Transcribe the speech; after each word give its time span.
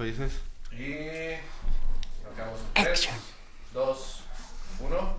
¿Tú 0.00 0.06
dices? 0.06 0.32
Y. 0.72 0.94
Lo 2.24 2.32
acabamos 2.32 2.60
en 2.74 2.84
3, 2.84 3.08
2, 3.74 4.24
1. 4.80 5.16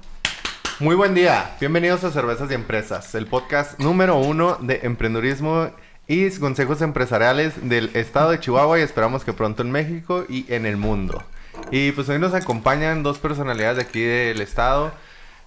Muy 0.80 0.96
buen 0.96 1.14
día. 1.14 1.56
Bienvenidos 1.59 2.04
a 2.04 2.09
Cervezas 2.09 2.50
y 2.50 2.56
Empresas, 2.56 3.14
el 3.14 3.28
podcast 3.28 3.78
número 3.80 4.16
uno 4.17 4.58
de 4.59 4.80
emprendurismo 4.82 5.70
y 6.08 6.32
consejos 6.32 6.82
empresariales 6.82 7.70
del 7.70 7.96
estado 7.96 8.32
de 8.32 8.39
Chihuahua 8.39 8.80
y 8.80 8.82
esperamos 8.82 9.23
que 9.23 9.34
pronto 9.34 9.62
en 9.62 9.70
México 9.70 10.25
y 10.28 10.52
en 10.52 10.66
el 10.66 10.78
mundo. 10.78 11.23
Y 11.70 11.91
pues 11.91 12.09
hoy 12.09 12.18
nos 12.18 12.34
acompañan 12.34 13.04
dos 13.04 13.20
personalidades 13.20 13.77
de 13.77 13.84
aquí 13.84 14.02
del 14.02 14.41
estado. 14.41 14.91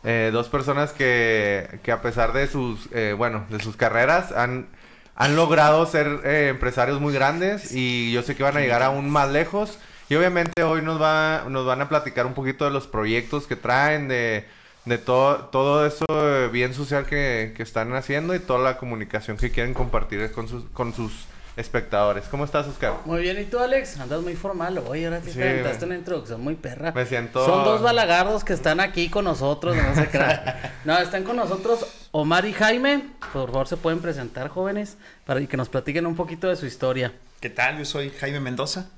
eh, 0.05 0.31
dos 0.33 0.49
personas 0.49 0.93
que, 0.93 1.81
que 1.83 1.91
a 1.91 2.03
pesar 2.03 2.35
de 2.35 2.47
sus, 2.47 2.89
eh, 2.93 3.17
bueno, 3.19 3.47
de 3.49 3.59
sus 3.59 3.77
carreras 3.77 4.31
han, 4.31 4.69
han 5.17 5.37
logrado 5.37 5.87
ser 5.87 6.21
eh, 6.25 6.49
empresarios 6.49 7.01
muy 7.01 7.13
grandes 7.13 7.73
y 7.73 8.13
yo 8.13 8.23
sé 8.23 8.35
que 8.35 8.43
van 8.43 8.57
a 8.57 8.61
llegar 8.61 8.83
aún 8.83 9.11
más 9.11 9.31
lejos. 9.31 9.79
Y 10.09 10.17
obviamente 10.17 10.63
hoy 10.63 10.83
nos, 10.83 11.01
va, 11.01 11.45
nos 11.49 11.65
van 11.65 11.81
a 11.81 11.89
platicar 11.89 12.27
un 12.27 12.35
poquito 12.35 12.65
de 12.65 12.71
los 12.71 12.87
proyectos 12.87 13.47
que 13.47 13.57
traen, 13.57 14.09
de, 14.09 14.45
de 14.85 14.99
todo, 14.99 15.47
todo 15.47 15.87
eso 15.87 16.05
eh, 16.11 16.49
bien 16.49 16.75
social 16.75 17.07
que, 17.07 17.55
que 17.57 17.63
están 17.63 17.95
haciendo 17.95 18.35
y 18.35 18.41
toda 18.41 18.59
la 18.59 18.77
comunicación 18.77 19.37
que 19.37 19.51
quieren 19.51 19.73
compartir 19.73 20.31
con 20.33 20.49
sus, 20.49 20.65
con 20.73 20.93
sus 20.93 21.27
espectadores. 21.57 22.25
¿Cómo 22.31 22.45
estás, 22.45 22.67
Oscar? 22.67 22.95
Muy 23.05 23.23
bien, 23.23 23.41
¿y 23.41 23.45
tú, 23.45 23.59
Alex? 23.59 23.99
Andas 24.01 24.21
muy 24.23 24.35
formal. 24.35 24.79
Oye, 24.87 25.05
ahora 25.07 25.21
sí 25.21 25.31
Sí, 25.33 25.39
te 25.39 25.63
güey. 25.63 25.85
una 25.85 25.95
introducción 25.95 26.41
muy 26.41 26.55
perra. 26.57 26.93
Me 26.93 27.07
siento- 27.07 27.45
Son 27.47 27.65
dos 27.65 27.81
balagardos 27.83 28.43
que 28.45 28.53
están 28.53 28.81
aquí 28.81 29.09
con 29.09 29.25
nosotros, 29.25 29.77
no 29.77 29.95
se 29.95 30.09
crean. 30.09 30.43
No, 30.85 30.99
están 30.99 31.23
con 31.25 31.37
nosotros 31.37 31.87
Omar 32.11 32.45
y 32.45 32.53
Jaime. 32.53 33.05
Por 33.33 33.51
favor, 33.51 33.67
se 33.69 33.77
pueden 33.77 34.01
presentar, 34.01 34.49
jóvenes, 34.49 34.97
para 35.25 35.45
que 35.47 35.57
nos 35.57 35.69
platiquen 35.69 36.07
un 36.07 36.15
poquito 36.17 36.49
de 36.49 36.57
su 36.57 36.67
historia. 36.67 37.13
¿Qué 37.41 37.51
tal? 37.51 37.79
Yo 37.79 37.85
soy 37.85 38.11
Jaime 38.11 38.41
Mendoza, 38.41 38.89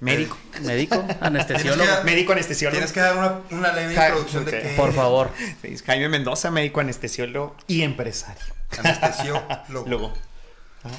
médico. 0.00 0.36
Médico, 0.62 1.02
anestesiólogo. 1.20 1.84
Que- 1.98 2.04
Médico 2.04 2.32
anestesiólogo. 2.32 2.76
Tienes 2.76 2.92
que 2.92 3.00
dar 3.00 3.16
una, 3.16 3.40
una 3.50 3.72
leve 3.72 3.94
Ja- 3.94 4.06
introducción 4.08 4.44
de 4.44 4.50
qué 4.52 4.74
Por 4.76 4.92
favor. 4.92 5.30
Sí, 5.62 5.76
Jaime 5.86 6.08
Mendoza, 6.08 6.50
médico 6.50 6.80
anestesiólogo 6.80 7.56
y 7.66 7.82
empresario. 7.82 8.44
Anestesiólogo. 8.78 9.46
Luego. 9.86 10.12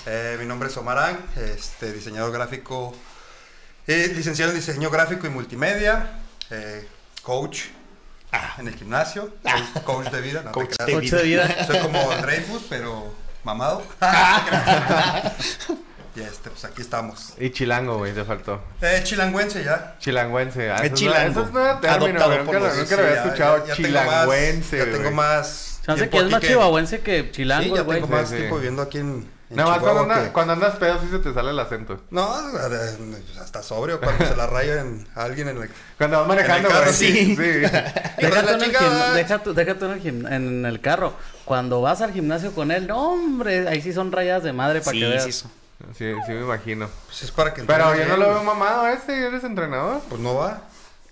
Eh, 0.06 0.38
mi 0.40 0.46
nombre 0.46 0.70
es 0.70 0.78
Omarán, 0.78 1.18
este, 1.38 1.92
diseñador 1.94 2.32
gráfico, 2.32 2.96
eh, 3.88 4.12
licenciado 4.16 4.52
en 4.52 4.58
diseño 4.58 4.90
gráfico 4.90 5.26
y 5.26 5.30
multimedia, 5.30 6.20
eh, 6.52 6.88
coach 7.24 7.62
en 8.60 8.68
el 8.68 8.76
gimnasio, 8.76 9.34
soy 9.44 9.82
coach 9.84 10.08
de 10.10 10.22
vida, 10.22 10.42
no 10.44 10.52
te 10.52 10.60
Coach 10.60 10.76
creas. 10.76 10.88
de 10.88 10.94
Coach 10.94 11.10
de 11.12 11.24
vida. 11.24 11.66
Soy 11.66 11.80
como 11.80 12.10
Dreyfus, 12.22 12.64
pero 12.70 13.12
mamado. 13.44 13.84
y 16.16 16.22
este, 16.22 16.50
pues 16.50 16.66
aquí 16.66 16.82
estamos. 16.82 17.34
Y 17.40 17.50
chilango, 17.52 17.98
güey, 17.98 18.14
te 18.14 18.24
faltó. 18.26 18.62
Eh, 18.82 19.02
chilangüense 19.04 19.64
ya. 19.64 19.96
Chilangüense. 20.00 20.70
Ah, 20.72 20.78
Es 20.84 20.92
es 20.92 21.00
chilango. 21.00 21.32
Eso 21.32 21.44
es 21.46 21.52
nuevo 21.54 21.80
término, 21.80 22.06
Adoptado 22.20 22.30
güey, 22.30 22.40
Nunca, 22.40 22.44
nunca 22.44 22.60
lo 22.60 22.66
había 22.68 22.86
Sí, 22.86 22.96
ya- 22.96 23.24
escuchado. 23.24 23.66
ya- 23.66 23.66
ya 23.66 23.76
tengo 23.76 23.90
más- 23.96 24.04
chilangüense, 24.06 24.78
Ya 24.78 24.84
tengo 24.86 24.98
güey. 25.00 25.14
más. 25.14 25.80
Que 25.86 25.92
es 26.20 26.30
más 26.30 26.42
chihuahuense 26.42 27.00
que 27.00 27.32
chilango, 27.32 27.64
Sí, 27.64 27.72
ya 27.76 27.82
güey. 27.82 28.02
tengo 28.02 28.14
más 28.16 28.30
Sí, 28.30 28.36
tiempo 28.36 28.56
sí. 28.56 28.60
viviendo 28.60 28.82
aquí 28.84 28.98
en 29.00 29.39
Nada 29.50 29.70
más 29.72 29.80
cuando, 29.80 30.02
anda- 30.02 30.24
que- 30.26 30.32
cuando 30.32 30.54
andas 30.54 30.76
pedo 30.76 31.00
sí 31.02 31.08
se 31.10 31.20
te 31.20 31.34
sale 31.34 31.50
el 31.50 31.60
acento. 31.60 32.00
No, 32.12 32.30
eh, 32.40 33.24
hasta 33.42 33.64
sobrio 33.64 34.00
cuando 34.00 34.26
se 34.26 34.36
la 34.36 34.46
raya 34.48 34.82
en 34.82 35.08
a 35.16 35.24
alguien 35.24 35.48
en 35.50 35.62
el... 35.64 35.70
Cuando 35.98 36.20
vas 36.20 36.28
manejando, 36.28 36.70
carro, 36.70 36.82
güey. 36.84 36.94
sí. 36.94 37.36
sí. 37.36 37.62
La 38.22 38.28
en 38.40 38.62
el 38.62 38.74
gim- 38.74 39.84
en 39.84 39.92
el 39.92 40.02
gim- 40.04 40.32
en 40.32 40.66
el 40.66 40.82
carro. 40.82 41.14
Cuando 41.46 41.82
vas 41.82 42.02
al 42.02 42.12
gimnasio 42.14 42.54
con 42.54 42.70
él, 42.72 42.86
no, 42.88 43.14
hombre, 43.14 43.68
ahí 43.68 43.82
sí 43.82 43.92
son 43.94 44.12
rayadas 44.12 44.44
de 44.44 44.54
madre 44.54 44.82
para 44.82 44.92
Sí, 44.92 45.00
que 45.00 45.08
veas. 45.08 45.24
sí, 45.24 45.32
sí. 45.32 45.48
Sí, 45.98 46.14
sí 46.28 46.32
me 46.34 46.42
imagino. 46.42 46.90
Pues 47.08 47.24
es 47.24 47.32
para 47.32 47.54
que... 47.54 47.64
Pero 47.64 47.96
yo 47.96 48.06
no 48.06 48.18
lo 48.18 48.28
veo 48.30 48.44
mamado 48.44 48.82
a 48.84 48.94
este, 48.94 49.26
¿eres 49.28 49.44
entrenador? 49.46 50.02
Pues 50.10 50.22
no 50.22 50.36
va. 50.36 50.62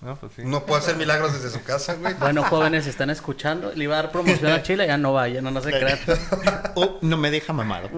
No, 0.01 0.15
pues 0.15 0.31
sí. 0.35 0.43
No 0.45 0.63
puede 0.65 0.81
hacer 0.81 0.95
milagros 0.95 1.33
desde 1.33 1.49
su 1.49 1.63
casa, 1.63 1.95
güey. 1.95 2.13
Bueno, 2.15 2.43
jóvenes, 2.43 2.85
están 2.85 3.09
escuchando. 3.09 3.71
Le 3.73 3.85
iba 3.85 3.97
a 3.97 4.03
dar 4.03 4.11
promoción 4.11 4.51
a 4.51 4.61
Chile, 4.61 4.85
ya 4.85 4.97
no 4.97 5.13
vaya, 5.13 5.41
no, 5.41 5.49
no 5.51 5.61
se 5.61 5.71
crean. 5.71 5.97
Oh, 6.75 6.99
no 7.01 7.17
me 7.17 7.31
deja 7.31 7.51
mamado. 7.53 7.89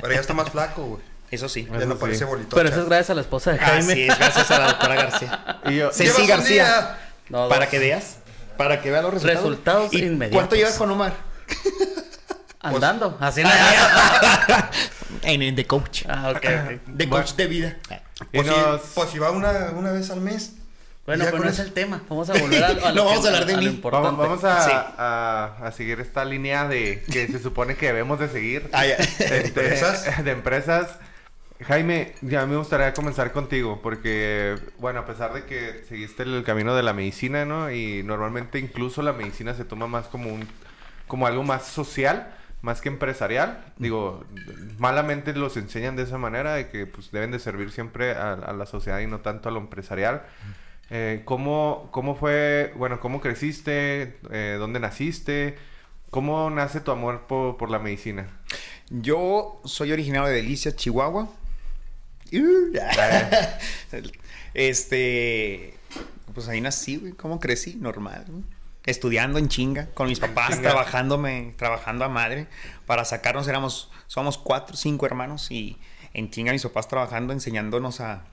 Pero 0.00 0.14
ya 0.14 0.20
está 0.20 0.34
más 0.34 0.50
flaco, 0.50 0.84
güey. 0.84 1.02
Eso 1.30 1.48
sí. 1.48 1.66
Ya 1.68 1.78
Eso 1.78 1.86
no 1.86 1.94
sí. 1.94 2.00
parece 2.00 2.24
bolito. 2.24 2.54
Pero 2.54 2.68
eso 2.68 2.80
es 2.82 2.86
gracias 2.86 3.10
a 3.10 3.14
la 3.14 3.20
esposa 3.22 3.50
de 3.52 3.58
Jaime. 3.58 3.92
Así 3.92 4.02
es, 4.08 4.18
gracias 4.18 4.50
a 4.52 4.58
la 4.60 4.66
doctora 4.68 4.94
García. 4.94 5.60
Y 5.66 5.76
yo, 5.76 5.90
Sí. 5.92 6.06
Ceci 6.06 6.26
García. 6.28 6.98
No, 7.28 7.48
Para 7.48 7.68
que 7.68 7.78
veas. 7.80 8.18
Para 8.56 8.80
que 8.80 8.90
veas 8.92 9.02
los 9.02 9.14
resultados. 9.14 9.42
Resultados 9.42 9.92
¿Y 9.94 9.98
inmediatos. 10.04 10.36
¿Cuánto 10.36 10.54
llevas 10.54 10.74
con 10.74 10.90
Omar? 10.92 11.12
Andando, 12.60 13.16
así 13.20 13.42
no. 13.42 13.50
En, 15.22 15.42
en 15.42 15.54
The 15.56 15.66
Coach. 15.66 16.04
ah, 16.08 16.30
ok, 16.30 16.36
ok. 16.36 16.96
The 16.96 17.08
Coach 17.08 17.32
de 17.34 17.46
vida. 17.46 17.76
Pues, 18.32 18.46
nos- 18.46 18.80
si, 18.82 18.86
pues 18.94 19.10
si 19.10 19.18
va 19.18 19.30
una, 19.30 19.70
una 19.74 19.90
vez 19.92 20.10
al 20.10 20.20
mes. 20.20 20.52
Bueno, 21.06 21.24
pero 21.30 21.38
no 21.44 21.50
es 21.50 21.58
el 21.58 21.72
tema. 21.72 22.00
Vamos 22.08 22.30
a 22.30 22.32
volver 22.34 22.64
a, 22.64 22.68
a 22.70 22.74
No 22.74 22.92
lo 22.94 23.04
vamos 23.04 23.20
que- 23.20 23.26
a 23.26 23.30
hablar 23.30 23.46
de 23.46 23.52
lo 23.54 23.58
mí. 23.58 23.66
importante. 23.66 24.06
Vamos, 24.08 24.18
vamos 24.20 24.44
a, 24.44 24.62
Sí. 24.64 24.70
a, 24.72 25.56
a 25.66 25.72
seguir 25.72 26.00
esta 26.00 26.24
línea 26.24 26.66
de 26.66 27.02
que 27.12 27.26
se 27.28 27.38
supone 27.40 27.76
que 27.76 27.86
debemos 27.86 28.18
de 28.18 28.28
seguir. 28.28 28.68
Ah, 28.72 28.86
ya. 28.86 28.94
Este, 28.94 29.40
empresas. 29.46 30.24
De 30.24 30.30
empresas. 30.30 30.98
Jaime, 31.66 32.14
ya 32.20 32.46
me 32.46 32.56
gustaría 32.56 32.92
comenzar 32.94 33.32
contigo 33.32 33.80
porque, 33.82 34.56
bueno, 34.78 35.00
a 35.00 35.06
pesar 35.06 35.32
de 35.34 35.44
que 35.44 35.84
seguiste 35.88 36.24
el 36.24 36.42
camino 36.44 36.74
de 36.74 36.82
la 36.82 36.92
medicina, 36.92 37.44
¿no? 37.44 37.70
Y 37.70 38.02
normalmente 38.02 38.58
incluso 38.58 39.02
la 39.02 39.12
medicina 39.12 39.54
se 39.54 39.64
toma 39.64 39.86
más 39.86 40.06
como 40.08 40.30
un, 40.32 40.46
como 41.06 41.26
algo 41.26 41.42
más 41.44 41.64
social, 41.66 42.34
más 42.60 42.80
que 42.80 42.88
empresarial. 42.88 43.64
Digo, 43.78 44.24
malamente 44.78 45.32
los 45.32 45.56
enseñan 45.56 45.96
de 45.96 46.02
esa 46.02 46.18
manera, 46.18 46.54
de 46.54 46.68
que 46.70 46.86
pues 46.86 47.12
deben 47.12 47.30
de 47.30 47.38
servir 47.38 47.70
siempre 47.70 48.12
a, 48.12 48.32
a 48.32 48.52
la 48.52 48.66
sociedad 48.66 48.98
y 49.00 49.06
no 49.06 49.20
tanto 49.20 49.48
a 49.48 49.52
lo 49.52 49.60
empresarial. 49.60 50.22
Eh, 50.90 51.22
¿cómo, 51.24 51.88
¿Cómo 51.90 52.14
fue, 52.14 52.72
bueno, 52.76 53.00
cómo 53.00 53.20
creciste? 53.20 54.16
Eh, 54.30 54.56
¿Dónde 54.58 54.80
naciste? 54.80 55.56
¿Cómo 56.10 56.50
nace 56.50 56.80
tu 56.80 56.90
amor 56.90 57.26
por, 57.26 57.56
por 57.56 57.70
la 57.70 57.78
medicina? 57.78 58.28
Yo 58.90 59.60
soy 59.64 59.92
originario 59.92 60.28
de 60.28 60.34
Delicia, 60.34 60.74
Chihuahua. 60.74 61.28
Este, 64.54 65.74
pues 66.32 66.46
ahí 66.46 66.60
nací, 66.60 66.96
güey. 66.96 67.12
¿Cómo 67.12 67.40
crecí? 67.40 67.74
Normal, 67.74 68.24
güey. 68.28 68.44
Estudiando 68.86 69.40
en 69.40 69.48
chinga, 69.48 69.86
con 69.94 70.08
mis 70.08 70.20
papás, 70.20 70.50
chinga. 70.50 70.62
trabajándome, 70.62 71.54
trabajando 71.56 72.04
a 72.04 72.08
madre. 72.08 72.46
Para 72.86 73.04
sacarnos 73.04 73.48
éramos, 73.48 73.90
somos 74.06 74.38
cuatro, 74.38 74.76
cinco 74.76 75.06
hermanos 75.06 75.50
y 75.50 75.76
en 76.12 76.30
chinga 76.30 76.52
mis 76.52 76.62
papás 76.62 76.86
trabajando, 76.86 77.32
enseñándonos 77.32 78.00
a, 78.00 78.26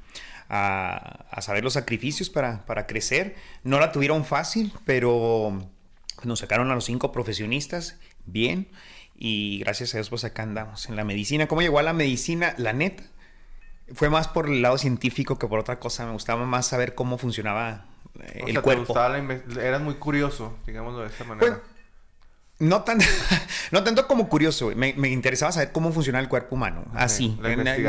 a, 0.54 1.26
a 1.32 1.42
saber 1.42 1.64
los 1.64 1.74
sacrificios 1.74 2.30
para, 2.30 2.66
para 2.66 2.86
crecer. 2.86 3.36
No 3.64 3.80
la 3.80 3.94
tuvieron 3.94 4.26
fácil, 4.26 4.74
pero 4.86 5.66
nos 6.24 6.40
sacaron 6.40 6.70
a 6.72 6.76
los 6.76 6.84
cinco 6.84 7.14
profesionistas 7.14 7.98
bien 8.26 8.68
y 9.16 9.60
gracias 9.60 9.94
a 9.94 9.98
Dios 9.98 10.10
pues 10.10 10.26
acá 10.26 10.44
andamos 10.44 10.90
en 10.90 10.98
la 10.98 11.06
medicina. 11.06 11.48
¿Cómo 11.48 11.62
llegó 11.62 11.80
a 11.80 11.84
la 11.84 11.94
medicina? 11.94 12.54
La 12.58 12.74
neta, 12.74 13.04
fue 13.94 14.10
más 14.10 14.28
por 14.28 14.48
el 14.50 14.62
lado 14.62 14.78
científico 14.78 15.40
que 15.40 15.48
por 15.48 15.60
otra 15.60 15.80
cosa. 15.80 16.06
Me 16.06 16.12
gustaba 16.12 16.46
más 16.46 16.68
saber 16.68 16.96
cómo 16.96 17.18
funcionaba 17.18 17.86
eh, 18.20 18.42
O 18.44 18.48
el 18.48 18.56
te 18.56 18.62
cuerpo. 18.62 18.86
gustaba 18.88 19.18
la 19.18 19.34
eras 19.62 19.82
muy 19.82 19.96
curioso, 19.96 20.58
digámoslo 20.66 21.00
de 21.02 21.08
esa 21.08 21.24
manera. 21.24 21.62
Pues, 21.62 21.71
no, 22.62 22.84
tan, 22.84 23.00
no 23.72 23.84
tanto 23.84 24.08
como 24.08 24.30
curioso, 24.30 24.72
me, 24.76 24.94
me 24.94 25.10
interesaba 25.10 25.52
saber 25.52 25.72
cómo 25.72 25.92
funciona 25.92 26.20
el 26.20 26.30
cuerpo 26.30 26.56
humano. 26.56 26.86
Así. 26.94 27.38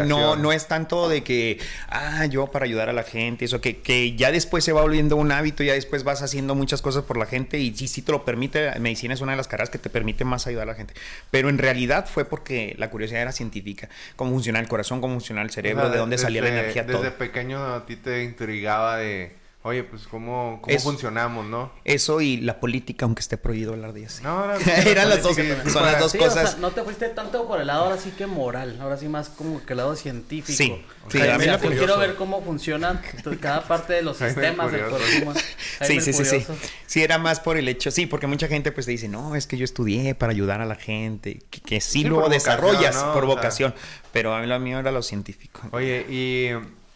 No, 0.06 0.37
no 0.37 0.53
es 0.53 0.66
tanto 0.66 1.09
de 1.09 1.22
que, 1.22 1.60
ah, 1.88 2.25
yo 2.27 2.47
para 2.47 2.65
ayudar 2.65 2.88
a 2.88 2.93
la 2.93 3.03
gente, 3.03 3.44
eso, 3.44 3.60
que, 3.60 3.81
que 3.81 4.16
ya 4.16 4.33
después 4.33 4.65
se 4.65 4.72
va 4.72 4.81
volviendo 4.81 5.16
un 5.16 5.31
hábito, 5.31 5.62
ya 5.62 5.75
después 5.75 6.05
vas 6.05 6.22
haciendo 6.22 6.55
muchas 6.55 6.81
cosas 6.81 7.05
por 7.05 7.19
la 7.19 7.27
gente 7.27 7.59
y 7.59 7.75
sí, 7.77 7.87
sí 7.87 8.03
te 8.03 8.12
lo 8.12 8.25
permite. 8.25 8.78
Medicina 8.81 9.15
es 9.15 9.21
una 9.21 9.33
de 9.33 9.37
las 9.37 9.47
carreras 9.47 9.71
que 9.71 9.78
te 9.78 9.91
permite 9.91 10.25
más 10.25 10.47
ayudar 10.47 10.65
a 10.65 10.72
la 10.72 10.75
gente. 10.75 10.94
Pero 11.31 11.50
en 11.50 11.59
realidad 11.59 12.09
fue 12.09 12.25
porque 12.25 12.75
la 12.78 12.89
curiosidad 12.91 13.21
era 13.21 13.33
científica. 13.33 13.91
Cómo 14.16 14.31
funciona 14.33 14.59
el 14.59 14.69
corazón, 14.69 15.00
cómo 15.03 15.15
funciona 15.15 15.43
el 15.43 15.50
cerebro, 15.50 15.83
O 15.83 15.84
sea, 15.84 15.93
de 15.93 15.99
dónde 15.99 16.16
salía 16.16 16.41
la 16.43 16.49
energía, 16.49 16.83
Desde 16.84 16.98
todo. 16.98 17.18
pequeño 17.18 17.75
a 17.75 17.84
ti 17.84 17.97
te 17.97 18.25
intrigaba 18.25 18.97
de, 18.97 19.41
oye, 19.64 19.84
pues 19.84 20.06
cómo, 20.09 20.59
cómo 20.62 20.78
funcionamos, 20.80 21.47
¿no? 21.47 21.72
Eso 21.84 22.20
y 22.20 22.38
la 22.38 22.59
política, 22.60 23.04
aunque 23.04 23.20
esté 23.20 23.36
prohibido 23.38 23.72
hablar 23.72 23.92
de 23.92 24.04
eso. 24.04 24.22
No, 24.22 24.44
era- 24.44 24.56
Eran 24.91 25.09
las 25.09 25.22
dos- 25.22 25.36
sí, 25.36 25.42
sí, 25.42 25.48
son 25.70 25.82
las 25.84 25.92
para- 25.94 25.98
dos 26.00 26.12
Sí, 26.12 26.18
o 26.18 26.20
cosas. 26.22 26.50
sea, 26.53 26.60
no 26.60 26.70
te 26.72 26.82
fuiste 26.82 27.09
tanto 27.10 27.47
por 27.47 27.60
el 27.60 27.66
lado 27.68 27.84
ahora 27.84 27.98
sí 27.98 28.10
que 28.16 28.26
moral, 28.26 28.78
ahora 28.80 28.97
sí 28.97 29.09
más 29.09 29.28
como 29.28 29.64
que 29.64 29.72
el 29.72 29.76
lado 29.78 29.94
científico. 29.97 30.56
Sí, 30.56 30.84
sí, 31.10 31.20
a 31.28 31.38
mí 31.38 31.44
yo 31.47 31.53
la 31.53 31.59
quiero 31.59 31.98
ver 31.98 32.14
cómo 32.16 32.42
funcionan 32.42 33.00
cada 33.41 33.66
parte 33.66 33.92
de 33.94 34.03
los 34.03 34.16
sistemas 34.16 34.70
del 34.72 34.84
humano. 34.86 35.41
Sí, 35.82 36.00
sí, 36.00 36.12
sí, 36.12 36.24
sí. 36.24 36.47
Sí, 36.86 37.03
era 37.03 37.18
más 37.18 37.41
por 37.41 37.56
el 37.56 37.66
hecho, 37.68 37.91
sí, 37.91 38.06
porque 38.06 38.26
mucha 38.28 38.47
gente 38.47 38.70
pues 38.70 38.86
te 38.86 38.92
dice, 38.92 39.08
no, 39.08 39.34
es 39.34 39.47
que 39.48 39.56
yo 39.56 39.65
estudié 39.65 40.15
para 40.15 40.30
ayudar 40.30 40.60
a 40.60 40.66
la 40.66 40.76
gente, 40.76 41.41
que, 41.50 41.60
que 41.60 41.80
sí, 41.80 42.03
Sí, 42.03 42.04
lo 42.04 42.20
por 42.20 42.30
desarrollas 42.30 42.94
¿no? 42.94 43.12
por 43.12 43.24
O 43.24 43.26
sea. 43.26 43.34
vocación, 43.36 43.74
pero 44.12 44.32
a 44.34 44.41
mí 44.41 44.47
lo 44.47 44.60
mío 44.60 44.78
era 44.78 44.92
lo 44.92 45.03
científico. 45.03 45.60
Oye, 45.72 46.06
¿y 46.08 46.50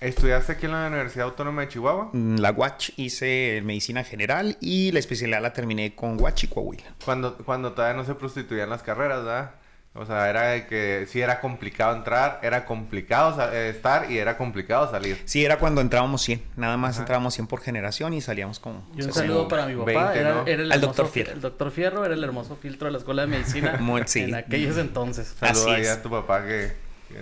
estudiaste 0.09 0.53
aquí 0.53 0.67
en 0.67 0.73
la 0.73 0.87
Universidad 0.89 1.27
Autónoma 1.27 1.63
de 1.63 1.69
Chihuahua? 1.69 2.11
Mm, 2.13 2.37
La 2.39 2.53
UACH 2.53 2.91
hice 2.97 3.61
medicina 3.65 4.05
general 4.05 4.57
y 4.61 4.93
la 4.93 4.99
especialidad 4.99 5.43
la 5.43 5.53
terminé 5.53 5.95
con 5.95 6.21
UACH 6.21 6.45
y 6.45 6.49
Coahuila. 6.49 6.85
Cuando, 7.05 7.37
cuando 7.39 7.73
todavía 7.73 7.97
no 7.97 8.05
se 8.05 8.15
prostituían 8.15 8.71
las 8.71 8.83
carreras, 8.83 9.25
¿verdad? 9.25 9.51
O 9.99 10.05
sea, 10.05 10.29
era 10.29 10.49
de 10.49 10.67
que 10.67 11.07
sí 11.09 11.23
era 11.23 11.41
complicado 11.41 11.97
entrar, 11.97 12.39
era 12.43 12.67
complicado 12.67 13.51
eh, 13.51 13.71
estar 13.71 14.11
y 14.11 14.19
era 14.19 14.37
complicado 14.37 14.91
salir. 14.91 15.23
Sí, 15.25 15.43
era 15.43 15.59
cuando 15.59 15.81
entrábamos 15.81 16.21
100. 16.21 16.43
Nada 16.57 16.77
más 16.77 16.97
Ajá. 16.97 17.01
entrábamos 17.05 17.33
100 17.33 17.47
por 17.47 17.63
generación 17.63 18.13
y 18.13 18.21
salíamos 18.21 18.59
como... 18.61 18.87
Y 18.93 18.97
un 18.97 19.05
60. 19.05 19.21
saludo 19.21 19.49
para 19.49 19.65
mi 19.65 19.75
papá. 19.75 20.13
20, 20.13 20.19
era, 20.21 20.35
¿no? 20.35 20.47
era 20.47 20.63
el 20.65 20.73
Al 20.73 20.81
doctor 20.83 21.07
fi- 21.07 21.13
Fierro. 21.13 21.33
El 21.33 21.41
doctor 21.41 21.71
Fierro 21.71 22.05
era 22.05 22.13
el 22.13 22.23
hermoso 22.23 22.57
filtro 22.57 22.89
de 22.89 22.93
la 22.93 22.99
escuela 22.99 23.23
de 23.23 23.29
medicina 23.29 23.77
Muy- 23.81 24.03
sí. 24.05 24.21
en 24.25 24.35
aquellos 24.35 24.77
entonces. 24.77 25.35
Saludos 25.41 25.63
Así 25.67 25.71
ahí 25.75 25.87
a 25.87 26.03
tu 26.03 26.11
papá 26.11 26.45
que 26.45 26.73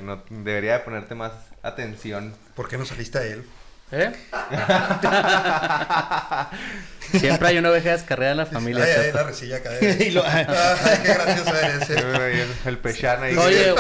no, 0.03 0.23
debería 0.31 0.75
de 0.75 0.79
ponerte 0.81 1.15
más 1.15 1.33
atención. 1.63 2.35
¿Por 2.55 2.69
qué 2.69 2.77
no 2.79 2.85
saliste 2.85 3.19
a 3.19 3.23
él? 3.23 3.45
¿Eh? 3.93 4.13
Siempre 7.19 7.49
hay 7.49 7.59
una 7.59 7.71
oveja 7.71 7.91
descarriada 7.93 8.33
en 8.33 8.39
la 8.39 8.47
familia. 8.47 8.85
ay, 8.85 8.91
ay, 9.07 9.13
la 9.13 9.23
resilla. 9.25 9.61
Y 10.01 10.11
lo- 10.11 10.25
Ay, 10.25 10.47
qué 11.03 11.15
gracioso 11.15 11.57
eres. 11.57 11.91
eh. 11.91 12.47
El, 12.65 12.79
pechán 12.79 13.23
ahí 13.23 13.37
Oye. 13.37 13.75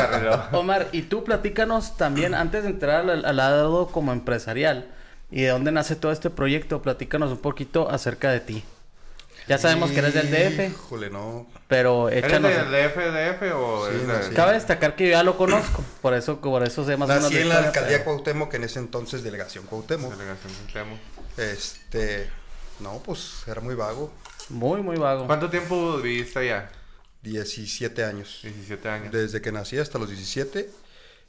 Omar, 0.52 0.88
y 0.92 1.02
tú 1.02 1.24
platícanos 1.24 1.96
también, 1.96 2.34
antes 2.44 2.64
de 2.64 2.70
entrar 2.70 3.08
al, 3.08 3.24
al 3.24 3.36
lado 3.36 3.88
como 3.88 4.12
empresarial, 4.12 4.86
y 5.30 5.42
de 5.42 5.48
dónde 5.48 5.72
nace 5.72 5.96
todo 5.96 6.12
este 6.12 6.30
proyecto, 6.30 6.82
platícanos 6.82 7.30
un 7.32 7.38
poquito 7.38 7.90
acerca 7.90 8.30
de 8.30 8.40
ti. 8.40 8.64
Ya 9.46 9.58
sabemos 9.58 9.90
que 9.90 9.98
eres 9.98 10.14
del 10.14 10.30
DF, 10.30 10.70
Híjole, 10.72 11.10
no. 11.10 11.46
pero 11.68 12.08
¿Eres 12.08 12.24
échanos... 12.24 12.50
del 12.50 12.70
DF, 12.70 13.52
o 13.54 13.88
Sí, 13.90 13.96
no, 14.06 14.22
sí. 14.22 14.34
Cabe 14.34 14.54
destacar 14.54 14.96
que 14.96 15.04
yo 15.04 15.10
ya 15.10 15.22
lo 15.22 15.36
conozco, 15.36 15.84
por 16.00 16.14
eso, 16.14 16.40
por 16.40 16.62
eso 16.62 16.84
sé 16.84 16.96
más 16.96 17.10
o 17.10 17.12
menos 17.14 17.30
Nací 17.30 17.42
en 17.42 17.48
la 17.50 17.58
alcaldía 17.58 17.98
pero- 17.98 18.04
Cuauhtémoc, 18.04 18.54
en 18.54 18.64
ese 18.64 18.78
entonces 18.78 19.22
delegación 19.22 19.66
Cuauhtémoc. 19.66 20.12
Delegación 20.12 20.52
de 20.52 20.72
Cuauhtémoc. 20.72 20.98
Este, 21.36 22.30
no, 22.80 23.02
pues 23.04 23.42
era 23.46 23.60
muy 23.60 23.74
vago. 23.74 24.12
Muy, 24.48 24.82
muy 24.82 24.96
vago. 24.96 25.26
¿Cuánto 25.26 25.50
tiempo 25.50 25.98
viviste 25.98 26.38
allá? 26.38 26.70
17 27.22 28.04
años. 28.04 28.40
17 28.42 28.88
años. 28.88 29.12
Desde 29.12 29.40
que 29.40 29.52
nací 29.52 29.78
hasta 29.78 29.98
los 29.98 30.08
17. 30.08 30.70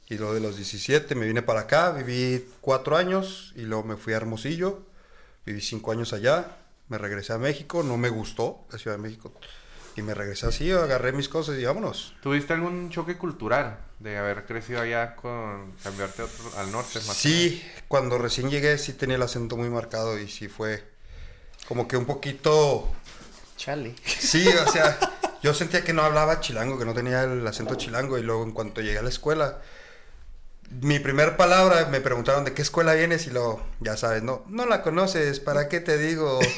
Y 0.08 0.18
luego 0.18 0.34
de 0.34 0.40
los 0.40 0.56
17 0.56 1.14
me 1.16 1.26
vine 1.26 1.42
para 1.42 1.60
acá, 1.60 1.90
viví 1.90 2.46
4 2.60 2.96
años 2.96 3.52
y 3.56 3.62
luego 3.62 3.82
me 3.84 3.96
fui 3.96 4.12
a 4.12 4.16
Hermosillo. 4.16 4.82
Viví 5.44 5.60
5 5.60 5.92
años 5.92 6.12
allá. 6.12 6.56
Me 6.88 6.98
regresé 6.98 7.32
a 7.32 7.38
México, 7.38 7.82
no 7.82 7.96
me 7.96 8.08
gustó 8.08 8.64
la 8.70 8.78
Ciudad 8.78 8.96
de 8.96 9.02
México. 9.02 9.32
Y 9.96 10.02
me 10.02 10.12
regresé 10.14 10.46
así, 10.46 10.70
agarré 10.70 11.12
mis 11.12 11.28
cosas 11.28 11.58
y 11.58 11.64
vámonos. 11.64 12.14
¿Tuviste 12.22 12.52
algún 12.52 12.90
choque 12.90 13.16
cultural 13.16 13.78
de 13.98 14.18
haber 14.18 14.44
crecido 14.44 14.80
allá 14.82 15.16
con 15.16 15.72
cambiarte 15.82 16.22
otro- 16.22 16.58
al 16.58 16.70
norte? 16.70 16.98
Más 17.06 17.16
Sí, 17.16 17.62
cuando 17.88 18.18
recién 18.18 18.50
llegué 18.50 18.76
sí 18.76 18.92
tenía 18.92 19.16
el 19.16 19.22
acento 19.22 19.56
muy 19.56 19.70
marcado 19.70 20.18
y 20.18 20.28
sí 20.28 20.48
fue 20.48 20.84
como 21.66 21.88
que 21.88 21.96
un 21.96 22.04
poquito... 22.04 22.92
Chale. 23.56 23.94
Sí, 24.04 24.46
o 24.46 24.70
sea, 24.70 24.98
yo 25.42 25.54
sentía 25.54 25.82
que 25.82 25.94
no 25.94 26.02
hablaba 26.02 26.40
chilango, 26.40 26.78
que 26.78 26.84
no 26.84 26.92
tenía 26.92 27.22
el 27.24 27.44
acento 27.46 27.74
chilango 27.76 28.18
y 28.18 28.22
luego 28.22 28.44
en 28.44 28.52
cuanto 28.52 28.82
llegué 28.82 28.98
a 28.98 29.02
la 29.02 29.08
escuela, 29.08 29.62
mi 30.70 30.98
primer 30.98 31.36
palabra 31.36 31.86
me 31.90 32.00
preguntaron 32.00 32.44
de 32.44 32.52
qué 32.54 32.62
escuela 32.62 32.94
vienes 32.94 33.26
y 33.26 33.30
luego, 33.30 33.62
ya 33.80 33.96
sabes, 33.96 34.22
no, 34.22 34.44
no 34.48 34.66
la 34.66 34.82
conoces, 34.82 35.40
¿para 35.40 35.68
qué 35.68 35.80
te 35.80 35.98
digo? 35.98 36.38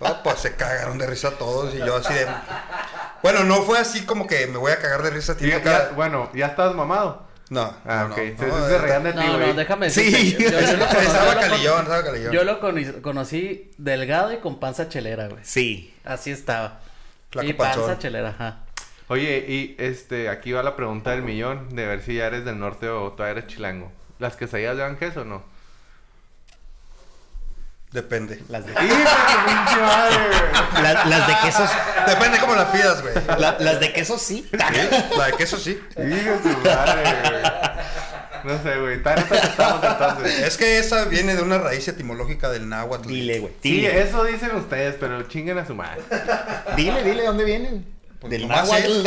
Oh, 0.00 0.16
pues 0.22 0.38
se 0.38 0.54
cagaron 0.54 0.96
de 0.96 1.08
risa 1.08 1.32
todos 1.32 1.74
y 1.74 1.78
yo 1.78 1.96
así 1.96 2.14
de... 2.14 2.24
Bueno, 3.20 3.42
no 3.42 3.62
fue 3.64 3.80
así 3.80 4.02
como 4.06 4.28
que 4.28 4.46
me 4.46 4.56
voy 4.56 4.70
a 4.70 4.78
cagar 4.78 5.02
de 5.02 5.10
risa. 5.10 5.36
Ya- 5.40 5.60
cada- 5.60 5.88
bueno, 5.90 6.30
¿ya 6.34 6.46
estás 6.46 6.72
mamado? 6.76 7.26
No, 7.50 7.74
Ah, 7.84 8.06
no, 8.08 8.14
ok. 8.14 8.20
no, 8.20 8.38
Se, 8.38 8.46
no, 8.46 8.64
se, 8.64 8.70
se 8.70 8.78
reían 8.78 9.02
de 9.02 9.12
ti, 9.12 9.18
No, 9.26 9.54
déjame 9.54 9.90
Sí. 9.90 10.04
decirte, 10.04 10.44
Yo, 10.52 10.60
yo 10.60 10.76
lo 10.76 10.86
conocí, 10.86 11.04
Estaba 11.06 11.34
lo 11.34 11.40
calillón, 11.40 11.82
estaba 11.82 12.04
calillón. 12.04 12.32
yo 12.32 12.44
lo 12.44 12.60
conocí, 12.60 12.92
conocí 13.02 13.70
delgado 13.76 14.32
y 14.32 14.36
con 14.38 14.60
panza 14.60 14.88
chelera, 14.88 15.26
güey. 15.26 15.40
Sí. 15.44 15.92
Así 16.04 16.30
estaba. 16.30 16.78
Flaco 17.32 17.48
y 17.48 17.52
panza 17.54 17.80
panzón. 17.80 17.98
chelera, 17.98 18.28
ajá. 18.28 18.58
Oye, 19.08 19.44
y 19.48 19.74
este, 19.78 20.28
aquí 20.28 20.52
va 20.52 20.62
la 20.62 20.76
pregunta 20.76 21.10
del 21.12 21.22
millón, 21.22 21.74
de 21.74 21.86
ver 21.86 22.02
si 22.02 22.14
ya 22.16 22.26
eres 22.26 22.44
del 22.44 22.58
norte 22.58 22.88
o 22.88 23.12
todavía 23.12 23.38
eres 23.40 23.46
chilango. 23.52 23.90
¿Las 24.18 24.36
quesadillas 24.36 24.76
llevan 24.76 24.96
queso 24.96 25.22
o 25.22 25.24
no? 25.24 25.42
Depende. 27.92 28.42
Las 28.50 28.66
de, 28.66 28.72
¡Hijo 28.72 28.82
de 28.84 28.86
tu 28.92 29.46
pinche 29.46 29.80
madre, 29.80 30.16
güey! 30.28 30.82
la- 30.82 31.04
las 31.06 31.26
de 31.26 31.34
quesos. 31.42 31.70
Depende 32.06 32.38
cómo 32.38 32.54
la 32.54 32.70
pidas, 32.70 33.00
güey. 33.00 33.14
la- 33.38 33.56
las 33.58 33.80
de 33.80 33.92
quesos 33.94 34.20
sí. 34.20 34.46
La 34.52 35.26
de 35.26 35.32
queso 35.38 35.56
sí. 35.56 35.80
¡Hijo 35.96 36.04
de 36.04 36.38
tu 36.54 36.68
madre, 36.68 37.02
güey! 37.30 37.42
No 38.44 38.62
sé, 38.62 38.78
güey. 38.78 38.94
Entonces. 38.94 40.38
Es 40.40 40.56
que 40.58 40.78
esa 40.78 41.04
viene 41.06 41.34
de 41.34 41.42
una 41.42 41.58
raíz 41.58 41.88
etimológica 41.88 42.50
del 42.50 42.68
náhuatl. 42.68 43.08
Dile, 43.08 43.38
güey. 43.40 43.52
Sí, 43.62 43.72
Dile. 43.72 44.02
eso 44.02 44.22
dicen 44.24 44.54
ustedes, 44.54 44.96
pero 45.00 45.22
chinguen 45.22 45.56
a 45.58 45.66
su 45.66 45.74
madre. 45.74 46.02
Dile, 46.76 47.02
dile, 47.02 47.24
¿dónde 47.24 47.44
vienen? 47.44 47.97
Pues 48.20 48.30
Del 48.30 48.42
nomás 48.42 48.68
náhuatl. 48.68 49.06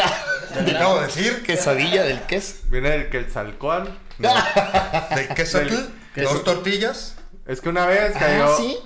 Te 0.65 0.75
acabo 0.75 0.99
de 0.99 1.05
decir 1.07 1.43
Quesadilla 1.43 2.03
del 2.03 2.21
queso. 2.23 2.55
Viene 2.69 2.89
del 2.89 3.09
Quetzalcóatl. 3.09 3.89
del 4.17 5.27
queso 5.35 5.59
Del- 5.59 5.89
dos 6.15 6.43
tortillas. 6.43 7.15
Es 7.47 7.59
que 7.59 7.69
una 7.69 7.85
vez 7.87 8.13
cayó... 8.13 8.45
Ah, 8.45 8.55
sí. 8.57 8.77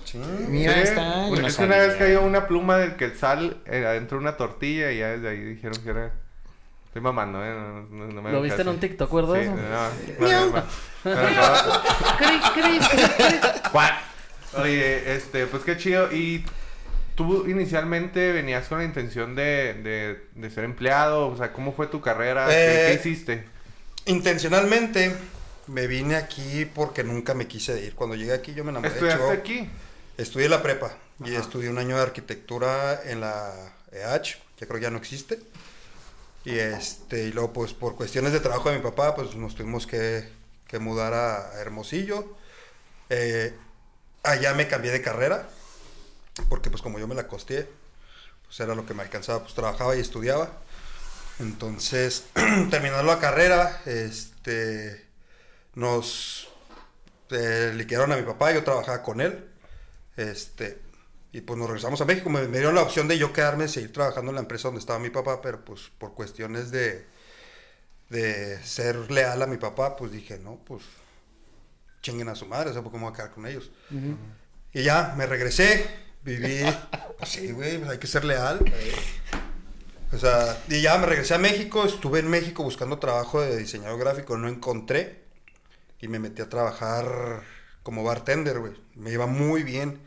Mira, 0.48 0.74
Sí, 0.74 0.78
ahí 0.80 0.84
está. 0.84 1.02
no 1.28 1.48
es 1.48 1.56
que 1.58 1.64
una 1.64 1.78
vez 1.78 1.96
cayó 1.98 2.22
una 2.22 2.48
pluma 2.48 2.78
del 2.78 2.96
quetzal 2.96 3.58
eh, 3.66 3.86
adentro 3.86 4.18
de 4.18 4.22
una 4.24 4.38
tortilla 4.38 4.92
y 4.92 5.00
ya 5.00 5.10
desde 5.10 5.30
ahí 5.30 5.40
dijeron 5.40 5.78
que 5.84 5.90
era... 5.90 6.12
Estoy 6.88 7.02
mamando, 7.02 7.44
¿eh? 7.44 7.50
No, 7.54 7.82
no- 8.06 8.08
no 8.14 8.22
me 8.22 8.32
¿Lo 8.32 8.42
viste 8.42 8.62
en 8.62 8.70
un 8.70 8.80
TikTok, 8.80 9.14
verdad? 9.14 9.42
Sí, 9.42 9.50
no, 10.20 10.28
no, 10.30 10.46
no, 10.46 10.56
no. 10.56 10.64
Pero 11.04 11.22
no. 11.30 12.18
Cri, 12.18 12.40
cri, 12.54 12.80
cri, 12.80 13.08
cri. 13.10 13.40
Oye, 14.58 15.16
este, 15.16 15.46
pues 15.48 15.64
qué 15.64 15.76
chido. 15.78 16.12
Y 16.14 16.46
tú 17.16 17.48
inicialmente 17.48 18.32
venías 18.32 18.68
con 18.68 18.80
la 18.80 18.84
intención 18.86 19.36
de, 19.36 19.74
de, 19.76 20.28
de 20.36 20.50
ser 20.52 20.64
empleado, 20.66 21.28
o 21.28 21.38
sea, 21.38 21.54
¿cómo 21.54 21.74
fue 21.74 21.88
tu 21.88 22.02
carrera? 22.02 22.48
¿Qué, 22.48 22.54
Eh, 22.54 22.88
qué 22.88 22.94
hiciste? 23.10 23.46
Intencionalmente 24.06 25.16
me 25.68 25.88
vine 25.88 26.16
aquí 26.16 26.66
porque 26.66 27.04
nunca 27.04 27.34
me 27.34 27.48
quise 27.48 27.84
ir. 27.84 27.96
Cuando 27.96 28.16
llegué 28.16 28.34
aquí 28.34 28.54
yo 28.54 28.64
me 28.64 28.72
enamoré 28.72 28.94
¿Estudiaste 28.94 29.24
aquí? 29.32 29.70
Estudié 30.18 30.48
la 30.50 30.62
prepa 30.62 30.98
y 31.24 31.34
estudié 31.36 31.70
un 31.70 31.78
año 31.78 31.96
de 31.98 32.04
arquitectura 32.04 33.02
en 33.06 33.22
la 33.22 33.74
EH, 33.92 34.38
que 34.58 34.68
creo 34.68 34.80
ya 34.80 34.90
no 34.92 34.98
existe. 34.98 35.40
Y 36.46 36.60
este, 36.60 37.24
y 37.24 37.32
luego 37.32 37.54
pues 37.54 37.74
por 37.74 37.96
cuestiones 37.96 38.32
de 38.32 38.40
trabajo 38.40 38.70
de 38.70 38.78
mi 38.78 38.84
papá, 38.84 39.16
pues 39.16 39.36
nos 39.36 39.56
tuvimos 39.56 39.88
que, 39.88 40.30
que 40.68 40.78
mudar 40.80 41.14
a, 41.14 41.50
a 41.52 41.60
Hermosillo. 41.60 42.38
Eh, 43.10 43.54
allá 44.24 44.54
me 44.54 44.68
cambié 44.68 44.92
de 44.92 45.02
carrera, 45.02 45.50
porque 46.50 46.70
pues 46.70 46.82
como 46.82 47.00
yo 47.00 47.08
me 47.08 47.16
la 47.16 47.28
costeé, 47.28 47.70
pues 48.46 48.60
era 48.60 48.76
lo 48.76 48.86
que 48.86 48.94
me 48.94 49.04
alcanzaba, 49.04 49.42
pues 49.42 49.54
trabajaba 49.54 49.96
y 49.96 50.00
estudiaba. 50.00 50.52
Entonces, 51.40 52.26
terminando 52.70 53.04
la 53.04 53.20
carrera, 53.20 53.82
este, 53.86 55.06
nos 55.74 56.48
eh, 57.32 57.74
liquidaron 57.76 58.12
a 58.12 58.18
mi 58.18 58.24
papá, 58.24 58.54
yo 58.54 58.64
trabajaba 58.64 59.02
con 59.02 59.22
él. 59.22 59.46
Este, 60.16 60.80
y 61.32 61.42
pues 61.42 61.60
nos 61.60 61.68
regresamos 61.68 62.00
a 62.00 62.06
México. 62.06 62.30
Me, 62.30 62.48
me 62.48 62.58
dieron 62.60 62.76
la 62.76 62.82
opción 62.82 63.08
de 63.08 63.18
yo 63.18 63.34
quedarme, 63.34 63.68
seguir 63.68 63.92
trabajando 63.92 64.32
en 64.32 64.36
la 64.36 64.42
empresa 64.42 64.70
donde 64.70 64.80
estaba 64.80 65.00
mi 65.00 65.10
papá, 65.10 65.42
pero 65.42 65.66
pues 65.66 65.92
por 65.98 66.14
cuestiones 66.14 66.72
de, 66.72 67.06
de 68.10 68.64
ser 68.64 69.12
leal 69.12 69.42
a 69.42 69.48
mi 69.48 69.58
papá, 69.58 69.98
pues 69.98 70.12
dije, 70.12 70.40
no, 70.40 70.60
pues 70.66 70.84
chinguen 72.02 72.30
a 72.30 72.36
su 72.36 72.46
madre, 72.46 72.70
o 72.70 72.74
sea, 72.74 72.84
porque 72.84 72.98
me 72.98 73.04
voy 73.04 73.14
a 73.14 73.16
quedar 73.16 73.32
con 73.32 73.46
ellos. 73.48 73.72
Y 74.72 74.84
ya, 74.84 75.14
me 75.18 75.26
regresé, 75.26 75.90
viví, 76.26 76.66
pues 77.18 77.30
sí, 77.30 77.52
güey, 77.52 77.78
pues 77.78 77.92
hay 77.92 78.00
que 78.00 78.08
ser 78.08 78.26
leal. 78.26 78.60
O 80.12 80.18
sea, 80.18 80.62
y 80.70 80.82
ya 80.82 80.98
me 80.98 81.06
regresé 81.06 81.36
a 81.36 81.40
México, 81.40 81.86
estuve 81.86 82.20
en 82.20 82.30
México 82.30 82.64
buscando 82.64 83.00
trabajo 83.00 83.42
de 83.42 83.58
diseñador 83.58 84.00
gráfico, 84.00 84.38
no 84.38 84.50
encontré. 84.50 85.24
Y 86.02 86.08
me 86.08 86.20
metí 86.20 86.42
a 86.42 86.50
trabajar 86.50 87.44
como 87.84 88.04
bartender, 88.04 88.60
güey. 88.60 88.74
Me 88.96 89.12
iba 89.12 89.28
muy 89.28 89.64
bien. 89.64 90.02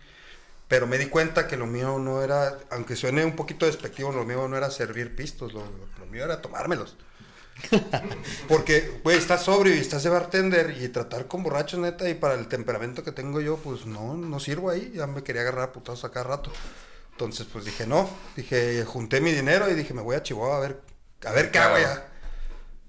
Pero 0.69 0.87
me 0.87 0.99
di 0.99 1.07
cuenta 1.07 1.49
que 1.49 1.57
lo 1.57 1.67
mío 1.67 1.99
no 1.99 2.23
era, 2.23 2.59
aunque 2.71 2.95
suene 2.95 3.25
un 3.25 3.35
poquito 3.35 3.65
despectivo, 3.65 4.13
lo 4.13 4.25
mío 4.27 4.47
no 4.49 4.57
era 4.57 4.71
servir 4.71 5.17
pistos, 5.17 5.55
lo, 5.55 5.65
lo 5.99 6.07
mío 6.07 6.25
era 6.25 6.43
tomármelos. 6.43 6.97
Porque, 8.49 9.01
güey, 9.03 9.17
estás 9.17 9.45
sobrio 9.45 9.75
y 9.75 9.79
estás 9.79 10.03
de 10.03 10.11
bartender 10.11 10.77
y 10.81 10.89
tratar 10.89 11.27
con 11.27 11.43
borrachos, 11.43 11.81
neta, 11.81 12.09
y 12.09 12.15
para 12.15 12.35
el 12.35 12.49
temperamento 12.49 13.03
que 13.03 13.13
tengo 13.13 13.41
yo, 13.41 13.57
pues 13.57 13.87
no, 13.87 14.15
no 14.15 14.41
sirvo 14.41 14.71
ahí. 14.71 14.93
Ya 14.95 15.07
me 15.07 15.23
quería 15.23 15.43
agarrar 15.43 15.65
a 15.65 15.73
putazos 15.73 16.05
a 16.05 16.11
cada 16.11 16.25
rato. 16.25 16.53
Entonces, 17.13 17.47
pues 17.53 17.65
dije, 17.65 17.87
no. 17.87 18.09
Dije, 18.37 18.85
junté 18.85 19.21
mi 19.21 19.33
dinero 19.33 19.71
y 19.71 19.75
dije, 19.75 19.93
me 19.95 20.03
voy 20.03 20.17
a 20.17 20.23
Chihuahua 20.23 20.57
a 20.57 20.61
ver, 20.61 20.81
a 21.27 21.33
ver 21.33 21.51
qué 21.51 21.59
hago 21.59 21.79
ya. 21.79 22.09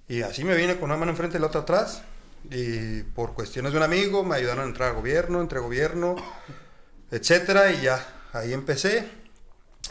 Y 0.08 0.22
así 0.22 0.44
me 0.44 0.56
vine 0.56 0.76
con 0.76 0.86
una 0.86 0.98
mano 0.98 1.12
enfrente 1.12 1.38
y 1.38 1.42
la 1.42 1.48
otra 1.48 1.62
atrás. 1.62 2.04
Y 2.50 3.04
por 3.04 3.34
cuestiones 3.34 3.72
de 3.72 3.78
un 3.78 3.84
amigo 3.84 4.24
me 4.24 4.36
ayudaron 4.36 4.64
a 4.66 4.68
entrar 4.68 4.90
al 4.90 4.96
gobierno, 4.96 5.42
entre 5.42 5.60
gobierno, 5.60 6.16
etcétera. 7.12 7.72
Y 7.72 7.82
ya, 7.82 8.06
ahí 8.34 8.54
empecé. 8.54 9.08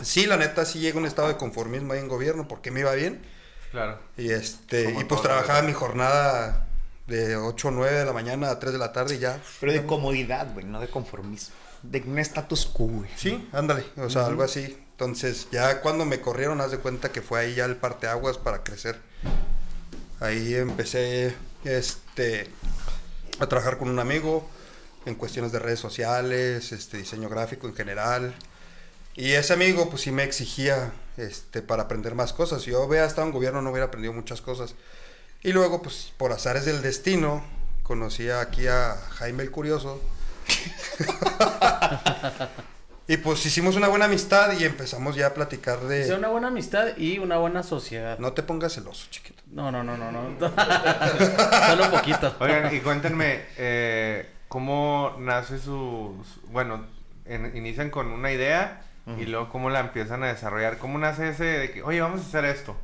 Sí, 0.03 0.27
la 0.27 0.37
neta, 0.37 0.65
sí 0.65 0.79
llegué 0.79 0.97
a 0.97 1.01
un 1.01 1.07
estado 1.07 1.29
de 1.29 1.37
conformismo 1.37 1.93
ahí 1.93 1.99
en 1.99 2.09
gobierno 2.09 2.47
porque 2.49 2.71
me 2.71 2.81
iba 2.81 2.93
bien. 2.95 3.21
Claro. 3.71 3.99
Y 4.17 4.31
este, 4.31 4.85
Como 4.85 5.01
y 5.01 5.05
pues 5.05 5.23
trabajaba 5.23 5.63
mi 5.63 5.73
jornada 5.73 6.67
de 7.07 7.37
8 7.37 7.69
o 7.69 7.71
9 7.71 7.99
de 7.99 8.05
la 8.05 8.13
mañana 8.13 8.51
a 8.51 8.59
3 8.59 8.73
de 8.73 8.79
la 8.79 8.93
tarde 8.93 9.17
y 9.17 9.19
ya. 9.19 9.41
Pero 9.61 9.73
de 9.73 9.85
comodidad, 9.85 10.53
güey, 10.53 10.67
no 10.67 10.81
de 10.81 10.89
conformismo. 10.89 11.55
De 11.83 12.03
un 12.07 12.19
status 12.19 12.67
quo, 12.67 12.87
güey. 12.87 13.11
Sí, 13.17 13.49
ándale, 13.53 13.85
o 13.97 14.11
sea, 14.11 14.27
algo 14.27 14.43
así. 14.43 14.77
Entonces, 14.93 15.49
ya 15.53 15.81
cuando 15.81 16.05
me 16.05 16.21
corrieron, 16.21 16.61
haz 16.61 16.73
de 16.73 16.79
cuenta 16.79 17.13
que 17.13 17.23
fue 17.23 17.41
ahí 17.41 17.55
ya 17.55 17.65
el 17.65 17.77
parteaguas 17.77 18.37
para 18.37 18.65
crecer. 18.65 18.99
Ahí 20.21 20.55
empecé 20.55 21.35
este, 21.65 22.49
a 23.39 23.47
trabajar 23.47 23.79
con 23.79 23.89
un 23.89 24.01
amigo 24.01 24.49
en 25.07 25.15
cuestiones 25.15 25.53
de 25.53 25.61
redes 25.61 25.79
sociales, 25.79 26.73
este, 26.73 26.99
diseño 26.99 27.29
gráfico 27.29 27.69
en 27.69 27.75
general. 27.75 28.35
Y 29.19 29.33
ese 29.33 29.53
amigo, 29.53 29.91
pues 29.91 30.03
sí 30.03 30.13
me 30.13 30.23
exigía 30.23 30.93
este, 31.17 31.61
para 31.61 31.83
aprender 31.83 32.15
más 32.15 32.33
cosas. 32.33 32.63
Si 32.63 32.71
yo 32.71 32.83
hubiera 32.85 33.05
estado 33.05 33.27
en 33.27 33.33
gobierno, 33.33 33.61
no 33.63 33.71
hubiera 33.71 33.87
aprendido 33.87 34.13
muchas 34.13 34.41
cosas. 34.41 34.77
Y 35.43 35.53
luego, 35.53 35.83
pues 35.83 36.13
por 36.17 36.31
azares 36.31 36.65
del 36.65 36.83
destino, 36.83 37.45
conocí 37.83 38.31
aquí 38.31 38.69
a 38.69 38.95
Jaime 39.17 39.43
el 39.43 39.51
Curioso. 39.51 40.01
y 43.09 43.17
pues 43.17 43.45
hicimos 43.45 43.75
una 43.75 43.89
buena 43.89 44.05
amistad 44.05 44.53
y 44.57 44.65
empezamos 44.65 45.17
ya 45.17 45.27
a 45.27 45.35
platicar 45.35 45.81
de... 45.81 46.15
una 46.15 46.29
buena 46.29 46.47
amistad 46.49 46.97
y 46.97 47.19
una 47.19 47.39
buena 47.39 47.65
sociedad. 47.65 48.21
No 48.21 48.35
te 48.35 48.45
pongas 48.45 48.75
celoso, 48.75 49.09
chiquito. 49.11 49.43
No, 49.49 49.73
no, 49.73 49.83
no, 49.83 49.97
no, 49.97 50.13
no. 50.13 50.39
Solo 51.67 51.85
un 51.87 51.91
poquito. 51.91 52.37
Oigan, 52.39 52.73
y 52.73 52.79
cuéntenme, 52.81 53.47
eh, 53.57 54.31
¿cómo 54.47 55.17
nace 55.19 55.59
su... 55.59 56.25
su- 56.25 56.41
bueno, 56.53 56.87
en- 57.25 57.57
inician 57.57 57.91
con 57.91 58.13
una 58.13 58.31
idea 58.31 58.85
y 59.19 59.25
luego 59.27 59.49
cómo 59.49 59.71
la 59.71 59.81
empiezan 59.81 60.23
a 60.25 60.29
desarrollar? 60.29 60.79
¿Cómo 60.79 60.99
nace 60.99 61.31
ese 61.31 61.45
de 61.45 61.71
que, 61.71 61.83
oye, 61.83 62.01
vamos 62.01 62.21
a 62.21 62.25
hacer 62.25 62.45
esto? 62.45 62.77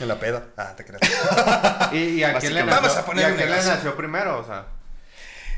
En 0.00 0.08
la 0.08 0.18
peda. 0.18 0.48
Ah, 0.56 0.74
te 0.76 0.84
creas. 0.84 1.00
¿Y, 1.92 1.96
y 1.96 2.24
a 2.24 2.38
quién 2.38 2.54
le 2.54 2.64
nació, 2.64 2.82
Vamos 2.82 2.96
a 2.96 3.04
poner 3.04 3.30
y 3.30 3.32
a 3.32 3.36
quién 3.36 3.50
le 3.50 3.56
nació 3.56 3.96
primero? 3.96 4.38
O 4.38 4.44
sea, 4.44 4.66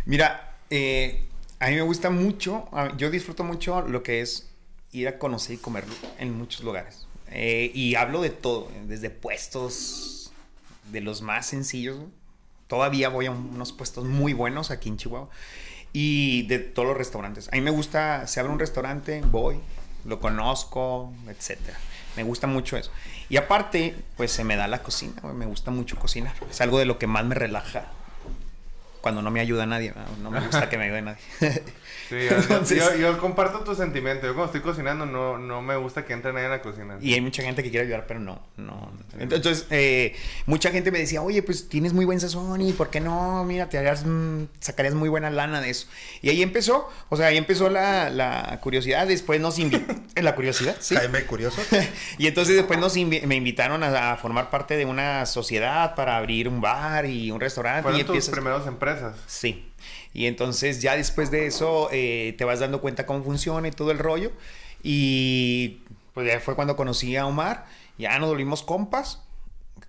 Mira, 0.09 0.55
eh, 0.71 1.29
a 1.61 1.69
mí 1.69 1.75
me 1.75 1.83
gusta 1.83 2.09
mucho, 2.09 2.67
yo 2.97 3.11
disfruto 3.11 3.45
mucho 3.45 3.83
lo 3.83 4.03
que 4.03 4.23
es 4.23 4.49
ir 4.91 5.07
a 5.07 5.19
conocer 5.19 5.57
y 5.57 5.59
comer 5.59 5.85
en 6.19 6.33
muchos 6.33 6.63
lugares. 6.63 7.07
Eh, 7.31 7.71
y 7.75 7.95
hablo 7.95 8.23
de 8.23 8.31
todo, 8.31 8.71
desde 8.87 9.11
puestos 9.11 10.33
de 10.91 11.03
los 11.03 11.21
más 11.21 11.45
sencillos. 11.45 11.99
Todavía 12.69 13.11
voy 13.11 13.27
a 13.27 13.33
unos 13.33 13.73
puestos 13.73 14.07
muy 14.07 14.33
buenos 14.33 14.71
aquí 14.71 14.89
en 14.89 14.97
Chihuahua. 14.97 15.29
Y 15.93 16.43
de 16.47 16.59
todos 16.59 16.89
los 16.89 16.97
restaurantes. 16.97 17.49
A 17.53 17.57
mí 17.57 17.61
me 17.61 17.71
gusta, 17.71 18.27
se 18.27 18.41
abre 18.41 18.53
un 18.53 18.59
restaurante, 18.59 19.23
voy, 19.25 19.61
lo 20.05 20.21
conozco, 20.21 21.13
etcétera. 21.29 21.79
Me 22.17 22.23
gusta 22.23 22.47
mucho 22.47 22.77
eso. 22.77 22.91
Y 23.29 23.37
aparte, 23.37 23.95
pues 24.17 24.33
se 24.33 24.45
me 24.45 24.57
da 24.57 24.67
la 24.67 24.83
cocina, 24.83 25.21
me 25.35 25.47
gusta 25.47 25.71
mucho 25.71 25.97
cocinar. 25.99 26.35
Es 26.51 26.61
algo 26.61 26.79
de 26.79 26.85
lo 26.85 26.99
que 26.99 27.07
más 27.07 27.25
me 27.25 27.35
relaja 27.35 27.87
cuando 29.01 29.23
no 29.23 29.31
me 29.31 29.41
ayuda 29.41 29.67
nadie. 29.67 29.95
No 30.23 30.31
me 30.31 30.41
gusta 30.41 30.69
que 30.69 30.79
me 30.79 30.85
ayude 30.85 31.03
nadie. 31.03 31.23
sí, 32.09 32.17
yo, 32.31 32.37
Entonces- 32.37 32.79
yo- 32.79 32.95
yo 32.97 33.19
comparto 33.19 33.61
tu 33.61 33.75
sentimiento. 33.75 34.27
Yo 34.27 34.35
cuando 34.35 34.47
estoy 34.47 34.61
cocinando 34.61 35.07
no, 35.07 35.39
no 35.39 35.63
me 35.63 35.77
gusta 35.77 36.05
que 36.05 36.13
entre 36.13 36.33
nadie 36.33 36.47
en 36.47 36.51
la 36.53 36.63
cocina. 36.63 36.97
y 37.01 37.15
hay 37.15 37.21
mucha 37.21 37.43
gente 37.43 37.63
que 37.63 37.71
quiere 37.71 37.87
ayudar, 37.87 38.07
pero 38.07 38.21
no. 38.21 38.41
no. 38.57 38.91
Entonces, 39.19 39.67
eh, 39.71 40.15
mucha 40.47 40.71
gente 40.71 40.91
me 40.91 40.99
decía, 40.99 41.23
oye, 41.23 41.43
pues 41.43 41.69
tienes 41.69 41.93
muy 41.93 42.05
buen 42.05 42.21
sazón 42.21 42.61
y 42.61 42.73
¿por 42.73 42.91
qué 42.91 43.01
no? 43.01 43.45
Mira, 43.45 43.69
te 43.69 43.79
harías, 43.79 44.05
mm, 44.07 44.45
sacarías 44.61 44.95
muy 44.95 45.09
buena 45.09 45.31
lana 45.31 45.61
de 45.61 45.71
eso. 45.71 45.87
Y 46.23 46.31
ahí 46.31 46.43
empezó, 46.43 46.89
o 47.09 47.17
sea, 47.17 47.27
ahí 47.29 47.37
empezó 47.37 47.69
la, 47.69 48.11
la 48.11 48.59
curiosidad. 48.63 49.07
Después 49.07 49.41
nos 49.41 49.59
invitó. 49.59 49.95
la 50.23 50.35
curiosidad, 50.35 50.77
sí. 50.81 50.95
Jaime 50.97 51.25
Curioso. 51.25 51.61
Y 52.19 52.27
entonces 52.27 52.57
después 52.57 52.79
nos 52.79 52.97
invi- 52.97 53.23
me 53.27 53.37
invitaron 53.37 53.83
a, 53.83 54.13
a 54.13 54.17
formar 54.17 54.51
parte 54.51 54.77
de 54.77 54.85
una 54.85 55.27
sociedad 55.27 55.95
para 55.95 56.17
abrir 56.17 56.49
un 56.49 56.61
bar 56.61 57.07
y 57.07 57.31
un 57.31 57.41
restaurante. 57.41 57.83
Fueron 57.83 58.01
y 58.01 58.05
tus 58.05 58.15
empiezas- 58.17 58.31
primeras 58.33 58.67
empresas. 58.67 59.17
Sí. 59.27 59.68
Y 60.15 60.27
entonces 60.27 60.81
ya 60.81 60.97
después 60.97 61.31
de 61.31 61.47
eso 61.47 61.89
eh, 61.93 62.35
te 62.39 62.45
vas 62.45 62.61
dando 62.61 62.81
cuenta 62.81 63.07
cómo 63.07 63.23
funciona 63.25 63.69
y 63.69 63.71
todo 63.71 63.91
el 63.91 63.99
rollo. 63.99 64.33
Y 64.83 65.81
pues 66.15 66.27
ya 66.27 66.41
fue 66.41 66.55
cuando 66.55 66.77
conocí 66.77 67.17
a 67.17 67.27
Omar. 67.27 67.67
Ya 67.99 68.19
nos 68.19 68.29
volvimos 68.29 68.63
compas. 68.63 69.23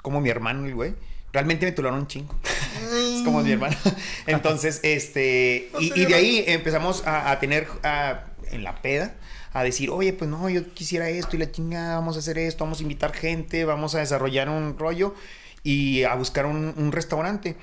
Como 0.01 0.21
mi 0.21 0.29
hermano, 0.29 0.65
el 0.65 0.75
güey. 0.75 0.95
Realmente 1.31 1.65
me 1.65 1.71
tularon 1.71 1.99
un 1.99 2.07
chingo. 2.07 2.35
es 2.93 3.21
como 3.23 3.41
mi 3.41 3.51
hermano. 3.51 3.75
Entonces, 4.27 4.79
este... 4.83 5.69
Y, 5.79 5.99
y 6.01 6.05
de 6.05 6.15
ahí 6.15 6.43
empezamos 6.47 7.05
a, 7.05 7.31
a 7.31 7.39
tener 7.39 7.67
a- 7.83 8.25
en 8.51 8.63
la 8.63 8.81
peda 8.81 9.15
a 9.53 9.63
decir, 9.63 9.89
oye, 9.89 10.13
pues 10.13 10.29
no, 10.29 10.47
yo 10.49 10.73
quisiera 10.73 11.09
esto 11.09 11.35
y 11.35 11.39
la 11.39 11.51
chinga, 11.51 11.95
vamos 11.95 12.15
a 12.15 12.19
hacer 12.19 12.37
esto, 12.37 12.63
vamos 12.63 12.79
a 12.79 12.83
invitar 12.83 13.13
gente, 13.13 13.65
vamos 13.65 13.95
a 13.95 13.99
desarrollar 13.99 14.47
un 14.47 14.77
rollo 14.77 15.15
y 15.63 16.03
a 16.03 16.13
buscar 16.15 16.45
un, 16.45 16.73
un 16.77 16.91
restaurante. 16.91 17.55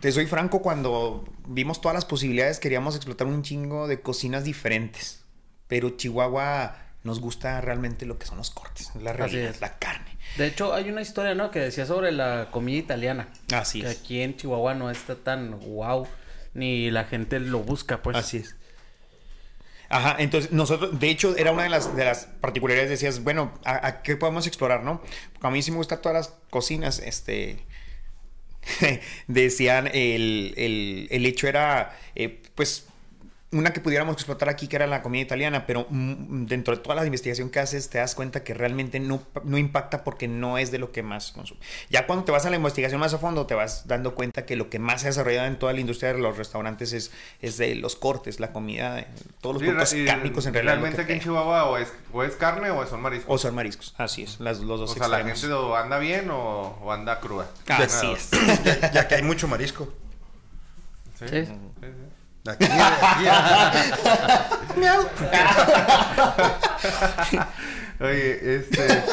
Te 0.00 0.12
soy 0.12 0.26
franco, 0.26 0.62
cuando 0.62 1.24
vimos 1.46 1.80
todas 1.80 1.94
las 1.94 2.04
posibilidades 2.04 2.58
queríamos 2.58 2.96
explotar 2.96 3.26
un 3.26 3.42
chingo 3.42 3.88
de 3.88 4.00
cocinas 4.00 4.44
diferentes. 4.44 5.24
Pero 5.68 5.90
Chihuahua 5.90 6.76
nos 7.02 7.20
gusta 7.20 7.60
realmente 7.60 8.04
lo 8.04 8.18
que 8.18 8.26
son 8.26 8.38
los 8.38 8.50
cortes, 8.50 8.90
la 9.00 9.12
realidad, 9.12 9.50
es. 9.50 9.60
la 9.60 9.78
carne. 9.78 10.16
De 10.36 10.46
hecho, 10.46 10.74
hay 10.74 10.90
una 10.90 11.00
historia, 11.00 11.34
¿no? 11.34 11.50
Que 11.50 11.60
decía 11.60 11.86
sobre 11.86 12.12
la 12.12 12.48
comida 12.50 12.78
italiana. 12.78 13.28
Así 13.52 13.80
que 13.80 13.90
es. 13.90 13.98
aquí 13.98 14.20
en 14.20 14.36
Chihuahua 14.36 14.74
no 14.74 14.90
está 14.90 15.14
tan 15.14 15.58
wow. 15.60 16.06
Ni 16.54 16.90
la 16.90 17.04
gente 17.04 17.38
lo 17.38 17.60
busca, 17.60 18.02
pues. 18.02 18.16
Así 18.16 18.38
es. 18.38 18.56
Ajá, 19.88 20.16
entonces 20.18 20.50
nosotros, 20.50 20.98
de 20.98 21.10
hecho, 21.10 21.36
era 21.36 21.52
una 21.52 21.62
de 21.62 21.68
las, 21.68 21.94
de 21.94 22.04
las 22.04 22.26
particularidades, 22.40 22.90
decías, 22.90 23.22
bueno, 23.22 23.52
¿a, 23.64 23.86
a 23.86 24.02
qué 24.02 24.16
podemos 24.16 24.46
explorar, 24.46 24.82
no? 24.82 25.00
Porque 25.32 25.46
a 25.46 25.50
mí 25.50 25.62
sí 25.62 25.70
me 25.70 25.76
gustan 25.76 26.02
todas 26.02 26.16
las 26.16 26.34
cocinas, 26.50 26.98
este, 26.98 27.64
decían, 29.26 29.88
el, 29.88 30.54
el, 30.56 31.08
el 31.10 31.26
hecho 31.26 31.48
era, 31.48 31.98
eh, 32.14 32.42
pues, 32.54 32.86
una 33.58 33.72
que 33.72 33.80
pudiéramos 33.80 34.14
explotar 34.14 34.48
aquí, 34.48 34.68
que 34.68 34.76
era 34.76 34.86
la 34.86 35.02
comida 35.02 35.22
italiana, 35.22 35.66
pero 35.66 35.86
mm, 35.90 36.46
dentro 36.46 36.76
de 36.76 36.82
toda 36.82 36.94
la 36.94 37.04
investigación 37.06 37.50
que 37.50 37.58
haces, 37.60 37.88
te 37.90 37.98
das 37.98 38.14
cuenta 38.14 38.44
que 38.44 38.54
realmente 38.54 39.00
no, 39.00 39.22
no 39.44 39.58
impacta 39.58 40.04
porque 40.04 40.28
no 40.28 40.58
es 40.58 40.70
de 40.70 40.78
lo 40.78 40.92
que 40.92 41.02
más 41.02 41.32
consume. 41.32 41.60
Ya 41.90 42.06
cuando 42.06 42.24
te 42.24 42.32
vas 42.32 42.46
a 42.46 42.50
la 42.50 42.56
investigación 42.56 43.00
más 43.00 43.14
a 43.14 43.18
fondo, 43.18 43.46
te 43.46 43.54
vas 43.54 43.86
dando 43.88 44.14
cuenta 44.14 44.44
que 44.46 44.56
lo 44.56 44.70
que 44.70 44.78
más 44.78 45.00
se 45.02 45.08
ha 45.08 45.10
desarrollado 45.10 45.46
en 45.46 45.58
toda 45.58 45.72
la 45.72 45.80
industria 45.80 46.12
de 46.12 46.18
los 46.20 46.36
restaurantes 46.36 46.92
es, 46.92 47.10
es 47.40 47.56
de 47.56 47.74
los 47.74 47.96
cortes, 47.96 48.40
la 48.40 48.52
comida, 48.52 48.94
de- 48.94 49.06
todos 49.40 49.54
los 49.54 49.62
Sí, 49.62 49.68
productos 49.68 49.92
y 49.94 50.04
cárnicos 50.06 50.46
en 50.46 50.54
realidad. 50.54 50.72
Realmente 50.74 51.02
aquí 51.02 51.12
en. 51.12 51.20
Chihuahua 51.20 51.64
o 51.70 51.78
es, 51.78 51.92
o 52.12 52.22
es 52.22 52.34
carne 52.36 52.70
o 52.70 52.86
son 52.86 53.00
mariscos. 53.00 53.34
O 53.34 53.38
son 53.38 53.54
mariscos, 53.54 53.94
así 53.98 54.22
es, 54.22 54.40
las, 54.40 54.58
los 54.60 54.80
dos 54.80 54.90
O 54.90 54.94
sea, 54.94 55.08
la 55.08 55.16
extremos. 55.20 55.40
gente 55.40 55.54
o 55.54 55.76
anda 55.76 55.98
bien 55.98 56.30
o, 56.30 56.78
o 56.82 56.92
anda 56.92 57.20
cruda. 57.20 57.48
Así 57.68 58.10
es. 58.12 58.30
ya, 58.64 58.90
ya 58.92 59.08
que 59.08 59.14
hay 59.16 59.22
mucho 59.22 59.48
marisco. 59.48 59.92
Sí. 61.18 61.24
Sí. 61.28 61.44
sí, 61.46 61.52
Aquí, 62.48 62.66
Oye, 68.00 68.56
este. 68.56 69.04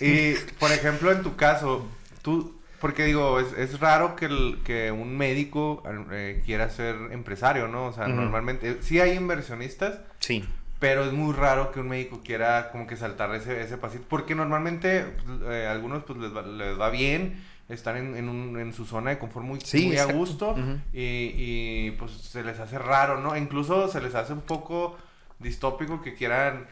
y 0.00 0.34
por 0.58 0.72
ejemplo, 0.72 1.12
en 1.12 1.22
tu 1.22 1.36
caso, 1.36 1.86
tú. 2.22 2.54
Porque 2.80 3.04
digo, 3.04 3.40
es, 3.40 3.52
es 3.56 3.80
raro 3.80 4.16
que, 4.16 4.26
el- 4.26 4.58
que 4.62 4.92
un 4.92 5.16
médico 5.16 5.82
eh, 6.12 6.42
quiera 6.44 6.68
ser 6.68 6.94
empresario, 7.10 7.68
¿no? 7.68 7.86
O 7.86 7.92
sea, 7.92 8.06
normalmente. 8.06 8.78
Sí 8.82 9.00
hay 9.00 9.12
inversionistas, 9.16 9.98
Sí. 10.20 10.44
pero 10.78 11.04
es 11.04 11.12
muy 11.12 11.32
raro 11.34 11.72
que 11.72 11.80
un 11.80 11.88
médico 11.88 12.20
quiera 12.22 12.68
como 12.72 12.86
que 12.86 12.96
saltar 12.96 13.34
ese, 13.34 13.62
ese 13.62 13.78
pasito. 13.78 14.04
Porque 14.08 14.34
normalmente 14.34 15.04
pues, 15.24 15.38
eh, 15.54 15.66
algunos 15.66 16.04
pues 16.04 16.18
les 16.18 16.36
va, 16.36 16.42
les 16.42 16.78
va 16.78 16.90
bien, 16.90 17.42
están 17.68 17.96
en, 17.96 18.16
en, 18.16 18.28
un- 18.28 18.58
en 18.60 18.72
su 18.72 18.84
zona 18.84 19.10
de 19.10 19.18
confort 19.18 19.44
muy, 19.46 19.60
Sí, 19.60 19.86
muy 19.86 19.98
a 19.98 20.04
gusto 20.06 20.54
y, 20.92 21.00
y, 21.36 21.90
pues 21.98 22.12
se 22.12 22.42
les 22.44 22.58
hace 22.60 22.78
raro, 22.78 23.20
¿no? 23.20 23.36
Incluso 23.36 23.88
se 23.88 24.00
les 24.00 24.14
hace 24.14 24.32
un 24.32 24.40
poco 24.42 24.96
distópico 25.38 26.00
que 26.00 26.14
quieran 26.14 26.66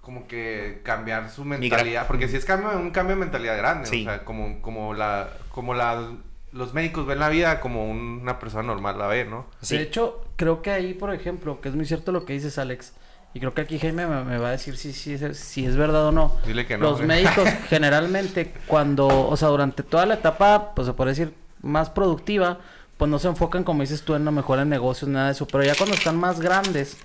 como 0.00 0.26
que 0.26 0.80
cambiar 0.82 1.30
su 1.30 1.44
mentalidad. 1.44 2.06
Porque 2.08 2.26
si 2.28 2.36
es 2.36 2.44
cambio, 2.44 2.70
un 2.76 2.90
cambio 2.90 3.14
de 3.14 3.20
mentalidad 3.20 3.56
grande. 3.56 3.86
Sí. 3.86 4.02
O 4.02 4.04
sea, 4.04 4.24
como, 4.24 4.60
como 4.60 4.94
la, 4.94 5.28
como 5.50 5.74
la, 5.74 6.10
los 6.52 6.74
médicos 6.74 7.06
ven 7.06 7.20
la 7.20 7.28
vida 7.28 7.60
como 7.60 7.88
una 7.88 8.38
persona 8.40 8.64
normal 8.64 8.98
la 8.98 9.06
ve, 9.06 9.24
¿no? 9.24 9.46
Sí. 9.60 9.76
De 9.76 9.84
hecho, 9.84 10.24
creo 10.36 10.60
que 10.60 10.72
ahí, 10.72 10.92
por 10.94 11.14
ejemplo, 11.14 11.60
que 11.60 11.68
es 11.68 11.76
muy 11.76 11.86
cierto 11.86 12.10
lo 12.10 12.24
que 12.24 12.32
dices, 12.32 12.58
Alex, 12.58 12.94
y 13.34 13.40
creo 13.40 13.54
que 13.54 13.62
aquí 13.62 13.78
Jaime 13.78 14.06
me, 14.06 14.24
me 14.24 14.38
va 14.38 14.48
a 14.48 14.52
decir 14.52 14.76
si, 14.76 14.92
si, 14.92 15.14
es- 15.14 15.38
si 15.38 15.64
es 15.66 15.76
verdad 15.76 16.06
o 16.06 16.12
no. 16.12 16.36
Dile 16.46 16.66
que 16.66 16.76
no. 16.76 16.90
Los 16.90 17.00
médicos 17.02 17.48
generalmente 17.68 18.52
cuando, 18.66 19.06
o 19.08 19.36
sea, 19.36 19.48
durante 19.48 19.82
toda 19.82 20.06
la 20.06 20.14
etapa, 20.14 20.74
pues 20.74 20.86
se 20.86 20.92
puede 20.92 21.10
decir, 21.10 21.34
más 21.62 21.90
productiva, 21.90 22.58
pues 22.96 23.10
no 23.10 23.18
se 23.18 23.28
enfocan, 23.28 23.64
como 23.64 23.80
dices 23.82 24.02
tú, 24.02 24.14
en 24.14 24.24
la 24.24 24.30
mejora 24.30 24.62
en 24.62 24.68
negocios, 24.68 25.10
nada 25.10 25.26
de 25.26 25.32
eso. 25.32 25.46
Pero 25.46 25.64
ya 25.64 25.74
cuando 25.74 25.94
están 25.94 26.16
más 26.16 26.40
grandes, 26.40 26.96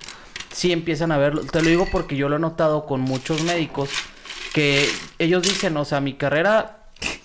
sí 0.52 0.72
empiezan 0.72 1.12
a 1.12 1.18
verlo. 1.18 1.42
Te 1.42 1.62
lo 1.62 1.68
digo 1.68 1.86
porque 1.90 2.16
yo 2.16 2.28
lo 2.28 2.36
he 2.36 2.40
notado 2.40 2.86
con 2.86 3.00
muchos 3.00 3.42
médicos, 3.42 3.90
que 4.52 4.88
ellos 5.18 5.42
dicen, 5.42 5.76
o 5.76 5.84
sea, 5.84 6.00
mi 6.00 6.14
carrera 6.14 6.78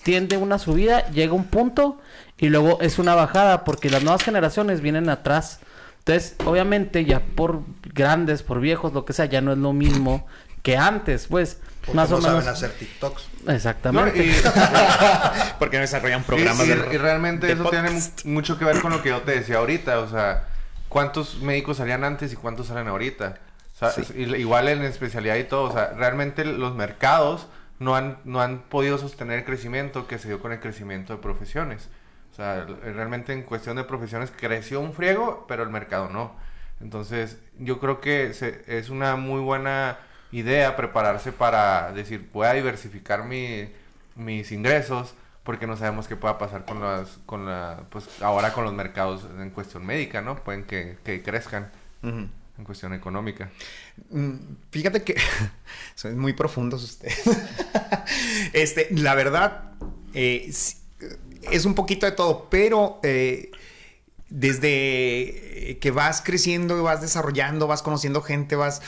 tiende 0.04 0.38
una 0.38 0.60
subida, 0.60 1.08
llega 1.12 1.34
un 1.34 1.46
punto 1.46 2.00
y 2.38 2.50
luego 2.50 2.80
es 2.82 3.00
una 3.00 3.16
bajada 3.16 3.64
porque 3.64 3.90
las 3.90 4.04
nuevas 4.04 4.24
generaciones 4.24 4.82
vienen 4.82 5.10
atrás. 5.10 5.60
Entonces, 6.06 6.36
obviamente, 6.46 7.06
ya 7.06 7.22
por 7.22 7.62
grandes, 7.94 8.44
por 8.44 8.60
viejos, 8.60 8.92
lo 8.94 9.06
que 9.06 9.14
sea, 9.14 9.26
ya 9.26 9.40
no 9.42 9.54
es 9.54 9.58
lo 9.58 9.72
mismo 9.74 10.28
que 10.62 10.76
antes, 10.78 11.28
pues. 11.28 11.60
porque 11.82 11.96
más 11.96 12.10
no 12.10 12.18
o 12.18 12.22
menos. 12.22 12.34
saben 12.44 12.50
hacer 12.50 12.72
TikToks. 12.72 13.28
No, 13.46 13.52
Exactamente. 13.54 14.26
y, 14.26 14.36
Porque 15.60 15.78
no 15.78 15.82
desarrollan 15.82 16.24
programas 16.24 16.68
y, 16.68 16.72
y- 16.72 16.76
de 16.76 16.94
y 16.96 16.98
realmente 16.98 17.48
de 17.48 17.54
eso 17.54 17.70
tiene 17.70 17.90
podcast. 17.90 18.26
mucho 18.26 18.58
que 18.60 18.66
ver 18.66 18.80
con 18.82 18.92
lo 18.92 19.02
que 19.02 19.10
yo 19.10 19.22
te 19.22 19.32
decía 19.32 19.58
ahorita. 19.58 20.00
O 20.00 20.10
sea, 20.10 20.48
¿cuántos 20.90 21.40
médicos 21.42 21.78
salían 21.78 22.04
antes 22.04 22.32
y 22.34 22.36
cuántos 22.36 22.68
salen 22.68 22.88
ahorita? 22.88 23.38
O 23.76 23.78
sea, 23.78 23.92
Sí. 23.92 24.04
igual 24.18 24.68
en 24.70 24.82
especialidad 24.84 25.36
y 25.36 25.44
todo. 25.46 25.64
O 25.64 25.72
sea, 25.74 25.94
realmente 25.98 26.44
los 26.46 26.76
mercados 26.76 27.48
no 27.80 27.96
han, 27.96 28.18
no 28.24 28.42
han 28.42 28.60
podido 28.64 28.98
sostener 28.98 29.40
el 29.40 29.46
crecimiento 29.46 30.08
que 30.08 30.18
se 30.20 30.28
dio 30.30 30.40
con 30.42 30.52
el 30.54 30.60
crecimiento 30.60 31.14
de 31.14 31.20
profesiones. 31.22 31.90
O 32.34 32.36
sea, 32.36 32.66
realmente 32.66 33.32
en 33.32 33.44
cuestión 33.44 33.78
de 33.78 33.84
profesiones 33.84 34.32
creció 34.36 34.82
un 34.82 34.94
friego, 34.94 35.46
pero 35.48 35.62
el 35.62 35.70
mercado 35.70 36.10
no. 36.10 36.36
Entonces, 36.82 37.38
yo 37.60 37.80
creo 37.80 38.02
que 38.02 38.34
se, 38.34 38.64
es 38.66 38.90
una 38.90 39.16
muy 39.18 39.40
buena 39.40 40.00
idea 40.32 40.76
prepararse 40.76 41.32
para 41.32 41.92
decir, 41.92 42.28
voy 42.34 42.48
a 42.48 42.54
diversificar 42.54 43.24
mi, 43.24 43.70
mis 44.16 44.52
ingresos, 44.52 45.14
porque 45.44 45.68
no 45.68 45.78
sabemos 45.78 46.08
qué 46.08 46.16
pueda 46.16 46.40
pasar 46.40 46.66
con 46.66 46.82
las, 46.82 47.20
con 47.28 47.46
la, 47.46 47.84
pues 47.92 48.10
ahora 48.24 48.52
con 48.52 48.64
los 48.64 48.74
mercados 48.74 49.28
en 49.40 49.52
cuestión 49.52 49.86
médica, 49.86 50.22
¿no? 50.24 50.36
Pueden 50.38 50.64
que, 50.64 50.98
que 51.04 51.22
crezcan 51.22 51.72
en 52.02 52.64
cuestión 52.64 52.94
económica. 52.94 53.52
Mm, 54.10 54.56
fíjate 54.72 55.04
que 55.04 55.16
son 55.96 56.18
muy 56.18 56.34
profundos 56.34 56.84
ustedes. 56.84 57.22
este, 58.54 58.88
la 58.92 59.14
verdad, 59.14 59.74
eh, 60.16 60.52
es 61.52 61.66
un 61.66 61.76
poquito 61.76 62.06
de 62.06 62.12
todo, 62.14 62.48
pero 62.50 63.00
eh, 63.04 63.52
desde 64.30 65.78
que 65.80 65.92
vas 65.92 66.22
creciendo, 66.22 66.82
vas 66.84 67.02
desarrollando, 67.02 67.68
vas 67.68 67.82
conociendo 67.82 68.22
gente, 68.22 68.56
vas... 68.56 68.82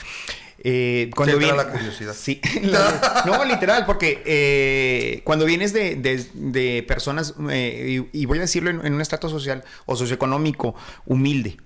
Eh, 0.68 1.12
cuando 1.16 1.38
viene 1.38 1.56
la 1.56 1.70
curiosidad. 1.70 2.16
Sí, 2.18 2.42
no, 3.26 3.46
literal, 3.46 3.86
porque 3.86 4.24
eh, 4.26 5.22
cuando 5.24 5.46
vienes 5.46 5.74
de, 5.74 6.86
personas, 6.88 7.36
y, 7.38 8.26
voy 8.26 8.38
a 8.40 8.42
decirlo 8.42 8.72
en, 8.72 8.94
un 8.94 9.02
estrato 9.02 9.30
social 9.30 9.64
o 9.86 9.96
socioeconómico 9.96 10.74
humilde, 11.06 11.58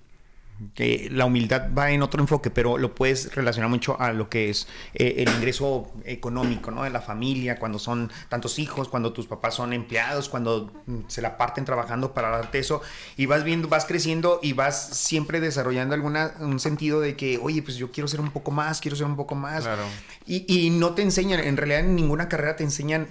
que 0.74 1.10
la 1.12 1.26
humildad 1.26 1.70
va 1.78 1.92
en 1.92 2.02
otro 2.02 2.22
enfoque, 2.22 2.50
pero 2.50 2.78
lo 2.78 2.96
puedes 2.96 3.34
relacionar 3.34 3.70
mucho 3.70 4.00
a 4.00 4.14
lo 4.14 4.30
que 4.30 4.50
es 4.50 4.68
eh, 4.94 5.16
el 5.18 5.30
ingreso 5.36 5.92
económico, 6.06 6.72
¿no? 6.72 6.84
De 6.84 6.90
la 6.90 7.02
familia, 7.02 7.58
cuando 7.58 7.80
son 7.80 8.12
tantos 8.30 8.60
hijos, 8.60 8.90
cuando 8.90 9.14
tus 9.14 9.28
papás 9.28 9.56
son 9.56 9.74
empleados, 9.74 10.30
cuando 10.30 10.72
mm, 10.86 11.00
se 11.08 11.22
la 11.22 11.38
parten 11.38 11.66
trabajando 11.66 12.14
para 12.14 12.30
darte 12.30 12.60
eso, 12.60 12.82
y 13.18 13.26
vas 13.26 13.44
viendo, 13.44 13.68
vas 13.68 13.86
creciendo 13.86 14.40
y 14.42 14.54
vas 14.54 14.98
siempre 14.98 15.40
desarrollando 15.40 15.96
alguna, 15.96 16.34
un 16.40 16.60
sentido 16.60 17.00
de 17.00 17.16
que, 17.16 17.40
oye, 17.42 17.62
pues 17.62 17.78
yo 17.78 17.92
quiero 17.92 18.08
ser 18.08 18.22
un 18.22 18.32
poco 18.32 18.52
más, 18.52 18.82
quiero 18.82 18.98
ser 18.98 19.06
un 19.06 19.16
poco 19.16 19.36
más. 19.36 19.64
Claro. 19.64 19.84
Y, 20.26 20.46
y 20.48 20.70
no 20.70 20.94
te 20.94 21.02
enseñan, 21.02 21.40
en 21.40 21.58
realidad 21.58 21.82
en 21.82 21.96
ninguna 21.96 22.30
carrera 22.30 22.56
te 22.56 22.64
enseñan 22.64 23.08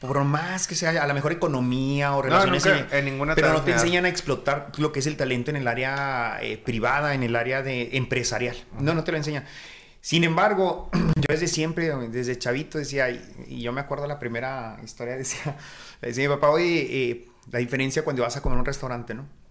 por 0.00 0.22
más 0.24 0.66
que 0.66 0.74
sea 0.74 0.90
a 1.02 1.06
la 1.06 1.14
mejor 1.14 1.32
economía 1.32 2.14
o 2.14 2.22
relaciones 2.22 2.66
en 2.66 3.04
ninguna 3.04 3.34
pero 3.34 3.52
no 3.52 3.62
te 3.62 3.72
enseñan 3.72 4.04
a 4.04 4.08
explotar 4.08 4.72
lo 4.78 4.92
que 4.92 5.00
es 5.00 5.06
el 5.06 5.16
talento 5.16 5.50
en 5.50 5.56
el 5.56 5.68
área 5.68 6.38
eh, 6.42 6.58
privada 6.58 7.14
en 7.14 7.22
el 7.22 7.36
área 7.36 7.62
de 7.62 7.96
empresarial. 7.96 8.56
No 8.78 8.94
no 8.94 9.04
te 9.04 9.12
lo 9.12 9.18
enseñan. 9.18 9.44
Sin 10.00 10.24
embargo 10.24 10.90
yo 11.16 11.26
desde 11.28 11.48
siempre 11.48 11.94
desde 12.08 12.38
chavito 12.38 12.78
decía 12.78 13.10
y, 13.10 13.62
yo 13.62 13.72
me 13.72 13.80
acuerdo 13.80 14.06
la 14.06 14.18
primera 14.18 14.78
historia 14.84 15.16
decía 15.16 15.56
decía 16.00 16.28
mi 16.28 16.34
papá 16.34 16.50
oye 16.50 17.10
eh, 17.10 17.28
la 17.50 17.58
diferencia 17.58 18.02
cuando 18.04 18.22
vas 18.22 18.36
a 18.36 18.42
comer 18.42 18.56
a 18.56 18.60
un 18.60 18.66
restaurante 18.66 19.14
no 19.14 19.41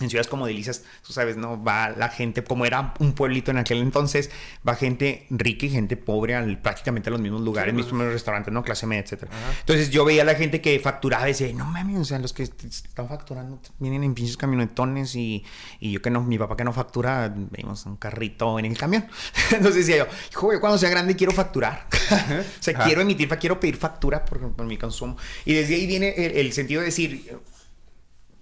en 0.00 0.10
ciudades 0.10 0.28
como 0.28 0.46
Delicias, 0.46 0.82
tú 1.06 1.12
sabes, 1.12 1.36
¿no? 1.36 1.62
Va 1.62 1.90
la 1.90 2.08
gente, 2.08 2.42
como 2.42 2.64
era 2.64 2.94
un 2.98 3.12
pueblito 3.12 3.50
en 3.50 3.58
aquel 3.58 3.78
entonces, 3.78 4.30
va 4.66 4.74
gente 4.74 5.26
rica 5.30 5.66
y 5.66 5.70
gente 5.70 5.96
pobre 5.96 6.34
al, 6.34 6.60
prácticamente 6.60 7.10
a 7.10 7.12
los 7.12 7.20
mismos 7.20 7.42
lugares, 7.42 7.74
mismos 7.74 7.94
pues. 8.02 8.12
restaurantes, 8.12 8.52
¿no? 8.52 8.62
Clase 8.62 8.86
media, 8.86 9.02
etcétera. 9.02 9.30
Entonces 9.60 9.90
yo 9.90 10.04
veía 10.04 10.22
a 10.22 10.24
la 10.24 10.34
gente 10.34 10.60
que 10.60 10.78
facturaba 10.80 11.28
y 11.28 11.32
decía, 11.32 11.52
no 11.52 11.66
mames, 11.66 11.98
o 11.98 12.04
sea, 12.04 12.18
los 12.18 12.32
que 12.32 12.42
están 12.42 13.08
facturando 13.08 13.60
vienen 13.78 14.02
en 14.02 14.14
pinches 14.14 14.36
camionetones 14.36 15.14
y, 15.14 15.44
y, 15.78 15.92
yo 15.92 16.02
que 16.02 16.10
no, 16.10 16.22
mi 16.22 16.38
papá 16.38 16.56
que 16.56 16.64
no 16.64 16.72
factura, 16.72 17.32
vemos 17.50 17.84
un 17.86 17.96
carrito 17.96 18.58
en 18.58 18.64
el 18.64 18.76
camión. 18.76 19.06
Entonces 19.50 19.86
decía 19.86 20.04
yo, 20.04 20.06
hijo, 20.32 20.52
yo 20.52 20.60
cuando 20.60 20.78
sea 20.78 20.90
grande 20.90 21.14
quiero 21.16 21.32
facturar. 21.32 21.86
o 22.10 22.62
sea, 22.62 22.74
quiero 22.74 23.02
emitir, 23.02 23.28
quiero 23.38 23.60
pedir 23.60 23.76
factura 23.76 24.24
por, 24.24 24.52
por, 24.52 24.66
mi 24.66 24.76
consumo. 24.76 25.16
Y 25.44 25.54
desde 25.54 25.74
ahí 25.74 25.86
viene 25.86 26.14
el, 26.16 26.36
el 26.36 26.52
sentido 26.52 26.80
de 26.80 26.86
decir, 26.86 27.40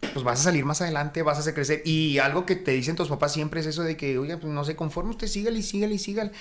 pues 0.01 0.25
vas 0.25 0.41
a 0.41 0.45
salir 0.45 0.65
más 0.65 0.81
adelante, 0.81 1.23
vas 1.23 1.37
a 1.37 1.41
hacer 1.41 1.55
crecer. 1.55 1.83
Y 1.85 2.19
algo 2.19 2.47
que 2.47 2.57
te 2.57 2.73
dicen 2.73 2.97
tus 2.97 3.09
papás 3.09 3.33
siempre 3.33 3.61
es 3.61 3.67
eso 3.67 3.83
de 3.83 3.97
que, 3.97 4.19
oye, 4.19 4.37
pues 4.37 4.53
no 4.53 4.65
se 4.65 4.77
conforme, 4.77 5.11
usted 5.11 5.27
sígale 5.27 5.59
y 5.59 5.63
sígale 5.63 5.95
y 5.95 5.99
sígale. 5.99 6.33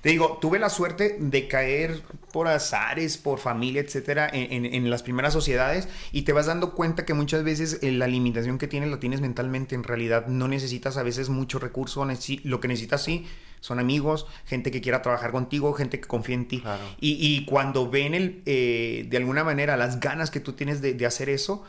Te 0.00 0.10
digo, 0.10 0.38
tuve 0.38 0.58
la 0.58 0.68
suerte 0.68 1.16
de 1.18 1.48
caer 1.48 2.02
por 2.30 2.46
azares, 2.46 3.16
por 3.16 3.38
familia, 3.38 3.80
etcétera, 3.80 4.28
en, 4.30 4.90
las 4.90 5.02
primeras 5.02 5.32
sociedades 5.32 5.88
y 6.12 6.22
te 6.22 6.34
vas 6.34 6.44
dando 6.44 6.74
cuenta 6.74 7.06
que 7.06 7.14
muchas 7.14 7.42
veces 7.42 7.78
eh, 7.80 7.90
la 7.90 8.06
limitación 8.06 8.58
que 8.58 8.68
tienes 8.68 8.90
lo 8.90 8.98
tienes 8.98 9.22
mentalmente. 9.22 9.74
En 9.74 9.82
realidad 9.82 10.26
no 10.26 10.46
necesitas 10.46 10.98
a 10.98 11.02
veces 11.02 11.30
mucho 11.30 11.58
recurso, 11.58 12.06
lo 12.42 12.60
que 12.60 12.68
necesitas 12.68 13.02
sí 13.02 13.24
son 13.60 13.78
amigos, 13.78 14.26
gente 14.44 14.70
que 14.70 14.82
quiera 14.82 15.00
trabajar 15.00 15.32
contigo, 15.32 15.72
gente 15.72 15.98
que 15.98 16.06
confía 16.06 16.34
en 16.34 16.48
ti. 16.48 16.62
Y, 17.00 17.46
cuando 17.46 17.88
ven 17.88 18.14
el, 18.14 18.42
eh, 18.44 19.06
de 19.08 19.16
alguna 19.16 19.42
manera 19.42 19.78
las 19.78 20.00
ganas 20.00 20.30
que 20.30 20.38
tú 20.38 20.52
tienes 20.52 20.82
de, 20.82 20.92
de 20.92 21.06
hacer 21.06 21.30
eso, 21.30 21.64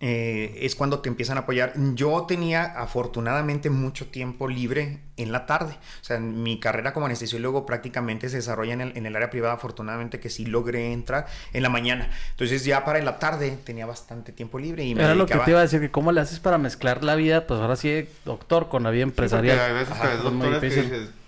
eh, 0.00 0.58
es 0.60 0.76
cuando 0.76 1.00
te 1.00 1.08
empiezan 1.08 1.36
a 1.36 1.40
apoyar. 1.40 1.72
Yo 1.94 2.26
tenía 2.28 2.64
afortunadamente 2.64 3.70
mucho 3.70 4.06
tiempo 4.06 4.48
libre 4.48 5.00
en 5.16 5.32
la 5.32 5.46
tarde. 5.46 5.72
O 6.00 6.04
sea, 6.04 6.18
mi 6.18 6.60
carrera 6.60 6.92
como 6.92 7.06
anestesiólogo 7.06 7.66
prácticamente 7.66 8.28
se 8.28 8.36
desarrolla 8.36 8.74
en 8.74 9.06
el, 9.06 9.16
área 9.16 9.30
privada, 9.30 9.54
afortunadamente 9.54 10.20
que 10.20 10.30
sí 10.30 10.46
logré 10.46 10.92
entrar 10.92 11.26
en 11.52 11.62
la 11.62 11.70
mañana. 11.70 12.10
Entonces 12.30 12.64
ya 12.64 12.84
para 12.84 12.98
en 12.98 13.04
la 13.04 13.18
tarde 13.18 13.58
tenía 13.64 13.86
bastante 13.86 14.30
tiempo 14.32 14.58
libre. 14.58 14.84
Y 14.84 14.92
Era 14.92 15.14
lo 15.14 15.26
que 15.26 15.38
te 15.38 15.50
iba 15.50 15.58
a 15.58 15.62
decir, 15.62 15.80
que 15.80 15.90
cómo 15.90 16.12
le 16.12 16.20
haces 16.20 16.38
para 16.38 16.58
mezclar 16.58 17.02
la 17.02 17.14
vida, 17.16 17.46
pues 17.46 17.60
ahora 17.60 17.76
sí, 17.76 18.06
doctor, 18.24 18.68
con 18.68 18.82
la 18.82 18.90
vida 18.90 19.02
empresarial. 19.02 19.58
hay 19.58 19.72
veces 19.72 20.90
que 20.90 21.23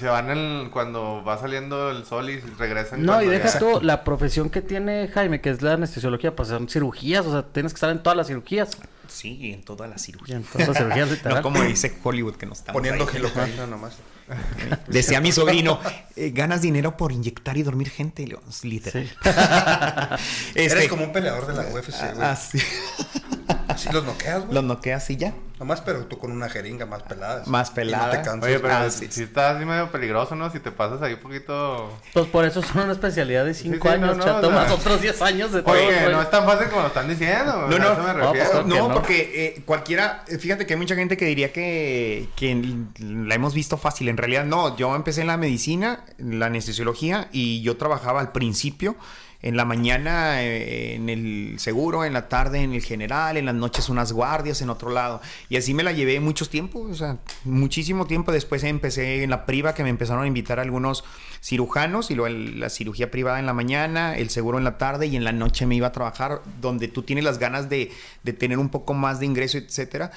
se 0.00 0.06
van 0.06 0.30
el, 0.30 0.70
cuando 0.70 1.22
va 1.22 1.38
saliendo 1.38 1.90
el 1.90 2.04
sol 2.04 2.30
y 2.30 2.40
regresan. 2.40 3.04
No, 3.04 3.22
y 3.22 3.26
deja 3.26 3.58
tú 3.58 3.80
la 3.82 4.02
profesión 4.02 4.50
que 4.50 4.62
tiene 4.62 5.08
Jaime, 5.08 5.40
que 5.40 5.50
es 5.50 5.62
la 5.62 5.74
anestesiología, 5.74 6.34
pues 6.34 6.48
son 6.48 6.68
cirugías, 6.68 7.26
o 7.26 7.32
sea, 7.32 7.42
tienes 7.42 7.72
que 7.72 7.76
estar 7.76 7.90
en 7.90 8.02
todas 8.02 8.16
las 8.16 8.26
cirugías. 8.26 8.70
Sí, 9.08 9.52
en 9.52 9.62
todas 9.62 9.90
las 9.90 10.02
cirugías. 10.02 10.38
en 10.38 10.44
todas 10.44 10.68
las 10.68 10.78
cirugías, 10.78 11.10
literal. 11.10 11.36
No 11.36 11.42
como 11.42 11.62
dice 11.62 11.96
Hollywood, 12.02 12.36
que 12.36 12.46
nos 12.46 12.58
estamos 12.58 12.80
Poniendo 12.80 13.06
gelocaína 13.06 13.66
nomás. 13.66 13.98
Decía 14.86 15.20
mi 15.20 15.32
sobrino, 15.32 15.80
eh, 16.16 16.30
ganas 16.30 16.62
dinero 16.62 16.96
por 16.96 17.12
inyectar 17.12 17.56
y 17.56 17.62
dormir 17.62 17.90
gente. 17.90 18.26
Literal. 18.62 19.10
Eres 20.54 20.72
este, 20.72 20.88
como 20.88 21.04
un 21.04 21.12
peleador 21.12 21.46
de 21.46 21.54
la 21.54 21.68
UFC, 21.68 22.14
güey. 22.14 22.26
Ah, 22.26 22.36
sí. 22.36 22.58
Los 23.92 24.04
noqueas, 24.04 24.42
güey. 24.42 24.54
Los 24.54 24.64
noqueas 24.64 25.10
y 25.10 25.16
ya. 25.16 25.34
Nomás, 25.60 25.82
pero 25.82 26.06
tú 26.06 26.16
con 26.16 26.32
una 26.32 26.48
jeringa 26.48 26.86
más 26.86 27.02
pelada. 27.02 27.42
Más 27.44 27.70
pelada. 27.70 28.06
no 28.06 28.12
te 28.12 28.22
cansas. 28.22 28.48
Oye, 28.48 28.60
pero 28.60 28.74
ah, 28.74 28.90
si, 28.90 29.04
está 29.04 29.50
así 29.50 29.66
medio 29.66 29.92
peligroso, 29.92 30.34
¿no? 30.34 30.50
Si 30.50 30.58
te 30.58 30.72
pasas 30.72 31.02
ahí 31.02 31.12
un 31.12 31.20
poquito... 31.20 31.92
Pues 32.14 32.26
por 32.28 32.46
eso 32.46 32.62
son 32.62 32.84
una 32.84 32.92
especialidad 32.92 33.44
de 33.44 33.52
5 33.52 33.88
años, 33.90 34.16
no, 34.16 34.24
chato, 34.24 34.50
más 34.50 34.72
otros 34.72 35.02
10 35.02 35.20
años 35.20 35.52
de 35.52 35.62
todo. 35.62 35.74
Oye, 35.74 36.10
no 36.10 36.22
es 36.22 36.30
tan 36.30 36.46
fácil 36.46 36.68
como 36.68 36.80
lo 36.80 36.88
están 36.88 37.08
diciendo. 37.08 37.68
No, 37.68 37.78
no. 37.78 38.02
me 38.02 38.12
refiero. 38.14 38.64
no, 38.64 38.88
no, 38.88 38.94
porque 38.94 39.32
eh, 39.34 39.62
cualquiera... 39.66 40.24
Fíjate 40.26 40.64
que 40.64 40.72
hay 40.72 40.80
mucha 40.80 40.94
gente 40.94 41.18
que 41.18 41.26
diría 41.26 41.52
que, 41.52 42.30
que 42.36 42.78
la 42.98 43.34
hemos 43.34 43.52
visto 43.52 43.76
fácil. 43.76 44.08
En 44.08 44.16
realidad, 44.16 44.46
no. 44.46 44.78
Yo 44.78 44.96
empecé 44.96 45.20
en 45.20 45.26
la 45.26 45.36
medicina, 45.36 46.04
la 46.16 46.46
anestesiología, 46.46 47.28
y 47.32 47.60
yo 47.60 47.76
trabajaba 47.76 48.20
al 48.20 48.32
principio 48.32 48.96
en 49.42 49.56
la 49.56 49.64
mañana 49.64 50.42
eh, 50.42 50.94
en 50.94 51.08
el 51.08 51.54
seguro, 51.58 52.04
en 52.04 52.12
la 52.12 52.28
tarde 52.28 52.60
en 52.60 52.74
el 52.74 52.82
general, 52.82 53.36
en 53.36 53.46
las 53.46 53.54
noches 53.54 53.88
unas 53.88 54.12
guardias 54.12 54.60
en 54.60 54.70
otro 54.70 54.90
lado. 54.90 55.20
Y 55.48 55.56
así 55.56 55.72
me 55.72 55.82
la 55.82 55.92
llevé 55.92 56.20
mucho 56.20 56.46
tiempo, 56.46 56.80
o 56.80 56.94
sea, 56.94 57.18
muchísimo 57.44 58.06
tiempo. 58.06 58.32
Después 58.32 58.62
empecé 58.64 59.22
en 59.22 59.30
la 59.30 59.46
priva, 59.46 59.74
que 59.74 59.82
me 59.82 59.88
empezaron 59.88 60.24
a 60.24 60.26
invitar 60.26 60.60
algunos 60.60 61.04
cirujanos, 61.42 62.10
y 62.10 62.14
luego 62.14 62.36
la 62.56 62.68
cirugía 62.68 63.10
privada 63.10 63.38
en 63.38 63.46
la 63.46 63.54
mañana, 63.54 64.16
el 64.16 64.30
seguro 64.30 64.58
en 64.58 64.64
la 64.64 64.76
tarde, 64.76 65.06
y 65.06 65.16
en 65.16 65.24
la 65.24 65.32
noche 65.32 65.66
me 65.66 65.74
iba 65.74 65.88
a 65.88 65.92
trabajar, 65.92 66.42
donde 66.60 66.88
tú 66.88 67.02
tienes 67.02 67.24
las 67.24 67.38
ganas 67.38 67.70
de, 67.70 67.90
de 68.22 68.32
tener 68.32 68.58
un 68.58 68.68
poco 68.68 68.92
más 68.94 69.20
de 69.20 69.26
ingreso, 69.26 69.56
etcétera 69.58 70.10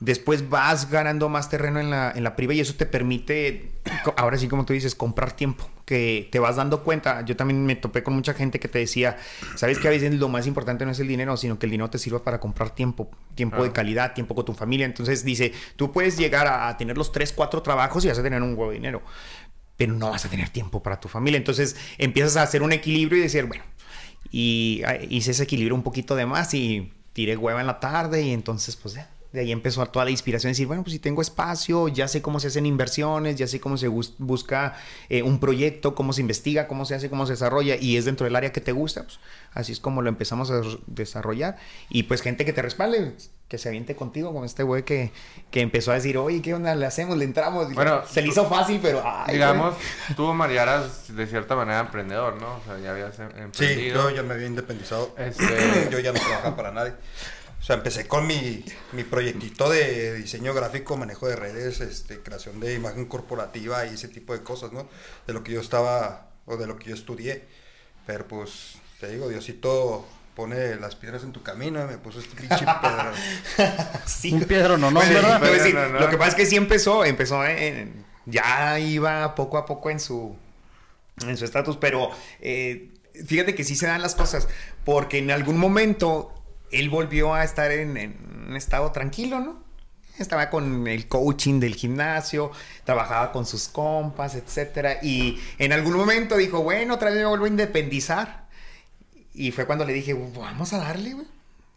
después 0.00 0.48
vas 0.48 0.90
ganando 0.90 1.28
más 1.28 1.50
terreno 1.50 1.78
en 1.78 1.90
la, 1.90 2.10
en 2.14 2.24
la 2.24 2.34
priva 2.34 2.54
y 2.54 2.60
eso 2.60 2.74
te 2.74 2.86
permite, 2.86 3.70
ahora 4.16 4.38
sí 4.38 4.48
como 4.48 4.64
tú 4.64 4.72
dices, 4.72 4.94
comprar 4.94 5.32
tiempo, 5.32 5.68
que 5.84 6.28
te 6.32 6.38
vas 6.38 6.56
dando 6.56 6.82
cuenta. 6.82 7.22
Yo 7.24 7.36
también 7.36 7.64
me 7.66 7.76
topé 7.76 8.02
con 8.02 8.14
mucha 8.14 8.32
gente 8.32 8.58
que 8.58 8.66
te 8.66 8.78
decía, 8.78 9.18
sabes 9.56 9.78
que 9.78 9.88
a 9.88 9.90
veces 9.90 10.14
lo 10.14 10.28
más 10.28 10.46
importante 10.46 10.86
no 10.86 10.90
es 10.90 11.00
el 11.00 11.08
dinero, 11.08 11.36
sino 11.36 11.58
que 11.58 11.66
el 11.66 11.72
dinero 11.72 11.90
te 11.90 11.98
sirva 11.98 12.24
para 12.24 12.40
comprar 12.40 12.70
tiempo, 12.70 13.10
tiempo 13.34 13.62
de 13.62 13.72
calidad, 13.72 14.14
tiempo 14.14 14.34
con 14.34 14.46
tu 14.46 14.54
familia. 14.54 14.86
Entonces 14.86 15.22
dice, 15.22 15.52
tú 15.76 15.92
puedes 15.92 16.16
llegar 16.16 16.46
a, 16.46 16.76
tener 16.78 16.96
los 16.96 17.12
tres, 17.12 17.32
cuatro 17.32 17.62
trabajos 17.62 18.04
y 18.04 18.08
vas 18.08 18.18
a 18.18 18.22
tener 18.22 18.42
un 18.42 18.50
huevo 18.50 18.70
de 18.70 18.76
dinero, 18.76 19.02
pero 19.76 19.92
no 19.92 20.10
vas 20.10 20.24
a 20.24 20.30
tener 20.30 20.48
tiempo 20.48 20.82
para 20.82 20.98
tu 20.98 21.08
familia. 21.08 21.36
Entonces 21.36 21.76
empiezas 21.98 22.38
a 22.38 22.42
hacer 22.42 22.62
un 22.62 22.72
equilibrio 22.72 23.18
y 23.18 23.22
decir, 23.22 23.44
bueno, 23.44 23.64
y 24.30 24.82
hice 25.10 25.32
ese 25.32 25.42
equilibrio 25.42 25.74
un 25.74 25.82
poquito 25.82 26.16
de 26.16 26.24
más 26.24 26.54
y 26.54 26.90
tiré 27.12 27.36
hueva 27.36 27.60
en 27.60 27.66
la 27.66 27.80
tarde 27.80 28.22
y 28.22 28.32
entonces 28.32 28.76
pues 28.76 28.94
ya 28.94 29.10
De 29.32 29.40
ahí 29.40 29.52
empezó 29.52 29.84
toda 29.86 30.04
la 30.04 30.10
inspiración, 30.10 30.50
decir, 30.50 30.66
bueno, 30.66 30.82
pues 30.82 30.92
si 30.92 30.98
tengo 30.98 31.22
espacio, 31.22 31.86
ya 31.88 32.08
sé 32.08 32.20
cómo 32.20 32.40
se 32.40 32.48
hacen 32.48 32.66
inversiones, 32.66 33.36
ya 33.36 33.46
sé 33.46 33.60
cómo 33.60 33.76
se 33.76 33.86
busca 33.86 34.76
eh, 35.08 35.22
un 35.22 35.38
proyecto, 35.38 35.94
cómo 35.94 36.12
se 36.12 36.20
investiga, 36.20 36.66
cómo 36.66 36.84
se 36.84 36.96
hace, 36.96 37.08
cómo 37.08 37.26
se 37.26 37.34
desarrolla, 37.34 37.76
y 37.76 37.96
es 37.96 38.04
dentro 38.06 38.24
del 38.24 38.34
área 38.34 38.52
que 38.52 38.60
te 38.60 38.72
gusta, 38.72 39.04
pues 39.04 39.20
así 39.52 39.72
es 39.72 39.80
como 39.80 40.02
lo 40.02 40.08
empezamos 40.08 40.50
a 40.50 40.62
desarrollar. 40.86 41.56
Y 41.90 42.04
pues 42.04 42.22
gente 42.22 42.44
que 42.44 42.52
te 42.52 42.60
respalde, 42.60 43.14
que 43.46 43.58
se 43.58 43.68
aviente 43.68 43.96
contigo, 43.96 44.32
como 44.32 44.44
este 44.44 44.62
güey 44.62 44.84
que, 44.84 45.12
que 45.50 45.60
empezó 45.60 45.92
a 45.92 45.94
decir, 45.94 46.18
oye, 46.18 46.42
¿qué 46.42 46.54
onda? 46.54 46.74
¿Le 46.74 46.86
hacemos? 46.86 47.16
¿Le 47.16 47.24
entramos? 47.24 47.72
Bueno, 47.74 48.02
se 48.06 48.22
le 48.22 48.28
hizo 48.28 48.48
fácil, 48.48 48.80
pero... 48.82 49.02
digamos, 49.28 49.76
tú, 50.16 50.32
Mariaras, 50.34 51.14
de 51.14 51.26
cierta 51.26 51.54
manera 51.54 51.80
emprendedor, 51.80 52.40
¿no? 52.40 52.56
O 52.56 52.60
sea, 52.64 52.78
ya 52.78 52.90
habías 52.90 53.18
em, 53.18 53.26
emprendido. 53.36 54.08
Sí, 54.08 54.08
yo 54.08 54.10
ya 54.10 54.22
me 54.22 54.34
había 54.34 54.46
independizado. 54.46 55.14
Este... 55.18 55.44
yo 55.90 55.98
ya 55.98 56.12
no 56.12 56.20
trabajaba 56.20 56.56
para 56.56 56.70
nadie. 56.72 56.92
O 57.60 57.62
sea, 57.62 57.76
empecé 57.76 58.08
con 58.08 58.26
mi, 58.26 58.64
mi 58.92 59.04
proyectito 59.04 59.68
de 59.68 60.14
diseño 60.14 60.54
gráfico, 60.54 60.96
manejo 60.96 61.28
de 61.28 61.36
redes, 61.36 61.80
este, 61.80 62.20
creación 62.20 62.58
de 62.58 62.74
imagen 62.74 63.04
corporativa 63.04 63.84
y 63.84 63.94
ese 63.94 64.08
tipo 64.08 64.32
de 64.32 64.42
cosas, 64.42 64.72
¿no? 64.72 64.88
De 65.26 65.34
lo 65.34 65.44
que 65.44 65.52
yo 65.52 65.60
estaba, 65.60 66.30
o 66.46 66.56
de 66.56 66.66
lo 66.66 66.78
que 66.78 66.88
yo 66.88 66.94
estudié. 66.94 67.44
Pero 68.06 68.26
pues, 68.26 68.76
te 68.98 69.08
digo, 69.08 69.28
Diosito 69.28 70.06
pone 70.34 70.76
las 70.76 70.96
piedras 70.96 71.22
en 71.22 71.32
tu 71.32 71.42
camino 71.42 71.84
y 71.84 71.86
me 71.86 71.98
puso 71.98 72.20
este 72.20 72.34
pinche 72.34 72.64
pedro. 72.82 73.12
sí. 74.06 74.32
Un 74.32 74.44
piedro 74.44 74.78
no, 74.78 74.90
no, 74.90 75.00
Lo 75.02 76.08
que 76.08 76.16
pasa 76.16 76.30
es 76.30 76.34
que 76.34 76.46
sí 76.46 76.56
empezó, 76.56 77.04
empezó 77.04 77.44
en, 77.44 78.06
ya 78.24 78.78
iba 78.78 79.34
poco 79.34 79.58
a 79.58 79.66
poco 79.66 79.90
en 79.90 80.00
su 80.00 80.34
en 81.26 81.36
su 81.36 81.44
estatus, 81.44 81.76
pero 81.76 82.10
eh, 82.40 82.88
fíjate 83.26 83.54
que 83.54 83.64
sí 83.64 83.76
se 83.76 83.86
dan 83.86 84.00
las 84.00 84.14
cosas, 84.14 84.48
porque 84.84 85.18
en 85.18 85.30
algún 85.30 85.58
momento 85.58 86.39
él 86.72 86.90
volvió 86.90 87.34
a 87.34 87.44
estar 87.44 87.70
en, 87.70 88.16
un 88.48 88.56
estado 88.56 88.92
tranquilo, 88.92 89.40
¿no? 89.40 89.62
Estaba 90.18 90.50
con 90.50 90.86
el 90.86 91.08
coaching 91.08 91.60
del 91.60 91.74
gimnasio, 91.74 92.50
trabajaba 92.84 93.32
con 93.32 93.46
sus 93.46 93.68
compas, 93.68 94.34
etcétera. 94.34 94.98
Y 95.02 95.40
en 95.58 95.72
algún 95.72 95.94
momento 95.94 96.36
dijo, 96.36 96.62
bueno, 96.62 96.94
otra 96.94 97.10
vez 97.10 97.20
me 97.20 97.26
vuelvo 97.26 97.46
a 97.46 97.48
independizar. 97.48 98.46
Y 99.32 99.50
fue 99.52 99.64
cuando 99.64 99.84
le 99.86 99.94
dije, 99.94 100.12
vamos 100.12 100.72
a 100.74 100.78
darle, 100.78 101.14
güey. 101.14 101.26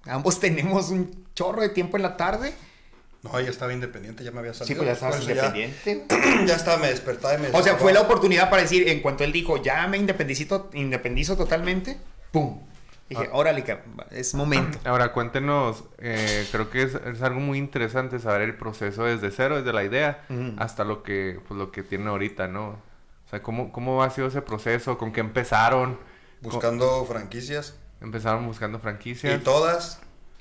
Ambos 0.06 0.39
tenemos 0.41 0.89
un 0.89 1.25
chorro 1.36 1.62
de 1.62 1.69
tiempo 1.69 1.95
en 1.95 2.03
la 2.03 2.17
tarde. 2.17 2.53
No, 3.21 3.39
ya 3.39 3.49
estaba 3.49 3.71
independiente, 3.71 4.21
ya 4.25 4.32
me 4.32 4.39
había 4.39 4.53
salido. 4.53 4.67
Sí, 4.67 4.75
pues 4.75 4.88
ya 4.88 4.93
estabas 4.93 5.21
independiente. 5.21 6.06
Ya, 6.45 6.56
estaba, 6.56 6.77
me 6.77 6.88
despertaba 6.88 7.36
y 7.36 7.38
me 7.38 7.49
O 7.58 7.63
sea, 7.63 7.77
fue 7.77 7.93
la 7.93 8.01
oportunidad 8.01 8.49
para 8.49 8.63
decir, 8.63 8.89
en 8.89 8.99
cuanto 8.99 9.23
él 9.23 9.32
dijo, 9.32 9.63
ya 9.63 9.88
me 9.88 9.97
independicito, 9.97 10.69
independizo 10.73 11.38
totalmente, 11.38 11.97
¡pum! 12.32 12.60
Dije, 13.09 13.29
ah. 13.31 13.35
órale, 13.35 13.63
es 14.11 14.33
momento. 14.33 14.79
Ahora, 14.85 15.11
cuéntenos, 15.11 15.83
eh, 15.99 16.47
creo 16.51 16.69
que 16.69 16.83
es, 16.83 17.21
algo 17.21 17.39
muy 17.39 17.57
interesante 17.57 18.19
saber 18.19 18.41
el 18.41 18.55
proceso 18.55 19.03
desde 19.03 19.31
cero, 19.31 19.57
desde 19.57 19.73
la 19.73 19.83
idea, 19.83 20.25
hasta 20.57 20.83
lo 20.83 21.03
que, 21.03 21.39
pues, 21.47 21.57
lo 21.57 21.71
que 21.71 21.83
tiene 21.83 22.09
ahorita, 22.09 22.47
¿no? 22.47 22.69
O 22.69 23.29
sea, 23.29 23.41
¿cómo, 23.41 23.71
¿cómo 23.71 24.03
ha 24.03 24.09
sido 24.09 24.27
ese 24.27 24.41
proceso? 24.41 24.97
¿Con 24.97 25.11
qué 25.11 25.19
empezaron? 25.19 25.99
Buscando 26.41 27.03
franquicias. 27.05 27.75
Empezaron 28.01 28.45
buscando 28.45 28.79
franquicias. 28.79 29.39
Y 29.39 29.43
todas 29.43 29.99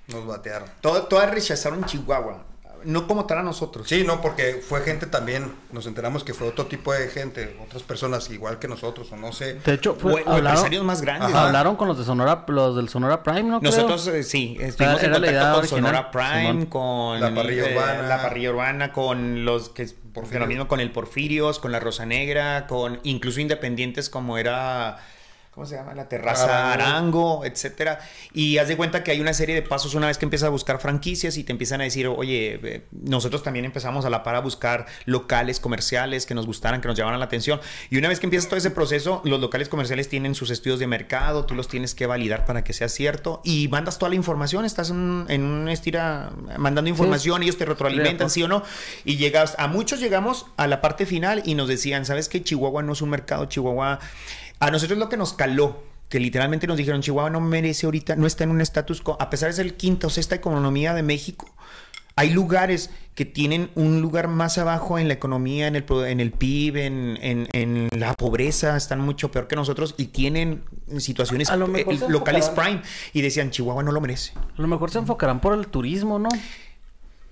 nos 0.08 0.26
batearon. 0.26 0.68
todas 0.80 1.30
rechazaron 1.30 1.84
Chihuahua 1.84 2.51
no 2.84 3.06
como 3.06 3.26
tal 3.26 3.38
a 3.38 3.42
nosotros. 3.42 3.88
Sí, 3.88 4.04
no, 4.04 4.20
porque 4.20 4.62
fue 4.66 4.82
gente 4.82 5.06
también, 5.06 5.52
nos 5.72 5.86
enteramos 5.86 6.24
que 6.24 6.34
fue 6.34 6.48
otro 6.48 6.66
tipo 6.66 6.92
de 6.92 7.08
gente, 7.08 7.56
otras 7.64 7.82
personas 7.82 8.30
igual 8.30 8.58
que 8.58 8.68
nosotros, 8.68 9.10
o 9.12 9.16
no 9.16 9.32
sé. 9.32 9.54
De 9.54 9.74
hecho, 9.74 9.94
fue, 9.94 10.22
empresarios 10.22 10.84
más 10.84 11.00
grandes. 11.02 11.34
Hablaron 11.34 11.76
con 11.76 11.88
los 11.88 11.98
de 11.98 12.04
Sonora, 12.04 12.44
los 12.48 12.76
del 12.76 12.88
Sonora 12.88 13.22
Prime, 13.22 13.44
¿no? 13.44 13.60
Nosotros 13.60 14.06
eh, 14.08 14.22
sí, 14.22 14.56
estuvimos 14.60 15.02
en 15.02 15.12
contacto 15.12 15.54
con 15.54 15.68
Sonora 15.68 16.10
Prime, 16.10 16.68
con 16.68 17.20
la 17.20 17.34
parrilla 17.34 17.68
eh, 17.68 17.74
urbana, 17.74 18.02
la 18.02 18.22
parrilla 18.22 18.50
urbana, 18.50 18.92
con 18.92 19.44
los 19.44 19.68
que 19.68 19.88
lo 20.14 20.46
mismo 20.46 20.68
con 20.68 20.80
el 20.80 20.90
Porfirios, 20.90 21.58
con 21.58 21.72
la 21.72 21.80
Rosa 21.80 22.06
Negra, 22.06 22.66
con 22.66 23.00
incluso 23.02 23.40
independientes 23.40 24.10
como 24.10 24.38
era 24.38 24.98
¿cómo 25.52 25.66
se 25.66 25.74
llama? 25.74 25.92
La 25.92 26.08
terraza 26.08 26.72
Arango, 26.72 27.44
etcétera. 27.44 27.98
Y 28.32 28.56
haz 28.56 28.68
de 28.68 28.76
cuenta 28.76 29.04
que 29.04 29.10
hay 29.10 29.20
una 29.20 29.34
serie 29.34 29.54
de 29.54 29.60
pasos 29.60 29.94
una 29.94 30.06
vez 30.06 30.16
que 30.16 30.24
empiezas 30.24 30.46
a 30.46 30.50
buscar 30.50 30.80
franquicias 30.80 31.36
y 31.36 31.44
te 31.44 31.52
empiezan 31.52 31.82
a 31.82 31.84
decir, 31.84 32.08
oye, 32.08 32.84
nosotros 32.90 33.42
también 33.42 33.66
empezamos 33.66 34.06
a 34.06 34.10
la 34.10 34.22
par 34.22 34.34
a 34.34 34.40
buscar 34.40 34.86
locales 35.04 35.60
comerciales 35.60 36.24
que 36.24 36.34
nos 36.34 36.46
gustaran, 36.46 36.80
que 36.80 36.88
nos 36.88 36.96
llamaran 36.96 37.20
la 37.20 37.26
atención. 37.26 37.60
Y 37.90 37.98
una 37.98 38.08
vez 38.08 38.18
que 38.18 38.26
empiezas 38.26 38.48
todo 38.48 38.56
ese 38.56 38.70
proceso, 38.70 39.20
los 39.24 39.40
locales 39.40 39.68
comerciales 39.68 40.08
tienen 40.08 40.34
sus 40.34 40.48
estudios 40.48 40.78
de 40.78 40.86
mercado, 40.86 41.44
tú 41.44 41.54
los 41.54 41.68
tienes 41.68 41.94
que 41.94 42.06
validar 42.06 42.46
para 42.46 42.64
que 42.64 42.72
sea 42.72 42.88
cierto 42.88 43.42
y 43.44 43.68
mandas 43.68 43.98
toda 43.98 44.08
la 44.08 44.16
información, 44.16 44.64
estás 44.64 44.88
en, 44.88 44.96
un 44.96 45.68
estira 45.68 46.32
mandando 46.56 46.88
información, 46.88 47.42
ellos 47.42 47.58
te 47.58 47.66
retroalimentan, 47.66 48.30
sí 48.30 48.42
o 48.42 48.48
no. 48.48 48.62
Y 49.04 49.18
llegas, 49.18 49.54
a 49.58 49.68
muchos 49.68 50.00
llegamos 50.00 50.46
a 50.56 50.66
la 50.66 50.80
parte 50.80 51.04
final 51.04 51.42
y 51.44 51.54
nos 51.54 51.68
decían, 51.68 52.06
¿sabes 52.06 52.30
qué? 52.30 52.42
Chihuahua 52.42 52.82
no 52.82 52.94
es 52.94 53.02
un 53.02 53.10
mercado, 53.10 53.44
Chihuahua 53.44 53.98
a 54.62 54.70
nosotros 54.70 54.96
lo 54.96 55.08
que 55.08 55.16
nos 55.16 55.32
caló, 55.32 55.82
que 56.08 56.20
literalmente 56.20 56.68
nos 56.68 56.76
dijeron, 56.76 57.02
Chihuahua 57.02 57.30
no 57.30 57.40
merece 57.40 57.84
ahorita, 57.86 58.14
no 58.14 58.28
está 58.28 58.44
en 58.44 58.50
un 58.50 58.60
estatus, 58.60 59.02
a 59.18 59.28
pesar 59.28 59.48
de 59.48 59.54
ser 59.54 59.66
el 59.66 59.74
quinta 59.74 60.06
o 60.06 60.10
sexta 60.10 60.36
economía 60.36 60.94
de 60.94 61.02
México, 61.02 61.52
hay 62.14 62.30
lugares 62.30 62.90
que 63.16 63.24
tienen 63.24 63.70
un 63.74 64.00
lugar 64.00 64.28
más 64.28 64.58
abajo 64.58 65.00
en 65.00 65.08
la 65.08 65.14
economía, 65.14 65.66
en 65.66 65.74
el, 65.74 65.84
en 66.06 66.20
el 66.20 66.30
PIB, 66.30 66.76
en, 66.76 67.88
la 67.98 68.14
pobreza, 68.14 68.76
están 68.76 69.00
mucho 69.00 69.32
peor 69.32 69.48
que 69.48 69.56
nosotros 69.56 69.96
y 69.98 70.06
tienen 70.06 70.62
situaciones 70.98 71.50
locales 72.08 72.48
prime. 72.50 72.82
Y 73.12 73.22
decían, 73.22 73.50
Chihuahua 73.50 73.82
no 73.82 73.90
lo 73.90 74.00
merece. 74.00 74.32
A 74.36 74.62
lo 74.62 74.68
mejor 74.68 74.92
se 74.92 74.98
enfocarán 74.98 75.40
por 75.40 75.54
el 75.54 75.66
turismo, 75.66 76.20
¿no? 76.20 76.28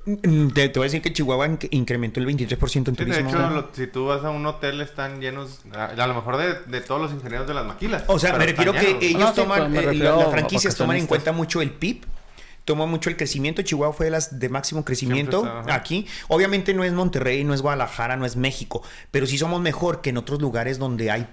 Mm, 0.07 0.49
te, 0.49 0.69
voy 0.69 0.83
a 0.83 0.85
decir 0.85 1.03
que 1.03 1.13
Chihuahua 1.13 1.59
incrementó 1.71 2.21
el 2.21 2.27
23% 2.27 2.89
en 2.89 2.97
turismo. 2.97 3.23
De 3.23 3.29
hecho, 3.29 3.71
si 3.73 3.87
tú 3.87 4.07
vas 4.07 4.25
a 4.25 4.31
un 4.31 4.47
hotel, 4.47 4.81
están 4.81 5.21
llenos, 5.21 5.61
a, 5.73 6.07
lo 6.07 6.15
mejor 6.15 6.39
de, 6.67 6.81
todos 6.81 7.01
los 7.01 7.13
ingenieros 7.13 7.47
de 7.47 7.55
las 7.55 7.67
maquilas. 7.67 8.05
O 8.07 8.19
sea, 8.19 8.37
me 8.37 8.47
refiero 8.47 8.73
que 8.73 8.99
ellos 9.01 9.35
toman, 9.35 9.75
eh, 9.77 9.95
las 9.95 10.31
franquicias 10.31 10.75
toman 10.75 10.97
en 10.97 11.07
cuenta 11.07 11.33
mucho 11.33 11.61
el 11.61 11.71
PIB 11.71 12.07
toma 12.65 12.87
mucho 12.87 13.11
el 13.11 13.17
crecimiento. 13.17 13.63
Chihuahua 13.63 13.95
fue 13.95 14.07
de 14.07 14.11
las 14.11 14.39
de 14.39 14.49
máximo 14.49 14.85
crecimiento 14.85 15.45
aquí. 15.69 16.07
Obviamente 16.29 16.73
no 16.73 16.85
es 16.85 16.93
Monterrey, 16.93 17.43
no 17.43 17.53
es 17.53 17.63
Guadalajara, 17.63 18.17
no 18.17 18.25
es 18.25 18.37
México, 18.37 18.83
pero 19.11 19.27
sí 19.27 19.39
somos 19.39 19.61
mejor 19.61 20.03
que 20.03 20.11
en 20.11 20.19
otros 20.19 20.41
lugares 20.41 20.79
donde 20.79 21.11
hay 21.11 21.27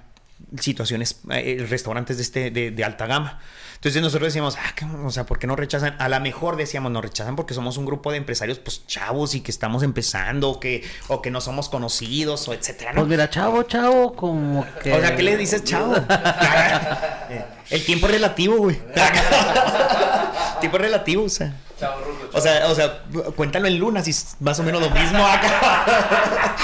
situaciones, 0.59 1.21
eh, 1.31 1.65
restaurantes 1.69 2.17
de, 2.17 2.23
este, 2.23 2.51
de, 2.71 2.83
alta 2.83 3.05
gama. 3.05 3.39
Entonces 3.77 4.01
nosotros 4.01 4.27
decíamos, 4.29 4.57
ah, 4.57 4.73
o 5.05 5.11
sea, 5.11 5.25
¿por 5.25 5.37
qué 5.37 5.45
no 5.45 5.55
rechazan? 5.55 5.95
A 5.99 6.09
lo 6.09 6.19
mejor 6.19 6.55
decíamos, 6.55 6.91
no 6.91 6.99
rechazan 6.99 7.35
porque 7.35 7.53
somos 7.53 7.77
un 7.77 7.85
grupo 7.85 8.11
de 8.11 8.17
empresarios, 8.17 8.57
pues 8.57 8.85
chavos 8.87 9.35
y 9.35 9.41
que 9.41 9.51
estamos 9.51 9.83
empezando, 9.83 10.49
o 10.49 10.59
que, 10.59 10.83
o 11.07 11.21
que 11.21 11.29
no 11.29 11.41
somos 11.41 11.69
conocidos, 11.69 12.47
o 12.47 12.53
etcétera. 12.53 12.93
Pues 12.95 13.07
mira, 13.07 13.29
chavo, 13.29 13.63
chavo, 13.63 14.13
como 14.13 14.65
que. 14.81 14.93
O 14.93 14.99
sea, 14.99 15.15
¿qué 15.15 15.21
le 15.21 15.37
dices 15.37 15.63
chavo? 15.63 15.93
El 17.69 17.85
tiempo 17.85 18.07
es 18.07 18.13
relativo, 18.13 18.57
güey. 18.57 18.77
tiempo 20.59 20.77
es 20.77 20.81
relativo, 20.81 21.23
o 21.25 21.29
sea. 21.29 21.53
Chavo, 21.79 22.01
O 22.33 22.41
sea, 22.41 22.67
o 22.69 22.75
sea, 22.75 23.03
cuéntalo 23.35 23.67
en 23.67 23.77
lunas 23.77 24.07
y 24.07 24.43
más 24.43 24.59
o 24.59 24.63
menos 24.63 24.81
lo 24.81 24.89
mismo 24.89 25.23
acá. 25.25 26.55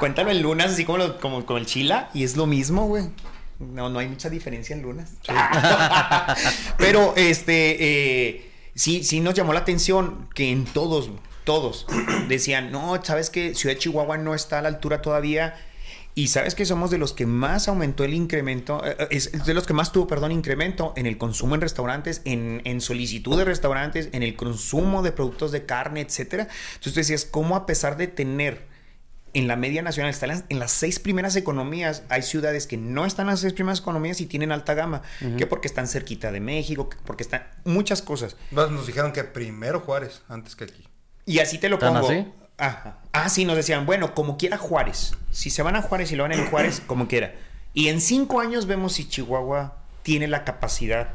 cuéntalo 0.00 0.32
en 0.32 0.42
lunas, 0.42 0.72
así 0.72 0.84
como, 0.84 1.18
como 1.18 1.46
con 1.46 1.58
el 1.58 1.66
chila, 1.66 2.10
y 2.12 2.24
es 2.24 2.36
lo 2.36 2.46
mismo, 2.46 2.86
güey. 2.86 3.10
No, 3.58 3.88
no 3.88 3.98
hay 3.98 4.08
mucha 4.08 4.28
diferencia 4.30 4.74
en 4.74 4.82
lunas. 4.82 5.12
Pero, 6.78 7.14
este, 7.16 7.76
eh, 7.80 8.50
sí, 8.74 9.04
sí 9.04 9.20
nos 9.20 9.34
llamó 9.34 9.52
la 9.52 9.60
atención 9.60 10.28
que 10.34 10.50
en 10.50 10.64
todos, 10.64 11.10
todos 11.44 11.86
decían, 12.28 12.72
no, 12.72 13.02
sabes 13.04 13.30
que 13.30 13.54
Ciudad 13.54 13.74
de 13.74 13.80
Chihuahua 13.80 14.18
no 14.18 14.34
está 14.34 14.58
a 14.58 14.62
la 14.62 14.68
altura 14.68 15.02
todavía. 15.02 15.54
Y 16.16 16.28
sabes 16.28 16.54
que 16.54 16.64
somos 16.64 16.92
de 16.92 16.98
los 16.98 17.12
que 17.12 17.26
más 17.26 17.66
aumentó 17.66 18.04
el 18.04 18.14
incremento, 18.14 18.86
eh, 18.86 19.08
es 19.10 19.32
de 19.32 19.52
los 19.52 19.66
que 19.66 19.72
más 19.72 19.90
tuvo, 19.90 20.06
perdón, 20.06 20.30
incremento 20.30 20.92
en 20.96 21.06
el 21.06 21.18
consumo 21.18 21.56
en 21.56 21.60
restaurantes, 21.60 22.22
en, 22.24 22.62
en 22.64 22.80
solicitud 22.80 23.36
de 23.36 23.44
restaurantes, 23.44 24.10
en 24.12 24.22
el 24.22 24.36
consumo 24.36 25.02
de 25.02 25.10
productos 25.10 25.50
de 25.50 25.66
carne, 25.66 26.02
etcétera. 26.02 26.44
Entonces 26.74 26.92
tú 26.92 27.00
decías, 27.00 27.24
¿cómo 27.24 27.56
a 27.56 27.66
pesar 27.66 27.96
de 27.96 28.06
tener 28.06 28.73
en 29.34 29.48
la 29.48 29.56
media 29.56 29.82
nacional, 29.82 30.10
están 30.10 30.44
en 30.48 30.58
las 30.58 30.70
seis 30.70 30.98
primeras 30.98 31.36
economías. 31.36 32.04
Hay 32.08 32.22
ciudades 32.22 32.66
que 32.66 32.76
no 32.76 33.04
están 33.04 33.26
en 33.26 33.32
las 33.32 33.40
seis 33.40 33.52
primeras 33.52 33.80
economías 33.80 34.20
y 34.20 34.26
tienen 34.26 34.52
alta 34.52 34.74
gama. 34.74 35.02
Que 35.36 35.46
porque 35.46 35.68
están 35.68 35.88
cerquita 35.88 36.32
de 36.32 36.40
México, 36.40 36.88
porque 37.04 37.24
están 37.24 37.46
muchas 37.64 38.00
cosas. 38.00 38.36
Nos 38.50 38.86
dijeron 38.86 39.12
que 39.12 39.24
primero 39.24 39.80
Juárez, 39.80 40.22
antes 40.28 40.56
que 40.56 40.64
aquí. 40.64 40.88
Y 41.26 41.40
así 41.40 41.58
te 41.58 41.68
lo 41.68 41.78
pongo. 41.78 42.08
Así? 42.08 42.26
Ah, 42.56 43.28
sí, 43.28 43.44
nos 43.44 43.56
decían, 43.56 43.84
bueno, 43.84 44.14
como 44.14 44.38
quiera 44.38 44.56
Juárez. 44.56 45.14
Si 45.30 45.50
se 45.50 45.62
van 45.62 45.76
a 45.76 45.82
Juárez 45.82 46.12
y 46.12 46.16
lo 46.16 46.22
van 46.22 46.32
en 46.32 46.46
Juárez, 46.46 46.80
como 46.86 47.08
quiera. 47.08 47.34
Y 47.72 47.88
en 47.88 48.00
cinco 48.00 48.40
años 48.40 48.66
vemos 48.66 48.92
si 48.92 49.08
Chihuahua 49.08 49.78
tiene 50.04 50.28
la 50.28 50.44
capacidad 50.44 51.08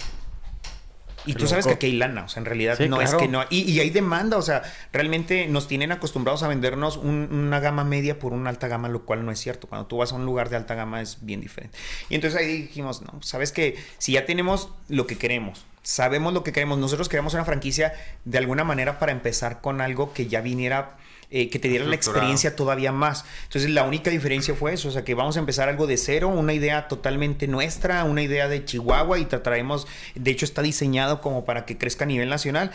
y 1.25 1.34
tú 1.34 1.47
sabes 1.47 1.65
que 1.65 1.73
aquí 1.73 1.86
hay 1.88 1.93
lana, 1.93 2.23
o 2.23 2.27
sea, 2.29 2.41
en 2.41 2.45
realidad 2.45 2.79
no 2.79 3.01
es 3.01 3.13
que 3.15 3.27
no. 3.27 3.43
Y, 3.49 3.79
hay 3.79 3.89
demanda, 3.89 4.38
o 4.38 4.41
sea, 4.41 4.63
realmente 4.91 5.47
nos 5.47 5.67
tienen 5.67 5.91
acostumbrados 5.91 6.43
a 6.43 6.47
vendernos 6.47 6.97
una 6.97 7.60
gama 7.60 7.84
media 7.84 8.19
por 8.19 8.34
una 8.34 8.49
alta 8.49 8.67
gama, 8.67 8.89
lo 8.89 9.05
cual 9.05 9.25
no 9.25 9.32
es 9.32 9.39
cierto. 9.39 9.67
Cuando 9.67 9.88
tú 9.88 9.97
vas 9.97 10.12
a 10.12 10.15
un 10.15 10.25
lugar 10.25 10.49
de 10.49 10.55
alta 10.55 10.75
gama 10.75 11.01
es 11.01 11.19
bien 11.21 11.41
diferente. 11.41 11.77
Y 12.10 12.15
entonces 12.15 12.39
ahí 12.39 12.63
dijimos, 12.63 13.01
no, 13.01 13.21
sabes 13.21 13.51
que 13.51 13.77
si 13.97 14.13
ya 14.13 14.25
tenemos 14.25 14.69
lo 14.88 15.08
que 15.08 15.17
queremos, 15.17 15.65
sabemos 15.84 16.34
lo 16.34 16.43
que 16.43 16.51
queremos. 16.51 16.77
Nosotros 16.77 17.10
queremos 17.10 17.34
una 17.34 17.45
franquicia 17.45 17.93
de 18.25 18.38
alguna 18.38 18.63
manera 18.63 18.99
para 18.99 19.12
empezar 19.12 19.62
con 19.62 19.82
algo 19.82 20.13
que 20.13 20.27
ya 20.27 20.41
viniera 20.41 20.97
eh, 21.31 21.49
que 21.49 21.59
te 21.59 21.67
diera 21.67 21.85
la 21.85 21.95
experiencia 21.95 22.55
todavía 22.55 22.91
más. 22.91 23.23
Entonces 23.43 23.69
la 23.69 23.83
única 23.83 24.09
diferencia 24.09 24.55
fue 24.55 24.73
eso, 24.73 24.89
o 24.89 24.91
sea 24.91 25.03
que 25.03 25.13
vamos 25.13 25.37
a 25.37 25.39
empezar 25.39 25.69
algo 25.69 25.85
de 25.85 25.97
cero, 25.97 26.27
una 26.27 26.53
idea 26.53 26.87
totalmente 26.87 27.47
nuestra, 27.47 28.03
una 28.03 28.23
idea 28.23 28.47
de 28.47 28.65
Chihuahua 28.65 29.19
y 29.19 29.25
trataremos, 29.25 29.87
de 30.15 30.31
hecho 30.31 30.45
está 30.45 30.63
diseñado 30.63 31.21
como 31.21 31.45
para 31.45 31.65
que 31.65 31.77
crezca 31.77 32.05
a 32.05 32.07
nivel 32.07 32.29
nacional. 32.29 32.71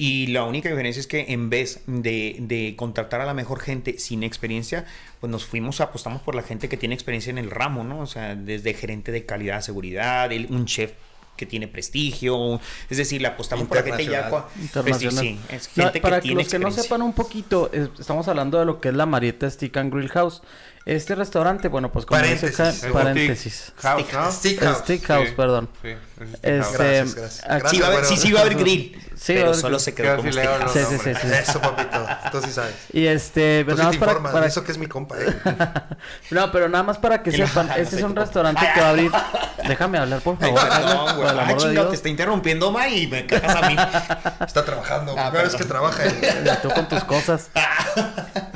Y 0.00 0.28
la 0.28 0.44
única 0.44 0.68
diferencia 0.68 1.00
es 1.00 1.08
que 1.08 1.26
en 1.28 1.50
vez 1.50 1.82
de, 1.88 2.36
de, 2.38 2.74
contratar 2.76 3.20
a 3.20 3.26
la 3.26 3.34
mejor 3.34 3.58
gente 3.58 3.98
sin 3.98 4.22
experiencia, 4.22 4.86
pues 5.20 5.28
nos 5.28 5.44
fuimos, 5.44 5.80
apostamos 5.80 6.22
por 6.22 6.36
la 6.36 6.44
gente 6.44 6.68
que 6.68 6.76
tiene 6.76 6.94
experiencia 6.94 7.30
en 7.30 7.38
el 7.38 7.50
ramo, 7.50 7.82
¿no? 7.82 7.98
O 7.98 8.06
sea, 8.06 8.36
desde 8.36 8.74
gerente 8.74 9.10
de 9.10 9.26
calidad, 9.26 9.60
seguridad, 9.60 10.30
un 10.50 10.66
chef 10.66 10.92
que 11.38 11.46
tiene 11.46 11.68
prestigio, 11.68 12.60
es 12.90 12.98
decir, 12.98 13.22
le 13.22 13.28
apostamos 13.28 13.66
por 13.66 13.78
la 13.78 13.82
gente 13.82 14.04
ya 14.04 14.28
internacional. 14.60 15.24
Sí, 15.24 15.40
es 15.48 15.68
gente 15.68 16.00
para 16.00 16.20
que 16.20 16.34
los 16.34 16.48
que 16.48 16.58
no 16.58 16.70
sepan 16.70 17.00
un 17.00 17.14
poquito, 17.14 17.70
estamos 17.72 18.28
hablando 18.28 18.58
de 18.58 18.66
lo 18.66 18.80
que 18.80 18.90
es 18.90 18.94
la 18.94 19.06
Marieta 19.06 19.48
Stick 19.48 19.74
and 19.78 19.90
Grill 19.92 20.10
House. 20.10 20.42
Este 20.88 21.14
restaurante, 21.14 21.68
bueno, 21.68 21.92
pues 21.92 22.06
como 22.06 22.18
paréntesis. 22.20 22.56
dice 22.56 22.88
paréntesis. 22.90 23.72
Stick 23.78 24.10
House, 24.10 24.34
Stick 24.78 25.04
House. 25.06 25.28
perdón. 25.36 25.68
Sí, 25.82 25.88
este, 26.42 26.50
gracias, 26.50 27.14
gracias. 27.14 27.44
Aquí, 27.50 27.68
sí, 27.76 27.80
va 27.80 27.86
a 27.86 27.90
haber, 27.92 28.04
sí, 28.06 28.16
sí 28.16 28.32
va 28.32 28.38
a 28.40 28.42
haber 28.44 28.54
grill. 28.56 29.04
Sí, 29.14 29.34
pero 29.34 29.52
solo 29.52 29.78
se 29.80 29.94
quedó 29.94 30.16
como 30.16 30.32
Stick 30.32 30.44
House. 30.46 30.72
Sí, 30.72 30.78
sí, 30.88 30.98
sí, 31.04 31.10
sí. 31.20 31.28
Eso, 31.30 31.60
papito. 31.60 32.06
Tú 32.32 32.40
sí 32.42 32.50
sabes. 32.52 32.74
Y 32.92 33.06
este, 33.06 33.64
pero 33.66 33.76
sí 33.76 33.82
nada 33.82 33.90
te 33.92 33.98
más 33.98 34.08
para, 34.16 34.32
para- 34.32 34.46
Eso 34.46 34.64
que 34.64 34.72
es 34.72 34.78
mi 34.78 34.86
compa, 34.86 35.16
eh. 35.18 35.26
no, 36.30 36.50
pero 36.50 36.70
nada 36.70 36.84
más 36.84 36.96
para 36.96 37.22
que 37.22 37.32
sepan, 37.32 37.66
no 37.68 37.74
este 37.74 37.96
es 37.96 38.02
un 38.02 38.16
restaurante 38.16 38.66
que 38.74 38.80
va 38.80 38.86
a 38.86 38.90
abrir. 38.90 39.12
Déjame 39.66 39.98
hablar, 39.98 40.20
por 40.22 40.38
favor. 40.38 40.58
por 40.68 41.16
güey. 41.16 41.28
el 41.28 41.38
Ah, 41.38 41.54
chingado, 41.58 41.88
te 41.90 41.96
está 41.96 42.08
interrumpiendo, 42.08 42.70
ma, 42.72 42.88
y 42.88 43.06
me 43.08 43.26
cagas 43.26 43.56
a 43.62 43.68
mí. 43.68 43.76
Está 44.46 44.64
trabajando. 44.64 45.12
Ah, 45.18 45.30
Primera 45.30 45.42
vez 45.42 45.52
perdón. 45.52 45.58
que 45.58 45.64
trabaja. 45.64 46.06
eh. 46.06 46.44
Y 46.56 46.62
tú 46.62 46.70
con 46.70 46.88
tus 46.88 47.04
cosas. 47.04 47.50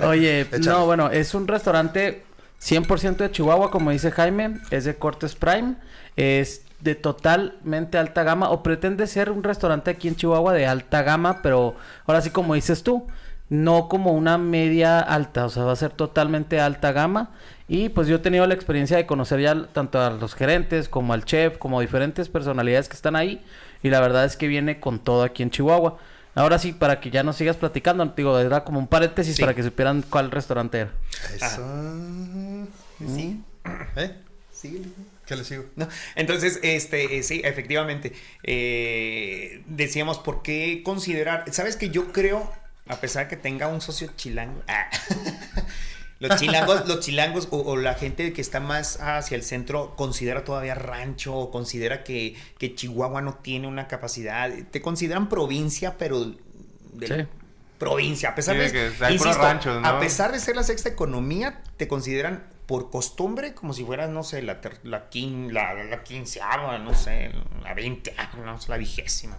Oye, 0.07 0.41
Échale. 0.43 0.65
no, 0.67 0.87
bueno, 0.87 1.11
es 1.11 1.35
un 1.35 1.49
restaurante 1.49 2.25
100% 2.61 3.17
de 3.17 3.31
Chihuahua, 3.31 3.71
como 3.71 3.91
dice 3.91 4.11
Jaime, 4.11 4.59
es 4.71 4.85
de 4.85 4.97
Cortes 4.97 5.35
Prime, 5.35 5.75
es 6.17 6.65
de 6.81 6.95
totalmente 6.95 7.99
alta 7.99 8.23
gama 8.25 8.51
o 8.51 8.63
pretende 8.63 9.07
ser 9.07 9.31
un 9.31 9.43
restaurante 9.43 9.91
aquí 9.91 10.09
en 10.09 10.17
Chihuahua 10.17 10.53
de 10.53 10.67
alta 10.67 11.03
gama, 11.03 11.41
pero 11.43 11.77
ahora 12.07 12.21
sí 12.21 12.31
como 12.31 12.55
dices 12.55 12.83
tú, 12.83 13.07
no 13.49 13.89
como 13.89 14.13
una 14.13 14.39
media 14.39 14.99
alta, 14.99 15.45
o 15.45 15.49
sea, 15.51 15.65
va 15.65 15.73
a 15.73 15.77
ser 15.77 15.91
totalmente 15.91 16.61
alta 16.61 16.93
gama 16.93 17.31
y 17.69 17.89
pues 17.91 18.09
yo 18.09 18.17
he 18.17 18.19
tenido 18.19 18.47
la 18.47 18.55
experiencia 18.55 18.97
de 18.97 19.07
conocer 19.07 19.41
ya 19.41 19.67
tanto 19.73 20.01
a 20.01 20.11
los 20.11 20.35
gerentes 20.35 20.89
como 20.89 21.13
al 21.13 21.25
chef, 21.25 21.59
como 21.59 21.81
diferentes 21.81 22.29
personalidades 22.29 22.89
que 22.89 22.97
están 22.97 23.15
ahí 23.15 23.43
y 23.83 23.91
la 23.91 24.01
verdad 24.01 24.25
es 24.25 24.37
que 24.37 24.49
viene 24.49 24.81
con 24.81 24.99
todo 24.99 25.23
aquí 25.23 25.43
en 25.43 25.51
Chihuahua. 25.51 25.99
Ahora 26.35 26.59
sí, 26.59 26.73
para 26.73 26.99
que 27.01 27.11
ya 27.11 27.23
no 27.23 27.33
sigas 27.33 27.57
platicando, 27.57 28.05
digo, 28.17 28.39
era 28.39 28.65
como 28.65 28.79
un 28.79 28.87
paréntesis 28.87 29.37
Sí. 29.37 29.43
para 29.43 29.55
que 29.55 29.63
supieran 29.63 30.03
cuál 30.09 30.31
restaurante 30.31 30.79
era. 30.81 30.93
Eso. 31.35 31.63
Sí. 33.07 33.43
¿Eh? 33.97 34.17
Sí. 34.53 34.93
¿Qué 35.27 35.37
le 35.37 35.45
sigo? 35.45 35.65
No, 35.77 35.89
entonces, 36.15 36.59
este, 36.63 37.19
eh, 37.19 37.23
sí, 37.23 37.43
efectivamente, 37.45 38.13
eh, 38.43 39.63
decíamos, 39.67 40.19
¿por 40.19 40.43
qué 40.43 40.83
considerar? 40.85 41.45
¿Sabes 41.53 41.77
que 41.77 41.91
yo 41.91 42.13
creo, 42.13 42.51
a 42.89 42.97
pesar 42.97 43.29
que 43.29 43.37
tenga 43.37 43.69
un 43.69 43.81
socio 43.81 44.11
chilango, 44.17 44.63
ah, 44.69 44.89
los 46.29 46.41
chilangos, 46.41 46.87
los 46.89 47.01
chilangos 47.01 47.49
o, 47.51 47.59
o 47.59 47.77
la 47.77 47.95
gente 47.95 48.33
que 48.33 48.41
está 48.41 48.61
más 48.61 48.99
hacia 49.01 49.35
el 49.37 49.43
centro 49.43 49.95
considera 49.97 50.45
todavía 50.45 50.75
rancho 50.75 51.35
o 51.35 51.51
considera 51.51 52.05
que, 52.05 52.37
que 52.59 52.75
Chihuahua 52.75 53.21
no 53.23 53.35
tiene 53.35 53.67
una 53.69 53.89
capacidad, 53.89 54.51
te 54.71 54.81
consideran 54.81 55.29
provincia, 55.29 55.97
pero 55.99 56.25
de 56.95 57.07
Sí. 57.07 57.27
provincia, 57.79 58.29
a 58.31 58.35
pesar 58.35 58.55
Sí, 58.57 58.61
de, 58.63 58.73
que 58.73 59.13
insisto, 59.13 59.43
ranchos, 59.43 59.81
¿no? 59.83 59.89
a 59.89 59.99
pesar 59.99 60.31
de 60.33 60.39
ser 60.39 60.55
la 60.57 60.63
sexta 60.63 60.89
economía, 60.89 61.63
te 61.77 61.89
consideran 61.89 62.47
por 62.67 62.91
costumbre 62.91 63.55
como 63.55 63.73
si 63.75 63.85
fueras, 63.85 64.09
no 64.09 64.23
sé, 64.23 64.41
la, 64.43 64.61
ter- 64.61 64.79
la, 64.85 65.11
quin- 65.11 65.51
la, 65.51 65.75
la 65.75 66.05
quinceava, 66.05 66.79
no 66.79 66.95
sé, 66.95 67.33
la 67.63 67.75
veinte, 67.75 68.15
no 68.45 68.61
sé, 68.61 68.71
la 68.71 68.77
vigésima. 68.77 69.39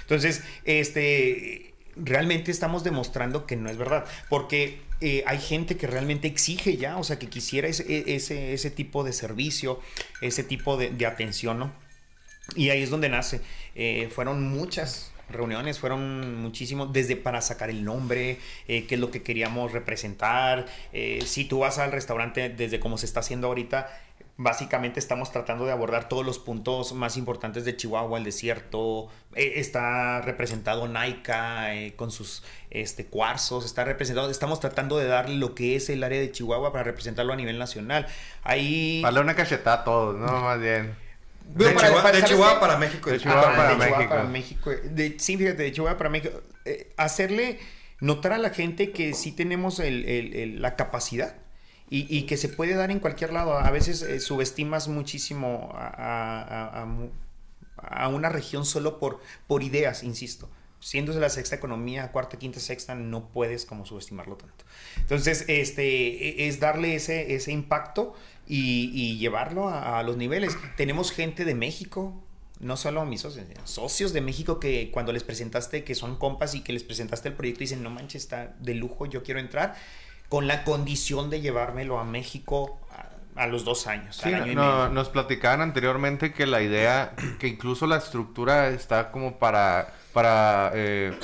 Entonces, 0.00 0.42
este, 0.64 1.74
realmente 1.96 2.50
estamos 2.50 2.82
demostrando 2.84 3.46
que 3.46 3.56
no 3.56 3.68
es 3.70 3.76
verdad, 3.76 4.06
porque 4.28 4.80
eh, 5.04 5.22
hay 5.26 5.38
gente 5.38 5.76
que 5.76 5.86
realmente 5.86 6.26
exige 6.26 6.78
ya, 6.78 6.96
o 6.96 7.04
sea, 7.04 7.18
que 7.18 7.28
quisiera 7.28 7.68
ese, 7.68 7.84
e- 7.86 8.14
ese, 8.54 8.70
tipo 8.70 9.04
de 9.04 9.12
servicio, 9.12 9.80
ese 10.22 10.44
tipo 10.44 10.78
de, 10.78 10.88
de 10.90 11.04
atención, 11.04 11.58
¿no? 11.58 11.72
Y 12.56 12.70
ahí 12.70 12.82
es 12.82 12.88
donde 12.88 13.10
nace. 13.10 13.42
Eh, 13.74 14.08
fueron 14.10 14.42
muchas 14.48 15.12
reuniones, 15.28 15.78
fueron 15.78 16.40
muchísimos, 16.40 16.92
desde 16.92 17.16
para 17.16 17.42
sacar 17.42 17.68
el 17.68 17.84
nombre, 17.84 18.38
eh, 18.66 18.86
qué 18.86 18.94
es 18.94 19.00
lo 19.00 19.10
que 19.10 19.22
queríamos 19.22 19.72
representar. 19.72 20.66
Eh, 20.94 21.22
si 21.26 21.44
tú 21.44 21.60
vas 21.60 21.78
al 21.78 21.92
restaurante, 21.92 22.48
desde 22.48 22.80
como 22.80 22.96
se 22.96 23.04
está 23.04 23.20
haciendo 23.20 23.48
ahorita, 23.48 23.90
básicamente 24.36 24.98
estamos 24.98 25.30
tratando 25.30 25.64
de 25.64 25.70
abordar 25.72 26.08
todos 26.08 26.26
los 26.26 26.38
puntos 26.40 26.92
más 26.92 27.16
importantes 27.16 27.64
de 27.64 27.76
Chihuahua, 27.76 28.18
el 28.18 28.24
desierto. 28.24 29.08
Eh, 29.34 29.54
está 29.56 30.20
representado 30.22 30.88
Naika 30.88 31.74
eh, 31.74 31.94
con 31.94 32.10
sus 32.10 32.42
este, 32.70 33.06
cuarzos, 33.06 33.64
está 33.64 33.84
representado. 33.84 34.30
Estamos 34.30 34.58
tratando 34.60 34.98
de 34.98 35.06
darle 35.06 35.36
lo 35.36 35.54
que 35.54 35.76
es 35.76 35.88
el 35.88 36.02
área 36.02 36.20
de 36.20 36.32
Chihuahua 36.32 36.72
para 36.72 36.84
representarlo 36.84 37.32
a 37.32 37.36
nivel 37.36 37.58
nacional. 37.58 38.06
Ahí. 38.42 39.00
Vale 39.02 39.20
una 39.20 39.36
cachetada 39.36 39.82
a 39.82 39.84
todos, 39.84 40.16
¿no? 40.16 40.26
Más 40.40 40.60
bien. 40.60 40.96
De, 41.54 41.66
para- 41.70 41.88
Chihuahua, 42.24 42.58
para- 42.58 42.60
para 42.60 42.78
México. 42.78 43.10
De 43.10 43.18
Chihuahua 43.18 43.42
Ah, 43.52 43.56
para 43.56 43.68
de 43.68 43.74
Chihuahua 43.74 43.96
México. 43.98 44.14
para 44.14 44.24
México. 44.24 44.70
De- 44.84 45.14
sí, 45.18 45.36
fíjate, 45.36 45.62
de 45.62 45.72
Chihuahua 45.72 45.98
para 45.98 46.10
México. 46.10 46.40
Eh, 46.64 46.92
hacerle 46.96 47.60
notar 48.00 48.32
a 48.32 48.38
la 48.38 48.50
gente 48.50 48.90
que 48.90 49.14
sí 49.14 49.30
tenemos 49.30 49.78
el- 49.78 50.04
el- 50.08 50.34
el- 50.34 50.62
la 50.62 50.74
capacidad 50.74 51.36
y, 51.90 52.06
y 52.16 52.22
que 52.24 52.36
se 52.36 52.48
puede 52.48 52.74
dar 52.74 52.90
en 52.90 52.98
cualquier 53.00 53.32
lado. 53.32 53.58
A 53.58 53.70
veces 53.70 54.02
eh, 54.02 54.20
subestimas 54.20 54.88
muchísimo 54.88 55.70
a, 55.74 55.86
a- 55.88 56.82
a- 56.82 56.86
a 57.76 58.08
una 58.08 58.28
región 58.28 58.64
solo 58.64 58.98
por, 58.98 59.20
por 59.46 59.62
ideas, 59.62 60.02
insisto. 60.04 60.48
Siendo 60.80 61.18
la 61.18 61.30
sexta 61.30 61.56
economía, 61.56 62.12
cuarta, 62.12 62.38
quinta, 62.38 62.60
sexta, 62.60 62.94
no 62.94 63.28
puedes 63.28 63.64
como 63.64 63.86
subestimarlo 63.86 64.36
tanto. 64.36 64.64
Entonces, 64.98 65.44
este, 65.48 66.44
e- 66.44 66.48
es 66.48 66.60
darle 66.60 66.94
ese, 66.94 67.34
ese 67.34 67.52
impacto 67.52 68.14
y, 68.46 68.90
y 68.94 69.16
llevarlo 69.18 69.68
a, 69.70 70.02
los 70.02 70.16
niveles. 70.18 70.56
Tenemos 70.76 71.10
gente 71.10 71.44
de 71.46 71.54
México, 71.54 72.22
no 72.60 72.76
solo 72.76 73.04
mis 73.06 73.22
socios, 73.22 73.46
socios 73.64 74.12
de 74.12 74.20
México 74.20 74.60
que 74.60 74.90
cuando 74.90 75.12
les 75.12 75.24
presentaste, 75.24 75.84
que 75.84 75.94
son 75.94 76.16
compas 76.16 76.54
y 76.54 76.60
que 76.60 76.72
les 76.74 76.84
presentaste 76.84 77.28
el 77.28 77.34
proyecto, 77.34 77.60
dicen, 77.60 77.82
no 77.82 77.90
manches, 77.90 78.22
está 78.22 78.54
de 78.60 78.74
lujo, 78.74 79.06
yo 79.06 79.22
quiero 79.22 79.40
entrar, 79.40 79.74
con 80.34 80.48
la 80.48 80.64
condición 80.64 81.30
de 81.30 81.40
llevármelo 81.40 82.00
a 82.00 82.02
México 82.02 82.80
a, 83.36 83.42
a 83.42 83.46
los 83.46 83.64
dos 83.64 83.86
años. 83.86 84.16
Sí, 84.16 84.30
al 84.34 84.42
año 84.42 84.50
y 84.50 84.54
no, 84.56 84.62
medio. 84.62 84.88
nos 84.88 85.08
platicaban 85.08 85.60
anteriormente 85.60 86.32
que 86.32 86.44
la 86.44 86.60
idea, 86.60 87.14
que 87.38 87.46
incluso 87.46 87.86
la 87.86 87.98
estructura 87.98 88.66
está 88.70 89.12
como 89.12 89.38
para, 89.38 89.94
para, 90.12 90.72
eh, 90.74 91.16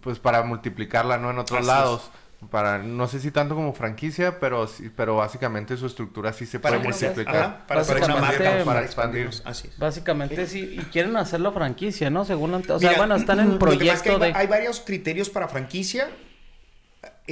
pues 0.00 0.18
para 0.18 0.42
multiplicarla, 0.42 1.16
¿no? 1.18 1.30
En 1.30 1.38
otros 1.38 1.60
Así 1.60 1.68
lados. 1.68 2.10
Para, 2.50 2.78
no 2.78 3.06
sé 3.06 3.20
si 3.20 3.30
tanto 3.30 3.54
como 3.54 3.72
franquicia, 3.72 4.40
pero 4.40 4.66
sí- 4.66 4.90
pero 4.96 5.14
básicamente 5.14 5.76
su 5.76 5.86
estructura 5.86 6.32
sí 6.32 6.46
se 6.46 6.58
para 6.58 6.78
puede 6.78 6.88
multiplicar. 6.88 7.36
ajá, 7.36 7.66
para, 7.68 7.82
expandir, 7.82 8.20
marca, 8.20 8.64
para 8.64 8.82
expandir. 8.82 9.30
Así 9.44 9.68
es. 9.68 9.78
Básicamente 9.78 10.44
sí, 10.48 10.74
y 10.76 10.82
quieren 10.86 11.16
hacerlo 11.16 11.52
franquicia, 11.52 12.10
¿no? 12.10 12.24
Según, 12.24 12.52
o 12.54 12.62
sea, 12.64 12.78
Mira, 12.78 12.96
bueno, 12.96 13.14
están 13.14 13.38
en 13.38 13.46
es 13.46 13.52
que 13.52 13.58
proyecto 13.60 14.12
hay, 14.14 14.32
de... 14.32 14.38
hay 14.38 14.46
varios 14.48 14.80
criterios 14.80 15.30
para 15.30 15.46
franquicia 15.46 16.08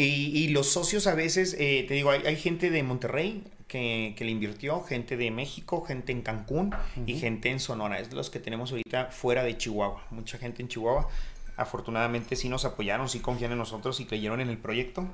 y, 0.04 0.38
y 0.38 0.48
los 0.48 0.68
socios 0.68 1.06
a 1.06 1.14
veces, 1.14 1.56
eh, 1.58 1.84
te 1.88 1.94
digo, 1.94 2.10
hay, 2.10 2.22
hay 2.24 2.36
gente 2.36 2.70
de 2.70 2.82
Monterrey 2.82 3.42
que, 3.66 4.14
que 4.16 4.24
le 4.24 4.30
invirtió, 4.30 4.82
gente 4.82 5.16
de 5.16 5.30
México, 5.30 5.82
gente 5.84 6.12
en 6.12 6.22
Cancún 6.22 6.74
y 7.06 7.18
gente 7.18 7.50
en 7.50 7.58
Sonora. 7.58 7.98
Es 7.98 8.12
los 8.12 8.30
que 8.30 8.38
tenemos 8.38 8.70
ahorita 8.70 9.06
fuera 9.06 9.42
de 9.42 9.56
Chihuahua. 9.56 10.06
Mucha 10.10 10.38
gente 10.38 10.62
en 10.62 10.68
Chihuahua. 10.68 11.08
Afortunadamente 11.56 12.36
sí 12.36 12.48
nos 12.48 12.64
apoyaron, 12.64 13.08
sí 13.08 13.18
confían 13.18 13.52
en 13.52 13.58
nosotros 13.58 13.98
y 13.98 14.04
creyeron 14.04 14.40
en 14.40 14.48
el 14.48 14.58
proyecto. 14.58 15.08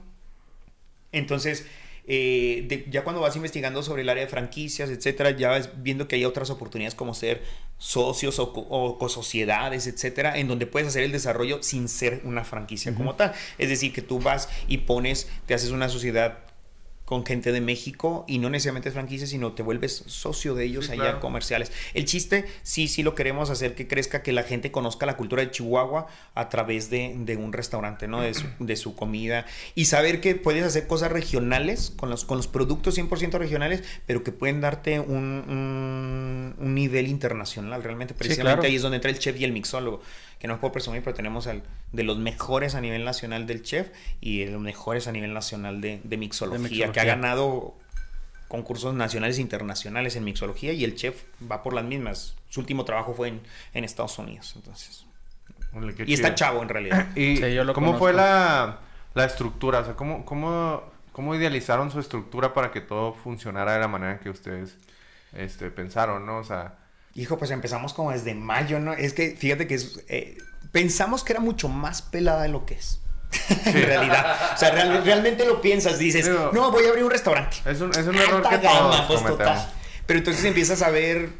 Entonces, 1.12 1.66
eh, 2.06 2.64
de- 2.68 2.86
ya 2.90 3.02
cuando 3.04 3.20
vas 3.22 3.34
investigando 3.36 3.82
sobre 3.82 4.02
el 4.02 4.08
área 4.08 4.24
de 4.24 4.28
franquicias, 4.30 4.90
etcétera, 4.90 5.30
ya 5.30 5.48
vas 5.48 5.70
viendo 5.82 6.06
que 6.08 6.16
hay 6.16 6.24
otras 6.24 6.50
oportunidades 6.50 6.94
como 6.94 7.14
ser 7.14 7.42
socios 7.78 8.38
o, 8.38 8.52
co- 8.52 8.66
o 8.70 8.98
cosociedades, 8.98 9.86
etcétera, 9.86 10.38
en 10.38 10.48
donde 10.48 10.66
puedes 10.66 10.88
hacer 10.88 11.02
el 11.02 11.12
desarrollo 11.12 11.62
sin 11.62 11.88
ser 11.88 12.20
una 12.24 12.44
franquicia 12.44 12.94
como 12.94 13.14
tal. 13.16 13.32
Es 13.58 13.68
decir, 13.68 13.92
que 13.92 14.02
tú 14.02 14.18
vas 14.20 14.48
y 14.68 14.78
pones, 14.78 15.28
te 15.46 15.54
haces 15.54 15.70
una 15.70 15.88
sociedad 15.88 16.43
con 17.04 17.26
gente 17.26 17.52
de 17.52 17.60
México 17.60 18.24
y 18.26 18.38
no 18.38 18.48
necesariamente 18.48 18.88
es 18.88 18.94
franquicia, 18.94 19.26
sino 19.26 19.52
te 19.52 19.62
vuelves 19.62 20.04
socio 20.06 20.54
de 20.54 20.64
ellos 20.64 20.86
Sí, 20.86 20.92
allá 20.92 21.02
claro. 21.02 21.20
comerciales. 21.20 21.70
El 21.92 22.06
chiste, 22.06 22.46
sí, 22.62 22.88
sí 22.88 23.02
lo 23.02 23.14
queremos 23.14 23.50
hacer 23.50 23.74
que 23.74 23.86
crezca, 23.86 24.22
que 24.22 24.32
la 24.32 24.42
gente 24.42 24.70
conozca 24.70 25.04
la 25.04 25.16
cultura 25.16 25.42
de 25.42 25.50
Chihuahua 25.50 26.06
a 26.34 26.48
través 26.48 26.88
de, 26.88 27.14
de 27.16 27.36
un 27.36 27.52
restaurante, 27.52 28.08
¿no? 28.08 28.22
De 28.22 28.32
su, 28.32 28.46
de 28.58 28.76
su 28.76 28.94
comida 28.94 29.44
y 29.74 29.84
saber 29.84 30.20
que 30.20 30.34
puedes 30.34 30.64
hacer 30.64 30.86
cosas 30.86 31.12
regionales 31.12 31.92
con 31.96 32.08
los, 32.08 32.24
con 32.24 32.38
los 32.38 32.48
productos 32.48 32.96
100% 32.96 33.38
regionales, 33.38 33.82
pero 34.06 34.24
que 34.24 34.32
pueden 34.32 34.60
darte 34.62 34.98
un, 35.00 35.44
un, 35.46 36.54
un 36.58 36.74
nivel 36.74 37.08
internacional 37.08 37.82
realmente. 37.82 38.14
Precisamente 38.14 38.54
claro. 38.60 38.68
ahí 38.68 38.76
es 38.76 38.82
donde 38.82 38.96
entra 38.96 39.10
el 39.10 39.18
chef 39.18 39.38
y 39.38 39.44
el 39.44 39.52
mixólogo, 39.52 40.00
que 40.44 40.48
no 40.48 40.60
puedo 40.60 40.72
presumir, 40.72 41.02
pero 41.02 41.16
tenemos 41.16 41.46
al, 41.46 41.62
de 41.92 42.02
los 42.02 42.18
mejores 42.18 42.74
a 42.74 42.82
nivel 42.82 43.02
nacional 43.02 43.46
del 43.46 43.62
chef 43.62 43.88
y 44.20 44.44
de 44.44 44.52
los 44.52 44.60
mejores 44.60 45.08
a 45.08 45.12
nivel 45.12 45.32
nacional 45.32 45.80
de, 45.80 46.02
de 46.04 46.16
mixología, 46.18 46.58
De 46.58 46.68
mixología. 46.68 46.92
que 46.92 47.00
ha 47.00 47.04
ganado 47.04 47.74
concursos 48.48 48.92
nacionales 48.92 49.38
e 49.38 49.40
internacionales 49.40 50.16
en 50.16 50.24
mixología 50.24 50.74
y 50.74 50.84
el 50.84 50.96
chef 50.96 51.22
va 51.50 51.62
por 51.62 51.72
las 51.72 51.86
mismas. 51.86 52.36
Su 52.50 52.60
último 52.60 52.84
trabajo 52.84 53.14
fue 53.14 53.28
en, 53.28 53.40
en 53.72 53.84
Estados 53.84 54.18
Unidos, 54.18 54.52
entonces. 54.54 55.06
Y 56.04 56.12
está 56.12 56.34
chavo 56.34 56.60
en 56.60 56.68
realidad. 56.68 57.08
¿Y 57.16 57.38
Sí, 57.38 57.54
yo 57.54 57.64
lo 57.64 57.72
cómo 57.72 57.96
fue 57.96 58.12
la, 58.12 58.80
la 59.14 59.24
estructura? 59.24 59.78
O 59.78 59.84
sea, 59.86 59.94
¿cómo, 59.94 60.26
cómo, 60.26 60.82
¿cómo 61.12 61.34
idealizaron 61.34 61.90
su 61.90 62.00
estructura 62.00 62.52
para 62.52 62.70
que 62.70 62.82
todo 62.82 63.14
funcionara 63.14 63.72
de 63.72 63.80
la 63.80 63.88
manera 63.88 64.20
que 64.20 64.28
ustedes 64.28 64.76
este, 65.32 65.70
pensaron, 65.70 66.26
no? 66.26 66.36
O 66.36 66.44
sea, 66.44 66.83
Hijo, 67.14 67.38
pues 67.38 67.50
empezamos 67.50 67.94
como 67.94 68.10
desde 68.10 68.34
mayo, 68.34 68.80
¿no? 68.80 68.92
Es 68.92 69.12
que 69.12 69.36
fíjate 69.38 69.66
que 69.66 69.74
es, 69.74 70.00
eh, 70.08 70.36
pensamos 70.72 71.22
que 71.24 71.32
era 71.32 71.40
mucho 71.40 71.68
más 71.68 72.02
pelada 72.02 72.42
de 72.42 72.48
lo 72.48 72.66
que 72.66 72.74
es. 72.74 73.00
en 73.66 73.72
realidad. 73.82 74.36
O 74.54 74.58
sea, 74.58 74.70
real- 74.70 75.02
realmente 75.04 75.44
lo 75.44 75.60
piensas, 75.60 75.98
dices, 75.98 76.28
no, 76.52 76.70
voy 76.70 76.84
a 76.86 76.88
abrir 76.90 77.04
un 77.04 77.10
restaurante. 77.10 77.56
es 77.66 77.80
un, 77.80 77.90
es 77.90 78.06
un 78.06 78.14
error 78.16 78.42
que 78.48 78.58
todos 78.58 78.62
gama, 78.62 79.06
pues, 79.08 79.20
cometemos. 79.20 79.38
total. 79.38 79.72
Pero 80.06 80.18
entonces 80.18 80.44
empiezas 80.44 80.82
a 80.82 80.90
ver 80.90 81.30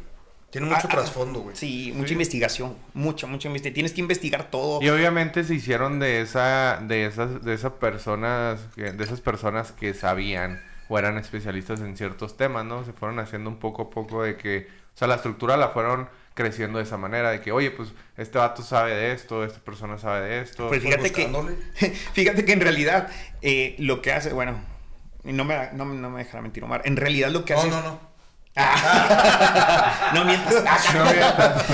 Tiene 0.49 0.67
mucho 0.67 0.79
Ah, 0.83 0.89
ah, 0.89 0.95
trasfondo, 0.95 1.41
güey. 1.41 1.55
Sí, 1.55 1.91
mucha 1.93 2.07
Sí. 2.09 2.13
investigación, 2.13 2.75
mucha, 2.93 3.27
mucha 3.27 3.47
investigación. 3.49 3.73
Tienes 3.75 3.91
que 3.93 3.99
investigar 4.01 4.49
todo. 4.49 4.81
Y 4.81 4.87
obviamente 4.89 5.43
se 5.43 5.53
hicieron 5.55 5.99
de 5.99 6.21
esa, 6.21 6.79
de 6.81 7.05
esas, 7.05 7.43
de 7.43 7.53
esas 7.53 7.73
personas, 7.73 8.61
que- 8.75 8.91
de 8.93 9.03
esas 9.03 9.19
personas 9.19 9.71
que 9.73 9.93
sabían 9.93 10.61
o 10.87 10.97
eran 10.97 11.17
especialistas 11.17 11.81
en 11.81 11.97
ciertos 11.97 12.37
temas, 12.37 12.63
¿no? 12.63 12.85
Se 12.85 12.93
fueron 12.93 13.19
haciendo 13.19 13.49
un 13.49 13.57
poco 13.57 13.81
a 13.83 13.89
poco 13.89 14.23
de 14.23 14.37
que, 14.37 14.67
o 14.95 14.97
sea, 14.97 15.09
la 15.09 15.15
estructura 15.15 15.57
la 15.57 15.69
fueron 15.69 16.09
creciendo 16.33 16.79
de 16.79 16.85
esa 16.85 16.95
manera, 16.97 17.31
de 17.31 17.41
que, 17.41 17.51
oye, 17.51 17.71
pues, 17.71 17.89
este 18.17 18.37
vato 18.37 18.63
sabe 18.63 18.95
de 18.95 19.11
esto, 19.11 19.43
esta 19.43 19.59
persona 19.59 19.97
sabe 19.97 20.27
de 20.27 20.41
esto. 20.41 20.69
Pues 20.69 20.81
fíjate 20.81 21.11
que, 21.11 21.27
fíjate 22.13 22.45
que 22.45 22.53
en 22.53 22.61
realidad 22.61 23.09
eh, 23.41 23.75
lo 23.77 24.01
que 24.01 24.13
hace, 24.13 24.31
bueno, 24.31 24.57
no 25.23 25.43
me, 25.43 25.69
no, 25.73 25.85
no 25.85 26.09
me 26.09 26.23
dejará 26.23 26.41
mentir 26.41 26.63
Omar, 26.63 26.81
en 26.85 26.95
realidad 26.95 27.29
lo 27.29 27.43
que 27.43 27.53
No, 27.53 27.59
hace... 27.59 27.69
no, 27.69 27.81
no. 27.81 28.15
no 30.13 30.23
mientas. 30.23 30.63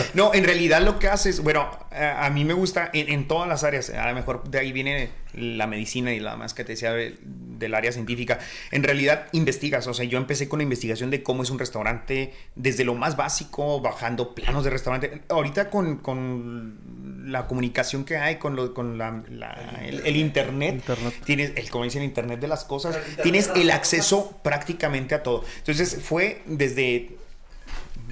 no, 0.16 0.34
en 0.34 0.44
realidad 0.44 0.82
lo 0.82 0.98
que 0.98 1.10
haces, 1.10 1.42
bueno, 1.42 1.70
a, 1.92 2.30
mí 2.30 2.46
me 2.46 2.54
gusta 2.54 2.90
en, 2.94 3.10
en 3.10 3.28
todas 3.28 3.48
las 3.50 3.64
áreas, 3.64 3.90
a 3.90 4.08
lo 4.08 4.16
mejor 4.16 4.44
de 4.50 4.60
ahí 4.60 4.72
viene 4.72 5.10
la 5.34 5.68
medicina 5.68 6.14
y 6.14 6.20
la 6.20 6.36
más 6.36 6.54
que 6.54 6.64
te 6.64 6.74
decía 6.74 6.92
de- 6.94 7.16
del 7.24 7.74
área 7.76 7.92
científica. 7.92 8.40
En 8.72 8.84
realidad 8.84 9.28
investigas, 9.34 9.86
o 9.88 9.94
sea, 9.94 10.06
yo 10.06 10.18
empecé 10.18 10.50
con 10.50 10.60
la 10.60 10.64
investigación 10.64 11.10
de 11.12 11.22
cómo 11.24 11.44
es 11.44 11.50
un 11.50 11.60
restaurante, 11.60 12.34
desde 12.56 12.84
lo 12.86 12.96
más 12.96 13.16
básico, 13.18 13.82
bajando 13.82 14.34
planos 14.36 14.64
de 14.64 14.70
restaurante. 14.72 15.22
Ahorita 15.30 15.70
con, 15.70 15.98
con 15.98 17.32
la 17.32 17.48
comunicación 17.48 18.04
que 18.04 18.18
hay, 18.18 18.38
con, 18.38 18.56
lo, 18.56 18.74
con 18.74 18.98
la, 18.98 19.24
la- 19.30 19.80
el, 19.86 20.06
el 20.06 20.16
internet, 20.16 20.76
Internet. 20.76 21.14
tienes 21.26 21.52
el 21.56 21.70
como 21.70 21.84
dicen 21.84 22.04
internet 22.04 22.40
de 22.40 22.48
las 22.48 22.64
cosas, 22.66 22.98
tienes 23.24 23.52
el 23.56 23.70
acceso 23.72 24.40
prácticamente 24.44 25.14
a 25.16 25.24
todo. 25.24 25.44
Entonces 25.60 26.00
fue 26.04 26.42
desde 26.46 27.16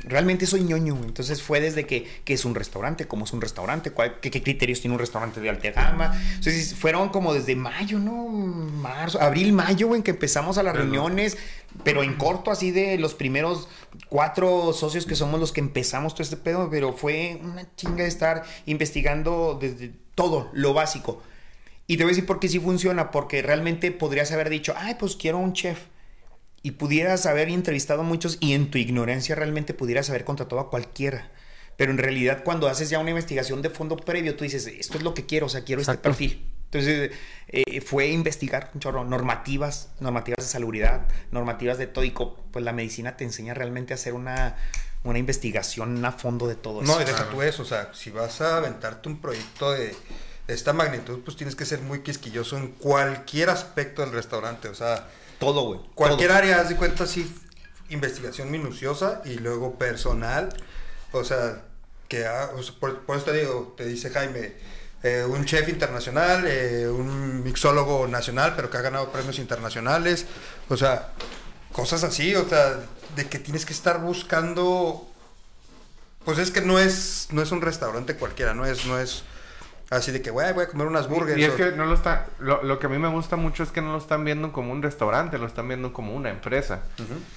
realmente 0.04 0.46
soy 0.46 0.62
ñoño, 0.62 0.98
entonces 1.04 1.42
fue 1.42 1.60
desde 1.62 1.86
que, 1.86 2.08
que 2.24 2.34
es 2.34 2.46
un 2.46 2.56
restaurante, 2.56 3.08
cómo 3.08 3.26
es 3.26 3.34
un 3.34 3.42
restaurante, 3.42 3.92
cuál- 3.92 4.20
qué, 4.20 4.32
qué 4.32 4.42
criterios 4.44 4.82
tiene 4.82 4.94
un 4.96 5.00
restaurante 5.00 5.40
de 5.42 5.50
alta 5.50 5.72
gama. 5.72 6.20
Entonces 6.36 6.76
fueron 6.76 7.10
como 7.10 7.34
desde 7.34 7.56
mayo, 7.56 8.00
¿no? 8.00 8.28
Marzo, 8.28 9.22
abril, 9.22 9.54
mayo, 9.54 9.96
en 9.96 10.04
que 10.04 10.12
empezamos 10.12 10.58
a 10.58 10.64
las 10.64 10.74
Pero- 10.74 10.84
reuniones, 10.86 11.38
pero 11.84 12.04
en 12.04 12.16
corto, 12.16 12.52
así 12.52 12.72
de 12.72 12.98
los 12.98 13.14
primeros 13.14 13.68
cuatro 14.10 14.74
socios 14.74 15.06
que 15.06 15.16
somos 15.16 15.40
los 15.40 15.52
que 15.52 15.60
empezamos 15.62 16.14
todo 16.14 16.24
este 16.24 16.38
pedo, 16.38 16.70
pero 16.70 16.94
fue 16.94 17.40
una 17.44 17.68
chinga 17.76 18.04
de 18.04 18.08
estar 18.10 18.44
investigando 18.66 19.58
desde 19.60 19.92
todo, 20.16 20.50
lo 20.54 20.74
básico. 20.74 21.22
Y 21.88 21.98
te 21.98 22.04
voy 22.04 22.12
a 22.12 22.14
decir 22.14 22.26
por 22.28 22.40
qué 22.40 22.48
sí 22.48 22.60
funciona, 22.60 23.12
porque 23.12 23.42
realmente 23.42 23.92
podrías 23.92 24.32
haber 24.32 24.50
dicho, 24.50 24.74
ay, 24.78 24.96
pues 25.00 25.16
quiero 25.16 25.40
un 25.40 25.54
chef. 25.54 25.80
Y 26.62 26.72
pudieras 26.72 27.26
haber 27.26 27.50
entrevistado 27.50 28.02
a 28.02 28.04
muchos 28.04 28.38
y 28.39 28.54
en 28.54 28.69
tu 28.69 28.78
ignorancia 28.78 29.36
realmente 29.36 29.74
pudieras 29.74 30.10
haber 30.10 30.26
contratado 30.26 30.60
a 30.60 30.69
cualquiera. 30.69 31.32
Pero 31.78 31.91
en 31.91 31.98
realidad 31.98 32.43
cuando 32.43 32.67
haces 32.67 32.89
ya 32.89 33.00
una 33.00 33.12
investigación 33.12 33.62
de 33.62 33.69
fondo 33.69 33.95
previo, 33.95 34.36
tú 34.36 34.43
dices, 34.43 34.67
esto 34.67 34.98
es 34.98 35.04
lo 35.04 35.13
que 35.13 35.26
quiero, 35.26 35.45
o 35.45 35.50
sea, 35.50 35.63
quiero 35.63 35.82
este 35.82 35.98
perfil. 35.98 36.45
Entonces 36.65 37.12
eh, 37.48 37.82
fue 37.82 38.08
investigar 38.10 38.69
un 38.74 38.82
chorro, 38.82 39.06
normativas, 39.06 39.89
normativas 40.02 40.45
de 40.45 40.52
salubridad, 40.52 41.08
normativas 41.32 41.78
de 41.78 41.88
todo. 41.88 42.04
Y 42.04 42.12
co- 42.12 42.36
pues 42.52 42.65
la 42.65 42.74
medicina 42.74 43.15
te 43.15 43.24
enseña 43.24 43.54
realmente 43.54 43.93
a 43.93 43.95
hacer 43.95 44.13
una, 44.13 44.58
una 45.06 45.17
investigación 45.17 46.04
a 46.04 46.12
fondo 46.12 46.45
de 46.48 46.56
todo 46.56 46.84
eso. 46.84 46.93
No, 46.93 47.02
y 47.02 47.06
deja 47.06 47.30
tú 47.30 47.41
eso, 47.41 47.63
o 47.63 47.65
sea, 47.65 47.89
si 47.93 48.10
vas 48.12 48.41
a 48.41 48.58
aventarte 48.58 49.08
un 49.08 49.22
proyecto 49.22 49.72
de, 49.72 49.95
de 50.48 50.54
esta 50.54 50.74
magnitud, 50.74 51.22
pues 51.24 51.38
tienes 51.38 51.56
que 51.56 51.65
ser 51.65 51.80
muy 51.80 52.02
quisquilloso 52.02 52.58
en 52.58 52.67
cualquier 52.74 53.50
aspecto 53.50 54.02
del 54.02 54.12
restaurante, 54.12 54.67
o 54.67 54.76
sea, 54.76 55.08
Todo, 55.39 55.63
güey. 55.63 55.80
cualquier 55.95 56.30
todo. 56.30 56.38
área, 56.38 56.62
haz 56.62 56.69
de 56.69 56.75
cuenta, 56.75 57.08
sí, 57.08 57.34
investigación 57.89 58.52
minuciosa 58.52 59.21
y 59.25 59.36
luego 59.36 59.75
personal, 59.78 60.49
o 61.12 61.23
sea, 61.23 61.63
que, 62.08 62.19
sea, 62.21 62.52
por, 62.80 63.02
por 63.02 63.17
eso 63.17 63.25
te 63.25 63.34
digo, 63.34 63.73
te 63.78 63.86
dice 63.86 64.10
Jaime, 64.10 64.54
eh, 65.04 65.25
un 65.28 65.45
chef 65.45 65.69
internacional, 65.69 66.45
eh, 66.45 66.88
un 66.88 67.43
mixólogo 67.43 68.08
nacional, 68.08 68.54
pero 68.56 68.69
que 68.69 68.78
ha 68.78 68.82
ganado 68.82 69.12
premios 69.12 69.39
internacionales, 69.39 70.25
o 70.67 70.75
sea, 70.75 71.13
cosas 71.71 72.04
así, 72.04 72.36
o 72.36 72.47
sea, 72.47 72.80
de 73.15 73.28
que 73.28 73.39
tienes 73.39 73.65
que 73.65 73.73
estar 73.73 74.02
buscando 74.02 75.10
pues 76.25 76.38
es 76.38 76.52
que 76.52 76.62
no 76.62 76.80
es, 76.80 77.28
no 77.32 77.41
es 77.41 77.52
un 77.52 77.62
restaurante 77.62 78.15
cualquiera, 78.15 78.54
no 78.54 78.65
es, 78.65 78.86
no 78.86 78.99
es 78.99 79.23
así 79.89 80.12
de 80.12 80.21
que 80.21 80.30
"Güey, 80.32 80.54
voy 80.54 80.63
a 80.65 80.67
comer 80.67 80.88
unas 80.88 81.08
burgers. 81.10 81.38
Y 81.39 81.43
es 81.43 81.54
o- 81.54 81.58
que 81.58 81.71
no 81.71 81.86
lo 81.86 81.93
está, 81.95 82.28
lo, 82.39 82.62
lo 82.63 82.78
que 82.80 82.86
a 82.86 82.89
mí 82.89 82.97
me 82.99 83.08
gusta 83.08 83.36
mucho 83.36 83.63
es 83.63 83.71
que 83.71 83.82
no 83.82 83.91
lo 83.91 83.97
están 83.97 84.23
viendo 84.23 84.52
como 84.52 84.71
un 84.71 84.82
restaurante, 84.84 85.38
lo 85.38 85.47
están 85.47 85.67
viendo 85.67 85.93
como 85.93 86.13
una 86.13 86.30
empresa. 86.30 86.82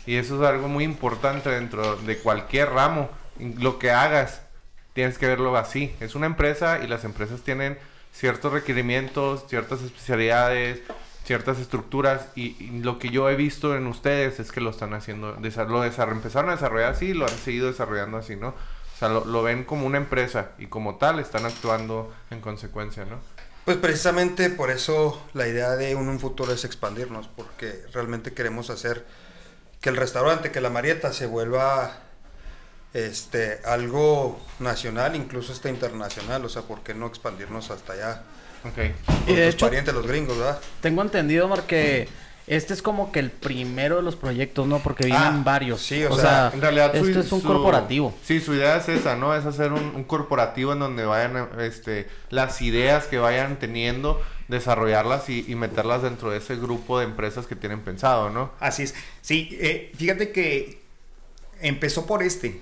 Y 0.07 0.17
eso 0.17 0.43
es 0.43 0.49
algo 0.49 0.69
muy 0.69 0.85
importante 0.85 1.49
dentro 1.51 1.97
de 1.97 2.19
cualquier 2.19 2.71
ramo. 2.71 3.09
Lo 3.59 3.79
que 3.79 3.91
hagas, 3.91 4.43
tienes 4.93 5.17
que 5.19 5.27
verlo 5.27 5.57
así. 5.57 5.95
Es 6.01 6.15
una 6.15 6.27
empresa 6.27 6.81
y 6.83 6.87
las 6.87 7.05
empresas 7.05 7.41
tienen 7.41 7.79
ciertos 8.13 8.53
requerimientos, 8.53 9.47
ciertas 9.49 9.81
especialidades, 9.83 10.81
ciertas 11.25 11.59
estructuras. 11.59 12.27
Y, 12.35 12.57
y 12.63 12.81
lo 12.83 12.99
que 12.99 13.09
yo 13.09 13.31
he 13.31 13.37
visto 13.37 13.75
en 13.77 13.87
ustedes 13.87 14.39
es 14.41 14.53
que 14.53 14.61
lo 14.61 14.69
están 14.71 14.93
haciendo, 14.93 15.29
lo 15.31 15.85
empezaron 15.85 16.51
a 16.51 16.53
desarrollar 16.55 16.91
así 16.93 17.07
y 17.07 17.15
lo 17.15 17.25
han 17.25 17.31
seguido 17.31 17.69
desarrollando 17.69 18.19
así, 18.19 18.37
¿no? 18.37 18.55
O 19.03 19.05
sea, 19.05 19.09
lo, 19.09 19.25
lo 19.25 19.43
ven 19.43 19.65
como 19.65 19.85
una 19.85 19.99
empresa 19.99 20.51
y 20.59 20.67
como 20.67 20.95
tal 20.95 21.19
están 21.19 21.45
actuando 21.45 22.15
en 22.31 22.41
consecuencia, 22.41 23.05
¿no? 23.05 23.19
Pues 23.65 23.77
precisamente 23.79 24.49
por 24.49 24.71
eso 24.71 25.21
la 25.35 25.49
idea 25.49 25.71
de 25.71 25.97
un, 25.97 26.09
un 26.09 26.21
futuro 26.21 26.53
es 26.53 26.65
expandirnos, 26.65 27.27
porque 27.35 27.83
realmente 27.93 28.33
queremos 28.33 28.71
hacer 28.71 29.05
que 29.81 29.89
el 29.91 29.97
restaurante, 29.97 30.53
que 30.53 30.61
la 30.61 30.71
Marieta 30.71 31.13
se 31.13 31.27
vuelva 31.27 31.97
este 32.95 33.61
algo 33.65 34.39
nacional, 34.61 35.17
incluso 35.17 35.53
hasta 35.53 35.69
internacional, 35.69 36.45
o 36.45 36.49
sea, 36.49 36.63
¿por 36.63 36.83
qué 36.83 36.95
no 36.95 37.07
expandirnos 37.07 37.71
hasta 37.71 37.95
allá? 37.95 38.23
Ok. 38.65 38.79
Y 39.27 39.35
de 39.35 39.47
tus 39.47 39.55
hecho- 39.55 39.67
parientes, 39.67 39.95
los 39.95 40.07
gringos, 40.07 40.39
¿verdad? 40.39 40.61
Tengo 40.81 41.03
entendido, 41.03 41.47
Omar, 41.47 41.63
que 41.65 42.09
este 42.47 42.75
es 42.75 42.83
como 42.83 43.13
que 43.13 43.21
el 43.21 43.31
primero 43.31 43.97
de 43.97 44.03
los 44.03 44.17
proyectos, 44.17 44.67
¿no? 44.67 44.79
Porque 44.81 45.05
vienen 45.07 45.23
Ah, 45.23 45.43
varios. 45.45 45.81
sí, 45.83 46.03
o, 46.05 46.13
o 46.13 46.17
sea, 46.17 46.23
sea, 46.25 46.51
En 46.55 46.61
realidad, 46.61 46.93
su- 46.99 47.07
esto 47.07 47.21
es 47.21 47.33
un 47.33 47.41
su- 47.41 47.47
corporativo. 47.47 48.15
Sí, 48.25 48.41
su 48.41 48.55
idea 48.55 48.77
es 48.77 48.89
esa, 48.89 49.17
¿no? 49.17 49.35
Es 49.35 49.45
hacer 49.47 49.73
un, 49.73 49.93
un 49.95 50.05
corporativo 50.05 50.73
en 50.73 50.81
donde 50.81 51.05
vayan, 51.05 51.49
este, 51.61 52.09
las 52.31 52.61
ideas 52.63 53.05
que 53.07 53.19
vayan 53.19 53.59
teniendo, 53.59 54.21
desarrollarlas 54.49 55.29
y, 55.31 55.45
y 55.49 55.55
meterlas 55.55 56.03
dentro 56.03 56.31
de 56.31 56.39
ese 56.39 56.57
grupo 56.57 56.99
de 56.99 57.05
empresas 57.05 57.47
que 57.47 57.57
tienen 57.57 57.81
pensado, 57.81 58.29
¿no? 58.31 58.51
Así 58.61 58.83
es. 58.83 58.95
Sí, 59.21 59.49
eh, 59.61 59.93
fíjate 59.97 60.33
que 60.33 60.83
empezó 61.61 62.07
por 62.07 62.23
este. 62.23 62.61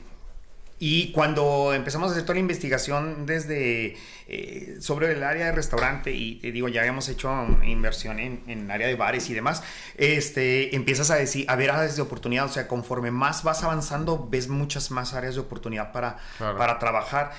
Y 0.82 1.12
cuando 1.12 1.74
empezamos 1.74 2.08
a 2.08 2.12
hacer 2.12 2.22
toda 2.24 2.34
la 2.36 2.40
investigación 2.40 3.26
desde 3.26 3.96
eh, 4.28 4.76
sobre 4.80 5.12
el 5.12 5.22
área 5.22 5.44
de 5.46 5.52
restaurante 5.52 6.10
y 6.12 6.36
te 6.36 6.52
digo, 6.52 6.68
ya 6.68 6.80
habíamos 6.80 7.06
hecho 7.10 7.30
inversión 7.64 8.18
en, 8.18 8.42
en 8.46 8.70
área 8.70 8.86
de 8.88 8.94
bares 8.94 9.28
y 9.28 9.34
demás, 9.34 9.62
este, 9.98 10.74
empiezas 10.74 11.10
a 11.10 11.16
decir, 11.16 11.44
a 11.48 11.56
ver 11.56 11.70
áreas 11.70 11.96
de 11.96 12.02
oportunidad, 12.02 12.46
o 12.46 12.48
sea, 12.48 12.66
conforme 12.66 13.10
más 13.10 13.42
vas 13.42 13.62
avanzando, 13.62 14.26
ves 14.30 14.48
muchas 14.48 14.90
más 14.90 15.12
áreas 15.12 15.34
de 15.34 15.42
oportunidad 15.42 15.92
para, 15.92 16.16
Claro. 16.38 16.56
para 16.56 16.78
trabajar. 16.78 17.32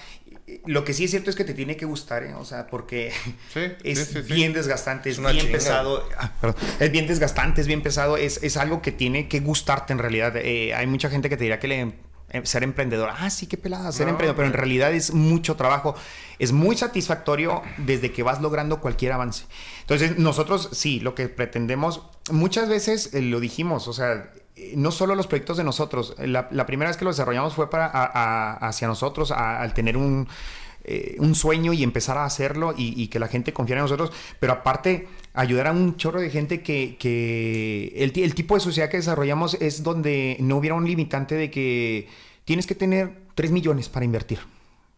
Lo 0.67 0.83
que 0.83 0.93
sí 0.93 1.05
es 1.05 1.11
cierto 1.11 1.31
es 1.31 1.35
que 1.35 1.43
te 1.43 1.55
tiene 1.55 1.75
que 1.77 1.85
gustar, 1.85 2.23
¿eh? 2.23 2.35
o 2.35 2.45
sea, 2.45 2.67
porque 2.67 3.11
Sí, 3.53 3.61
es 3.83 3.99
sí, 4.05 4.13
sí, 4.13 4.23
sí. 4.27 4.33
bien 4.33 4.53
desgastante, 4.53 5.09
es, 5.09 5.19
bien 5.19 5.31
chinga. 5.39 5.51
pesado. 5.53 6.07
Ah. 6.15 6.31
Es 6.79 6.91
bien 6.91 7.07
desgastante, 7.07 7.61
es 7.61 7.67
bien 7.67 7.81
pesado, 7.81 8.17
es, 8.17 8.43
es 8.43 8.55
algo 8.57 8.83
que 8.83 8.91
tiene 8.91 9.27
que 9.27 9.39
gustarte 9.39 9.93
en 9.93 9.99
realidad. 9.99 10.35
Eh, 10.37 10.75
hay 10.75 10.85
mucha 10.85 11.09
gente 11.09 11.27
que 11.27 11.37
te 11.37 11.45
dirá 11.45 11.57
que 11.57 11.67
le, 11.67 11.93
ser 12.43 12.63
emprendedor, 12.63 13.09
ah, 13.17 13.29
sí, 13.29 13.47
qué 13.47 13.57
pelada, 13.57 13.91
ser 13.91 14.05
No, 14.07 14.11
emprendedor, 14.11 14.35
pero 14.35 14.47
en 14.47 14.53
realidad 14.53 14.93
es 14.93 15.13
mucho 15.13 15.55
trabajo, 15.55 15.95
es 16.39 16.51
muy 16.51 16.77
satisfactorio 16.77 17.61
desde 17.77 18.11
que 18.11 18.23
vas 18.23 18.41
logrando 18.41 18.79
cualquier 18.79 19.11
avance. 19.13 19.45
Entonces, 19.81 20.17
nosotros 20.17 20.69
sí, 20.71 20.99
lo 20.99 21.13
que 21.15 21.27
pretendemos, 21.29 22.01
muchas 22.31 22.69
veces 22.69 23.13
eh, 23.13 23.21
lo 23.21 23.39
dijimos, 23.39 23.87
o 23.87 23.93
sea, 23.93 24.31
eh, 24.55 24.73
no 24.75 24.91
solo 24.91 25.15
los 25.15 25.27
proyectos 25.27 25.57
de 25.57 25.63
nosotros, 25.63 26.15
la, 26.19 26.47
la 26.51 26.65
primera 26.65 26.89
vez 26.89 26.97
que 26.97 27.05
lo 27.05 27.11
desarrollamos 27.11 27.53
fue 27.53 27.69
para, 27.69 27.85
a- 27.85 28.05
a- 28.05 28.53
hacia 28.67 28.87
nosotros, 28.87 29.31
a- 29.31 29.61
al 29.61 29.73
tener 29.73 29.97
un, 29.97 30.27
eh, 30.83 31.15
un 31.19 31.35
sueño 31.35 31.73
y 31.73 31.83
empezar 31.83 32.17
a 32.17 32.25
hacerlo 32.25 32.73
y, 32.77 32.99
y 33.01 33.07
que 33.07 33.19
la 33.19 33.27
gente 33.27 33.53
confiara 33.53 33.79
en 33.81 33.83
nosotros, 33.85 34.11
pero 34.39 34.53
aparte 34.53 35.07
ayudar 35.33 35.67
a 35.67 35.71
un 35.71 35.97
chorro 35.97 36.19
de 36.21 36.29
gente 36.29 36.61
que, 36.61 36.97
que 36.99 37.93
el, 37.95 38.11
ti- 38.11 38.23
el 38.23 38.35
tipo 38.35 38.55
de 38.55 38.61
sociedad 38.61 38.89
que 38.89 38.97
desarrollamos 38.97 39.55
es 39.55 39.83
donde 39.83 40.37
no 40.39 40.57
hubiera 40.57 40.75
un 40.75 40.85
limitante 40.85 41.35
de 41.35 41.49
que 41.51 42.07
tienes 42.45 42.67
que 42.67 42.75
tener 42.75 43.21
3 43.35 43.51
millones 43.51 43.89
para 43.89 44.05
invertir. 44.05 44.39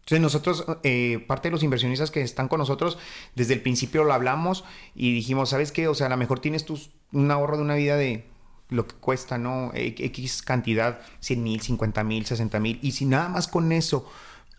Entonces 0.00 0.20
nosotros, 0.20 0.66
eh, 0.82 1.24
parte 1.26 1.48
de 1.48 1.52
los 1.52 1.62
inversionistas 1.62 2.10
que 2.10 2.20
están 2.20 2.48
con 2.48 2.58
nosotros, 2.58 2.98
desde 3.34 3.54
el 3.54 3.62
principio 3.62 4.04
lo 4.04 4.12
hablamos 4.12 4.64
y 4.94 5.14
dijimos, 5.14 5.48
¿sabes 5.50 5.72
qué? 5.72 5.88
O 5.88 5.94
sea, 5.94 6.08
a 6.08 6.10
lo 6.10 6.16
mejor 6.18 6.40
tienes 6.40 6.64
tus, 6.66 6.90
un 7.12 7.30
ahorro 7.30 7.56
de 7.56 7.62
una 7.62 7.74
vida 7.74 7.96
de 7.96 8.26
lo 8.68 8.86
que 8.86 8.94
cuesta, 8.96 9.38
¿no? 9.38 9.70
X 9.74 10.42
cantidad, 10.42 11.00
100 11.20 11.42
mil, 11.42 11.60
50 11.62 12.04
mil, 12.04 12.26
60 12.26 12.60
mil. 12.60 12.78
Y 12.82 12.92
si 12.92 13.06
nada 13.06 13.28
más 13.30 13.48
con 13.48 13.72
eso 13.72 14.06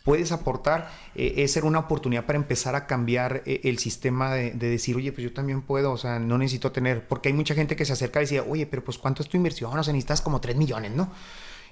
puedes 0.06 0.32
aportar, 0.32 0.89
eh, 1.16 1.34
es 1.38 1.51
ser 1.51 1.66
una 1.66 1.80
oportunidad 1.80 2.26
para 2.26 2.38
empezar 2.38 2.76
a 2.76 2.86
cambiar 2.86 3.41
eh, 3.45 3.62
el 3.64 3.80
sistema 3.80 4.34
de, 4.34 4.51
de 4.51 4.70
decir, 4.70 4.95
oye, 4.95 5.12
pues 5.12 5.24
yo 5.24 5.34
también 5.34 5.64
puedo, 5.64 5.91
o 5.91 5.97
sea, 5.97 6.20
no 6.20 6.38
necesito 6.38 6.72
tener, 6.72 7.08
porque 7.08 7.30
hay 7.30 7.34
mucha 7.34 7.56
gente 7.56 7.76
que 7.76 7.84
se 7.86 7.93
acerca 7.93 8.20
y 8.22 8.24
decía, 8.24 8.43
oye, 8.47 8.68
pero 8.68 8.84
pues 8.84 8.99
¿cuánto 8.99 9.24
es 9.24 9.28
tu 9.28 9.36
inversión? 9.36 9.78
O 9.78 9.84
sea, 9.84 9.91
necesitas 9.91 10.22
como 10.22 10.39
3 10.39 10.56
millones, 10.56 10.91
¿no? 10.91 11.12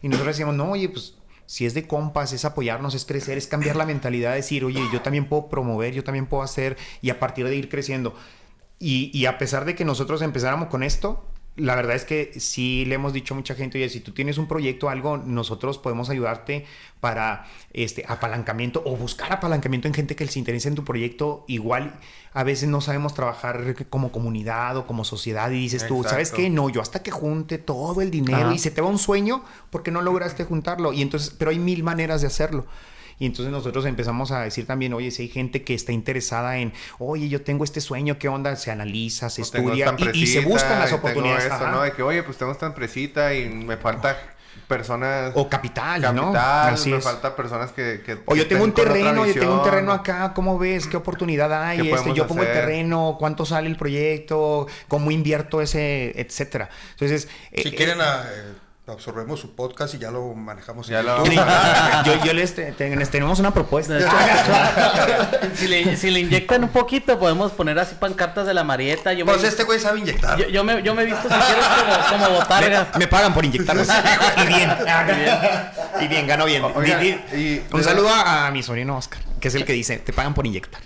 Y 0.02 0.10
nosotros 0.10 0.36
decíamos, 0.36 0.56
no, 0.56 0.72
oye, 0.72 0.90
pues 0.90 1.16
si 1.46 1.68
es 1.68 1.76
de 1.76 1.88
compas, 1.88 2.34
es 2.34 2.44
apoyarnos, 2.44 2.96
es 2.96 3.06
crecer, 3.06 3.38
es 3.38 3.46
cambiar 3.46 3.76
la 3.76 3.86
mentalidad, 3.86 4.32
de 4.32 4.38
decir, 4.38 4.66
oye, 4.66 4.82
yo 4.92 5.02
también 5.02 5.30
puedo 5.30 5.48
promover, 5.48 5.94
yo 5.94 6.04
también 6.04 6.26
puedo 6.26 6.42
hacer, 6.42 6.76
y 7.02 7.12
a 7.12 7.20
partir 7.20 7.48
de 7.48 7.56
ir 7.56 7.70
creciendo. 7.70 8.16
Y, 8.80 9.18
y 9.18 9.28
a 9.28 9.38
pesar 9.38 9.64
de 9.66 9.76
que 9.76 9.86
nosotros 9.86 10.24
empezáramos 10.24 10.70
con 10.70 10.82
esto, 10.82 11.24
la 11.56 11.76
verdad 11.76 11.96
es 11.96 12.04
que 12.04 12.32
sí 12.40 12.84
le 12.86 12.96
hemos 12.96 13.14
dicho 13.14 13.36
a 13.36 13.38
mucha 13.38 13.54
gente, 13.54 13.78
oye, 13.78 13.88
si 13.88 14.00
tú 14.00 14.12
tienes 14.12 14.40
un 14.40 14.48
proyecto, 14.48 14.90
algo, 14.90 15.18
nosotros 15.18 15.78
podemos 15.78 16.10
ayudarte 16.10 16.66
para 17.00 17.46
este 17.74 18.06
apalancamiento 18.08 18.82
o 18.86 18.96
buscar 18.96 19.32
apalancamiento 19.32 19.88
en 19.88 19.94
gente 19.94 20.16
que 20.16 20.26
les 20.26 20.36
interese 20.36 20.70
en 20.70 20.76
tu 20.76 20.84
proyecto. 20.84 21.46
Igual 21.48 22.00
a 22.34 22.44
veces 22.44 22.70
no 22.70 22.82
sabemos 22.82 23.14
trabajar 23.14 23.76
como 23.90 24.12
comunidad 24.12 24.78
o 24.78 24.88
como 24.88 25.06
sociedad 25.06 25.52
y 25.52 25.60
dices 25.60 25.86
tú, 25.88 26.04
¿sabes 26.04 26.30
Exacto. 26.30 26.38
qué? 26.38 26.50
No, 26.50 26.70
yo 26.70 26.82
hasta 26.82 27.04
que 27.04 27.12
junte 27.12 27.60
todo 27.60 28.02
el 28.02 28.10
dinero 28.10 28.48
Ajá. 28.48 28.54
y 28.56 28.58
se 28.58 28.72
te 28.72 28.82
va 28.82 28.88
un 28.88 28.98
sueño 28.98 29.44
porque 29.70 29.92
no 29.92 30.02
lograste 30.02 30.46
juntarlo. 30.46 30.92
Y 30.92 31.04
entonces, 31.04 31.36
pero 31.38 31.52
hay 31.52 31.60
mil 31.60 31.84
maneras 31.84 32.22
de 32.22 32.28
hacerlo. 32.28 32.66
Y 33.20 33.26
entonces 33.26 33.52
nosotros 33.52 33.86
empezamos 33.86 34.32
a 34.32 34.42
decir 34.42 34.66
también, 34.66 34.94
oye, 34.94 35.12
si 35.12 35.24
hay 35.24 35.30
gente 35.30 35.64
que 35.64 35.74
está 35.74 35.92
interesada 35.92 36.58
en, 36.58 36.74
oye, 37.00 37.30
yo 37.30 37.42
tengo 37.42 37.64
este 37.64 37.82
sueño, 37.82 38.18
¿qué 38.18 38.28
onda? 38.28 38.56
Se 38.56 38.72
analiza, 38.72 39.30
se 39.30 39.42
estudia 39.42 39.96
y, 40.14 40.24
y 40.24 40.28
se 40.28 40.42
buscan 40.42 40.80
las 40.80 40.94
oportunidades. 40.94 41.52
ajá. 41.52 41.72
¿no? 41.72 41.82
De 41.82 41.92
que, 41.94 42.04
oye, 42.04 42.24
pues 42.24 42.38
tengo 42.38 42.52
esta 42.52 42.66
empresita 42.66 43.34
y 43.34 43.50
me 43.50 43.78
falta 43.78 44.18
personas... 44.68 45.32
O 45.36 45.50
capital, 45.50 46.02
¿no? 46.16 46.32
capital, 46.32 46.74
Así 46.74 46.90
me 46.92 46.98
es. 46.98 47.04
falta 47.04 47.36
personas 47.36 47.72
que... 47.72 48.02
que 48.06 48.20
O 48.26 48.36
yo 48.36 48.48
tengo 48.48 48.64
un 48.64 48.74
terreno, 48.74 49.26
yo 49.26 49.34
tengo 49.34 49.56
un 49.58 49.64
terreno 49.64 49.92
acá, 49.92 50.34
¿cómo 50.34 50.58
ves? 50.58 50.88
¿Qué 50.88 50.98
oportunidad 50.98 51.52
hay? 51.54 51.82
¿Qué 51.82 51.92
Este, 51.92 52.14
yo 52.14 52.28
pongo 52.28 52.44
el 52.44 52.52
terreno, 52.52 53.18
¿cuánto 53.20 53.46
sale 53.46 53.68
el 53.68 53.76
proyecto? 53.76 54.68
¿Cómo 54.88 55.12
invierto 55.12 55.62
ese, 55.62 56.20
etcétera? 56.20 56.70
Entonces, 56.92 57.28
Si 57.56 57.70
eh, 57.70 57.76
quieren, 57.76 58.00
ah, 58.02 58.24
eh, 58.32 58.54
absorbemos 58.86 59.40
su 59.40 59.56
podcast 59.56 59.94
y 59.94 59.98
ya 59.98 60.12
lo 60.12 60.34
manejamos. 60.34 60.88
Ya 60.88 61.00
en 61.00 61.06
lo- 61.06 61.24
yo, 62.06 62.24
yo 62.26 62.34
les, 62.34 62.54
te- 62.54 62.74
te- 62.74 62.96
les 62.96 63.10
tenemos 63.10 63.40
una 63.40 63.54
propuesta. 63.54 63.98
Si, 65.56 65.68
le, 65.68 65.96
si 65.98 66.10
le 66.10 66.20
inyectan 66.22 66.64
un 66.64 66.70
poquito, 66.70 67.18
podemos 67.20 67.52
poner 67.52 67.78
así 67.80 67.96
pancartas 67.96 68.46
de 68.48 68.54
la 68.54 68.64
Marieta. 68.64 69.14
Yo 69.14 69.26
me, 69.26 69.32
Pues 69.34 69.44
este 69.44 69.64
güey 69.64 69.80
sabe 69.80 70.00
inyectar. 70.00 70.38
yo, 70.38 70.48
yo 70.50 70.64
me, 70.64 70.82
yo 70.82 70.96
me 70.96 71.04
he 71.04 71.06
visto, 71.06 71.22
si 71.22 71.28
quieres, 71.30 71.66
como, 72.10 72.24
como 72.26 72.40
botarga. 72.40 72.88
Me, 72.94 73.00
me 73.00 73.08
pagan 73.08 73.34
por 73.34 73.46
inyectarlos. 73.46 73.88
y 73.88 74.48
bien. 74.48 74.72
Y 76.02 76.08
bien, 76.08 76.28
ganó 76.28 76.46
bien. 76.46 76.64
Y- 77.34 77.62
un 77.74 77.84
saludo 77.84 78.10
a, 78.10 78.48
a 78.48 78.52
mi 78.52 78.64
sobrino 78.64 78.98
Oscar, 78.98 79.22
que 79.40 79.48
es 79.50 79.56
el 79.56 79.64
que 79.64 79.74
dice, 79.74 79.98
te 79.98 80.12
pagan 80.12 80.34
por 80.34 80.46
inyectar. 80.48 80.82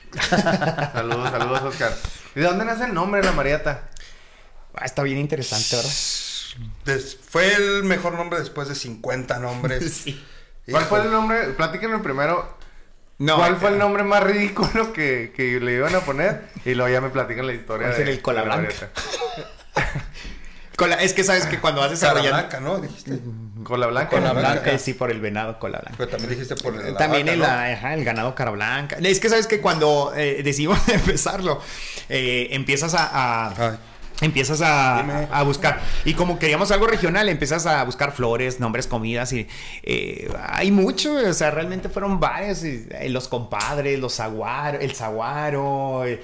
Saludos, 0.93 1.32
saludos, 1.32 1.62
Oscar. 1.64 1.93
¿Y 2.36 2.39
de 2.41 2.45
dónde 2.45 2.66
nace 2.66 2.86
el 2.86 2.93
nombre 2.93 3.22
de 3.22 3.28
la 3.28 3.34
Marieta? 3.34 3.84
Ah, 4.76 4.86
está 4.86 5.02
bien 5.04 5.18
interesante, 5.18 5.76
¿verdad? 5.76 5.91
Des- 6.86 7.18
fue 7.30 7.53
el 7.53 7.84
mejor 7.84 8.14
nombre 8.14 8.39
después 8.39 8.68
de 8.70 8.76
50 8.76 9.39
nombres. 9.39 10.03
Sí. 10.68 10.74
¿Cuál 10.74 10.84
fue 10.84 10.99
el 11.01 11.12
nombre? 11.12 11.43
Platíquenme 11.51 11.99
primero. 11.99 12.58
No, 13.20 13.38
¿Cuál 13.38 13.55
fue 13.55 13.70
el 13.70 13.78
nombre 13.78 14.03
más 14.03 14.22
ridículo 14.22 14.91
que, 14.91 15.32
que 15.34 15.62
le 15.62 15.76
iban 15.76 15.95
a 15.95 16.01
poner? 16.01 16.41
Y 16.66 16.74
luego 16.74 16.91
ya 16.91 16.99
me 16.99 17.10
platican 17.10 17.47
la 17.47 17.53
historia. 17.53 17.88
¿Cuál 17.88 18.05
de, 18.05 18.12
el 18.12 18.22
cola 18.22 18.43
blanca? 18.43 18.89
Cola- 20.76 20.95
es 21.01 21.14
que 21.14 21.24
sabes 21.24 21.47
que 21.47 21.60
cuando 21.60 21.82
vas 21.82 21.89
Cara 21.99 22.22
desarrollando... 22.22 22.38
blanca, 22.38 22.60
¿no? 22.60 22.78
Dijiste. 22.80 23.18
Cola 23.64 23.88
blanca. 23.88 24.10
Cola 24.12 24.34
blanca. 24.34 24.72
Eh, 24.72 24.78
sí, 24.78 24.93
por 24.93 25.10
el 25.10 25.20
venado 25.20 25.58
cola 25.58 25.80
blanca. 25.80 25.95
Pero 25.97 26.10
también 26.10 26.30
dijiste 26.32 26.55
por 26.55 26.76
el, 26.76 26.93
la 26.93 26.97
También 26.99 27.26
vaca, 27.26 27.34
el, 27.34 27.39
¿no? 27.39 27.45
ajá, 27.45 27.93
el 27.95 28.05
ganado 28.05 28.36
cara 28.36 28.51
blanca. 28.51 28.97
Es 29.01 29.20
que 29.20 29.30
sabes 29.30 29.47
que 29.47 29.60
cuando 29.60 30.14
eh, 30.16 30.41
decidimos 30.43 30.78
empezarlo, 30.89 31.62
eh, 32.10 32.49
empiezas 32.51 32.93
a, 32.93 33.08
a- 33.47 33.70
Ay. 33.72 33.78
Empiezas 34.22 34.61
a, 34.61 34.99
a 35.26 35.43
buscar. 35.43 35.82
Y 36.05 36.13
como 36.13 36.39
queríamos 36.39 36.72
algo 36.72 36.88
regional, 36.88 37.30
empiezas 37.30 37.65
a 37.65 37.84
buscar 37.84 38.11
flores, 38.11 38.59
nombres, 38.59 38.88
comidas 38.88 39.32
y 39.34 39.47
eh, 39.84 40.28
hay 40.49 40.72
mucho, 40.72 41.13
o 41.13 41.34
sea, 41.34 41.51
realmente 41.51 41.89
fueron 41.89 42.20
varios. 42.20 42.63
y, 42.63 42.88
eh, 42.91 43.09
los 43.09 43.28
compadres, 43.28 43.99
los 43.99 44.15
zaguaros, 44.15 44.82
el 44.82 44.93
zaguaro. 44.93 46.05
eh, 46.05 46.20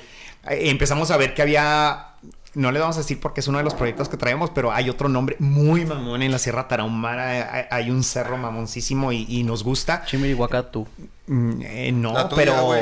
empezamos 0.46 1.12
a 1.12 1.18
ver 1.18 1.34
que 1.34 1.42
había. 1.42 2.08
No 2.56 2.72
le 2.72 2.80
vamos 2.80 2.98
a 2.98 3.00
decir 3.00 3.20
porque 3.20 3.40
es 3.40 3.48
uno 3.48 3.58
de 3.58 3.64
los 3.64 3.74
proyectos 3.74 4.10
que 4.10 4.18
traemos, 4.18 4.52
pero 4.52 4.72
hay 4.72 4.90
otro 4.90 5.10
nombre 5.10 5.36
muy 5.40 5.86
mamón 5.86 6.22
en 6.22 6.32
la 6.32 6.38
Sierra 6.38 6.68
Tarahumara. 6.68 7.52
Hay, 7.52 7.66
hay 7.72 7.90
un 7.90 8.04
cerro 8.04 8.38
mamoncísimo 8.38 9.12
y, 9.12 9.26
y 9.28 9.44
nos 9.44 9.64
gusta. 9.64 10.04
Chimirihuacatú. 10.06 10.88
Mm, 11.26 11.62
eh, 11.64 11.92
no, 11.92 12.14
La 12.14 12.30
tuya, 12.30 12.44
pero. 12.44 12.70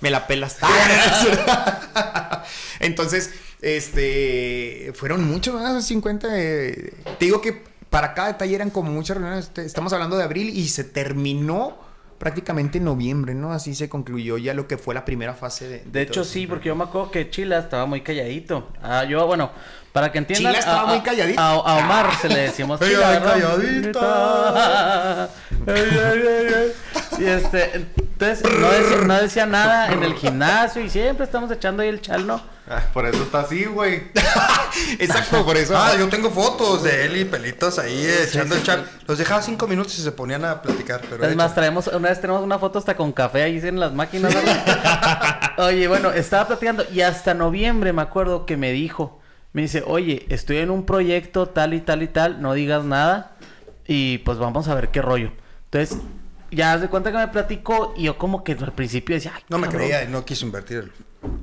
Me 0.00 0.10
la 0.10 0.26
pelas. 0.26 0.56
Entonces, 2.80 3.30
este. 3.60 4.92
Fueron 4.94 5.28
muchos, 5.28 5.54
¿verdad? 5.54 5.80
50. 5.80 6.28
eh, 6.32 6.94
te 7.18 7.26
digo 7.26 7.42
que 7.42 7.62
para 7.90 8.14
cada 8.14 8.28
detalle 8.28 8.54
eran 8.54 8.70
como 8.70 8.90
muchas 8.90 9.18
reuniones. 9.18 9.50
Estamos 9.56 9.92
hablando 9.92 10.16
de 10.16 10.24
abril 10.24 10.48
y 10.48 10.68
se 10.68 10.84
terminó 10.84 11.89
prácticamente 12.20 12.78
en 12.78 12.84
noviembre, 12.84 13.34
¿no? 13.34 13.52
Así 13.52 13.74
se 13.74 13.88
concluyó 13.88 14.38
ya 14.38 14.54
lo 14.54 14.68
que 14.68 14.78
fue 14.78 14.94
la 14.94 15.04
primera 15.04 15.34
fase 15.34 15.66
de. 15.68 15.82
De 15.86 16.02
hecho, 16.02 16.22
sí, 16.22 16.46
porque 16.46 16.68
yo 16.68 16.76
me 16.76 16.84
acuerdo 16.84 17.10
que 17.10 17.28
Chila 17.30 17.58
estaba 17.58 17.86
muy 17.86 18.02
calladito. 18.02 18.68
Ah, 18.82 19.02
yo, 19.04 19.26
bueno, 19.26 19.50
para 19.92 20.12
que 20.12 20.18
entiendan. 20.18 20.52
Chila 20.52 20.58
estaba 20.60 20.82
a- 20.82 20.86
muy 20.86 21.00
calladito. 21.00 21.40
A, 21.40 21.52
a 21.54 21.76
Omar 21.78 22.10
se 22.20 22.28
le 22.28 22.40
decimos 22.42 22.80
Ey, 22.82 22.90
Chila. 22.90 23.22
calladita. 23.22 25.30
Y 27.18 27.24
este, 27.24 27.70
entonces 27.74 28.42
no 28.60 28.70
decía, 28.70 28.96
no 29.06 29.20
decía 29.20 29.46
nada 29.46 29.92
en 29.92 30.02
el 30.02 30.14
gimnasio 30.14 30.82
y 30.82 30.90
siempre 30.90 31.24
estamos 31.24 31.50
echando 31.50 31.82
ahí 31.82 31.88
el 31.88 32.00
chal, 32.00 32.26
¿no? 32.26 32.40
Ah, 32.72 32.82
por 32.94 33.04
eso 33.04 33.24
está 33.24 33.40
así, 33.40 33.64
güey. 33.64 34.04
Exacto, 35.00 35.44
por 35.44 35.56
eso. 35.56 35.76
Ah, 35.76 35.96
yo 35.98 36.08
tengo 36.08 36.30
fotos 36.30 36.84
de 36.84 37.04
él 37.06 37.16
y 37.16 37.24
pelitos 37.24 37.80
ahí 37.80 38.06
echando 38.06 38.54
el 38.54 38.62
chat. 38.62 38.86
Los 39.08 39.18
dejaba 39.18 39.42
cinco 39.42 39.66
minutos 39.66 39.98
y 39.98 40.02
se 40.02 40.12
ponían 40.12 40.44
a 40.44 40.62
platicar. 40.62 41.00
Pero 41.10 41.24
Es 41.24 41.34
más, 41.34 41.52
traemos, 41.52 41.88
una 41.88 42.10
vez 42.10 42.20
tenemos 42.20 42.42
una 42.42 42.60
foto 42.60 42.78
hasta 42.78 42.96
con 42.96 43.10
café 43.10 43.42
ahí 43.42 43.58
en 43.58 43.80
las 43.80 43.92
máquinas. 43.92 44.32
oye, 45.58 45.88
bueno, 45.88 46.12
estaba 46.12 46.46
platicando 46.46 46.84
y 46.92 47.00
hasta 47.00 47.34
noviembre 47.34 47.92
me 47.92 48.02
acuerdo 48.02 48.46
que 48.46 48.56
me 48.56 48.70
dijo, 48.70 49.20
me 49.52 49.62
dice, 49.62 49.82
oye, 49.86 50.26
estoy 50.28 50.58
en 50.58 50.70
un 50.70 50.86
proyecto 50.86 51.48
tal 51.48 51.74
y 51.74 51.80
tal 51.80 52.04
y 52.04 52.08
tal, 52.08 52.40
no 52.40 52.54
digas 52.54 52.84
nada 52.84 53.32
y 53.86 54.18
pues 54.18 54.38
vamos 54.38 54.68
a 54.68 54.74
ver 54.76 54.90
qué 54.90 55.02
rollo. 55.02 55.32
Entonces, 55.64 55.98
ya 56.52 56.72
haz 56.72 56.80
de 56.82 56.88
cuenta 56.88 57.10
que 57.10 57.18
me 57.18 57.26
platicó 57.28 57.94
y 57.96 58.04
yo 58.04 58.16
como 58.16 58.44
que 58.44 58.52
al 58.52 58.72
principio 58.72 59.16
decía, 59.16 59.32
Ay, 59.34 59.42
No 59.48 59.58
me 59.58 59.66
cabrón". 59.66 59.82
creía 59.88 60.04
y 60.04 60.08
no 60.08 60.24
quiso 60.24 60.46
invertir. 60.46 60.92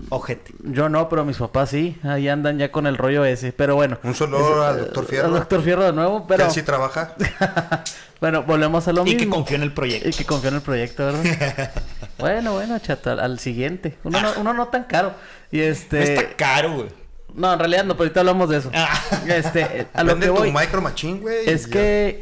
Ojete. 0.09 0.53
Yo 0.63 0.89
no, 0.89 1.09
pero 1.09 1.25
mis 1.25 1.37
papás 1.37 1.69
sí. 1.69 1.97
Ahí 2.03 2.27
andan 2.29 2.57
ya 2.57 2.71
con 2.71 2.87
el 2.87 2.97
rollo 2.97 3.25
ese. 3.25 3.51
Pero 3.53 3.75
bueno. 3.75 3.97
Un 4.03 4.15
saludo 4.15 4.63
Es- 4.63 4.69
al 4.69 4.77
doctor 4.79 5.03
Al 5.03 5.09
Fierro. 5.09 5.29
doctor 5.29 5.61
Fierro 5.63 5.83
de 5.83 5.93
nuevo, 5.93 6.21
Que 6.21 6.33
pero... 6.33 6.45
él 6.45 6.51
sí 6.51 6.63
trabaja. 6.63 7.13
bueno, 8.21 8.43
volvemos 8.43 8.87
a 8.87 8.93
lo 8.93 9.01
Y 9.01 9.15
mismo. 9.15 9.19
que 9.19 9.29
confió 9.29 9.55
en 9.57 9.63
el 9.63 9.73
proyecto. 9.73 10.09
Y 10.09 10.13
que 10.13 10.25
confió 10.25 10.49
en 10.49 10.55
el 10.55 10.61
proyecto, 10.61 11.05
¿verdad? 11.05 11.71
bueno, 12.17 12.53
bueno, 12.53 12.79
chato, 12.79 13.11
al, 13.11 13.19
al 13.19 13.39
siguiente. 13.39 13.97
Uno 14.03 14.21
no, 14.21 14.31
uno 14.39 14.53
no 14.53 14.67
tan 14.69 14.85
caro. 14.85 15.13
Y 15.51 15.57
No 15.57 15.63
este... 15.63 16.13
está 16.13 16.35
caro, 16.35 16.73
güey. 16.73 16.87
No, 17.33 17.53
en 17.53 17.59
realidad 17.59 17.83
no, 17.83 17.93
pero 17.93 18.05
ahorita 18.05 18.19
hablamos 18.21 18.49
de 18.49 18.57
eso. 18.57 18.71
Ah. 18.73 18.99
Este, 19.27 19.87
a 19.93 20.03
lo 20.03 20.13
Vende 20.13 20.25
que 20.25 20.31
voy 20.31 20.51
tu 20.51 20.57
micro 20.59 20.81
machine, 20.81 21.19
güey. 21.19 21.47
es 21.47 21.63
y 21.63 21.65
ya. 21.67 21.71
que 21.73 22.19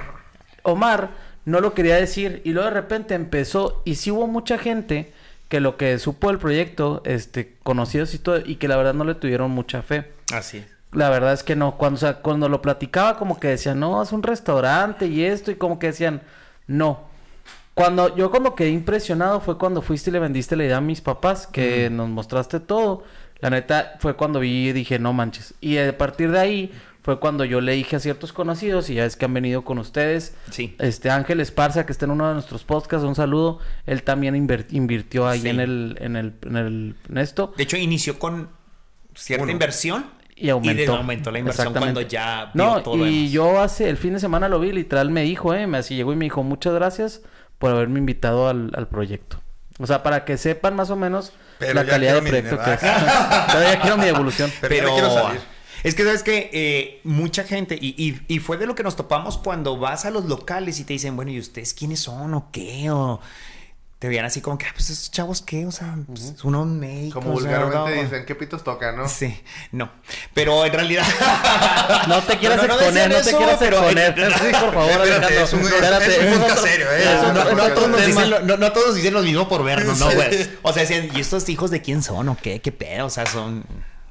Omar 0.63 1.11
no 1.45 1.61
lo 1.61 1.73
quería 1.73 1.95
decir 1.95 2.41
y 2.43 2.51
luego 2.51 2.67
de 2.67 2.73
repente 2.73 3.13
empezó 3.13 3.81
y 3.85 3.95
sí 3.95 4.11
hubo 4.11 4.27
mucha 4.27 4.57
gente 4.57 5.13
que 5.49 5.59
lo 5.59 5.77
que 5.77 5.97
supo 5.99 6.29
del 6.29 6.39
proyecto, 6.39 7.01
este, 7.05 7.55
conocidos 7.63 8.13
y 8.13 8.19
todo, 8.19 8.39
y 8.43 8.55
que 8.55 8.67
la 8.67 8.77
verdad 8.77 8.93
no 8.93 9.03
le 9.03 9.15
tuvieron 9.15 9.51
mucha 9.51 9.81
fe. 9.81 10.11
Así 10.33 10.57
es. 10.57 10.67
La 10.91 11.09
verdad 11.09 11.33
es 11.33 11.43
que 11.43 11.55
no, 11.55 11.77
cuando, 11.77 11.97
o 11.97 11.99
sea, 11.99 12.15
cuando 12.15 12.47
lo 12.47 12.61
platicaba 12.61 13.17
como 13.17 13.39
que 13.39 13.49
decían, 13.49 13.79
no, 13.79 14.01
es 14.01 14.11
un 14.11 14.23
restaurante 14.23 15.07
y 15.07 15.23
esto, 15.23 15.51
y 15.51 15.55
como 15.55 15.77
que 15.77 15.87
decían, 15.87 16.21
no. 16.67 17.13
Cuando 17.73 18.15
yo 18.15 18.31
cuando 18.31 18.55
quedé 18.55 18.69
impresionado 18.69 19.41
fue 19.41 19.57
cuando 19.57 19.81
fuiste 19.81 20.09
y 20.09 20.13
le 20.13 20.19
vendiste 20.19 20.55
la 20.55 20.63
idea 20.63 20.77
a 20.77 20.81
mis 20.81 21.01
papás, 21.01 21.45
que 21.45 21.89
nos 21.89 22.07
mostraste 22.07 22.61
todo. 22.61 23.03
La 23.39 23.49
neta 23.49 23.97
fue 23.99 24.15
cuando 24.15 24.39
vi 24.39 24.69
y 24.69 24.71
dije, 24.71 24.97
no 24.97 25.11
manches. 25.11 25.53
Y 25.59 25.77
a 25.77 25.97
partir 25.97 26.31
de 26.31 26.39
ahí 26.39 26.71
fue 27.05 27.19
cuando 27.19 27.45
yo 27.45 27.61
le 27.61 27.73
dije 27.73 27.95
a 27.97 27.99
ciertos 27.99 28.33
conocidos, 28.33 28.89
y 28.89 28.95
ya 28.95 29.05
es 29.05 29.15
que 29.15 29.25
han 29.25 29.33
venido 29.35 29.63
con 29.63 29.77
ustedes. 29.77 30.33
Sí. 30.49 30.75
Este 30.79 31.11
Ángel 31.11 31.39
Esparza, 31.39 31.85
que 31.85 31.91
está 31.91 32.05
en 32.05 32.11
uno 32.11 32.27
de 32.27 32.33
nuestros 32.33 32.63
podcasts, 32.63 33.05
un 33.05 33.13
saludo. 33.13 33.59
Él 33.85 34.01
también 34.01 34.35
invirtió 34.35 35.27
ahí 35.27 35.41
Sí. 35.41 35.49
en 35.49 35.59
el, 35.59 35.97
en 36.01 36.15
el, 36.15 36.33
en 36.43 36.57
el, 36.57 36.95
en 37.07 37.17
esto. 37.19 37.53
De 37.57 37.61
hecho, 37.61 37.77
inició 37.77 38.17
con 38.17 38.49
cierta 39.13 39.51
inversión. 39.51 40.07
Y 40.35 40.49
aumentó. 40.49 40.81
Y 40.81 40.85
de- 40.87 40.91
aumentó 40.91 41.29
la 41.31 41.37
inversión 41.39 41.73
cuando 41.73 42.01
ya 42.01 42.49
vio 42.55 42.65
No, 42.65 42.81
todo 42.81 43.05
y 43.07 43.17
demás. 43.19 43.31
yo 43.31 43.59
hace 43.61 43.87
el 43.87 43.97
fin 43.97 44.13
de 44.13 44.19
semana 44.19 44.49
lo 44.49 44.59
vi, 44.59 44.71
literal 44.71 45.11
me 45.11 45.21
dijo, 45.21 45.53
eh, 45.53 45.67
me 45.67 45.77
así 45.77 45.95
llegó 45.95 46.11
y 46.11 46.15
me 46.15 46.25
dijo, 46.25 46.41
muchas 46.41 46.73
gracias 46.73 47.21
por 47.59 47.69
haberme 47.71 47.99
invitado 47.99 48.49
al, 48.49 48.71
al 48.75 48.87
proyecto. 48.87 49.39
O 49.79 49.85
sea, 49.87 50.01
para 50.03 50.25
que 50.25 50.37
sepan 50.37 50.75
más 50.75 50.89
o 50.89 50.95
menos 50.95 51.33
Pero 51.59 51.73
la 51.75 51.85
calidad 51.85 52.15
de 52.15 52.21
proyecto 52.23 52.57
que 52.57 52.73
es. 52.73 52.81
ya 52.81 53.79
quiero 53.81 53.97
mi 53.97 54.05
devolución. 54.05 54.51
Pero 54.59 54.75
ya 54.75 54.83
me 54.85 54.91
quiero 54.91 55.13
salir. 55.13 55.39
Es 55.87 55.95
que 55.95 56.03
sabes 56.03 56.23
que 56.23 56.49
eh, 56.51 57.01
mucha 57.03 57.43
gente, 57.43 57.77
y, 57.79 57.95
y- 57.97 58.21
y 58.27 58.39
fue 58.39 58.57
de 58.57 58.65
lo 58.65 58.75
que 58.75 58.83
nos 58.83 58.95
topamos 58.95 59.37
cuando 59.37 59.77
vas 59.77 60.05
a 60.05 60.09
los 60.11 60.25
locales 60.25 60.79
y 60.79 60.83
te 60.83 60.93
dicen, 60.93 61.15
bueno, 61.15 61.31
¿y 61.31 61.39
ustedes 61.39 61.73
quiénes 61.73 61.99
son 62.01 62.33
o 62.33 62.49
qué? 62.51 62.89
O 62.91 63.21
te 63.97 64.09
veían 64.09 64.25
así 64.25 64.41
como 64.41 64.57
que, 64.57 64.65
ah, 64.65 64.71
pues 64.73 64.89
esos 64.89 65.09
chavos 65.09 65.41
qué, 65.41 65.65
o 65.65 65.71
sea, 65.71 65.95
pues, 66.05 66.35
unos 66.43 66.67
médicos. 66.67 67.23
Como 67.23 67.35
o 67.37 67.41
sea, 67.41 67.59
vulgarmente 67.63 67.95
no. 67.97 68.03
dicen, 68.03 68.25
¿qué 68.25 68.35
pitos 68.35 68.61
tocan, 68.63 68.97
no? 68.97 69.07
Sí, 69.07 69.39
no. 69.71 69.89
Pero 70.33 70.65
en 70.65 70.73
realidad. 70.73 71.05
No 72.07 72.21
te 72.21 72.37
quieras 72.37 72.57
No, 72.57 72.67
no, 72.67 72.73
exponer, 72.75 73.09
no, 73.09 73.15
te 73.15 73.21
eso, 73.29 73.37
quieras 73.37 73.57
pero- 73.59 73.77
exponer. 73.77 74.15
Sí, 74.15 74.51
por 74.59 74.73
favor, 74.73 74.89
Espérate, 74.91 75.41
es 75.43 75.53
un- 75.53 75.59
es- 75.61 75.65
Espérate, 75.71 76.05
es 76.07 76.17
un 76.19 76.25
ese 76.27 76.37
podcast 76.37 76.57
otro- 76.59 76.67
serio, 76.71 76.85
¿eh? 76.91 76.97
es 77.03 77.05
Es 77.09 77.23
un 77.23 77.37
otro- 77.37 77.55
No, 77.55 77.67
todos 77.73 77.89
nos 77.89 78.05
dicen 78.05 78.29
lo, 78.29 78.39
no, 78.41 78.57
no 78.57 78.71
todos 78.73 78.95
dicen 78.95 79.13
lo 79.13 79.21
mismo 79.21 79.47
por 79.47 79.63
vernos, 79.63 79.97
¿no, 79.97 80.11
güey? 80.11 80.49
O 80.61 80.73
sea, 80.73 80.81
decían, 80.83 81.09
¿y 81.15 81.21
estos 81.21 81.47
hijos 81.49 81.71
de 81.71 81.81
quién 81.81 82.03
son 82.03 82.27
o 82.29 82.37
qué? 82.41 82.59
¿Qué 82.59 82.71
pedo? 82.71 83.05
O 83.05 83.09
sea, 83.09 83.25
son... 83.25 83.63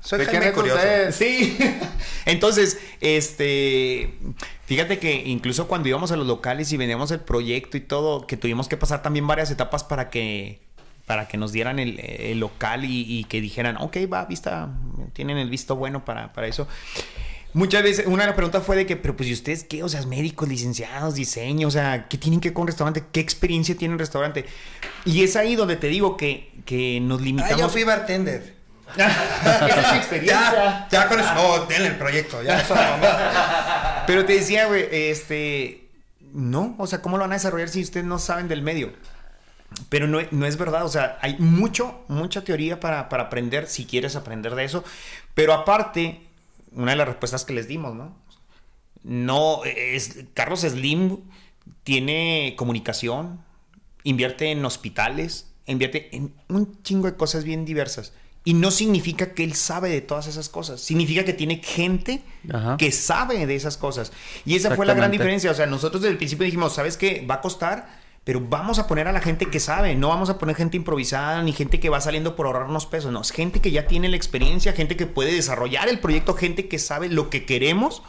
Soy 0.04 0.18
¿De 0.18 0.26
quién 0.26 0.42
Jaime 0.42 0.54
Curioso. 0.54 0.80
Sí. 1.12 1.56
Entonces, 2.26 2.78
este, 3.00 4.14
fíjate 4.66 4.98
que 4.98 5.14
incluso 5.26 5.66
cuando 5.66 5.88
íbamos 5.88 6.12
a 6.12 6.16
los 6.16 6.26
locales 6.26 6.70
y 6.72 6.76
vendíamos 6.76 7.10
el 7.10 7.20
proyecto 7.20 7.76
y 7.78 7.80
todo, 7.80 8.26
que 8.26 8.36
tuvimos 8.36 8.68
que 8.68 8.76
pasar 8.76 9.02
también 9.02 9.26
varias 9.26 9.50
etapas 9.50 9.82
para 9.82 10.10
que 10.10 10.60
para 11.06 11.28
que 11.28 11.36
nos 11.36 11.52
dieran 11.52 11.78
el, 11.78 12.00
el 12.00 12.40
local 12.40 12.84
y, 12.86 13.04
y 13.06 13.24
que 13.24 13.40
dijeran, 13.42 13.76
ok, 13.78 13.96
va, 14.10 14.24
vista, 14.24 14.70
tienen 15.12 15.36
el 15.36 15.50
visto 15.50 15.76
bueno 15.76 16.02
para, 16.04 16.32
para 16.32 16.46
eso. 16.46 16.66
Muchas 17.52 17.82
veces, 17.82 18.06
una 18.06 18.22
de 18.22 18.28
las 18.28 18.36
preguntas 18.36 18.62
fue 18.64 18.74
de 18.74 18.86
que, 18.86 18.96
pero 18.96 19.14
pues, 19.14 19.28
¿y 19.28 19.32
ustedes 19.34 19.64
qué? 19.64 19.82
O 19.84 19.88
sea, 19.90 20.04
médicos, 20.06 20.48
licenciados, 20.48 21.14
diseño, 21.14 21.68
o 21.68 21.70
sea, 21.70 22.08
¿qué 22.08 22.16
tienen 22.18 22.40
que 22.40 22.48
ver 22.48 22.54
con 22.54 22.66
restaurante? 22.66 23.04
¿Qué 23.12 23.20
experiencia 23.20 23.76
tiene 23.76 23.92
un 23.92 23.98
restaurante? 23.98 24.46
Y 25.04 25.22
es 25.22 25.36
ahí 25.36 25.56
donde 25.56 25.76
te 25.76 25.88
digo 25.88 26.16
que, 26.16 26.50
que 26.64 27.00
nos 27.00 27.20
Ah, 27.20 27.24
limitamos. 27.24 27.58
yo 27.60 27.68
fui 27.68 27.84
bartender. 27.84 28.54
Esa 28.96 29.80
es 29.80 29.92
mi 29.92 29.98
experiencia. 29.98 30.52
Ya, 30.52 30.88
ya 30.90 31.08
con 31.08 31.20
eso. 31.20 31.34
No, 31.34 31.66
denle 31.66 31.88
el 31.88 31.96
proyecto. 31.96 32.42
Ya, 32.42 32.60
eso. 32.60 32.74
Pero 34.06 34.24
te 34.24 34.34
decía, 34.34 34.66
güey, 34.66 34.86
este. 34.90 35.88
No, 36.32 36.74
o 36.78 36.86
sea, 36.86 37.00
¿cómo 37.00 37.16
lo 37.16 37.22
van 37.22 37.32
a 37.32 37.36
desarrollar 37.36 37.68
si 37.68 37.82
ustedes 37.82 38.06
no 38.06 38.18
saben 38.18 38.48
del 38.48 38.62
medio? 38.62 38.92
Pero 39.88 40.06
no, 40.06 40.18
no 40.30 40.46
es 40.46 40.56
verdad, 40.56 40.84
o 40.84 40.88
sea, 40.88 41.18
hay 41.20 41.36
mucho, 41.38 42.04
mucha 42.08 42.44
teoría 42.44 42.80
para, 42.80 43.08
para 43.08 43.24
aprender 43.24 43.66
si 43.66 43.86
quieres 43.86 44.16
aprender 44.16 44.54
de 44.54 44.64
eso. 44.64 44.84
Pero 45.34 45.52
aparte, 45.52 46.20
una 46.72 46.92
de 46.92 46.96
las 46.96 47.08
respuestas 47.08 47.44
que 47.44 47.54
les 47.54 47.68
dimos, 47.68 47.94
¿no? 47.94 48.16
No, 49.02 49.62
es, 49.64 50.24
Carlos 50.34 50.60
Slim 50.60 51.18
tiene 51.82 52.54
comunicación, 52.56 53.44
invierte 54.02 54.50
en 54.50 54.64
hospitales, 54.64 55.50
invierte 55.66 56.14
en 56.16 56.34
un 56.48 56.82
chingo 56.82 57.06
de 57.06 57.16
cosas 57.16 57.44
bien 57.44 57.64
diversas. 57.64 58.12
Y 58.46 58.52
no 58.54 58.70
significa 58.70 59.32
que 59.32 59.42
él 59.42 59.54
sabe 59.54 59.88
de 59.88 60.02
todas 60.02 60.26
esas 60.26 60.50
cosas. 60.50 60.80
Significa 60.80 61.24
que 61.24 61.32
tiene 61.32 61.62
gente 61.64 62.22
Ajá. 62.52 62.76
que 62.76 62.92
sabe 62.92 63.46
de 63.46 63.54
esas 63.54 63.78
cosas. 63.78 64.12
Y 64.44 64.54
esa 64.54 64.76
fue 64.76 64.84
la 64.84 64.92
gran 64.94 65.10
diferencia. 65.10 65.50
O 65.50 65.54
sea, 65.54 65.64
nosotros 65.66 66.02
desde 66.02 66.12
el 66.12 66.18
principio 66.18 66.44
dijimos, 66.44 66.74
¿sabes 66.74 66.98
qué? 66.98 67.24
Va 67.28 67.36
a 67.36 67.40
costar, 67.40 67.88
pero 68.22 68.42
vamos 68.46 68.78
a 68.78 68.86
poner 68.86 69.08
a 69.08 69.12
la 69.12 69.20
gente 69.20 69.46
que 69.46 69.60
sabe. 69.60 69.94
No 69.94 70.08
vamos 70.08 70.28
a 70.28 70.36
poner 70.36 70.56
gente 70.56 70.76
improvisada 70.76 71.42
ni 71.42 71.52
gente 71.52 71.80
que 71.80 71.88
va 71.88 72.02
saliendo 72.02 72.36
por 72.36 72.44
ahorrarnos 72.44 72.84
pesos. 72.84 73.10
No, 73.12 73.22
es 73.22 73.30
gente 73.30 73.60
que 73.62 73.70
ya 73.70 73.86
tiene 73.86 74.10
la 74.10 74.16
experiencia, 74.16 74.74
gente 74.74 74.94
que 74.96 75.06
puede 75.06 75.32
desarrollar 75.32 75.88
el 75.88 75.98
proyecto, 76.00 76.34
gente 76.34 76.68
que 76.68 76.78
sabe 76.78 77.08
lo 77.08 77.30
que 77.30 77.46
queremos. 77.46 78.02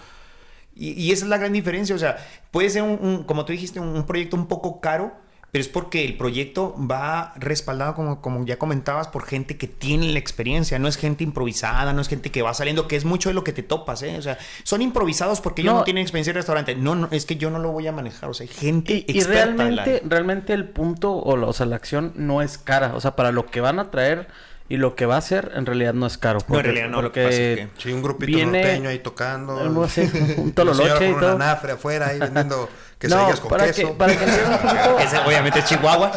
Y, 0.75 0.91
y 1.01 1.13
esa 1.13 1.23
es 1.23 1.29
la 1.29 1.38
gran 1.38 1.53
diferencia. 1.53 1.95
O 1.95 1.99
sea, 1.99 2.17
puede 2.51 2.69
ser 2.69 2.81
un, 2.81 2.99
un- 3.01 3.23
como 3.23 3.45
tú 3.45 3.53
dijiste, 3.53 3.79
un, 3.79 3.88
un 3.88 4.05
proyecto 4.05 4.36
un 4.36 4.47
poco 4.47 4.81
caro, 4.81 5.13
pero 5.56 5.62
es 5.62 5.70
porque 5.70 6.03
el 6.03 6.18
proyecto 6.18 6.76
va 6.78 7.32
respaldado, 7.38 7.95
como, 7.95 8.20
como 8.20 8.45
ya 8.45 8.60
comentabas, 8.60 9.08
por 9.08 9.24
gente 9.26 9.56
que 9.56 9.68
tiene 9.68 10.12
la 10.12 10.20
experiencia. 10.20 10.78
No 10.80 10.89
es 10.89 10.97
gente 10.97 11.24
improvisada, 11.24 11.93
no 11.93 12.01
es 12.01 12.10
gente 12.10 12.30
que 12.30 12.41
va 12.41 12.53
saliendo, 12.53 12.89
que 12.89 12.97
es 12.97 13.06
mucho 13.06 13.30
de 13.30 13.36
lo 13.36 13.45
que 13.45 13.53
te 13.53 13.64
topas, 13.64 14.03
¿eh? 14.03 14.18
O 14.18 14.22
sea, 14.22 14.38
son 14.64 14.82
improvisados 14.82 15.39
porque 15.39 15.62
ellos 15.62 15.72
No. 15.74 15.80
no 15.80 15.86
tienen 15.86 16.01
experiencia 16.01 16.32
en 16.32 16.36
restaurante. 16.36 16.76
No, 16.76 16.93
no, 16.95 17.08
es 17.10 17.26
que 17.26 17.38
yo 17.38 17.49
no 17.51 17.60
lo 17.60 17.72
voy 17.72 17.88
a 17.88 17.93
manejar. 17.93 18.30
O 18.30 18.34
sea, 18.34 18.45
hay 18.45 18.53
gente 18.53 19.06
Y, 19.08 19.14
y 19.14 19.18
experta 19.20 19.45
la- 19.45 19.56
realmente, 19.56 20.01
realmente 20.06 20.51
el 20.53 20.68
punto, 20.68 21.14
o, 21.16 21.38
la- 21.38 21.47
o 21.47 21.53
sea, 21.53 21.66
la 21.68 21.78
acción 21.78 22.12
no 22.18 22.41
es 22.41 22.58
cara. 22.58 22.93
O 22.93 22.99
sea, 22.99 23.16
para 23.16 23.32
lo 23.32 23.45
que 23.45 23.62
van 23.62 23.80
a 23.80 23.91
traer 23.91 24.28
y 24.68 24.78
lo 24.78 24.95
que 24.95 25.05
va 25.05 25.16
a 25.16 25.18
hacer, 25.20 25.51
en 25.55 25.66
realidad 25.66 25.93
no 25.93 26.07
es 26.07 26.18
caro. 26.18 26.39
No, 26.47 26.57
en 26.57 26.63
realidad 26.63 26.88
no, 26.89 27.01
lo 27.01 27.11
que 27.11 27.24
pasa 27.26 27.38
es 27.38 27.68
Sí, 27.78 27.91
un 27.93 28.01
grupito 28.01 28.26
Viene- 28.36 28.61
norteño 28.63 28.89
ahí 28.89 28.99
tocando. 28.99 29.63
No 29.70 29.88
sé, 29.89 30.09
un 30.38 30.53
tololoche 30.53 31.09
y 31.09 31.13
todo. 31.13 31.36
una 31.36 31.45
nafre 31.47 31.74
afuera 31.74 32.07
ahí 32.07 32.20
vendiendo 32.20 32.68
No, 32.95 32.99
quesadillas 32.99 33.39
con 33.41 33.49
para 33.51 33.66
queso. 33.68 33.89
que, 33.89 33.93
para 33.93 34.16
que 34.18 34.24
un 34.26 34.57
poquito. 34.61 34.99
Ese 34.99 35.18
obviamente 35.20 35.59
es 35.59 35.66
Chihuahua. 35.66 36.11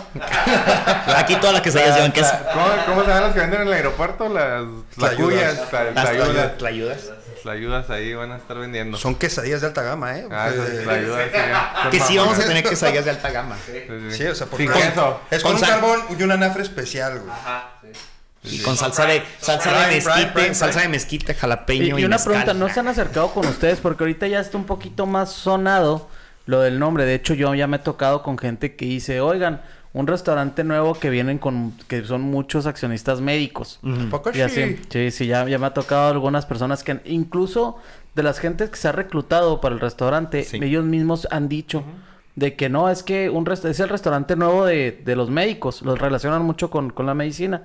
Aquí 1.17 1.37
todas 1.37 1.53
las 1.53 1.63
quesadillas 1.63 1.97
llevan 1.97 2.13
queso. 2.13 2.33
¿Cómo, 2.53 2.67
¿Cómo 2.87 3.01
se 3.03 3.09
llaman 3.09 3.23
las 3.25 3.33
que 3.35 3.41
venden 3.41 3.61
en 3.63 3.67
el 3.69 3.73
aeropuerto? 3.75 4.29
Las 4.29 4.65
Tlayudas. 4.97 5.69
tlayudas. 5.69 5.71
tla- 5.71 5.95
Las 5.95 6.05
tlayudas. 6.11 6.57
tlayudas. 6.59 7.05
Las 7.09 7.43
tlayudas 7.43 7.91
ahí 7.91 8.15
van 8.15 8.33
a 8.33 8.37
estar 8.37 8.57
vendiendo. 8.59 8.97
Son 8.97 9.15
quesadillas 9.17 9.61
de 9.61 9.67
alta 9.67 9.83
gama, 9.83 10.19
¿eh? 10.19 10.27
Ah, 10.31 10.49
Eh, 10.55 10.81
tlayudas, 10.85 11.25
sí, 11.33 11.91
Que 11.91 12.01
sí 12.01 12.17
vamos 12.17 12.39
a 12.39 12.45
tener 12.47 12.63
quesadillas 12.65 13.05
de 13.05 13.11
alta 13.11 13.31
gama. 13.31 13.57
Sí, 13.67 13.73
sí. 14.11 14.17
Sí, 14.17 14.27
o 14.27 14.35
sea, 14.35 14.47
porque 14.47 14.65
es 14.65 15.43
con, 15.43 15.53
Con 15.53 15.55
un 15.57 15.61
carbón 15.61 16.01
y 16.19 16.23
una 16.23 16.37
nafre 16.37 16.63
especial, 16.63 17.19
güey. 17.21 17.33
Y 18.51 18.59
con 18.61 18.77
salsa 18.77 19.07
de 19.07 19.23
salsa 19.41 19.87
de 19.87 19.95
mezquite, 19.95 20.55
salsa 20.55 20.81
de 20.83 20.89
mezquite, 20.89 21.33
Y, 21.33 21.35
jalapeño 21.35 21.99
y, 21.99 22.03
y 22.03 22.05
una 22.05 22.17
mezcal. 22.17 22.33
pregunta, 22.33 22.55
¿no 22.55 22.69
se 22.73 22.81
han 22.81 22.89
acercado 22.89 23.29
con 23.33 23.47
ustedes? 23.47 23.81
Porque 23.81 24.05
ahorita 24.05 24.27
ya 24.27 24.41
está 24.41 24.57
un 24.57 24.65
poquito 24.65 25.07
más 25.07 25.31
sonado 25.33 26.09
lo 26.47 26.61
del 26.61 26.79
nombre. 26.79 27.05
De 27.05 27.15
hecho, 27.15 27.35
yo 27.35 27.55
ya 27.55 27.67
me 27.67 27.77
he 27.77 27.81
tocado 27.81 28.23
con 28.23 28.39
gente 28.39 28.75
que 28.77 28.87
dice, 28.87 29.21
oigan, 29.21 29.61
un 29.93 30.07
restaurante 30.07 30.65
nuevo 30.65 30.95
que 30.95 31.11
vienen 31.11 31.39
con, 31.39 31.73
que 31.89 32.05
son 32.05 32.21
muchos 32.23 32.67
accionistas 32.67 33.21
médicos. 33.21 33.81
¿A 33.83 34.11
poco 34.11 34.31
Y 34.35 34.41
así, 34.43 34.79
sí, 34.91 35.11
sí, 35.11 35.27
ya, 35.27 35.47
ya 35.49 35.59
me 35.59 35.67
ha 35.67 35.75
tocado 35.75 36.11
algunas 36.11 36.47
personas 36.47 36.85
que, 36.85 37.01
incluso 37.05 37.79
de 38.15 38.23
las 38.23 38.39
gentes 38.39 38.71
que 38.71 38.77
se 38.77 38.89
ha 38.89 38.93
reclutado 38.93 39.61
para 39.61 39.75
el 39.75 39.81
restaurante, 39.81 40.43
Sí. 40.45 40.59
ellos 40.63 40.85
mismos 40.85 41.27
han 41.31 41.49
dicho 41.49 41.85
de 42.37 42.55
que 42.55 42.69
no, 42.69 42.89
es 42.91 43.03
que 43.03 43.31
un 43.31 43.51
es 43.51 43.81
el 43.81 43.89
restaurante 43.89 44.37
nuevo 44.37 44.65
de, 44.65 45.01
de 45.05 45.17
los 45.17 45.31
médicos, 45.31 45.83
los 45.83 45.99
relacionan 45.99 46.43
mucho 46.43 46.71
con, 46.71 46.91
con 46.91 47.07
la 47.07 47.15
medicina. 47.15 47.63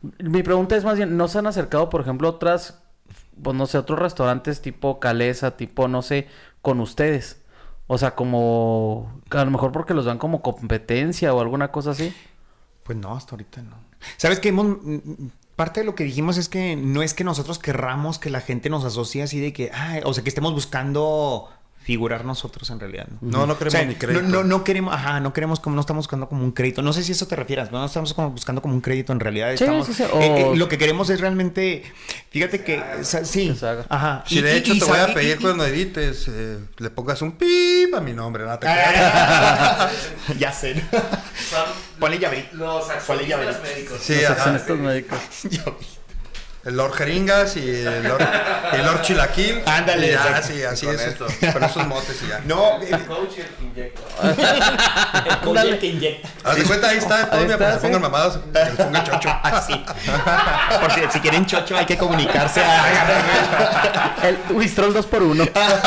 Mi 0.00 0.42
pregunta 0.42 0.76
es 0.76 0.84
más 0.84 0.96
bien, 0.96 1.16
¿no 1.16 1.28
se 1.28 1.38
han 1.38 1.46
acercado, 1.46 1.90
por 1.90 2.00
ejemplo, 2.00 2.28
otras, 2.28 2.82
pues 3.42 3.56
no 3.56 3.66
sé, 3.66 3.78
otros 3.78 3.98
restaurantes 3.98 4.62
tipo 4.62 5.00
Calesa, 5.00 5.56
tipo, 5.56 5.88
no 5.88 6.02
sé, 6.02 6.28
con 6.62 6.80
ustedes? 6.80 7.42
O 7.88 7.98
sea, 7.98 8.14
como, 8.14 9.20
a 9.30 9.44
lo 9.44 9.50
mejor 9.50 9.72
porque 9.72 9.94
los 9.94 10.04
dan 10.04 10.18
como 10.18 10.42
competencia 10.42 11.34
o 11.34 11.40
alguna 11.40 11.72
cosa 11.72 11.90
así. 11.90 12.14
Pues 12.84 12.96
no, 12.98 13.16
hasta 13.16 13.32
ahorita 13.32 13.62
no. 13.62 13.76
¿Sabes 14.16 14.40
qué? 14.40 14.54
Parte 15.56 15.80
de 15.80 15.86
lo 15.86 15.94
que 15.94 16.04
dijimos 16.04 16.36
es 16.36 16.48
que 16.48 16.76
no 16.76 17.02
es 17.02 17.14
que 17.14 17.24
nosotros 17.24 17.58
querramos 17.58 18.18
que 18.18 18.30
la 18.30 18.40
gente 18.40 18.70
nos 18.70 18.84
asocie 18.84 19.22
así 19.22 19.40
de 19.40 19.52
que, 19.52 19.70
ay, 19.74 20.02
o 20.04 20.14
sea, 20.14 20.22
que 20.22 20.28
estemos 20.28 20.52
buscando 20.52 21.50
figurar 21.88 22.22
nosotros 22.26 22.68
en 22.68 22.78
realidad. 22.80 23.06
No, 23.22 23.46
no 23.46 23.56
queremos 23.56 23.74
O 23.74 23.78
sea, 23.78 23.86
ni 23.86 23.94
crédito. 23.94 24.20
No, 24.20 24.28
no, 24.28 24.44
no 24.44 24.62
queremos, 24.62 24.92
ajá, 24.92 25.20
no 25.20 25.32
queremos 25.32 25.58
como, 25.58 25.74
no 25.74 25.80
estamos 25.80 26.00
buscando 26.04 26.28
como 26.28 26.44
un 26.44 26.52
crédito. 26.52 26.82
No 26.82 26.92
sé 26.92 27.02
si 27.02 27.12
eso 27.12 27.26
te 27.26 27.34
refieras, 27.34 27.72
no 27.72 27.82
estamos 27.82 28.12
como 28.12 28.28
buscando 28.28 28.60
como 28.60 28.74
un 28.74 28.82
crédito 28.82 29.10
en 29.14 29.20
realidad. 29.20 29.48
Sí, 29.56 29.64
estamos, 29.64 29.86
sí, 29.86 29.94
sí, 29.94 30.02
eh, 30.02 30.08
o- 30.12 30.20
eh, 30.52 30.56
lo 30.56 30.68
que 30.68 30.76
queremos 30.76 31.08
es 31.08 31.18
realmente, 31.18 31.82
fíjate 32.30 32.62
que, 32.62 32.78
o 33.00 33.04
sea, 33.04 33.24
sí, 33.24 33.56
Que 33.58 33.66
ajá. 33.88 34.22
Si 34.26 34.42
de 34.42 34.52
y- 34.52 34.58
hecho 34.58 34.74
y 34.74 34.78
te 34.80 34.84
voy 34.84 34.98
a 34.98 35.14
pedir 35.14 35.38
y- 35.40 35.42
cuando 35.42 35.64
edites, 35.64 36.26
eh, 36.28 36.58
le 36.76 36.90
pongas 36.90 37.22
un 37.22 37.32
pip 37.38 37.94
a 37.96 38.00
mi 38.02 38.12
nombre, 38.12 38.44
¿no? 38.44 38.58
Te 38.58 38.66
ya 40.38 40.52
sé. 40.52 40.84
Ponle 41.98 42.18
llaverito. 42.18 42.54
Los 42.54 42.90
accionistas 42.90 43.62
médicos. 43.62 43.98
Sí, 44.02 44.14
Los 44.20 44.30
accionistas 44.30 44.76
médicos. 44.78 45.18
El 46.68 46.76
Lord 46.76 46.92
Jeringas 46.92 47.56
y 47.56 47.66
el 47.66 48.02
Lord, 48.02 48.20
el 48.74 48.84
Lord 48.84 49.00
Chilaquil. 49.00 49.62
Ándale, 49.64 50.10
ya, 50.10 50.42
sí, 50.42 50.62
así 50.62 50.84
Con 50.84 50.94
es. 50.96 51.00
esto. 51.00 51.26
Con 51.50 51.64
esos 51.64 51.86
motes 51.86 52.22
y 52.22 52.28
ya. 52.28 52.42
No, 52.44 52.78
El 52.82 53.06
coach 53.06 53.38
y 53.38 53.40
el 53.40 53.46
que 53.48 53.64
inyecta. 53.64 54.02
el 55.30 55.38
coach 55.38 55.78
que 55.80 55.86
inyecta. 55.86 56.28
Haz 56.44 56.56
de 56.56 56.64
cuenta, 56.64 56.88
ahí 56.90 56.98
está. 56.98 57.30
Todo 57.30 57.38
Ahí 57.40 57.44
mira, 57.46 57.54
está, 57.54 57.58
para 57.58 57.72
que 57.72 57.80
se 57.80 57.86
pongan 57.86 58.02
mamadas. 58.02 58.38
Que 58.52 58.64
les 58.66 58.74
ponga 58.74 59.02
chocho. 59.04 59.30
Así. 59.42 59.84
Por 60.78 60.92
si, 60.92 61.00
si 61.10 61.20
quieren 61.20 61.46
chocho, 61.46 61.74
hay 61.74 61.86
que 61.86 61.96
comunicarse 61.96 62.60
a. 62.62 64.16
El 64.24 64.38
Wistrol 64.50 64.92
2 64.92 65.06
por 65.06 65.22
1 65.22 65.44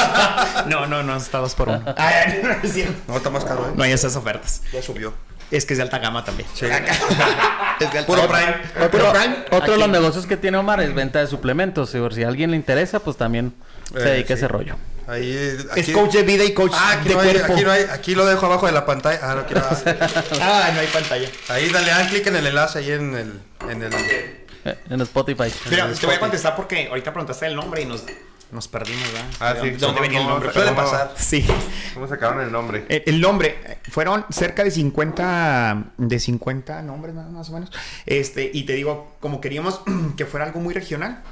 No, 0.65 0.87
no, 0.87 1.03
no, 1.03 1.15
está 1.15 1.37
dos 1.37 1.53
por 1.53 1.69
uno. 1.69 1.93
Ay, 1.95 2.39
no, 2.41 2.49
es 2.63 2.73
cierto. 2.73 2.99
No, 3.07 3.17
está 3.17 3.29
más 3.29 3.45
caro, 3.45 3.67
¿eh? 3.67 3.73
No 3.75 3.83
hay 3.83 3.91
esas 3.91 4.15
ofertas. 4.15 4.63
Ya 4.73 4.81
subió. 4.81 5.13
Es 5.51 5.65
que 5.65 5.73
es 5.73 5.77
de 5.77 5.83
alta 5.83 5.99
gama 5.99 6.23
también. 6.25 6.47
Sí. 6.53 6.65
Es 7.79 7.91
de 7.91 7.97
alta 7.97 8.05
Puro 8.05 8.27
gama. 8.27 8.37
Prime. 8.73 8.87
Puro 8.89 9.11
Prime. 9.11 9.35
Otro 9.51 9.71
de 9.73 9.77
los 9.79 9.89
negocios 9.89 10.27
que 10.27 10.37
tiene 10.37 10.57
Omar 10.57 10.81
es 10.81 10.93
venta 10.93 11.19
de 11.19 11.27
suplementos. 11.27 11.89
Si 11.89 12.23
a 12.23 12.27
alguien 12.27 12.51
le 12.51 12.57
interesa, 12.57 12.99
pues 12.99 13.17
también 13.17 13.53
se 13.91 13.99
Eh, 13.99 14.03
dedica 14.03 14.33
a 14.35 14.37
ese 14.37 14.47
rollo. 14.47 14.75
Ahí, 15.07 15.57
Es 15.75 15.89
coach 15.89 16.13
de 16.13 16.21
vida 16.23 16.43
y 16.43 16.53
coach 16.53 16.71
Ah, 16.75 16.91
aquí 16.99 17.09
de 17.09 17.15
no, 17.15 17.21
hay, 17.21 17.29
cuerpo. 17.33 17.53
aquí 17.53 17.63
no 17.63 17.71
hay. 17.71 17.83
Aquí 17.91 18.15
lo 18.15 18.25
dejo 18.27 18.45
abajo 18.45 18.67
de 18.67 18.71
la 18.71 18.85
pantalla. 18.85 19.19
Ah, 19.23 19.35
no 19.35 19.45
quiero. 19.45 19.61
Ah, 20.41 20.69
no 20.73 20.79
hay 20.79 20.87
pantalla. 20.87 21.27
Ahí 21.49 21.69
dale, 21.69 21.87
dan 21.89 22.07
clic 22.07 22.27
en 22.27 22.35
el 22.35 22.47
enlace 22.47 22.79
ahí 22.79 22.91
en 22.91 23.15
el. 23.15 23.41
En 23.69 23.81
el 23.81 23.91
Eh, 23.93 24.77
En 24.91 25.01
Spotify. 25.01 25.51
Mira, 25.71 25.85
el 25.87 25.97
te 25.99 26.05
voy 26.05 26.15
a 26.15 26.19
contestar 26.19 26.55
porque 26.55 26.87
ahorita 26.87 27.11
preguntaste 27.11 27.47
el 27.47 27.55
nombre 27.55 27.81
y 27.81 27.85
nos, 27.85 28.03
nos 28.51 28.67
perdimos, 28.67 29.03
¿verdad? 29.11 29.25
Ah, 29.39 29.55
sí. 29.61 29.69
¿De 29.71 29.77
dónde 29.77 29.85
¿Cómo- 29.87 30.01
venía 30.01 30.19
el 30.19 30.23
cómo- 30.25 30.33
nombre? 30.35 30.53
Suele 30.53 30.69
cómo- 30.71 30.81
pasar. 30.81 31.13
Sí. 31.17 31.45
¿Cómo 31.93 32.07
sacaron 32.07 32.41
el 32.41 32.51
nombre? 32.51 32.85
El, 32.89 33.03
el 33.05 33.21
nombre, 33.21 33.79
fueron 33.89 34.25
cerca 34.29 34.63
de 34.63 34.71
50, 34.71 35.91
de 35.97 36.19
50 36.19 36.81
nombres 36.81 37.13
más, 37.15 37.29
más 37.31 37.49
o 37.49 37.53
menos. 37.53 37.71
Este, 38.05 38.49
y 38.53 38.63
te 38.63 38.73
digo, 38.73 39.15
como 39.19 39.41
queríamos 39.41 39.81
que 40.17 40.25
fuera 40.25 40.45
algo 40.45 40.59
muy 40.59 40.73
regional, 40.73 41.23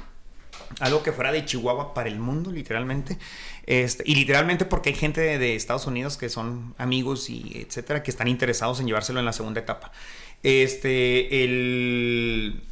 algo 0.78 1.02
que 1.02 1.12
fuera 1.12 1.32
de 1.32 1.44
Chihuahua 1.44 1.94
para 1.94 2.08
el 2.08 2.18
mundo, 2.18 2.52
literalmente. 2.52 3.18
Este, 3.66 4.02
y 4.06 4.14
literalmente 4.14 4.64
porque 4.64 4.90
hay 4.90 4.94
gente 4.96 5.20
de, 5.20 5.38
de 5.38 5.54
Estados 5.56 5.86
Unidos 5.86 6.16
que 6.16 6.28
son 6.28 6.74
amigos 6.78 7.28
y 7.30 7.64
etcétera, 7.66 8.02
que 8.02 8.10
están 8.10 8.28
interesados 8.28 8.80
en 8.80 8.86
llevárselo 8.86 9.18
en 9.20 9.26
la 9.26 9.32
segunda 9.32 9.60
etapa. 9.60 9.90
Este, 10.42 11.44
el 11.44 12.62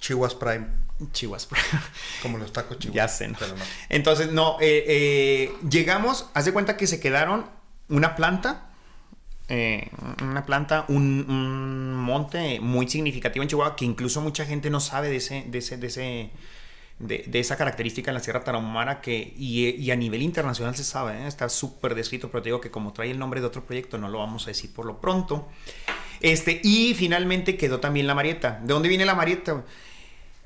Chihuahua 0.00 0.38
Prime. 0.38 0.66
Chihuahua. 1.12 1.58
Como 2.22 2.38
los 2.38 2.52
tacos 2.52 2.78
chihuahua. 2.78 2.96
Ya 2.96 3.08
sé, 3.08 3.28
¿no? 3.28 3.36
Pero 3.38 3.56
no. 3.56 3.64
Entonces, 3.88 4.32
no, 4.32 4.56
eh, 4.60 4.84
eh, 4.86 5.52
llegamos, 5.68 6.30
haz 6.34 6.44
de 6.44 6.52
cuenta 6.52 6.76
que 6.76 6.86
se 6.86 7.00
quedaron 7.00 7.46
una 7.88 8.14
planta, 8.16 8.70
eh, 9.48 9.90
una 10.22 10.46
planta, 10.46 10.84
un, 10.88 11.26
un 11.28 11.94
monte 11.94 12.60
muy 12.60 12.88
significativo 12.88 13.42
en 13.42 13.48
Chihuahua 13.48 13.76
que 13.76 13.84
incluso 13.84 14.20
mucha 14.20 14.46
gente 14.46 14.70
no 14.70 14.80
sabe 14.80 15.08
de 15.10 15.16
ese, 15.16 15.44
de 15.48 15.58
ese, 15.58 15.76
de 15.76 15.86
ese, 15.88 16.30
de, 16.98 17.24
de 17.26 17.40
esa 17.40 17.56
característica 17.56 18.10
en 18.10 18.14
la 18.14 18.20
Sierra 18.20 18.42
Tarahumara 18.44 19.00
que, 19.00 19.34
y, 19.36 19.70
y 19.70 19.90
a 19.90 19.96
nivel 19.96 20.22
internacional 20.22 20.76
se 20.76 20.84
sabe, 20.84 21.26
está 21.26 21.48
súper 21.48 21.94
descrito, 21.94 22.30
pero 22.30 22.42
te 22.42 22.48
digo 22.48 22.60
que 22.60 22.70
como 22.70 22.92
trae 22.92 23.10
el 23.10 23.18
nombre 23.18 23.40
de 23.40 23.46
otro 23.46 23.66
proyecto 23.66 23.98
no 23.98 24.08
lo 24.08 24.18
vamos 24.18 24.44
a 24.44 24.46
decir 24.46 24.72
por 24.72 24.86
lo 24.86 25.00
pronto. 25.00 25.48
Este, 26.20 26.60
y 26.64 26.94
finalmente 26.94 27.56
quedó 27.58 27.80
también 27.80 28.06
la 28.06 28.14
Marieta. 28.14 28.60
¿De 28.62 28.72
dónde 28.72 28.88
viene 28.88 29.04
la 29.04 29.14
Marieta? 29.14 29.64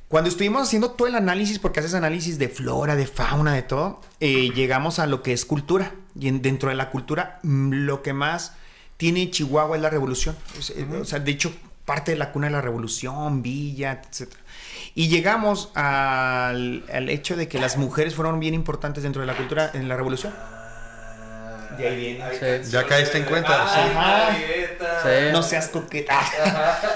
Cuando 0.09 0.31
estuvimos 0.31 0.63
haciendo 0.63 0.93
todo 0.93 1.07
el 1.07 1.15
análisis, 1.17 1.59
porque 1.59 1.81
haces 1.81 1.93
análisis 1.95 2.39
de 2.39 2.49
flora, 2.49 2.97
de 2.97 3.07
fauna, 3.07 3.53
de 3.53 3.63
todo, 3.63 4.01
eh, 4.21 4.51
llegamos 4.55 4.99
a 4.99 5.07
lo 5.07 5.23
que 5.23 5.33
es 5.35 5.45
cultura. 5.45 5.93
Y 6.19 6.29
en- 6.29 6.41
dentro 6.41 6.71
de 6.71 6.75
la 6.77 6.91
cultura, 6.91 7.39
mm, 7.43 7.73
lo 7.85 8.03
que 8.03 8.15
más 8.15 8.55
tiene 8.97 9.31
Chihuahua 9.31 9.77
es 9.77 9.83
la 9.83 9.91
revolución. 9.91 10.35
O 10.59 10.63
sea, 10.63 10.77
o 11.01 11.05
sea, 11.05 11.19
de 11.21 11.31
hecho, 11.31 11.53
parte 11.85 12.13
de 12.13 12.19
la 12.19 12.33
cuna 12.33 12.47
de 12.47 12.53
la 12.55 12.61
revolución, 12.63 13.43
Villa, 13.43 13.93
etc. 14.03 14.33
Y 14.95 15.09
llegamos 15.09 15.71
al, 15.75 16.85
al 16.93 17.09
hecho 17.11 17.37
de 17.37 17.47
que 17.49 17.59
las 17.59 17.77
mujeres 17.77 18.15
fueron 18.15 18.41
bien 18.41 18.55
importantes 18.55 19.03
dentro 19.03 19.21
de 19.21 19.27
la 19.27 19.37
cultura 19.37 19.71
en 19.75 19.89
la 19.89 19.97
revolución. 19.97 20.33
De 21.79 21.89
ahí 21.89 21.97
viene. 21.97 22.63
Sí. 22.63 22.71
Ya 22.71 22.87
caíste 22.87 23.19
en 23.19 23.25
cuenta. 23.25 23.69
sí. 23.69 23.81
Ajá. 23.81 24.37
Sí. 25.03 25.33
No 25.33 25.43
seas 25.43 25.69
coqueta. 25.69 26.19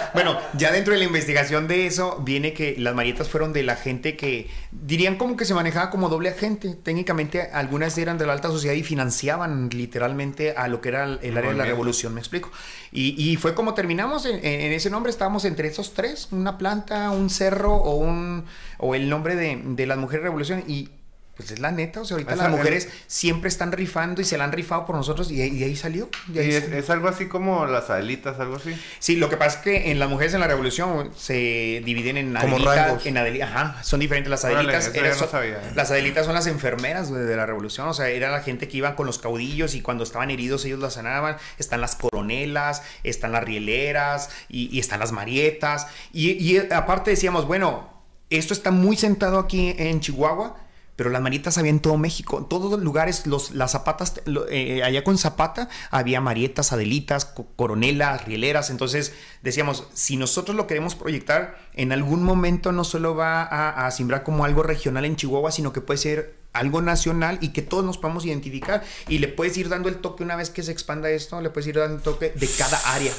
bueno, 0.15 0.39
ya 0.55 0.73
dentro 0.73 0.93
de 0.93 0.99
la 0.99 1.05
investigación 1.05 1.69
de 1.69 1.87
eso 1.87 2.21
viene 2.25 2.53
que 2.53 2.75
las 2.79 2.95
marietas 2.95 3.29
fueron 3.29 3.53
de 3.53 3.63
la 3.63 3.77
gente 3.77 4.17
que 4.17 4.49
dirían 4.71 5.17
como 5.17 5.37
que 5.37 5.45
se 5.45 5.55
manejaba 5.55 5.91
como 5.91 6.09
doble 6.09 6.31
agente. 6.31 6.75
Técnicamente 6.83 7.43
algunas 7.53 7.97
eran 7.99 8.19
de 8.19 8.27
la 8.27 8.33
alta 8.33 8.49
sociedad 8.49 8.75
y 8.75 8.83
financiaban 8.83 9.69
literalmente 9.71 10.53
a 10.57 10.69
lo 10.69 10.81
que 10.81 10.89
era 10.91 11.05
el, 11.05 11.19
el 11.23 11.37
área 11.39 11.51
de 11.53 11.57
la 11.57 11.65
revolución, 11.65 12.15
me 12.15 12.21
explico. 12.21 12.51
Y, 12.91 13.15
y 13.23 13.37
fue 13.37 13.55
como 13.55 13.75
terminamos 13.75 14.27
en 14.27 14.43
ese 14.45 14.91
nombre, 14.91 15.11
estábamos 15.11 15.45
entre 15.45 15.69
esos 15.69 15.95
tres, 15.95 16.29
una 16.31 16.59
planta, 16.59 17.11
un 17.11 17.31
cerro 17.31 17.75
o 17.75 17.97
un 17.97 18.45
o 18.79 18.95
el 18.95 19.09
nombre 19.09 19.37
de, 19.37 19.61
de 19.65 19.87
las 19.87 19.97
mujeres 19.99 20.25
revolución 20.25 20.65
y 20.67 20.91
pues 21.37 21.51
es 21.51 21.61
la 21.61 21.71
neta, 21.73 22.03
o 22.03 22.05
sea, 22.05 22.17
ahorita 22.17 22.37
las 22.37 22.51
mujeres 22.51 22.89
siempre 23.07 23.49
están 23.49 23.73
rifando 23.73 24.21
y 24.21 24.25
se 24.25 24.37
la 24.37 24.45
han 24.45 24.53
rifado 24.53 24.85
por 24.85 24.97
nosotros 24.97 25.31
y, 25.31 25.41
ahí- 25.41 25.57
y 25.57 25.65
ahí 25.65 25.77
salió. 25.77 26.11
ahí 26.29 26.35
Y 26.47 26.51
es, 26.55 26.65
salió. 26.65 26.79
es 26.79 26.91
algo 26.91 27.09
así 27.09 27.27
como 27.27 27.65
las 27.67 27.89
adelitas, 27.89 28.39
algo 28.39 28.57
así. 28.57 28.75
Sí, 28.99 29.17
lo 29.17 29.31
que 29.31 29.39
pasa 29.39 29.57
es 29.59 29.63
que 29.65 29.91
en 29.91 29.99
las 29.99 30.11
mujeres 30.11 30.35
en 30.35 30.41
la 30.41 30.47
revolución 30.47 31.11
se 31.17 31.81
dividen 31.85 32.19
en 32.19 32.37
adelitas, 32.37 33.07
en 33.07 33.15
adeli- 33.17 33.43
ajá, 33.43 33.83
son 33.83 34.01
diferentes 34.01 34.31
las 34.31 34.45
Órale, 34.45 34.77
adelitas. 34.77 34.93
no 35.13 35.15
son- 35.19 35.31
sabía, 35.31 35.55
eh. 35.57 35.73
Las 35.75 35.91
adelitas 35.91 36.27
son 36.27 36.35
las 36.35 36.47
enfermeras 36.47 37.11
de 37.11 37.35
la 37.37 37.47
revolución, 37.47 37.89
o 37.89 37.95
sea, 37.95 38.09
era 38.09 38.31
la 38.31 38.43
gente 38.43 38.69
que 38.69 38.77
iba 38.77 38.95
con 38.95 39.07
los 39.07 39.19
caudillos 39.19 39.75
y 39.75 39.81
cuando 39.81 40.05
estaban 40.05 40.31
heridos 40.31 40.65
ellos 40.67 40.81
las 40.81 40.95
sanaban. 40.95 41.37
Están 41.59 41.81
las 41.81 41.97
coronelas, 41.97 42.83
están 43.05 43.33
las 43.33 43.43
rieleras 43.45 44.29
y, 44.49 44.69
y 44.75 44.81
están 44.81 45.01
las 45.01 45.13
marietas. 45.13 45.87
Y, 46.13 46.33
y 46.33 46.59
aparte 46.73 47.11
decíamos, 47.11 47.47
bueno, 47.47 47.91
esto 48.31 48.53
está 48.55 48.71
muy 48.71 48.97
sentado 48.97 49.39
aquí 49.39 49.75
en 49.79 50.01
Chihuahua. 50.01 50.57
Pero 50.97 51.09
las 51.11 51.23
marietas 51.23 51.57
había 51.59 51.71
en 51.71 51.81
todo 51.81 51.97
México, 51.97 52.39
en 52.39 52.49
todos 52.49 52.71
los 52.71 52.81
lugares, 52.83 53.27
los, 53.27 53.53
las 53.53 53.73
zapatas, 53.73 54.21
lo- 54.27 54.47
eh, 54.49 54.83
allá 54.85 55.03
con 55.05 55.17
Zapata 55.17 55.69
había 55.91 56.21
marietas, 56.21 56.73
adelitas, 56.73 57.25
co- 57.25 57.47
coronelas, 57.57 58.25
rieleras. 58.27 58.69
Entonces 58.71 59.15
decíamos, 59.43 59.87
si 59.95 60.17
nosotros 60.19 60.55
lo 60.57 60.67
queremos 60.67 60.95
proyectar, 60.95 61.57
en 61.73 61.93
algún 61.93 62.23
momento 62.23 62.73
no 62.73 62.85
solo 62.85 63.15
va 63.17 63.43
a, 63.43 63.87
a 63.87 63.91
simbrar 63.91 64.23
como 64.23 64.45
algo 64.45 64.63
regional 64.63 65.05
en 65.07 65.17
Chihuahua, 65.17 65.51
sino 65.51 65.73
que 65.73 65.81
puede 65.81 65.97
ser 65.99 66.35
algo 66.53 66.83
nacional 66.83 67.39
y 67.41 67.49
que 67.49 67.63
todos 67.63 67.83
nos 67.85 67.97
podamos 67.97 68.27
identificar. 68.27 68.85
Y 69.09 69.19
le 69.19 69.29
puedes 69.29 69.57
ir 69.57 69.71
dando 69.71 69.89
el 69.89 69.97
toque 69.97 70.23
una 70.23 70.37
vez 70.37 70.51
que 70.51 70.63
se 70.63 70.73
expanda 70.73 71.09
esto, 71.11 71.41
le 71.41 71.49
puedes 71.49 71.67
ir 71.69 71.77
dando 71.79 71.97
el 71.97 72.03
toque 72.03 72.33
de 72.35 72.47
cada 72.59 72.79
área. 72.93 73.13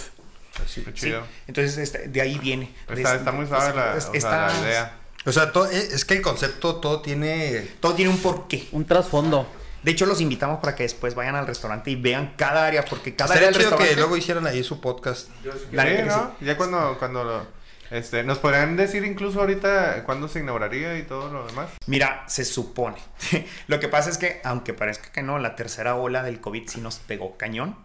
Qué 0.56 0.62
¿sí? 0.68 0.86
chido. 0.94 1.24
Entonces 1.48 1.78
este, 1.80 2.08
de 2.08 2.22
ahí 2.22 2.38
viene. 2.38 2.72
Está, 2.88 3.14
Es- 3.14 3.20
está 3.20 3.32
muy 3.32 3.48
suave 3.48 3.76
la, 3.76 3.98
es- 3.98 4.06
o 4.06 4.12
sea, 4.12 4.18
está- 4.20 4.48
la 4.54 4.60
idea. 4.68 4.98
O 5.26 5.32
sea, 5.32 5.52
to- 5.52 5.70
eh, 5.70 5.90
es 5.94 6.06
que 6.06 6.16
el 6.16 6.22
concepto 6.22 6.76
todo 6.78 7.02
tiene. 7.02 7.62
Todo 7.80 7.94
tiene 7.96 8.12
un 8.12 8.18
porqué. 8.18 8.68
Un 8.72 8.86
trasfondo. 8.86 9.48
De 9.84 9.92
hecho, 9.92 10.06
los 10.06 10.22
invitamos 10.22 10.60
para 10.60 10.76
que 10.76 10.84
después 10.84 11.14
vayan 11.16 11.36
al 11.36 11.46
restaurante 11.48 11.92
y 11.92 11.96
vean 11.96 12.34
cada 12.38 12.66
área, 12.66 12.86
porque 12.86 13.16
cada 13.16 13.34
área 13.36 13.50
del 13.52 13.58
chido 13.58 13.78
que 13.78 13.96
luego 13.96 14.16
hicieran 14.16 14.48
ahí 14.48 14.64
su 14.64 14.80
podcast. 14.80 15.28
Sí, 15.44 15.50
que 15.72 16.04
¿no? 16.04 16.36
Ya 16.40 16.56
cuando, 16.58 16.98
cuando 17.00 17.24
lo- 17.24 17.64
este, 17.92 18.24
nos 18.24 18.40
podrían 18.40 18.76
decir 18.78 19.04
incluso 19.04 19.40
ahorita 19.42 20.04
cuándo 20.06 20.28
se 20.28 20.40
inauguraría 20.40 20.98
y 20.98 21.04
todo 21.04 21.30
lo 21.32 21.46
demás. 21.46 21.70
Mira, 21.86 22.24
se 22.28 22.44
supone. 22.46 22.98
Lo 23.68 23.80
que 23.80 23.88
pasa 23.90 24.10
es 24.10 24.18
que, 24.18 24.42
aunque 24.46 24.74
parezca 24.74 25.12
que 25.12 25.22
no, 25.22 25.38
la 25.38 25.56
tercera 25.56 25.96
ola 25.96 26.24
del 26.24 26.40
COVID 26.42 26.68
sí 26.68 26.82
nos 26.82 26.96
pegó 27.00 27.38
cañón. 27.38 27.78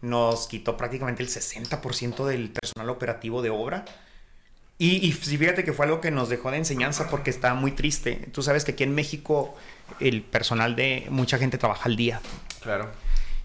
Nos 0.00 0.48
quitó 0.48 0.76
prácticamente 0.76 1.22
el 1.22 1.28
60% 1.28 2.24
del 2.26 2.50
personal 2.50 2.90
operativo 2.90 3.40
de 3.40 3.50
obra. 3.50 3.84
Y, 4.82 4.96
y 5.06 5.12
fíjate 5.12 5.62
que 5.62 5.72
fue 5.72 5.84
algo 5.84 6.00
que 6.00 6.10
nos 6.10 6.28
dejó 6.28 6.50
de 6.50 6.56
enseñanza 6.56 7.08
porque 7.08 7.30
estaba 7.30 7.54
muy 7.54 7.70
triste. 7.70 8.28
Tú 8.32 8.42
sabes 8.42 8.64
que 8.64 8.72
aquí 8.72 8.82
en 8.82 8.92
México 8.92 9.54
el 10.00 10.22
personal 10.22 10.74
de 10.74 11.06
mucha 11.08 11.38
gente 11.38 11.56
trabaja 11.56 11.84
al 11.84 11.94
día. 11.94 12.20
Claro. 12.62 12.90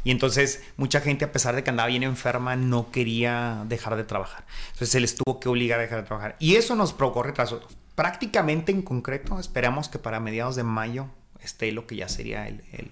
Y 0.03 0.09
entonces 0.09 0.63
mucha 0.77 0.99
gente, 0.99 1.25
a 1.25 1.31
pesar 1.31 1.55
de 1.55 1.63
que 1.63 1.69
andaba 1.69 1.89
bien 1.89 2.01
enferma, 2.01 2.55
no 2.55 2.89
quería 2.89 3.65
dejar 3.67 3.97
de 3.97 4.03
trabajar. 4.03 4.45
Entonces 4.69 4.89
se 4.89 4.99
les 4.99 5.13
tuvo 5.13 5.39
que 5.39 5.47
obligar 5.47 5.77
a 5.77 5.83
dejar 5.83 6.01
de 6.01 6.07
trabajar. 6.07 6.37
Y 6.39 6.55
eso 6.55 6.75
nos 6.75 6.91
provocó 6.91 7.21
retrasos. 7.21 7.61
Prácticamente 7.93 8.71
en 8.71 8.81
concreto, 8.81 9.39
esperamos 9.39 9.89
que 9.89 9.99
para 9.99 10.19
mediados 10.19 10.55
de 10.55 10.63
mayo 10.63 11.05
esté 11.43 11.71
lo 11.71 11.85
que 11.85 11.97
ya 11.97 12.09
sería 12.09 12.47
el, 12.47 12.63
el, 12.71 12.89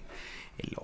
el, 0.58 0.76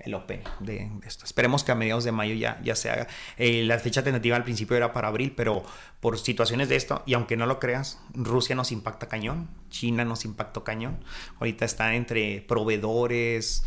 el 0.00 0.14
Open 0.14 0.42
de, 0.60 0.90
esto. 1.06 1.24
Esperemos 1.24 1.64
que 1.64 1.72
a 1.72 1.74
mediados 1.74 2.04
de 2.04 2.12
mayo 2.12 2.34
ya, 2.34 2.60
ya 2.62 2.74
se 2.74 2.90
haga. 2.90 3.06
Eh, 3.36 3.62
la 3.64 3.78
fecha 3.78 4.02
tentativa 4.02 4.36
al 4.36 4.44
principio 4.44 4.76
era 4.76 4.92
para 4.92 5.08
abril, 5.08 5.32
pero 5.36 5.62
por 6.00 6.18
situaciones 6.18 6.68
de 6.68 6.76
esto, 6.76 7.02
y 7.06 7.14
aunque 7.14 7.36
no 7.36 7.46
lo 7.46 7.58
creas, 7.58 8.00
Rusia 8.14 8.56
nos 8.56 8.72
impacta 8.72 9.08
cañón, 9.08 9.48
China 9.68 10.04
nos 10.04 10.24
impactó 10.24 10.64
cañón. 10.64 10.98
Ahorita 11.38 11.64
está 11.64 11.94
entre 11.94 12.40
proveedores, 12.42 13.64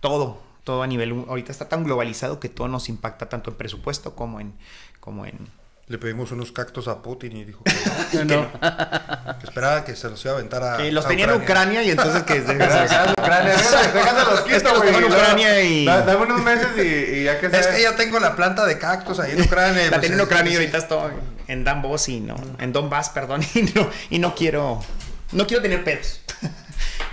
todo, 0.00 0.42
todo 0.64 0.82
a 0.82 0.86
nivel, 0.86 1.24
ahorita 1.28 1.52
está 1.52 1.68
tan 1.68 1.84
globalizado 1.84 2.40
que 2.40 2.48
todo 2.48 2.68
nos 2.68 2.88
impacta 2.88 3.28
tanto 3.28 3.50
en 3.50 3.56
presupuesto 3.56 4.14
como 4.14 4.40
en, 4.40 4.54
como 5.00 5.26
en, 5.26 5.38
Le 5.88 5.96
pedimos 5.96 6.30
unos 6.32 6.52
cactus 6.52 6.86
a 6.86 7.00
Putin 7.00 7.34
y 7.38 7.44
dijo 7.44 7.62
que, 8.12 8.24
no, 8.24 8.42
No. 8.42 9.38
que 9.38 9.46
esperaba 9.46 9.84
que 9.84 9.96
se 9.96 10.10
los 10.10 10.22
iba 10.22 10.34
a 10.34 10.36
aventar 10.36 10.62
a. 10.62 10.76
que 10.76 10.92
los 10.92 11.06
a 11.06 11.08
tenía 11.08 11.24
en 11.24 11.32
Ucrania 11.32 11.82
y 11.82 11.90
entonces 11.90 12.22
que 12.24 12.40
Déjame 12.42 13.12
Ucrania, 13.12 13.54
Es 13.54 14.42
quito, 14.62 14.68
los 14.74 14.82
güey. 14.82 14.94
en 14.96 15.04
Ucrania 15.04 15.62
y- 15.62 15.84
Da- 15.86 16.02
Dame 16.02 16.24
unos 16.24 16.42
meses 16.42 16.68
y, 16.76 16.80
y 17.20 17.24
ya 17.24 17.40
que 17.40 17.46
Es 17.46 17.52
sea- 17.52 17.74
que 17.74 17.82
ya 17.82 17.96
tengo 17.96 18.20
la 18.20 18.36
planta 18.36 18.66
de 18.66 18.76
cactus 18.78 19.18
ahí 19.18 19.32
en 19.32 19.42
Ucrania. 19.42 19.84
La 19.84 19.90
pues, 19.92 20.00
tenía 20.02 20.16
en 20.16 20.20
es- 20.20 20.26
Ucrania 20.26 20.50
y 20.52 20.54
es- 20.54 20.60
ahorita 20.60 20.78
estoy 20.78 21.12
en 21.48 21.64
Donbass 21.64 22.08
y 22.10 22.20
no, 22.20 22.36
en 22.58 22.72
Donbass, 22.74 23.08
perdón, 23.08 23.40
y 23.54 23.62
no, 23.62 23.88
y 24.10 24.18
no 24.18 24.34
quiero, 24.34 24.80
no 25.32 25.46
quiero 25.46 25.62
tener 25.62 25.84
pedos. 25.84 26.20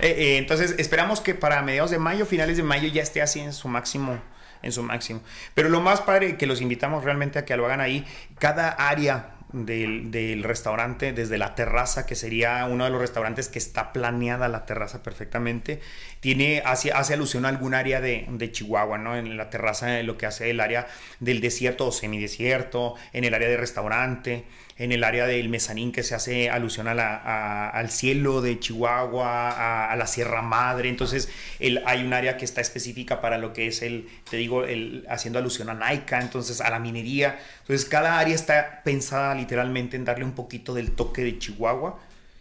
Eh, 0.00 0.08
eh, 0.18 0.36
entonces 0.36 0.74
esperamos 0.76 1.22
que 1.22 1.34
para 1.34 1.62
mediados 1.62 1.90
de 1.90 1.98
mayo, 1.98 2.26
finales 2.26 2.58
de 2.58 2.62
mayo 2.62 2.86
ya 2.88 3.02
esté 3.02 3.22
así 3.22 3.40
en 3.40 3.54
su 3.54 3.68
máximo, 3.68 4.18
en 4.66 4.72
su 4.72 4.82
máximo. 4.82 5.22
Pero 5.54 5.68
lo 5.68 5.80
más 5.80 6.02
padre 6.02 6.36
que 6.36 6.46
los 6.46 6.60
invitamos 6.60 7.04
realmente 7.04 7.38
a 7.38 7.44
que 7.44 7.56
lo 7.56 7.64
hagan 7.66 7.80
ahí, 7.80 8.04
cada 8.38 8.68
área 8.68 9.36
del, 9.52 10.10
del 10.10 10.42
restaurante, 10.42 11.12
desde 11.12 11.38
la 11.38 11.54
terraza, 11.54 12.04
que 12.04 12.14
sería 12.14 12.66
uno 12.66 12.84
de 12.84 12.90
los 12.90 13.00
restaurantes 13.00 13.48
que 13.48 13.58
está 13.58 13.92
planeada 13.92 14.48
la 14.48 14.66
terraza 14.66 15.02
perfectamente, 15.02 15.80
tiene, 16.20 16.62
hace, 16.64 16.92
hace 16.92 17.14
alusión 17.14 17.44
a 17.44 17.48
algún 17.48 17.74
área 17.74 18.00
de, 18.00 18.26
de 18.28 18.52
Chihuahua, 18.52 18.98
¿no? 18.98 19.16
En 19.16 19.36
la 19.36 19.50
terraza, 19.50 20.00
en 20.00 20.06
lo 20.06 20.16
que 20.18 20.26
hace 20.26 20.50
el 20.50 20.60
área 20.60 20.86
del 21.20 21.40
desierto 21.40 21.86
o 21.86 21.92
semidesierto, 21.92 22.94
en 23.12 23.24
el 23.24 23.34
área 23.34 23.48
de 23.48 23.56
restaurante, 23.56 24.44
en 24.78 24.92
el 24.92 25.04
área 25.04 25.26
del 25.26 25.48
mezanín 25.48 25.90
que 25.90 26.02
se 26.02 26.14
hace 26.14 26.50
alusión 26.50 26.86
al 26.88 27.90
cielo 27.90 28.42
de 28.42 28.58
Chihuahua, 28.60 29.90
a, 29.90 29.96
la 29.96 30.06
Sierra 30.06 30.42
Madre. 30.42 30.90
Entonces, 30.90 31.30
hay 31.86 32.04
un 32.04 32.12
área 32.12 32.36
que 32.36 32.44
está 32.44 32.60
específica 32.60 33.20
para 33.20 33.38
lo 33.38 33.52
que 33.52 33.68
es 33.68 33.82
el, 33.82 34.08
te 34.28 34.36
digo, 34.36 34.64
el, 34.64 35.06
haciendo 35.08 35.38
alusión 35.38 35.70
a 35.70 35.74
Naica, 35.74 36.20
entonces 36.20 36.60
a 36.60 36.68
la 36.68 36.78
minería. 36.78 37.38
Entonces, 37.62 37.88
cada 37.88 38.18
área 38.18 38.34
está 38.34 38.82
pensada 38.84 39.34
literalmente 39.34 39.96
en 39.96 40.04
darle 40.04 40.24
un 40.24 40.32
poquito 40.32 40.74
del 40.74 40.92
toque 40.92 41.24
de 41.24 41.38
Chihuahua, 41.38 41.98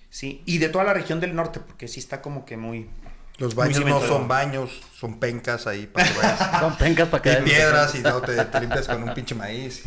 ¿sí? 0.10 0.42
Y 0.46 0.58
de 0.58 0.68
toda 0.68 0.84
la 0.84 0.94
región 0.94 1.22
del 1.22 1.36
norte, 1.36 1.62
porque 1.62 1.88
sí 1.88 2.02
está 2.02 2.22
como 2.22 2.46
que 2.46 2.58
muy... 2.58 2.90
Los 3.38 3.54
baños 3.56 3.84
no 3.86 4.00
son 4.02 4.28
baños, 4.28 4.70
son 4.98 5.20
pencas 5.20 5.68
ahí 5.68 5.88
para 5.88 6.08
que 6.08 6.18
vayas. 6.18 6.48
Con 6.62 6.76
pencas 6.78 7.10
para 7.10 7.22
que 7.22 7.34
y 7.34 7.42
piedras 7.44 7.94
y 7.96 8.00
no 8.00 8.22
te, 8.22 8.36
te 8.46 8.60
limpias 8.62 8.88
con 8.88 9.04
un 9.04 9.14
pinche 9.14 9.36
maíz. 9.36 9.84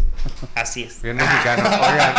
Así 0.55 0.82
es. 0.82 1.01
Bien 1.01 1.16
mexicano. 1.16 1.62
Oigan, 1.68 2.14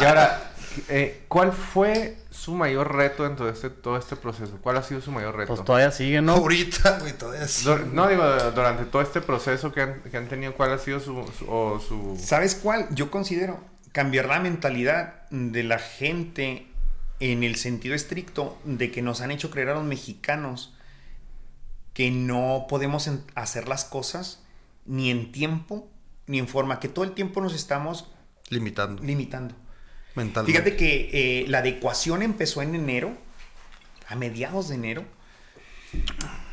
y 0.00 0.04
ahora, 0.04 0.50
eh, 0.88 1.22
¿cuál 1.28 1.52
fue 1.52 2.16
su 2.30 2.54
mayor 2.54 2.92
reto 2.96 3.24
en 3.24 3.36
todo 3.36 3.48
este, 3.48 3.70
todo 3.70 3.96
este 3.96 4.16
proceso? 4.16 4.58
¿Cuál 4.60 4.76
ha 4.78 4.82
sido 4.82 5.00
su 5.00 5.12
mayor 5.12 5.36
reto? 5.36 5.54
Pues 5.54 5.64
todavía 5.64 5.92
sigue, 5.92 6.20
¿no? 6.20 6.32
Ahorita, 6.32 6.98
güey, 6.98 7.12
todavía. 7.12 7.42
Dur- 7.46 7.86
no, 7.92 8.08
digo, 8.08 8.24
durante 8.54 8.84
todo 8.86 9.00
este 9.02 9.20
proceso 9.20 9.70
que 9.72 9.80
han, 9.82 10.00
que 10.02 10.16
han 10.16 10.26
tenido, 10.28 10.54
¿cuál 10.54 10.72
ha 10.72 10.78
sido 10.78 10.98
su, 10.98 11.24
su, 11.38 11.48
o 11.48 11.78
su... 11.78 12.18
¿Sabes 12.20 12.56
cuál? 12.56 12.88
Yo 12.90 13.12
considero 13.12 13.60
cambiar 13.92 14.26
la 14.26 14.40
mentalidad 14.40 15.28
de 15.30 15.62
la 15.62 15.78
gente 15.78 16.66
en 17.20 17.42
el 17.44 17.56
sentido 17.56 17.94
estricto 17.94 18.58
de 18.64 18.90
que 18.90 19.02
nos 19.02 19.20
han 19.20 19.30
hecho 19.30 19.50
creer 19.50 19.70
a 19.70 19.74
los 19.74 19.84
mexicanos 19.84 20.74
que 21.92 22.10
no 22.10 22.66
podemos 22.68 23.08
hacer 23.34 23.68
las 23.68 23.84
cosas 23.84 24.42
ni 24.84 25.10
en 25.10 25.32
tiempo 25.32 25.88
ni 26.26 26.38
en 26.38 26.48
forma, 26.48 26.80
que 26.80 26.88
todo 26.88 27.04
el 27.04 27.12
tiempo 27.12 27.40
nos 27.40 27.54
estamos 27.54 28.10
Limitando 28.50 29.02
limitando. 29.02 29.54
mentalmente. 30.14 30.52
Fíjate 30.52 30.76
que 30.76 31.10
eh, 31.42 31.46
la 31.48 31.58
adecuación 31.58 32.22
empezó 32.22 32.62
en 32.62 32.74
enero, 32.74 33.16
a 34.08 34.16
mediados 34.16 34.68
de 34.68 34.74
enero. 34.76 35.04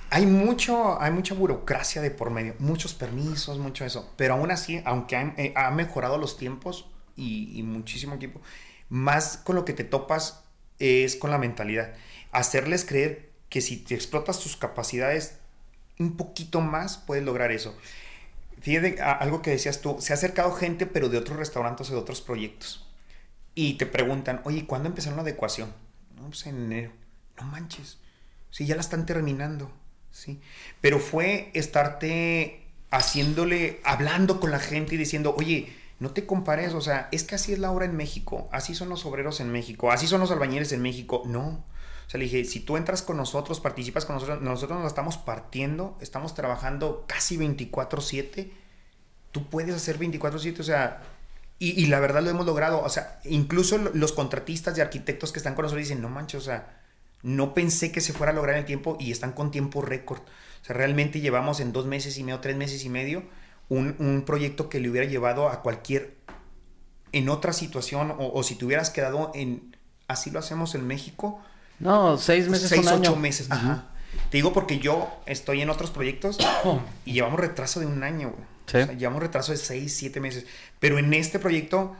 Hay, 0.09 0.26
mucho, 0.26 1.01
hay 1.01 1.12
mucha 1.12 1.34
burocracia 1.34 2.01
de 2.01 2.12
por 2.12 2.32
medio, 2.32 2.55
muchos 2.59 2.93
permisos, 2.93 3.57
mucho 3.59 3.86
eso. 3.86 4.12
Pero 4.18 4.34
aún 4.34 4.51
así, 4.51 4.82
aunque 4.86 5.16
han, 5.16 5.34
eh, 5.38 5.53
ha 5.55 5.72
mejorado 5.72 6.18
los 6.18 6.38
tiempos 6.38 6.86
y, 7.16 7.57
y 7.57 7.64
muchísimo 7.64 8.18
tiempo, 8.20 8.41
más 8.89 9.38
con 9.38 9.55
lo 9.55 9.64
que 9.64 9.74
te 9.74 9.84
topas 9.86 10.43
es 10.82 11.15
con 11.15 11.32
la 11.32 11.38
mentalidad. 11.38 11.93
Hacerles 12.32 12.86
creer 12.86 13.29
que 13.49 13.61
si 13.61 13.77
te 13.77 13.95
explotas 13.95 14.39
tus 14.39 14.57
capacidades 14.57 15.36
un 15.99 16.17
poquito 16.17 16.61
más, 16.61 16.97
puedes 16.97 17.23
lograr 17.23 17.51
eso. 17.51 17.77
Fíjate 18.61 19.01
algo 19.01 19.41
que 19.41 19.51
decías 19.51 19.82
tú, 19.82 19.97
se 19.99 20.13
ha 20.13 20.15
acercado 20.15 20.51
gente, 20.53 20.86
pero 20.86 21.09
de 21.09 21.17
otros 21.17 21.38
restaurantes 21.38 21.89
o 21.89 21.93
de 21.93 21.99
otros 21.99 22.21
proyectos. 22.21 22.88
Y 23.55 23.73
te 23.73 23.86
preguntan, 23.86 24.41
oye, 24.43 24.65
¿cuándo 24.65 24.88
empezaron 24.88 25.17
la 25.17 25.23
adecuación? 25.23 25.73
No, 26.15 26.27
pues 26.27 26.45
en. 26.45 26.69
No 26.69 27.43
manches. 27.43 27.97
Sí, 28.49 28.65
ya 28.65 28.75
la 28.75 28.82
están 28.82 29.05
terminando. 29.05 29.71
Sí. 30.11 30.39
Pero 30.79 30.99
fue 30.99 31.51
estarte 31.53 32.61
haciéndole, 32.91 33.79
hablando 33.84 34.39
con 34.39 34.51
la 34.51 34.59
gente 34.59 34.95
y 34.95 34.97
diciendo, 34.97 35.34
oye, 35.38 35.73
no 36.02 36.12
te 36.12 36.26
compares, 36.26 36.74
o 36.74 36.82
sea, 36.82 37.08
es 37.14 37.24
que 37.24 37.36
así 37.36 37.54
es 37.54 37.60
la 37.60 37.72
obra 37.72 37.86
en 37.86 37.95
México, 37.95 38.49
así 38.52 38.76
son 38.76 38.89
los 38.89 39.06
obreros 39.06 39.39
en 39.39 39.52
México, 39.52 39.91
así 39.91 40.08
son 40.08 40.20
los 40.20 40.32
albañiles 40.32 40.74
en 40.74 40.82
México. 40.82 41.24
No. 41.26 41.64
O 42.08 42.10
sea, 42.12 42.18
le 42.18 42.26
dije, 42.26 42.43
si 42.43 42.60
tú 42.60 42.76
entras 42.76 43.02
con 43.04 43.16
nosotros, 43.16 43.62
participas 43.62 44.04
con 44.04 44.16
nosotros, 44.16 44.41
nosotros 44.41 44.80
nos 44.80 44.88
estamos 44.89 45.18
partiendo, 45.18 45.97
estamos 46.02 46.34
trabajando 46.36 47.06
casi 47.08 47.38
24/7, 47.38 48.52
tú 49.32 49.45
puedes 49.49 49.74
hacer 49.76 49.97
24/7, 49.97 50.60
o 50.60 50.64
sea, 50.64 51.02
y, 51.60 51.80
y 51.82 51.86
la 51.86 51.99
verdad 52.02 52.22
lo 52.24 52.30
hemos 52.32 52.45
logrado, 52.45 52.82
o 52.82 52.89
sea, 52.89 53.20
incluso 53.24 53.78
lo- 53.78 53.91
los 53.93 54.12
contratistas 54.12 54.78
y 54.78 54.82
arquitectos 54.82 55.32
que 55.32 55.39
están 55.39 55.54
con 55.56 55.64
nosotros 55.64 55.88
dicen, 55.88 56.02
no 56.02 56.10
manches, 56.10 56.41
o 56.41 56.43
sea, 56.43 56.82
no 57.24 57.54
pensé 57.54 57.91
que 57.91 58.02
se 58.02 58.12
fuera 58.14 58.32
a 58.32 58.36
lograr 58.36 58.58
el 58.58 58.66
tiempo 58.66 58.97
y 58.99 59.12
están 59.12 59.32
con 59.34 59.52
tiempo 59.52 59.82
récord. 59.84 60.22
O 60.22 60.66
sea, 60.66 60.76
realmente 60.76 61.22
llevamos 61.22 61.60
en 61.60 61.72
dos 61.72 61.86
meses 61.86 62.18
y 62.18 62.24
medio, 62.24 62.39
tres 62.39 62.56
meses 62.58 62.84
y 62.84 62.89
medio, 62.89 63.24
un, 63.72 63.95
un 63.99 64.24
proyecto 64.26 64.67
que 64.67 64.82
le 64.82 64.89
hubiera 64.89 65.07
llevado 65.07 65.47
a 65.47 65.61
cualquier, 65.61 66.15
en 67.13 67.30
otra 67.30 67.53
situación, 67.53 68.11
o, 68.11 68.32
o 68.34 68.43
si 68.43 68.55
te 68.55 68.65
hubieras 68.65 68.89
quedado 68.89 69.32
en, 69.34 69.78
así 70.09 70.30
lo 70.30 70.39
hacemos 70.39 70.76
en 70.76 70.86
México, 70.86 71.39
No, 71.80 72.17
seis 72.17 72.49
meses, 72.49 72.67
seis, 72.67 72.82
un 72.82 72.89
año. 72.89 73.11
ocho 73.11 73.15
meses. 73.15 73.49
Ajá. 73.49 73.86
Te 74.30 74.38
digo 74.38 74.51
porque 74.51 74.80
yo 74.80 75.09
estoy 75.26 75.61
en 75.61 75.69
otros 75.69 75.89
proyectos 75.89 76.38
y 77.05 77.13
llevamos 77.13 77.39
retraso 77.39 77.80
de 77.80 77.86
un 77.86 78.03
año, 78.03 78.32
güey. 78.32 78.43
Sí. 78.65 78.78
O 78.78 78.86
sea, 78.86 78.93
llevamos 78.93 79.22
retraso 79.22 79.53
de 79.53 79.57
seis, 79.57 79.95
siete 79.95 80.19
meses. 80.19 80.45
Pero 80.80 80.99
en 80.99 81.13
este 81.13 81.39
proyecto 81.39 81.95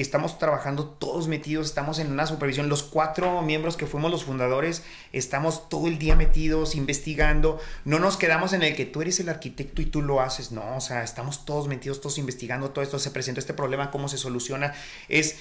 estamos 0.00 0.38
trabajando 0.38 0.86
todos 0.86 1.28
metidos, 1.28 1.66
estamos 1.66 1.98
en 1.98 2.12
una 2.12 2.26
supervisión. 2.26 2.68
Los 2.68 2.82
cuatro 2.82 3.42
miembros 3.42 3.76
que 3.76 3.86
fuimos 3.86 4.10
los 4.10 4.24
fundadores, 4.24 4.84
estamos 5.12 5.68
todo 5.68 5.86
el 5.86 5.98
día 5.98 6.16
metidos, 6.16 6.74
investigando. 6.74 7.60
No 7.84 7.98
nos 7.98 8.16
quedamos 8.16 8.52
en 8.52 8.62
el 8.62 8.76
que 8.76 8.84
tú 8.84 9.02
eres 9.02 9.20
el 9.20 9.28
arquitecto 9.28 9.82
y 9.82 9.86
tú 9.86 10.02
lo 10.02 10.20
haces. 10.20 10.52
No, 10.52 10.76
o 10.76 10.80
sea, 10.80 11.02
estamos 11.02 11.44
todos 11.44 11.68
metidos, 11.68 12.00
todos 12.00 12.18
investigando 12.18 12.70
todo 12.70 12.82
esto. 12.82 12.98
Se 12.98 13.10
presentó 13.10 13.40
este 13.40 13.54
problema, 13.54 13.90
cómo 13.90 14.08
se 14.08 14.18
soluciona. 14.18 14.74
Es 15.08 15.36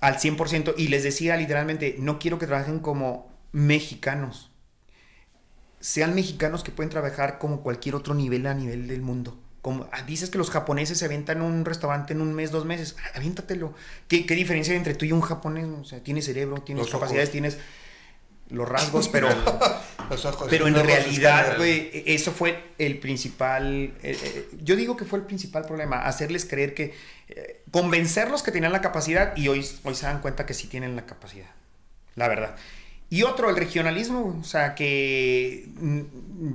al 0.00 0.16
100%. 0.16 0.74
Y 0.76 0.88
les 0.88 1.02
decía 1.02 1.36
literalmente, 1.36 1.96
no 1.98 2.18
quiero 2.18 2.38
que 2.38 2.46
trabajen 2.46 2.78
como 2.78 3.30
mexicanos. 3.52 4.50
Sean 5.80 6.14
mexicanos 6.14 6.64
que 6.64 6.72
pueden 6.72 6.90
trabajar 6.90 7.38
como 7.38 7.62
cualquier 7.62 7.94
otro 7.94 8.14
nivel 8.14 8.46
a 8.46 8.54
nivel 8.54 8.88
del 8.88 9.02
mundo. 9.02 9.38
Como, 9.64 9.88
ah, 9.92 10.02
dices 10.02 10.28
que 10.28 10.36
los 10.36 10.50
japoneses 10.50 10.98
se 10.98 11.06
aventan 11.06 11.40
un 11.40 11.64
restaurante 11.64 12.12
en 12.12 12.20
un 12.20 12.34
mes, 12.34 12.50
dos 12.50 12.66
meses. 12.66 12.96
Ah, 13.02 13.12
aviéntatelo. 13.16 13.72
¿Qué, 14.08 14.26
¿Qué 14.26 14.34
diferencia 14.34 14.72
hay 14.72 14.76
entre 14.76 14.92
tú 14.94 15.06
y 15.06 15.12
un 15.12 15.22
japonés? 15.22 15.64
O 15.66 15.84
sea, 15.84 16.00
tienes 16.00 16.26
cerebro, 16.26 16.60
tienes 16.60 16.82
Los 16.84 16.90
capacidades, 16.92 17.28
ojos. 17.28 17.32
tienes 17.32 17.58
los 18.50 18.68
rasgos, 18.68 19.08
pero, 19.08 19.26
Los 20.10 20.22
ojos, 20.26 20.48
pero 20.50 20.66
en 20.68 20.74
realidad, 20.74 21.56
güey, 21.56 22.02
eso 22.04 22.30
fue 22.30 22.62
el 22.76 22.98
principal. 22.98 23.94
eh, 24.02 24.18
eh, 24.22 24.48
yo 24.62 24.76
digo 24.76 24.98
que 24.98 25.06
fue 25.06 25.18
el 25.18 25.24
principal 25.24 25.64
problema, 25.64 26.04
hacerles 26.04 26.44
creer 26.44 26.74
que. 26.74 26.92
eh, 27.28 27.62
convencerlos 27.70 28.42
que 28.42 28.52
tenían 28.52 28.70
la 28.72 28.82
capacidad 28.82 29.34
y 29.34 29.48
hoy, 29.48 29.66
hoy 29.82 29.94
se 29.94 30.04
dan 30.04 30.20
cuenta 30.20 30.44
que 30.44 30.52
sí 30.52 30.66
tienen 30.68 30.94
la 30.94 31.06
capacidad. 31.06 31.48
La 32.16 32.28
verdad. 32.28 32.54
Y 33.14 33.22
otro, 33.22 33.48
el 33.48 33.56
regionalismo, 33.56 34.36
o 34.40 34.44
sea, 34.44 34.74
que 34.74 35.68
mm, 35.80 36.00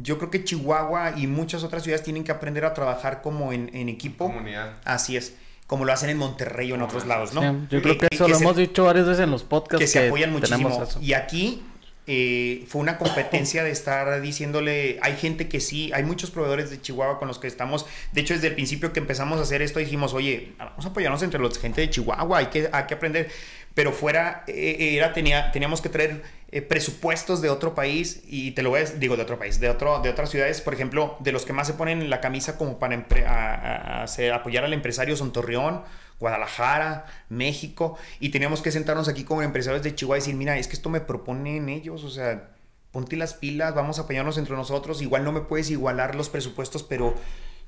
yo 0.02 0.18
creo 0.18 0.30
que 0.30 0.44
Chihuahua 0.44 1.14
y 1.16 1.26
muchas 1.28 1.64
otras 1.64 1.84
ciudades 1.84 2.04
tienen 2.04 2.24
que 2.26 2.32
aprender 2.34 2.66
a 2.66 2.74
trabajar 2.74 3.22
como 3.22 3.54
en, 3.54 3.70
en 3.74 3.88
equipo. 3.88 4.26
Comunidad. 4.26 4.74
Así 4.84 5.16
es, 5.16 5.36
como 5.68 5.86
lo 5.86 5.94
hacen 5.94 6.10
en 6.10 6.18
Monterrey 6.18 6.70
o 6.72 6.76
en 6.76 6.82
otros 6.82 7.06
lados, 7.06 7.34
¿no? 7.34 7.42
Sí, 7.42 7.68
yo 7.70 7.82
creo 7.82 7.98
que, 7.98 8.08
eso 8.12 8.28
lo 8.28 8.36
se- 8.36 8.44
hemos 8.44 8.58
dicho 8.58 8.84
varias 8.84 9.08
veces 9.08 9.24
en 9.24 9.32
los 9.32 9.44
podcasts. 9.44 9.80
que 9.80 9.88
se 9.88 10.08
apoyan 10.08 10.34
muchísimo. 10.34 10.84
eso. 10.84 11.00
Y 11.02 11.14
aquí 11.14 11.64
eh, 12.08 12.66
fue 12.68 12.82
una 12.82 12.98
competencia 12.98 13.64
de 13.64 13.72
estar 13.72 14.20
diciéndole, 14.20 15.00
hay 15.02 15.16
gente 15.16 15.48
que 15.48 15.62
sí, 15.62 15.92
hay 15.94 16.04
muchos 16.04 16.30
proveedores 16.32 16.72
de 16.72 16.82
Chihuahua 16.82 17.20
con 17.20 17.28
los 17.30 17.40
que 17.40 17.48
estamos, 17.48 17.86
de 18.12 18.22
hecho 18.22 18.34
desde 18.34 18.48
el 18.48 18.56
principio 18.56 18.92
que 18.92 19.00
empezamos 19.00 19.40
a 19.40 19.44
hacer 19.44 19.62
esto 19.62 19.80
dijimos, 19.80 20.14
oye, 20.14 20.54
vamos 20.58 20.86
a 20.86 20.90
apoyarnos 20.90 21.22
entre 21.24 21.40
los 21.40 21.58
gente 21.60 21.80
de 21.82 21.90
Chihuahua, 21.90 22.40
hay 22.40 22.48
que, 22.48 22.68
hay 22.72 22.84
que 22.86 22.96
aprender, 22.96 23.30
pero 23.76 23.94
fuera, 23.94 24.44
eh, 24.48 24.96
era, 24.98 25.14
tenía, 25.14 25.52
teníamos 25.52 25.82
que 25.82 25.90
traer 25.90 26.39
eh, 26.52 26.62
presupuestos 26.62 27.42
de 27.42 27.50
otro 27.50 27.76
país 27.76 28.22
y 28.28 28.52
te 28.52 28.64
lo 28.64 28.72
voy 28.72 28.82
a 28.82 28.86
digo 28.86 29.16
de 29.18 29.24
otro 29.24 29.38
país, 29.38 29.60
de, 29.60 29.70
otro, 29.70 30.00
de 30.02 30.10
otras 30.10 30.30
ciudades, 30.30 30.62
por 30.62 30.74
ejemplo, 30.74 31.16
de 31.20 31.32
los 31.32 31.46
que 31.46 31.54
más 31.54 31.68
se 31.68 31.74
ponen 31.74 32.02
en 32.02 32.10
la 32.10 32.22
camisa 32.22 32.58
como 32.58 32.80
para 32.80 32.96
a- 33.28 34.04
a- 34.04 34.04
a 34.04 34.36
apoyar 34.36 34.64
al 34.64 34.74
empresario 34.74 35.16
son 35.16 35.32
Torreón, 35.34 35.84
Guadalajara, 36.20 37.06
México, 37.30 37.98
y 38.20 38.30
teníamos 38.30 38.62
que 38.62 38.72
sentarnos 38.72 39.08
aquí 39.08 39.24
como 39.24 39.42
empresarios 39.42 39.84
de 39.84 39.96
Chihuahua 39.96 40.18
y 40.18 40.22
decir, 40.22 40.36
mira, 40.36 40.58
es 40.58 40.68
que 40.68 40.74
esto 40.74 40.90
me 40.90 41.02
proponen 41.02 41.70
ellos, 41.70 42.04
o 42.04 42.10
sea, 42.10 42.50
ponte 42.92 43.16
las 43.16 43.34
pilas, 43.36 43.74
vamos 43.76 44.00
a 44.00 44.04
apoyarnos 44.04 44.38
entre 44.38 44.56
nosotros. 44.56 45.02
Igual 45.02 45.24
no 45.24 45.32
me 45.32 45.42
puedes 45.42 45.70
igualar 45.70 46.16
los 46.16 46.30
presupuestos, 46.30 46.84
pero 46.84 47.14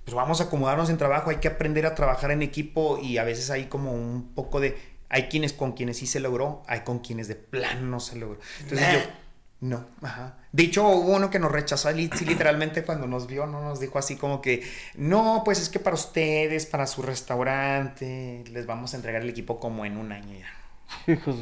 pues 0.03 0.15
vamos 0.15 0.41
a 0.41 0.45
acomodarnos 0.45 0.89
en 0.89 0.97
trabajo. 0.97 1.29
Hay 1.29 1.37
que 1.37 1.47
aprender 1.47 1.85
a 1.85 1.93
trabajar 1.95 2.31
en 2.31 2.41
equipo 2.41 2.97
y 3.01 3.19
a 3.19 3.23
veces 3.23 3.49
hay 3.51 3.65
como 3.65 3.93
un 3.93 4.33
poco 4.33 4.59
de. 4.59 4.75
Hay 5.11 5.23
quienes 5.29 5.53
con 5.53 5.73
quienes 5.73 5.97
sí 5.97 6.07
se 6.07 6.19
logró, 6.19 6.63
hay 6.67 6.79
con 6.79 6.99
quienes 6.99 7.27
de 7.27 7.35
plano 7.35 7.81
no 7.85 7.99
se 7.99 8.15
logró. 8.15 8.39
Entonces 8.61 8.87
yo. 8.93 8.99
No, 9.59 9.85
ajá. 10.01 10.37
De 10.51 10.63
hecho, 10.63 10.87
hubo 10.87 11.15
uno 11.15 11.29
que 11.29 11.37
nos 11.37 11.51
rechazó 11.51 11.91
li- 11.91 12.09
sí, 12.17 12.25
literalmente 12.25 12.81
cuando 12.83 13.05
nos 13.05 13.27
vio, 13.27 13.45
no 13.45 13.61
nos 13.61 13.79
dijo 13.79 13.99
así 13.99 14.15
como 14.15 14.41
que, 14.41 14.63
no, 14.95 15.43
pues 15.45 15.59
es 15.61 15.69
que 15.69 15.79
para 15.79 15.93
ustedes, 15.95 16.65
para 16.65 16.87
su 16.87 17.03
restaurante, 17.03 18.43
les 18.51 18.65
vamos 18.65 18.93
a 18.93 18.97
entregar 18.97 19.21
el 19.21 19.29
equipo 19.29 19.59
como 19.59 19.85
en 19.85 19.97
un 19.97 20.11
año 20.11 20.37
ya. 20.39 20.47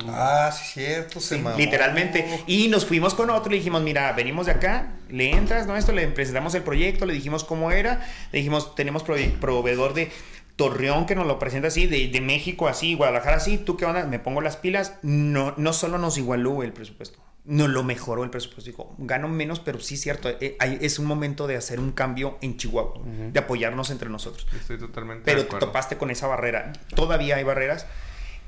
Ah, 0.09 0.51
sí, 0.53 0.73
cierto, 0.73 1.19
se 1.19 1.37
mamó. 1.37 1.57
Literalmente. 1.57 2.43
Y 2.45 2.67
nos 2.67 2.85
fuimos 2.85 3.13
con 3.15 3.29
otro, 3.29 3.49
le 3.49 3.57
dijimos, 3.57 3.81
mira, 3.81 4.11
venimos 4.13 4.45
de 4.45 4.51
acá, 4.51 4.91
le 5.09 5.31
entras, 5.31 5.65
¿no? 5.65 5.75
Esto, 5.75 5.91
le 5.91 6.07
presentamos 6.09 6.53
el 6.55 6.63
proyecto, 6.63 7.05
le 7.05 7.13
dijimos 7.13 7.43
cómo 7.43 7.71
era, 7.71 8.05
le 8.31 8.39
dijimos, 8.39 8.75
tenemos 8.75 9.03
prove- 9.05 9.39
proveedor 9.39 9.93
de 9.93 10.11
Torreón 10.59 11.05
que 11.05 11.15
nos 11.15 11.25
lo 11.25 11.39
presenta 11.39 11.69
así, 11.69 11.87
de, 11.87 12.09
de 12.09 12.21
México 12.21 12.67
así, 12.67 12.93
Guadalajara 12.93 13.37
así, 13.37 13.57
¿tú 13.57 13.77
qué 13.77 13.85
onda? 13.85 14.05
Me 14.05 14.19
pongo 14.19 14.41
las 14.41 14.57
pilas. 14.57 14.95
No, 15.01 15.53
no 15.57 15.73
solo 15.73 15.97
nos 15.97 16.17
igualó 16.17 16.61
el 16.63 16.73
presupuesto, 16.73 17.19
nos 17.45 17.69
lo 17.69 17.83
mejoró 17.83 18.23
el 18.25 18.29
presupuesto. 18.29 18.69
Dijo, 18.69 18.93
gano 18.97 19.27
menos, 19.29 19.59
pero 19.61 19.79
sí 19.79 19.95
cierto, 19.97 20.29
eh, 20.29 20.55
hay- 20.59 20.77
es 20.81 20.99
un 20.99 21.05
momento 21.05 21.47
de 21.47 21.55
hacer 21.55 21.79
un 21.79 21.93
cambio 21.93 22.37
en 22.41 22.57
Chihuahua, 22.57 23.01
de 23.05 23.39
apoyarnos 23.39 23.89
entre 23.89 24.09
nosotros. 24.09 24.45
Estoy 24.53 24.77
totalmente 24.77 25.23
Pero 25.25 25.37
de 25.39 25.43
te 25.45 25.47
acuerdo. 25.47 25.67
topaste 25.67 25.97
con 25.97 26.11
esa 26.11 26.27
barrera. 26.27 26.73
Todavía 26.95 27.37
hay 27.37 27.43
barreras. 27.43 27.87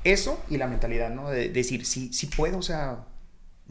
Eso 0.04 0.38
y 0.50 0.58
la 0.58 0.66
mentalidad, 0.66 1.10
¿no? 1.10 1.30
De 1.30 1.48
decir, 1.48 1.86
sí, 1.86 2.12
sí 2.12 2.26
puedo, 2.26 2.58
o 2.58 2.62
sea, 2.62 3.06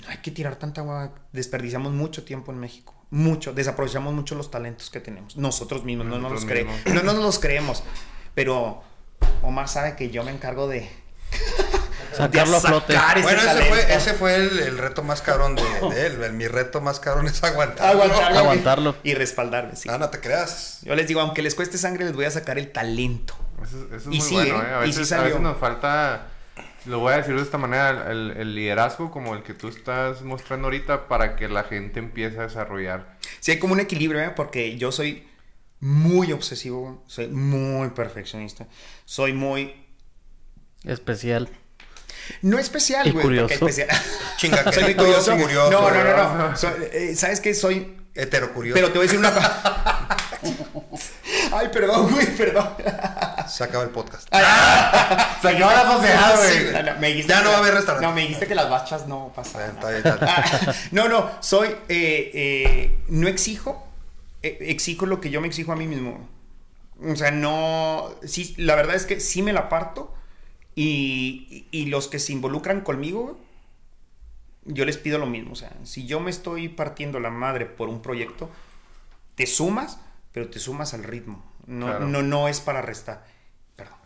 no 0.04 0.10
hay 0.10 0.18
que 0.18 0.32
tirar 0.32 0.56
tanta 0.56 0.82
agua. 0.82 1.14
Desperdiciamos 1.34 1.92
mucho 1.94 2.24
tiempo 2.24 2.52
en 2.52 2.60
México. 2.60 2.96
Mucho. 3.12 3.54
Desaprovechamos 3.54 4.14
mucho 4.14 4.36
los 4.36 4.50
talentos 4.50 4.90
que 4.90 5.02
tenemos. 5.02 5.36
Nosotros 5.36 5.84
mismos, 5.84 6.08
no, 6.08 6.18
nos, 6.18 6.46
mismos. 6.46 6.74
no, 6.86 7.04
no 7.04 7.14
nos 7.14 7.24
los 7.24 7.40
creemos. 7.40 7.84
Pero 8.34 8.84
Omar 9.42 9.68
sabe 9.68 9.96
que 9.96 10.10
yo 10.10 10.24
me 10.24 10.32
encargo 10.32 10.68
de... 10.68 10.90
Sacarlo 12.14 12.58
a 12.58 12.62
flote. 12.62 12.94
sacar 12.94 13.22
Bueno, 13.22 13.42
ese 13.42 13.64
fue, 13.64 13.94
ese 13.96 14.14
fue 14.14 14.36
el, 14.36 14.60
el 14.60 14.78
reto 14.78 15.02
más 15.02 15.22
cabrón 15.22 15.56
de, 15.56 15.64
de 15.96 16.08
él. 16.08 16.22
El- 16.22 16.34
mi 16.34 16.46
reto 16.48 16.82
más 16.82 17.00
cabrón 17.00 17.28
es 17.28 17.42
aguantar. 17.44 17.88
Aguantarlo. 17.88 18.38
Aguantarlo. 18.40 18.96
Y 19.04 19.14
respaldarme, 19.14 19.78
sí. 19.78 19.88
Ah, 19.90 19.98
no 19.98 20.10
te 20.10 20.20
creas. 20.20 20.80
Yo 20.84 20.94
les 20.96 21.08
digo, 21.08 21.22
aunque 21.22 21.42
les 21.42 21.56
cueste 21.56 21.78
sangre, 21.78 22.04
les 22.04 22.14
voy 22.14 22.26
a 22.26 22.32
sacar 22.32 22.58
el 22.60 22.72
talento. 22.72 23.34
Eso, 23.64 23.78
eso 23.88 23.96
es 23.96 24.06
Y 24.08 24.10
muy 24.10 24.22
sí, 24.22 24.34
bueno, 24.36 24.62
¿eh? 24.62 24.66
¿eh? 24.70 24.74
A 24.74 24.86
Y 24.86 24.92
sí 24.92 25.00
veces, 25.00 25.14
a 25.14 25.16
salió. 25.18 25.26
veces 25.36 25.42
nos 25.42 25.58
falta, 25.58 26.28
lo 26.86 27.00
voy 27.00 27.14
a 27.14 27.18
decir 27.18 27.34
de 27.36 27.42
esta 27.44 27.58
manera, 27.58 28.12
el, 28.12 28.32
el 28.38 28.56
liderazgo 28.56 29.10
como 29.10 29.34
el 29.34 29.44
que 29.44 29.54
tú 29.54 29.70
estás 29.70 30.22
mostrando 30.22 30.68
ahorita 30.68 31.08
para 31.08 31.38
que 31.38 31.48
la 31.48 31.64
gente 31.64 32.00
empiece 32.00 32.40
a 32.40 32.44
desarrollar. 32.44 33.16
Sí, 33.40 33.52
hay 33.52 33.60
como 33.60 33.72
un 33.74 33.80
equilibrio, 33.80 34.20
¿eh? 34.22 34.32
Porque 34.36 34.78
yo 34.78 34.92
soy 34.92 35.26
muy 35.82 36.32
obsesivo, 36.32 37.04
soy 37.08 37.28
muy 37.28 37.90
perfeccionista, 37.90 38.68
soy 39.06 39.34
muy... 39.34 39.76
Especial. 40.86 41.50
No 42.42 42.58
especial, 42.60 43.08
Y 43.08 43.12
güey. 43.12 43.24
porque 43.24 43.42
curioso. 43.42 43.66
especial- 43.68 43.90
Chinga, 44.38 44.64
que 44.64 44.72
soy 44.74 44.84
muy 44.84 44.96
curioso. 44.96 45.32
curioso, 45.38 45.72
no, 45.72 45.92
no, 45.92 46.04
no, 46.04 46.50
no. 46.50 46.58
Soy- 46.58 46.72
eh, 46.92 47.16
¿Sabes 47.16 47.42
qué? 47.42 47.54
Soy... 47.54 47.98
Heterocurioso. 48.14 48.76
Pero 48.76 48.88
te 48.88 48.98
voy 48.98 49.04
a 49.04 49.04
decir 49.04 49.20
una 49.20 49.34
cosa. 49.34 50.18
Ay, 51.54 51.70
perdón, 51.72 52.12
güey, 52.12 52.26
perdón. 52.36 52.68
Se 53.48 53.64
acaba 53.64 53.84
el 53.86 53.90
podcast. 53.90 54.28
Se 54.30 55.48
acaba 55.48 55.74
la 55.74 55.96
güey. 55.98 56.64
güey. 56.64 56.74
No, 56.74 56.84
no, 56.94 57.00
me 57.00 57.08
dijiste 57.08 57.32
Ya 57.32 57.38
que 57.40 57.44
no 57.46 57.50
va 57.52 57.56
a 57.56 57.60
haber 57.60 57.74
restaurante. 57.76 58.06
No, 58.08 58.14
me 58.14 58.22
dijiste 58.22 58.48
que 58.48 58.56
las 58.56 58.70
bachas 58.70 59.08
no 59.08 59.32
pasan. 59.34 59.62
Está 59.76 59.90
bien, 59.92 59.98
está 60.06 60.16
bien, 60.18 60.44
está 60.44 60.58
bien. 60.72 60.76
no, 60.92 61.08
no, 61.10 61.32
soy, 61.40 61.70
eh, 61.88 62.32
eh, 62.34 63.00
no 63.08 63.28
exijo, 63.30 63.88
exijo 64.42 65.06
lo 65.06 65.22
que 65.22 65.30
yo 65.30 65.42
me 65.42 65.48
exijo 65.48 65.72
a 65.72 65.76
mí 65.76 65.88
mismo. 65.88 66.28
O 67.04 67.16
sea, 67.16 67.32
no, 67.32 68.10
sí, 68.24 68.54
la 68.58 68.76
verdad 68.76 68.96
es 68.96 69.06
que 69.06 69.20
sí 69.20 69.42
me 69.42 69.54
la 69.54 69.70
parto 69.70 70.14
y, 70.76 71.66
y 71.72 71.86
los 71.88 72.08
que 72.08 72.20
se 72.20 72.32
involucran 72.34 72.82
conmigo, 72.82 73.40
yo 74.66 74.86
les 74.86 74.98
pido 74.98 75.18
lo 75.18 75.26
mismo. 75.26 75.54
O 75.54 75.56
sea, 75.56 75.74
si 75.84 76.06
yo 76.06 76.20
me 76.20 76.30
estoy 76.32 76.70
partiendo 76.70 77.20
la 77.20 77.30
madre 77.32 77.66
por 77.66 77.90
un 77.90 78.02
proyecto, 78.02 78.50
te 79.36 79.48
sumas, 79.48 80.00
pero 80.32 80.50
te 80.50 80.60
sumas 80.60 80.94
al 80.94 81.04
ritmo. 81.04 81.44
No, 81.66 81.88
Claro. 81.88 82.08
no, 82.08 82.22
no 82.22 82.48
es 82.48 82.60
para 82.62 82.82
restar. 82.82 83.26
Perdón. 83.76 83.98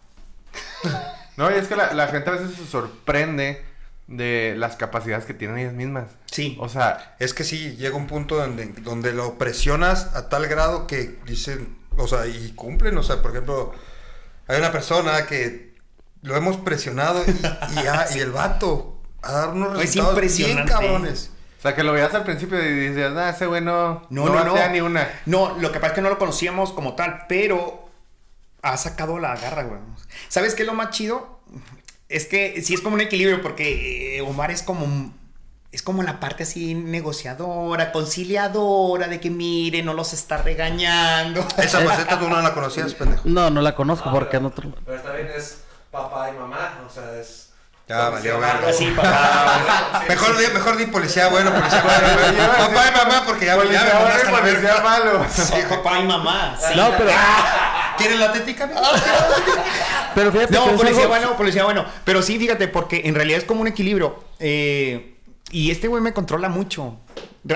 No, 1.38 1.52
y 1.52 1.56
es 1.56 1.68
que 1.68 1.76
la, 1.76 1.94
la 1.94 2.08
gente 2.08 2.30
a 2.30 2.34
veces 2.34 2.56
se 2.56 2.66
sorprende 2.66 3.62
de 4.08 4.54
las 4.58 4.76
capacidades 4.76 5.26
que 5.26 5.34
tienen 5.34 5.58
ellas 5.58 5.74
mismas. 5.74 6.06
Sí. 6.32 6.58
O 6.60 6.70
sea, 6.70 7.16
Es 7.20 7.34
que 7.34 7.44
sí, 7.44 7.76
llega 7.78 7.96
un 7.96 8.08
punto 8.08 8.36
donde, 8.36 8.66
donde 8.82 9.14
lo 9.14 9.38
presionas 9.38 10.16
a 10.16 10.30
tal 10.30 10.48
grado 10.48 10.86
que 10.88 11.18
dicen, 11.26 11.78
o 11.98 12.08
sea, 12.08 12.28
y 12.28 12.52
cumplen, 12.54 12.98
o 12.98 13.04
sea, 13.04 13.22
por 13.22 13.32
ejemplo, 13.32 13.74
hay 14.48 14.60
una 14.60 14.72
persona 14.72 15.26
que 15.26 15.74
lo 16.22 16.36
hemos 16.36 16.58
presionado 16.58 17.24
y, 17.26 18.16
y 18.16 18.20
el 18.20 18.32
vato 18.32 19.02
a 19.22 19.32
dar 19.32 19.50
unos 19.50 19.74
Es 19.82 19.96
resultados 19.96 20.38
bien 20.38 20.66
cabrones. 20.68 21.32
o 21.58 21.62
sea, 21.64 21.74
que 21.74 21.84
lo 21.84 21.94
veías 21.94 22.14
al 22.14 22.24
principio 22.24 22.60
y 22.64 22.90
decías, 22.90 23.14
ah, 23.16 23.30
ese 23.30 23.48
güey 23.48 23.62
no, 23.62 24.06
No, 24.12 24.26
no, 24.26 24.34
no, 24.36 24.44
no. 24.44 24.52
batea 24.54 24.70
ni 24.70 24.82
una. 24.82 25.08
No, 25.26 25.58
lo 25.60 25.72
que 25.72 25.80
pasa 25.80 25.94
es 25.94 25.94
que 25.94 26.02
no 26.02 26.10
lo 26.10 26.20
conocíamos 26.20 26.72
como 26.74 26.94
tal, 26.96 27.26
pero 27.28 27.90
ha 28.62 28.78
sacado 28.78 29.18
la 29.20 29.36
garra, 29.36 29.64
güey. 29.64 29.80
¿Sabes 30.28 30.54
qué 30.54 30.62
es 30.64 30.68
lo 30.68 30.74
más 30.76 30.92
chido? 30.92 31.35
Es 32.16 32.26
que 32.26 32.62
sí 32.64 32.74
es 32.74 32.80
como 32.80 32.96
un 32.96 33.02
equilibrio, 33.02 33.42
porque 33.42 34.18
eh, 34.18 34.22
Omar 34.22 34.50
es 34.50 34.64
como 34.64 35.12
es 35.74 35.82
como 35.82 36.02
la 36.02 36.22
parte 36.22 36.44
así 36.44 36.74
negociadora, 36.74 37.92
conciliadora, 37.92 39.10
de 39.10 39.20
que 39.20 39.30
mire, 39.30 39.84
no 39.84 39.94
los 39.94 40.14
está 40.14 40.38
regañando. 40.38 41.46
Esa 41.58 41.82
faceta 41.82 42.18
tú 42.18 42.30
no 42.30 42.42
la 42.42 42.54
conocías, 42.54 42.94
pendejo. 42.94 43.24
No, 43.26 43.50
no 43.50 43.60
la 43.60 43.76
conozco 43.76 44.10
porque 44.14 44.38
en 44.38 44.46
otro. 44.46 44.72
Pero 44.86 44.96
está 44.96 45.12
bien, 45.12 45.30
es 45.36 45.58
papá 45.92 46.30
y 46.30 46.40
mamá, 46.40 46.80
o 46.88 46.90
sea, 46.90 47.20
es... 47.20 47.50
Ya, 47.90 48.08
valió 48.08 48.40
verga. 48.40 48.70
Así, 48.70 48.90
papá. 48.92 50.06
Mejor 50.10 50.38
di, 50.38 50.48
mejor 50.54 50.78
di 50.78 50.86
policía 50.86 51.28
bueno, 51.28 51.54
policía 51.54 51.84
malo. 51.84 52.58
Papá 52.58 52.88
y 52.88 52.98
mamá, 52.98 53.24
porque 53.26 53.46
ya, 53.46 53.56
Policía 53.58 53.86
ya 53.86 54.00
bueno 54.00 54.42
policía 54.42 54.82
malo. 54.82 55.26
Sí, 55.30 55.54
papá 55.70 56.00
y 56.00 56.04
mamá. 56.04 56.58
sí. 56.58 56.74
No, 56.78 56.92
pero. 56.98 57.12
¿Quieren 57.98 58.20
la 58.20 58.32
tética? 58.32 58.70
Pero 60.16 60.32
fíjate 60.32 60.54
que 60.54 60.60
No, 60.60 60.66
es 60.72 60.78
policía 60.78 61.02
algo- 61.04 61.08
bueno, 61.10 61.38
policía 61.38 61.64
bueno. 61.66 61.86
Pero 62.04 62.22
sí, 62.22 62.40
fíjate, 62.40 62.68
porque 62.68 63.02
en 63.06 63.14
realidad 63.16 63.40
es 63.40 63.46
como 63.46 63.62
un 63.62 63.68
equilibrio. 63.68 64.24
Eh, 64.40 65.16
y 65.52 65.70
este 65.72 65.88
güey 65.88 66.02
me 66.02 66.14
controla 66.14 66.50
mucho. 66.50 66.98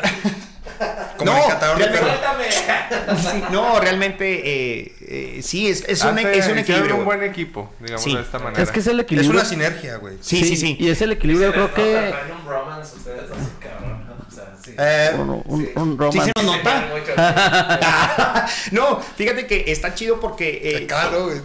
Como 1.17 1.35
el 1.35 1.43
catador 1.49 1.77
de 1.79 1.87
realmente-. 1.87 3.19
Sí, 3.29 3.43
no, 3.51 3.79
realmente 3.81 4.41
eh, 4.79 4.95
eh, 5.01 5.39
sí, 5.43 5.67
es, 5.67 5.83
es, 5.87 6.01
un, 6.05 6.17
Hace- 6.17 6.37
es 6.37 6.47
un 6.47 6.57
equilibrio. 6.59 6.95
un 6.95 7.05
buen 7.05 7.21
equipo, 7.23 7.73
digamos 7.79 8.03
Sí. 8.03 8.15
de 8.15 8.21
esta 8.21 8.39
manera. 8.39 8.63
Es 8.63 8.71
que 8.71 8.79
es 8.79 8.87
el 8.87 8.99
Es 8.99 9.03
equilibrio. 9.03 9.31
una 9.31 9.43
sinergia, 9.45 9.97
güey. 9.97 10.15
Sí, 10.21 10.43
sí, 10.45 10.55
sí. 10.55 10.77
Y 10.79 10.87
es 10.89 11.01
el 11.01 11.11
equilibrio, 11.11 11.51
creo 11.51 11.73
que. 11.73 12.13
Un 12.39 12.45
bromance 12.45 12.95
ustedes 12.95 13.23
así, 13.29 13.49
cabrón, 13.59 14.07
¿no? 14.07 14.13
O 14.25 14.31
sea, 14.31 14.53
sí. 14.63 14.73
Eh, 14.77 15.11
Un, 15.17 15.29
un, 15.45 15.61
Sí. 15.65 15.71
un 15.75 15.91
Sí, 15.91 15.97
romance. 15.97 16.31
se 16.37 16.43
nos 16.45 16.57
nota. 16.57 18.47
No, 18.71 18.99
fíjate 19.17 19.45
que 19.47 19.65
está 19.67 19.93
chido 19.95 20.19
porque. 20.21 20.61
eh, 20.63 20.87
Claro, 20.87 21.25
güey. 21.25 21.41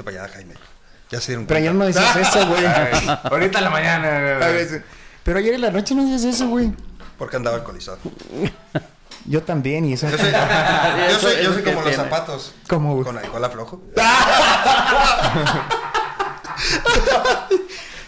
Hazte 0.00 0.02
para 0.12 0.24
allá, 0.24 0.32
Jaime. 0.34 0.54
Ya 1.10 1.20
se 1.20 1.26
dieron 1.32 1.46
pero 1.46 1.58
ayer 1.58 1.74
no 1.74 1.84
decías 1.84 2.16
eso, 2.16 2.46
güey. 2.46 2.64
Ahorita 3.24 3.58
en 3.58 3.64
la 3.64 3.70
mañana. 3.70 4.08
A 4.46 4.48
veces- 4.48 4.82
Pero 5.24 5.38
ayer 5.38 5.54
en 5.54 5.60
la 5.60 5.70
noche 5.70 5.94
no 5.94 6.04
decías 6.04 6.34
eso, 6.36 6.48
güey. 6.48 6.72
Porque 7.18 7.36
andaba 7.36 7.56
alcoholizado. 7.56 7.98
Yo 9.26 9.42
también, 9.42 9.84
y 9.84 9.92
eso. 9.94 10.08
Yo 10.08 10.16
soy, 10.16 10.30
yo 10.32 10.36
Eso- 11.08 11.20
soy, 11.20 11.34
yo 11.36 11.40
eso 11.42 11.52
soy 11.54 11.62
como 11.62 11.80
los 11.82 11.84
tiene. 11.90 11.96
zapatos. 12.04 12.54
¿Cómo, 12.68 12.92
güey? 12.94 13.04
Con 13.04 13.18
alcohol 13.18 13.44
aflojo. 13.44 13.82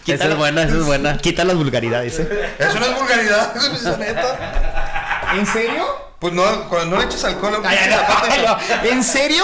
Esa 0.05 0.25
es 0.27 0.37
buena, 0.37 0.63
esa 0.63 0.73
es 0.75 0.83
buena. 0.85 1.17
Quita 1.17 1.43
las 1.45 1.55
vulgaridades, 1.55 2.19
¿eh? 2.19 2.55
Eso 2.59 2.79
no 2.79 2.85
es 2.85 2.95
vulgaridad, 2.99 3.55
es 3.55 3.83
la 3.83 3.97
neta. 3.97 5.31
¿En 5.33 5.45
serio? 5.47 5.85
Pues 6.19 6.33
no, 6.33 6.43
cuando 6.69 6.95
no 6.95 7.01
le 7.01 7.05
eches 7.07 7.23
alcohol 7.23 7.55
a 7.55 7.57
un 7.59 7.65
Ay, 7.65 7.77
ay, 7.81 8.45
ay, 8.47 8.89
¿En 8.89 9.03
serio? 9.03 9.43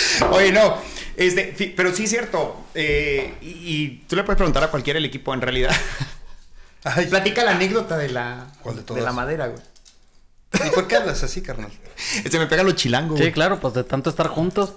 Oye, 0.30 0.52
no. 0.52 0.76
Este, 1.16 1.72
pero 1.76 1.94
sí 1.94 2.04
es 2.04 2.10
cierto. 2.10 2.66
eh, 2.74 3.34
y, 3.40 3.46
y 3.48 4.04
tú 4.08 4.16
le 4.16 4.24
puedes 4.24 4.36
preguntar 4.36 4.62
a 4.64 4.70
cualquiera 4.70 4.98
del 4.98 5.06
equipo, 5.06 5.32
en 5.34 5.40
realidad. 5.40 5.74
Ay, 6.84 7.06
Platica 7.06 7.42
la 7.44 7.52
anécdota 7.52 7.96
de 7.96 8.10
la, 8.10 8.46
¿Cuál 8.62 8.76
de 8.76 8.82
todas? 8.82 9.02
la 9.02 9.12
madera, 9.12 9.48
güey. 9.48 9.60
¿Y 10.66 10.70
por 10.70 10.86
qué 10.86 10.96
hablas 10.96 11.22
así, 11.22 11.42
carnal? 11.42 11.70
Se 12.30 12.38
me 12.38 12.46
pega 12.46 12.62
lo 12.62 12.72
chilango, 12.72 13.16
Sí, 13.16 13.22
güey. 13.24 13.32
claro, 13.32 13.58
pues 13.60 13.74
de 13.74 13.84
tanto 13.84 14.10
estar 14.10 14.28
juntos. 14.28 14.74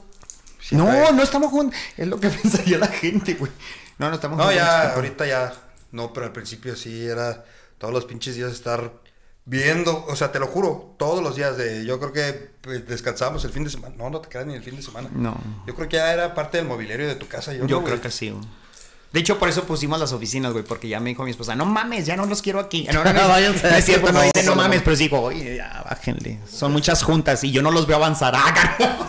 no, 0.71 1.11
no 1.11 1.21
estamos 1.23 1.51
juntos. 1.51 1.79
Es 1.97 2.07
lo 2.07 2.19
que 2.19 2.29
pensaría 2.29 2.77
la 2.77 2.87
gente, 2.87 3.35
güey. 3.35 3.51
No, 3.97 4.09
no 4.09 4.15
estamos 4.15 4.37
No, 4.37 4.45
juntos. 4.45 4.59
ya, 4.61 4.93
ahorita 4.93 5.25
ya. 5.27 5.53
No, 5.91 6.11
pero 6.13 6.25
al 6.27 6.31
principio 6.31 6.75
sí 6.75 7.05
era 7.05 7.43
todos 7.77 7.93
los 7.93 8.05
pinches 8.05 8.35
días 8.35 8.51
estar 8.51 8.91
viendo, 9.49 10.05
o 10.07 10.15
sea, 10.15 10.31
te 10.31 10.39
lo 10.39 10.47
juro, 10.47 10.93
todos 10.97 11.23
los 11.23 11.35
días 11.35 11.57
de. 11.57 11.83
Yo 11.85 11.99
creo 11.99 12.13
que 12.13 12.51
pues, 12.61 12.87
descansábamos 12.87 13.43
el 13.45 13.51
fin 13.51 13.63
de 13.63 13.69
semana. 13.71 13.95
No, 13.97 14.09
no 14.09 14.21
te 14.21 14.29
quedas 14.29 14.45
ni 14.45 14.53
el 14.53 14.63
fin 14.63 14.75
de 14.75 14.83
semana. 14.83 15.09
No. 15.11 15.35
Yo 15.65 15.75
creo 15.75 15.89
que 15.89 15.97
ya 15.97 16.13
era 16.13 16.35
parte 16.35 16.57
del 16.57 16.67
mobiliario 16.67 17.07
de 17.07 17.15
tu 17.15 17.27
casa. 17.27 17.51
Yo, 17.53 17.65
Yo 17.65 17.77
no, 17.77 17.83
creo 17.83 17.97
güey. 17.97 18.01
que 18.01 18.11
sí, 18.11 18.29
güey. 18.29 18.45
De 19.11 19.19
hecho, 19.19 19.39
por 19.39 19.49
eso 19.49 19.63
pusimos 19.63 19.99
las 19.99 20.13
oficinas, 20.13 20.51
güey, 20.53 20.63
porque 20.63 20.87
ya 20.87 20.99
me 20.99 21.09
dijo 21.09 21.23
mi 21.23 21.31
esposa, 21.31 21.55
no 21.55 21.65
mames, 21.65 22.05
ya 22.05 22.15
no 22.15 22.27
los 22.27 22.43
quiero 22.43 22.59
aquí. 22.59 22.87
No, 22.93 23.03
no, 23.03 23.11
no, 23.11 23.27
Váyanse 23.27 23.63
de 23.65 23.71
no 23.71 23.77
es 23.77 23.85
cierto, 23.85 24.11
no 24.11 24.21
dice 24.21 24.43
no 24.43 24.55
mames, 24.55 24.83
pero 24.83 24.95
sí 24.95 25.03
digo, 25.05 25.19
oye, 25.19 25.55
ya, 25.55 25.83
bájenle. 25.89 26.37
Son 26.47 26.71
muchas 26.71 27.01
juntas 27.01 27.43
y 27.43 27.51
yo 27.51 27.63
no 27.63 27.71
los 27.71 27.87
veo 27.87 27.97
avanzar. 27.97 28.35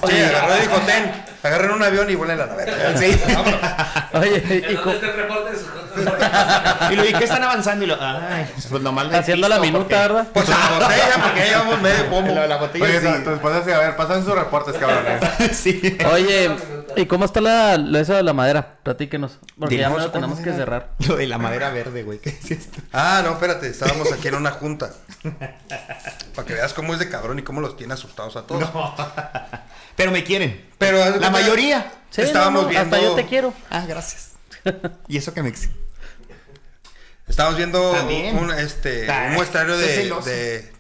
Ah, 0.03 0.09
Sí, 0.09 0.16
agarró 0.16 0.57
y 0.57 0.61
dijo, 0.62 0.76
ten, 0.86 1.12
agarren 1.43 1.70
un 1.72 1.82
avión 1.82 2.09
y 2.09 2.14
vuelen 2.14 2.41
a 2.41 2.47
la 2.47 2.55
verga. 2.55 2.97
Sí. 2.99 3.05
Oye, 4.14 4.64
y 4.70 4.74
¿Dónde 4.74 5.53
Y 6.91 6.97
lo 6.97 7.03
vi, 7.05 7.13
¿qué 7.13 7.25
están 7.25 7.43
avanzando? 7.45 7.85
Y 7.85 7.89
lo, 7.89 7.97
ay, 8.01 8.47
pues 8.69 8.83
nomás 8.83 9.07
le 9.09 9.17
haciendo 9.17 9.49
la 9.49 9.61
minuta, 9.61 9.83
porque- 9.83 9.95
¿verdad? 9.97 10.27
Pues 10.33 10.49
a 10.49 10.59
la 10.59 10.79
botella, 10.79 11.23
porque 11.23 11.39
ya 11.41 11.47
llevamos 11.47 11.81
medio 11.83 12.11
pomo. 12.11 12.35
Lo 12.35 12.41
de 12.41 12.49
la 12.49 12.57
botella 12.57 12.85
Oye, 12.85 13.01
sí. 13.01 13.07
tu- 13.07 13.25
tu 13.25 13.31
esposa 13.31 13.63
sí, 13.65 13.71
a 13.71 13.79
ver, 13.79 13.97
pasan 13.97 14.25
sus 14.25 14.35
reportes, 14.35 14.75
cabrones. 14.77 15.23
sí. 15.57 15.99
Oye, 16.13 16.51
¿y 16.97 17.07
cómo 17.07 17.25
está 17.27 17.41
la, 17.41 17.77
la- 17.77 18.01
eso 18.01 18.15
de 18.15 18.23
la 18.23 18.33
madera? 18.33 18.79
Platíquenos. 18.83 19.39
Porque 19.59 19.77
ya 19.77 19.89
no, 19.89 19.95
lo 19.97 20.01
¿cuál 20.01 20.13
tenemos 20.13 20.41
que 20.41 20.53
cerrar. 20.53 20.91
Lo 21.07 21.17
de 21.17 21.27
la 21.27 21.39
madera 21.39 21.71
verde, 21.71 22.03
güey. 22.03 22.19
¿Qué 22.19 22.31
es 22.31 22.51
esto? 22.51 22.81
Ah, 22.93 23.21
no, 23.25 23.33
espérate, 23.33 23.69
estábamos 23.69 24.11
aquí 24.13 24.29
en 24.29 24.35
una 24.35 24.51
junta. 24.51 24.91
Para 26.35 26.47
que 26.47 26.55
veas 26.55 26.73
cómo 26.73 26.93
es 26.95 26.99
de 26.99 27.09
cabrón 27.09 27.39
y 27.39 27.43
cómo 27.43 27.61
los 27.61 27.77
tiene 27.77 27.95
asustados 27.95 28.37
a 28.37 28.43
todos. 28.47 28.69
Pero 29.97 30.11
me 30.11 30.25
quieren. 30.25 30.67
Pero 30.79 31.17
La 31.19 31.31
mayoría. 31.31 31.93
Sí, 32.11 32.23
estábamos 32.23 32.63
no, 32.63 32.69
no, 32.69 32.69
viendo. 32.71 32.97
Hasta 32.97 33.07
yo 33.09 33.15
te 33.15 33.27
quiero. 33.27 33.55
Ah, 33.71 33.85
gracias. 33.87 34.31
Y 35.09 35.17
eso 35.17 35.33
que 35.33 35.43
me 35.43 35.49
ex- 35.51 35.69
Estábamos 37.31 37.59
viendo 37.59 37.93
También. 37.93 38.37
un, 38.37 38.51
este, 38.51 39.09
un 39.28 39.35
muestrario 39.35 39.76
es 39.76 40.24
de. 40.24 40.31
de... 40.31 40.72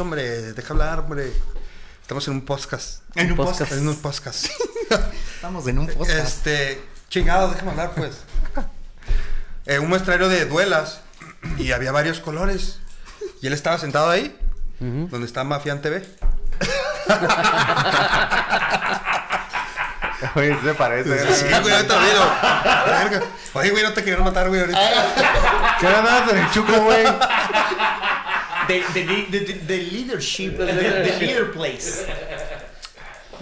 Hombre, 0.00 0.52
deja 0.54 0.72
hablar, 0.72 1.00
hombre. 1.00 1.30
Estamos 2.00 2.26
en 2.28 2.34
un 2.34 2.44
podcast. 2.46 3.02
En 3.14 3.30
un 3.30 3.36
Podcast. 3.36 3.72
En 3.72 3.86
un 3.86 3.96
podcast. 3.96 4.46
Estamos 5.34 5.68
en 5.68 5.78
un 5.78 5.86
podcast. 5.88 6.28
Este, 6.28 6.82
chingado, 7.10 7.50
déjame 7.50 7.72
hablar, 7.72 7.92
pues. 7.94 8.16
Eh, 9.68 9.80
un 9.80 9.88
muestrario 9.88 10.28
de 10.28 10.44
duelas 10.44 11.00
y 11.58 11.72
había 11.72 11.90
varios 11.90 12.20
colores. 12.20 12.78
Y 13.42 13.48
él 13.48 13.52
estaba 13.52 13.78
sentado 13.78 14.08
ahí, 14.08 14.38
donde 14.78 15.26
está 15.26 15.42
Mafian 15.42 15.82
TV. 15.82 16.06
Oye, 20.34 20.54
¿sí 20.54 20.66
se 20.66 20.74
parece. 20.74 21.34
Sí, 21.34 21.44
güey, 21.62 21.74
ahorita. 21.74 22.00
Oye, 23.54 23.70
güey, 23.70 23.82
no 23.82 23.92
te 23.92 24.02
quiero 24.02 24.24
matar, 24.24 24.48
güey, 24.48 24.60
ahorita. 24.60 24.80
¿Qué 25.80 25.86
en 25.86 26.38
el 26.38 26.50
chuco, 26.50 26.72
güey? 26.82 27.04
The, 28.68 28.82
the, 28.94 29.26
the, 29.30 29.40
the- 29.40 29.54
the 29.66 29.76
leadership, 29.78 30.56
the, 30.58 30.66
the 30.66 31.16
leader 31.20 31.52
place. 31.52 32.06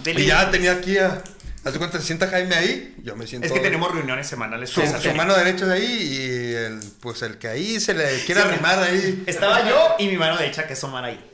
The 0.02 0.10
Y 0.12 0.26
ya 0.26 0.50
tenía 0.50 0.72
aquí 0.72 0.98
a. 0.98 1.22
Haz 1.64 1.78
cuenta, 1.78 1.98
se 1.98 2.04
sienta 2.04 2.28
Jaime 2.28 2.54
ahí. 2.54 2.94
Yo 3.02 3.16
me 3.16 3.26
siento. 3.26 3.46
Es 3.46 3.52
que 3.52 3.60
tenemos 3.60 3.90
reuniones 3.90 4.26
semanales. 4.26 4.68
Su, 4.68 4.82
su 4.86 5.14
mano 5.14 5.34
derecha 5.34 5.64
de 5.64 5.74
ahí 5.74 5.84
y 5.86 6.54
el, 6.54 6.80
pues 7.00 7.22
el 7.22 7.38
que 7.38 7.48
ahí 7.48 7.80
se 7.80 7.94
le 7.94 8.22
quiere 8.24 8.42
Sí, 8.42 8.48
arrimar 8.48 8.78
ahí. 8.80 9.24
Estaba 9.26 9.66
yo 9.66 9.96
y 9.98 10.08
mi 10.08 10.18
mano 10.18 10.36
derecha, 10.36 10.66
que 10.66 10.74
es 10.74 10.84
Omar 10.84 11.04
ahí. 11.04 11.30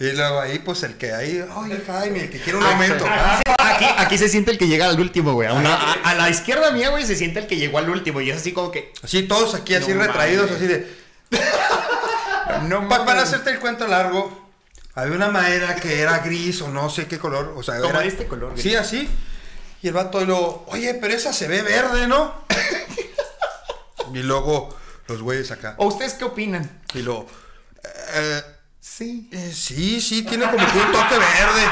Y 0.00 0.12
luego 0.12 0.40
ahí, 0.40 0.58
pues 0.60 0.82
el 0.82 0.96
que 0.96 1.12
ahí, 1.12 1.44
oye 1.56 1.82
Jaime, 1.86 2.24
el 2.24 2.30
que 2.30 2.40
quiere 2.40 2.58
un 2.58 2.64
aumento. 2.64 3.04
Aquí, 3.06 3.52
aquí, 3.58 3.84
aquí 3.98 4.18
se 4.18 4.28
siente 4.28 4.50
el 4.50 4.58
que 4.58 4.66
llega 4.68 4.86
al 4.88 4.98
último, 4.98 5.32
güey. 5.34 5.48
A, 5.48 5.52
una- 5.54 5.74
a- 5.74 5.92
a 6.10 6.14
la 6.14 6.30
izquierda 6.30 6.70
mía, 6.72 6.88
güey, 6.90 7.04
se 7.06 7.14
siente 7.16 7.40
el 7.40 7.46
que 7.46 7.56
llegó 7.56 7.78
al 7.78 7.88
último. 7.90 8.20
Y 8.20 8.30
es 8.30 8.36
así 8.38 8.52
como 8.52 8.70
que. 8.70 8.92
Así 9.02 9.22
todos 9.24 9.54
aquí, 9.54 9.74
así 9.74 9.92
No 9.92 10.00
retraídos, 10.02 10.50
mames. 10.50 10.56
así 10.56 10.66
de. 10.66 10.96
No 12.68 12.88
Pa- 12.88 13.04
para 13.04 13.22
hacerte 13.22 13.50
el 13.50 13.58
cuento 13.58 13.86
largo, 13.86 14.50
había 14.94 15.14
una 15.16 15.28
madera 15.28 15.74
que 15.76 16.00
era 16.00 16.18
gris 16.18 16.60
o 16.62 16.68
no 16.68 16.90
sé 16.90 17.06
qué 17.06 17.18
color. 17.18 17.54
O 17.56 17.62
sea, 17.62 17.78
Como 17.78 17.90
era, 17.90 18.04
este 18.04 18.26
color, 18.26 18.52
gris. 18.52 18.62
Sí, 18.62 18.74
así. 18.76 19.08
Y 19.82 19.88
el 19.88 19.94
vato 19.94 20.24
lo, 20.24 20.64
oye, 20.68 20.94
pero 20.94 21.12
esa 21.14 21.32
se 21.32 21.48
ve 21.48 21.62
verde, 21.62 22.06
¿no? 22.06 22.44
y 24.14 24.18
luego 24.18 24.74
los 25.08 25.22
güeyes 25.22 25.50
acá. 25.50 25.74
¿O 25.78 25.86
ustedes 25.86 26.14
qué 26.14 26.24
opinan? 26.24 26.82
Y 26.94 27.02
lo, 27.02 27.26
eh, 28.14 28.42
Sí. 28.84 29.28
eh, 29.30 29.52
sí, 29.54 30.00
sí, 30.00 30.22
tiene 30.22 30.44
como 30.46 30.56
que 30.56 30.78
un 30.78 30.90
toque 30.90 31.14
verde. 31.16 31.62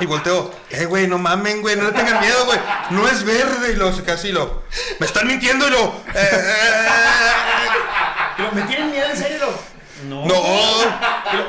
Y 0.00 0.06
volteo, 0.06 0.50
eh, 0.70 0.86
güey, 0.86 1.06
no 1.06 1.18
mamen, 1.18 1.60
güey, 1.60 1.76
no 1.76 1.84
le 1.84 1.92
tengan 1.92 2.18
miedo, 2.20 2.46
güey. 2.46 2.58
No 2.90 3.06
es 3.06 3.22
verde. 3.24 3.72
Y 3.72 3.76
lo, 3.76 3.92
casi 4.04 4.32
lo, 4.32 4.62
me 4.98 5.04
están 5.06 5.26
mintiendo 5.26 5.68
y 5.68 5.70
lo, 5.70 5.88
eh, 6.14 6.30
eh, 8.38 8.48
¿Me 8.54 8.62
tienen 8.62 8.90
miedo 8.90 9.06
en 9.10 9.16
serio? 9.16 9.46
No. 10.08 10.24
no. 10.26 10.34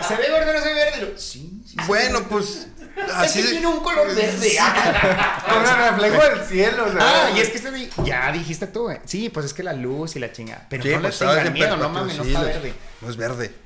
¿Se 0.05 0.15
ve 0.17 0.29
verde 0.29 0.51
o 0.51 0.53
no 0.53 0.59
se 0.61 0.67
ve 0.67 0.73
verde? 0.75 1.01
Lo- 1.13 1.17
Sí, 1.17 1.61
sí. 1.65 1.75
Bueno, 1.87 2.23
pues, 2.27 2.67
Es 2.97 3.11
así 3.15 3.39
que 3.39 3.45
de- 3.45 3.51
tiene 3.53 3.67
un 3.67 3.79
color 3.79 4.13
verde. 4.13 4.57
Con 5.49 5.65
el 5.65 5.75
reflejo 5.89 6.21
del 6.29 6.45
cielo, 6.47 6.85
o 6.85 6.91
sea. 6.91 6.99
Ah, 7.01 7.31
y 7.33 7.39
es 7.39 7.49
que 7.49 7.57
este 7.57 7.71
di- 7.71 7.89
ya 8.03 8.29
dijiste 8.33 8.67
tú, 8.67 8.83
güey. 8.83 8.99
Sí, 9.05 9.29
pues 9.29 9.45
es 9.47 9.53
que 9.53 9.63
la 9.63 9.73
luz 9.73 10.17
y 10.17 10.19
la 10.19 10.31
chingada. 10.33 10.67
Pero 10.69 10.83
Sí, 10.83 10.89
no 10.89 10.99
pues, 11.01 11.13
estaba 11.13 11.35
tengan 11.37 11.53
miedo, 11.53 11.77
no 11.77 11.87
mames, 11.89 12.17
no 12.17 12.23
está 12.25 12.41
verde. 12.41 12.73
No 13.01 13.09
es 13.09 13.15
verde. 13.17 13.62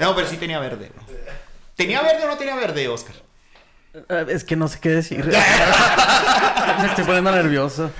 No, 0.00 0.14
pero 0.14 0.26
sí 0.28 0.36
tenía 0.36 0.58
verde, 0.58 0.90
bro. 0.94 1.04
¿Tenía 1.76 2.02
verde 2.02 2.24
o 2.24 2.28
no 2.28 2.36
tenía 2.36 2.56
verde, 2.56 2.88
Oscar? 2.88 3.14
Eh, 3.94 4.26
Es 4.28 4.44
que 4.44 4.56
no 4.56 4.68
sé 4.68 4.78
qué 4.80 4.90
decir. 4.90 5.24
Me 6.80 6.86
estoy 6.86 7.04
poniendo 7.04 7.30
nervioso. 7.32 7.90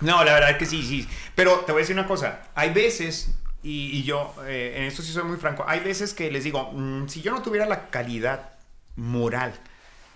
No, 0.00 0.24
la 0.24 0.32
verdad 0.34 0.50
es 0.50 0.56
que 0.56 0.66
sí, 0.66 0.82
sí. 0.82 1.06
Pero 1.34 1.60
te 1.60 1.72
voy 1.72 1.80
a 1.80 1.82
decir 1.82 1.94
una 1.96 2.06
cosa. 2.06 2.40
Hay 2.54 2.70
veces, 2.72 3.32
y, 3.62 3.98
y 3.98 4.02
yo 4.04 4.34
eh, 4.46 4.74
en 4.76 4.84
esto 4.84 5.02
sí 5.02 5.12
soy 5.12 5.24
muy 5.24 5.36
franco, 5.36 5.64
hay 5.66 5.80
veces 5.80 6.14
que 6.14 6.30
les 6.30 6.44
digo, 6.44 6.70
mm, 6.72 7.08
si 7.08 7.20
yo 7.20 7.32
no 7.32 7.42
tuviera 7.42 7.66
la 7.66 7.90
calidad 7.90 8.50
moral 8.96 9.52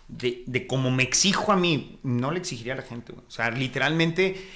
de, 0.08 0.42
de 0.46 0.66
como 0.66 0.90
me 0.90 1.02
exijo 1.02 1.52
a 1.52 1.56
mí, 1.56 1.98
no 2.02 2.30
le 2.30 2.38
exigiría 2.38 2.72
a 2.72 2.76
la 2.76 2.82
gente. 2.82 3.12
O 3.12 3.30
sea, 3.30 3.50
literalmente, 3.50 4.48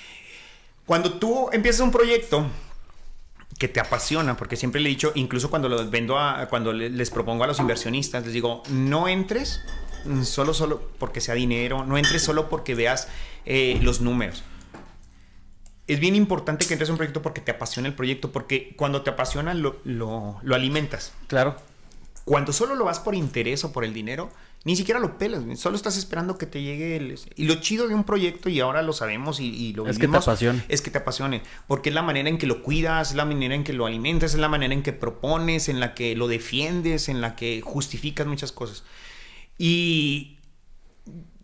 cuando 0.87 1.19
tú 1.19 1.51
empiezas 1.53 1.81
un 1.83 1.91
proyecto 1.91 2.47
que 3.59 3.69
te 3.69 3.81
apasiona, 3.81 4.37
porque 4.37 4.57
siempre 4.57 4.81
le 4.81 4.89
he 4.89 4.91
dicho, 4.91 5.13
incluso 5.17 5.51
cuando 5.51 5.69
los 5.69 5.91
vendo 5.91 6.19
a, 6.19 6.47
cuando 6.49 6.73
le- 6.73 6.91
les 6.91 7.11
propongo 7.11 7.45
a 7.45 7.47
los 7.49 7.59
inversionistas, 7.59 8.25
les 8.25 8.33
digo, 8.33 8.63
no 8.71 9.09
entres 9.09 9.61
solo, 10.23 10.55
solo 10.55 10.81
porque 10.99 11.21
sea 11.21 11.35
dinero, 11.35 11.85
no 11.85 11.99
entres 11.99 12.23
solo 12.23 12.49
porque 12.49 12.75
veas 12.77 13.09
eh, 13.45 13.79
los 13.83 14.01
números. 14.01 14.45
Es 15.89 16.01
bien 16.01 16.15
importante 16.15 16.67
que 16.67 16.75
entres 16.75 16.89
a 16.91 16.93
un 16.93 16.99
proyecto 16.99 17.21
porque 17.23 17.41
te 17.41 17.51
apasiona 17.51 17.89
el 17.89 17.95
proyecto, 17.95 18.31
porque 18.31 18.75
cuando 18.77 19.03
te 19.03 19.11
apasiona 19.11 19.55
lo, 19.55 19.81
lo, 19.85 20.39
lo 20.43 20.55
alimentas. 20.55 21.13
Claro. 21.27 21.57
Cuando 22.25 22.53
solo 22.53 22.75
lo 22.75 22.85
vas 22.85 23.01
por 23.01 23.15
interés 23.15 23.65
o 23.65 23.73
por 23.73 23.85
el 23.85 23.95
dinero, 23.95 24.31
ni 24.69 24.77
siquiera 24.77 25.01
lo 25.01 25.17
pelas, 25.17 25.43
solo 25.59 25.77
estás 25.77 25.97
esperando 25.97 26.37
que 26.37 26.45
te 26.45 26.61
llegue 26.61 26.95
el... 26.97 27.19
Y 27.37 27.45
lo 27.47 27.55
chido 27.55 27.89
de 27.89 27.95
un 27.95 28.05
proyecto, 28.05 28.51
y 28.51 28.61
ahora 28.61 28.83
lo 28.83 28.93
sabemos 28.93 29.41
y, 29.41 29.47
y 29.47 29.73
lo 29.73 29.87
Es 29.87 29.97
que 29.97 30.03
te 30.03 30.07
vivimos, 30.09 30.29
apasione. 30.29 30.63
Es 30.69 30.83
que 30.83 30.91
te 30.91 30.99
apasione, 30.99 31.43
porque 31.67 31.89
es 31.89 31.95
la 31.95 32.03
manera 32.03 32.29
en 32.29 32.37
que 32.37 32.47
lo 32.47 32.63
cuidas, 32.63 33.09
es 33.09 33.17
la 33.17 33.25
manera 33.25 33.55
en 33.55 33.65
que 33.65 33.73
lo 33.73 33.87
alimentas, 33.87 34.35
es 34.35 34.41
la 34.41 34.51
manera 34.51 34.75
en 34.75 34.83
que 34.83 34.93
propones, 34.93 35.71
en 35.71 35.81
la 35.81 35.95
que 35.95 36.15
lo 36.17 36.29
defiendes, 36.29 37.09
en 37.09 37.23
la 37.23 37.35
que 37.35 37.63
justificas 37.63 38.27
muchas 38.27 38.53
cosas. 38.53 38.85
Y 39.57 40.37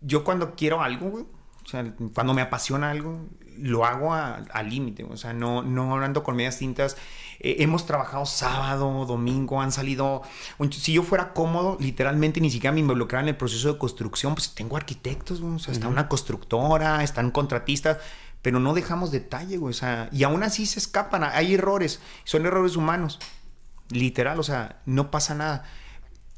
yo 0.02 0.22
cuando 0.22 0.54
quiero 0.54 0.82
algo, 0.82 1.08
güey, 1.08 1.24
o 1.24 1.66
sea, 1.66 1.94
cuando 2.12 2.34
me 2.34 2.42
apasiona 2.42 2.90
algo, 2.90 3.26
lo 3.58 3.84
hago 3.84 4.12
a- 4.14 4.36
al 4.52 4.70
límite, 4.70 5.04
o 5.04 5.16
sea, 5.16 5.32
no, 5.32 5.62
no 5.62 5.94
ando 5.96 6.22
con 6.22 6.36
medias 6.36 6.58
tintas. 6.58 6.96
Eh, 7.40 7.56
hemos 7.60 7.84
trabajado 7.86 8.24
sábado, 8.26 9.04
domingo, 9.06 9.60
han 9.60 9.72
salido... 9.72 10.22
si 10.70 10.92
yo 10.92 11.02
fuera 11.02 11.32
cómodo, 11.32 11.76
literalmente 11.80 12.40
ni 12.40 12.50
siquiera 12.50 12.72
me 12.72 12.80
involucrara 12.80 13.22
en 13.22 13.28
el 13.30 13.36
proceso 13.36 13.72
de 13.72 13.78
construcción, 13.78 14.34
pues 14.34 14.54
tengo 14.54 14.76
arquitectos, 14.76 15.40
o 15.40 15.58
sea, 15.58 15.72
está 15.72 15.88
una 15.88 16.08
constructora, 16.08 17.02
están 17.02 17.30
contratistas, 17.30 17.98
pero 18.40 18.60
no 18.60 18.72
dejamos 18.74 19.10
detalle, 19.10 19.56
güey, 19.58 19.70
o 19.70 19.76
sea, 19.76 20.08
y 20.12 20.22
aún 20.22 20.42
así 20.42 20.64
se 20.66 20.78
escapan, 20.78 21.24
hay 21.24 21.54
errores, 21.54 22.00
son 22.24 22.46
errores 22.46 22.76
humanos, 22.76 23.18
literal, 23.90 24.38
o 24.38 24.42
sea, 24.42 24.80
no 24.86 25.10
pasa 25.10 25.34
nada. 25.34 25.64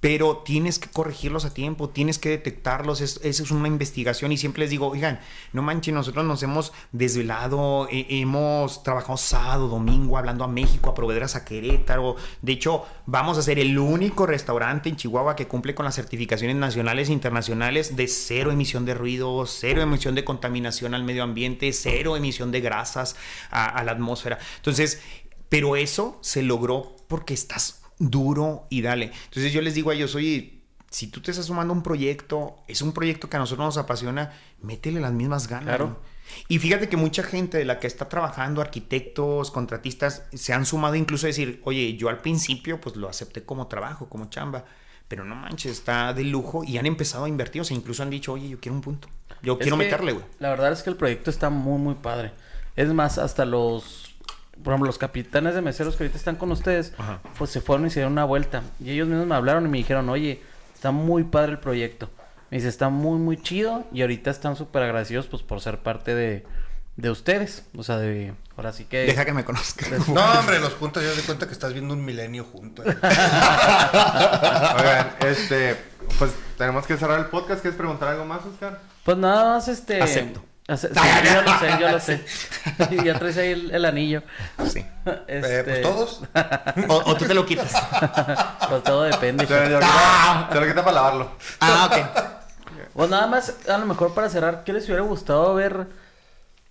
Pero 0.06 0.36
tienes 0.44 0.78
que 0.78 0.88
corregirlos 0.88 1.44
a 1.46 1.52
tiempo, 1.52 1.88
tienes 1.88 2.20
que 2.20 2.28
detectarlos, 2.28 3.00
es, 3.00 3.18
eso 3.24 3.42
es 3.42 3.50
una 3.50 3.66
investigación 3.66 4.30
y 4.30 4.36
siempre 4.36 4.60
les 4.60 4.70
digo, 4.70 4.86
oigan, 4.86 5.18
no 5.52 5.62
manchen, 5.62 5.96
nosotros 5.96 6.24
nos 6.24 6.44
hemos 6.44 6.72
desvelado, 6.92 7.88
eh, 7.90 8.06
hemos 8.10 8.84
trabajado 8.84 9.16
sábado, 9.16 9.66
domingo, 9.66 10.16
hablando 10.16 10.44
a 10.44 10.46
México, 10.46 10.90
a 10.90 10.94
proveedoras 10.94 11.34
a 11.34 11.44
Querétaro, 11.44 12.14
de 12.40 12.52
hecho 12.52 12.84
vamos 13.06 13.36
a 13.36 13.42
ser 13.42 13.58
el 13.58 13.76
único 13.80 14.26
restaurante 14.26 14.88
en 14.88 14.94
Chihuahua 14.94 15.34
que 15.34 15.48
cumple 15.48 15.74
con 15.74 15.84
las 15.84 15.96
certificaciones 15.96 16.54
nacionales 16.54 17.08
e 17.08 17.12
internacionales 17.12 17.96
de 17.96 18.06
cero 18.06 18.52
emisión 18.52 18.84
de 18.84 18.94
ruido, 18.94 19.44
cero 19.46 19.82
emisión 19.82 20.14
de 20.14 20.22
contaminación 20.22 20.94
al 20.94 21.02
medio 21.02 21.24
ambiente, 21.24 21.72
cero 21.72 22.16
emisión 22.16 22.52
de 22.52 22.60
grasas 22.60 23.16
a, 23.50 23.64
a 23.64 23.82
la 23.82 23.90
atmósfera. 23.90 24.38
Entonces, 24.54 25.02
pero 25.48 25.74
eso 25.74 26.16
se 26.20 26.44
logró 26.44 26.94
porque 27.08 27.34
estás 27.34 27.82
duro 27.98 28.66
y 28.70 28.82
dale. 28.82 29.12
Entonces 29.24 29.52
yo 29.52 29.62
les 29.62 29.74
digo 29.74 29.90
a 29.90 29.94
ellos, 29.94 30.14
oye, 30.14 30.60
si 30.90 31.08
tú 31.08 31.20
te 31.20 31.30
estás 31.30 31.46
sumando 31.46 31.72
a 31.72 31.76
un 31.76 31.82
proyecto, 31.82 32.56
es 32.68 32.82
un 32.82 32.92
proyecto 32.92 33.28
que 33.28 33.36
a 33.36 33.40
nosotros 33.40 33.66
nos 33.66 33.76
apasiona, 33.78 34.32
métele 34.62 35.00
las 35.00 35.12
mismas 35.12 35.48
ganas. 35.48 35.76
Claro. 35.76 35.86
¿no? 35.88 36.16
Y 36.48 36.58
fíjate 36.58 36.88
que 36.88 36.96
mucha 36.96 37.22
gente 37.22 37.58
de 37.58 37.64
la 37.64 37.78
que 37.78 37.86
está 37.86 38.08
trabajando, 38.08 38.60
arquitectos, 38.60 39.50
contratistas, 39.50 40.24
se 40.32 40.52
han 40.52 40.66
sumado 40.66 40.94
incluso 40.94 41.26
a 41.26 41.28
decir, 41.28 41.60
oye, 41.64 41.96
yo 41.96 42.08
al 42.08 42.18
principio 42.18 42.80
pues 42.80 42.96
lo 42.96 43.08
acepté 43.08 43.44
como 43.44 43.66
trabajo, 43.68 44.08
como 44.08 44.28
chamba, 44.30 44.64
Pero 45.08 45.24
no 45.24 45.36
manches, 45.36 45.72
está 45.72 46.12
de 46.12 46.24
lujo 46.24 46.64
y 46.64 46.78
han 46.78 46.86
empezado 46.86 47.24
a 47.24 47.28
invertir. 47.28 47.62
O 47.62 47.64
sea, 47.64 47.76
incluso 47.76 48.02
han 48.02 48.10
dicho, 48.10 48.32
oye, 48.32 48.48
yo 48.48 48.60
quiero 48.60 48.74
un 48.74 48.82
punto. 48.82 49.08
Yo 49.42 49.54
Es 49.54 49.60
quiero 49.60 49.76
meterle, 49.76 50.12
güey. 50.12 50.24
La 50.40 50.50
verdad 50.50 50.72
es 50.72 50.82
que 50.82 50.90
el 50.90 50.96
proyecto 50.96 51.30
está 51.30 51.50
muy, 51.50 51.78
muy 51.78 51.94
padre. 51.94 52.32
Es 52.74 52.92
más, 52.92 53.18
hasta 53.18 53.44
los, 53.44 54.05
por 54.62 54.72
ejemplo, 54.72 54.86
los 54.86 54.98
capitanes 54.98 55.54
de 55.54 55.62
meseros 55.62 55.96
que 55.96 56.04
ahorita 56.04 56.18
están 56.18 56.36
con 56.36 56.50
ustedes, 56.52 56.92
Ajá. 56.98 57.20
pues 57.38 57.50
se 57.50 57.60
fueron 57.60 57.86
y 57.86 57.90
se 57.90 58.00
dieron 58.00 58.12
una 58.12 58.24
vuelta. 58.24 58.62
Y 58.80 58.90
ellos 58.90 59.06
mismos 59.08 59.26
me 59.26 59.34
hablaron 59.34 59.64
y 59.66 59.68
me 59.68 59.78
dijeron, 59.78 60.08
oye, 60.08 60.42
está 60.74 60.90
muy 60.90 61.24
padre 61.24 61.52
el 61.52 61.58
proyecto. 61.58 62.10
Me 62.50 62.58
dice, 62.58 62.68
está 62.68 62.88
muy, 62.88 63.18
muy 63.18 63.36
chido. 63.40 63.84
Y 63.92 64.02
ahorita 64.02 64.30
están 64.30 64.56
súper 64.56 64.82
agradecidos, 64.82 65.26
pues, 65.26 65.42
por 65.42 65.60
ser 65.60 65.78
parte 65.78 66.14
de, 66.14 66.44
de 66.96 67.10
ustedes. 67.10 67.64
O 67.76 67.82
sea, 67.82 67.98
de, 67.98 68.34
ahora 68.56 68.72
sí 68.72 68.84
que... 68.84 68.98
Deja 68.98 69.24
que 69.24 69.32
me 69.32 69.44
conozca. 69.44 69.86
No, 70.08 70.38
hombre, 70.38 70.60
los 70.60 70.74
juntos 70.74 71.02
ya 71.02 71.10
de 71.10 71.22
cuenta 71.22 71.46
que 71.46 71.52
estás 71.52 71.72
viendo 71.72 71.94
un 71.94 72.04
milenio 72.04 72.44
junto. 72.44 72.82
eh. 72.88 72.96
Oigan, 74.78 75.10
este, 75.26 75.76
pues 76.18 76.32
tenemos 76.58 76.86
que 76.86 76.96
cerrar 76.96 77.18
el 77.18 77.26
podcast. 77.26 77.62
¿Quieres 77.62 77.76
preguntar 77.76 78.08
algo 78.10 78.24
más, 78.24 78.44
Oscar? 78.44 78.80
Pues 79.04 79.16
nada 79.16 79.54
más, 79.54 79.68
este... 79.68 80.00
Acepto. 80.02 80.42
Ace- 80.68 80.88
sí, 80.88 81.00
yo 81.34 81.42
lo 81.42 81.58
sé, 81.58 81.70
yo 81.80 81.90
lo 81.90 82.00
sé. 82.90 83.04
ya 83.04 83.18
traes 83.18 83.36
ahí 83.38 83.50
el, 83.52 83.70
el 83.74 83.84
anillo. 83.84 84.22
Sí. 84.70 84.84
Eh, 85.06 85.24
Este, 85.28 85.62
pues 85.64 85.82
todos. 85.82 86.22
O, 86.88 86.96
o 87.10 87.16
tú 87.16 87.26
te 87.26 87.34
lo 87.34 87.46
quitas. 87.46 87.72
Pues 88.68 88.82
todo 88.82 89.02
depende. 89.04 89.46
Te 89.46 89.68
lo 89.70 89.78
quita- 89.78 90.48
te 90.50 90.60
lo 90.60 90.66
quita 90.66 90.82
para 90.84 90.92
lavarlo. 90.96 91.30
Ah, 91.60 91.88
ok. 91.90 92.32
Pues 92.92 93.08
nada 93.10 93.26
más, 93.28 93.54
a 93.68 93.78
lo 93.78 93.86
mejor 93.86 94.14
para 94.14 94.28
cerrar, 94.28 94.64
¿qué 94.64 94.72
les 94.72 94.86
hubiera 94.86 95.02
gustado 95.02 95.50
haber 95.50 95.86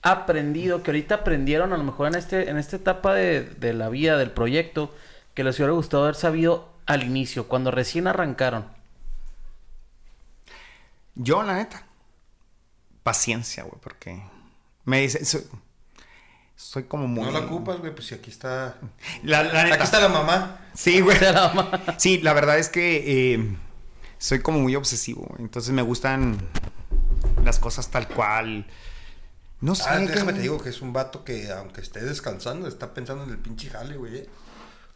aprendido? 0.02 0.84
Que 0.84 0.92
ahorita 0.92 1.16
aprendieron, 1.16 1.72
a 1.72 1.78
lo 1.78 1.84
mejor 1.84 2.08
en 2.08 2.16
este, 2.16 2.50
en 2.50 2.58
esta 2.58 2.76
etapa 2.76 3.14
de, 3.14 3.44
de 3.44 3.74
la 3.74 3.88
vida, 3.90 4.18
del 4.18 4.32
proyecto, 4.32 4.94
que 5.34 5.44
les 5.46 5.58
hubiera 5.60 5.72
gustado 5.74 6.04
haber 6.04 6.16
sabido 6.16 6.68
al 6.88 7.04
inicio, 7.04 7.48
cuando 7.48 7.72
recién 7.72 8.08
arrancaron. 8.08 8.66
Yo, 11.16 11.42
la 11.44 11.54
neta, 11.56 11.84
paciencia, 13.06 13.64
güey, 13.64 13.80
porque 13.82 14.20
me 14.84 15.00
dice, 15.02 15.24
soy, 15.26 15.44
soy 16.56 16.84
como 16.86 17.08
muy... 17.08 17.24
No 17.24 17.32
la 17.32 17.40
ocupas, 17.40 17.78
güey, 17.78 17.94
pues 17.94 18.08
si 18.08 18.16
aquí 18.16 18.32
está. 18.32 18.78
La, 19.24 19.44
la 19.44 19.64
neta. 19.64 19.76
Aquí 19.76 19.84
está 19.84 20.00
la 20.00 20.10
mamá. 20.10 20.60
Sí, 20.74 21.02
güey. 21.02 21.20
La 21.22 21.54
ma- 21.54 21.96
Sí, 22.00 22.18
la 22.22 22.34
verdad 22.34 22.58
es 22.58 22.70
que 22.70 23.34
eh, 23.36 23.58
soy 24.18 24.40
como 24.42 24.60
muy 24.60 24.76
obsesivo, 24.76 25.22
güey. 25.30 25.44
Entonces 25.44 25.72
me 25.72 25.84
gustan 25.84 26.38
las 27.44 27.60
cosas 27.60 27.90
tal 27.92 28.08
cual. 28.08 28.66
No 29.62 29.76
sé. 29.76 29.84
Ah, 29.88 30.00
déjame 30.00 30.34
te 30.34 30.40
digo 30.42 30.60
que 30.62 30.70
es 30.70 30.82
un 30.82 30.92
vato 30.94 31.24
que, 31.24 31.52
aunque 31.52 31.82
esté 31.82 32.02
descansando, 32.02 32.68
está 32.68 32.94
pensando 32.96 33.24
en 33.24 33.30
el 33.30 33.38
pinche 33.38 33.70
jale, 33.70 33.98
güey. 33.98 34.18
eh. 34.18 34.30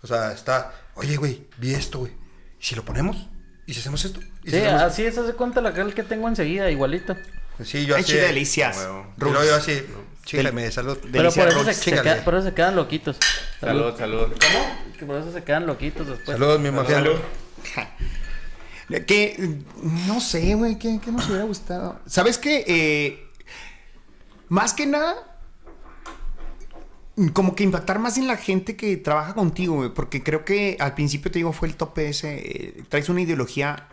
O 0.01 0.07
sea, 0.07 0.32
está, 0.32 0.74
oye, 0.95 1.18
güey, 1.18 1.47
vi 1.57 1.74
esto, 1.76 1.99
güey. 1.99 2.14
¿Y 2.60 2.64
si 2.66 2.76
lo 2.76 2.84
ponemos? 2.84 3.28
¿Y 3.68 3.74
si 3.76 3.82
hacemos 3.82 4.03
esto? 4.03 4.20
¿Y 4.43 4.49
si 4.49 4.51
Sí, 4.51 4.57
hacemos 4.64 4.82
así 4.82 5.05
es, 5.05 5.18
hace 5.18 5.34
cuenta 5.34 5.62
la 5.62 5.74
que 5.74 6.03
tengo 6.03 6.28
enseguida, 6.28 6.72
igualito. 6.72 7.16
Esto?" 7.60 7.66
Sí, 7.78 7.86
yo 7.86 7.95
así. 7.95 8.05
chile 8.05 8.22
delicias. 8.22 8.78
Y 9.18 9.22
luego 9.24 9.43
yo 9.43 9.55
así, 9.55 9.84
chíngame, 10.26 10.70
salud. 10.72 10.97
Pero 11.12 11.32
por 11.32 11.47
eso, 11.47 11.49
se, 11.60 11.64
Rolls, 11.64 11.76
se 11.78 11.84
chíngale. 11.84 12.03
queda- 12.12 12.24
por 12.24 12.36
eso 12.36 12.47
se 12.47 12.53
quedan 12.53 12.76
loquitos. 12.76 13.18
Salud, 13.60 13.97
salud. 13.97 14.28
¿Cómo? 14.28 14.93
Que 14.97 15.05
por 15.05 15.16
eso 15.18 15.32
se 15.32 15.43
quedan 15.43 15.66
loquitos 15.68 16.07
después. 16.07 16.38
Salud, 16.38 16.60
mi 16.60 16.72
mafia. 16.72 17.03
Que 19.05 19.60
no 20.07 20.20
sé, 20.20 20.55
güey, 20.55 20.80
¿qué, 20.80 20.99
qué 21.03 21.12
nos 21.12 21.28
hubiera 21.28 21.43
gustado? 21.43 21.99
¿Sabes 22.07 22.39
qué? 22.39 22.64
Eh, 22.68 23.28
más 24.47 24.74
que 24.74 24.88
nada, 24.88 25.16
como 27.34 27.53
que 27.53 27.64
impactar 27.64 27.99
más 27.99 28.18
en 28.18 28.26
la 28.28 28.36
gente 28.36 28.76
que 28.76 28.97
trabaja 28.97 29.36
contigo, 29.36 29.76
güey, 29.76 29.89
porque 29.93 30.24
creo 30.24 30.43
que 30.43 30.76
al 30.80 30.95
principio 30.95 31.30
te 31.30 31.38
digo 31.38 31.53
fue 31.53 31.68
el 31.68 31.76
tope 31.76 32.10
ese, 32.10 32.39
eh, 32.39 32.84
traes 32.89 33.10
una 33.10 33.22
ideología 33.22 33.88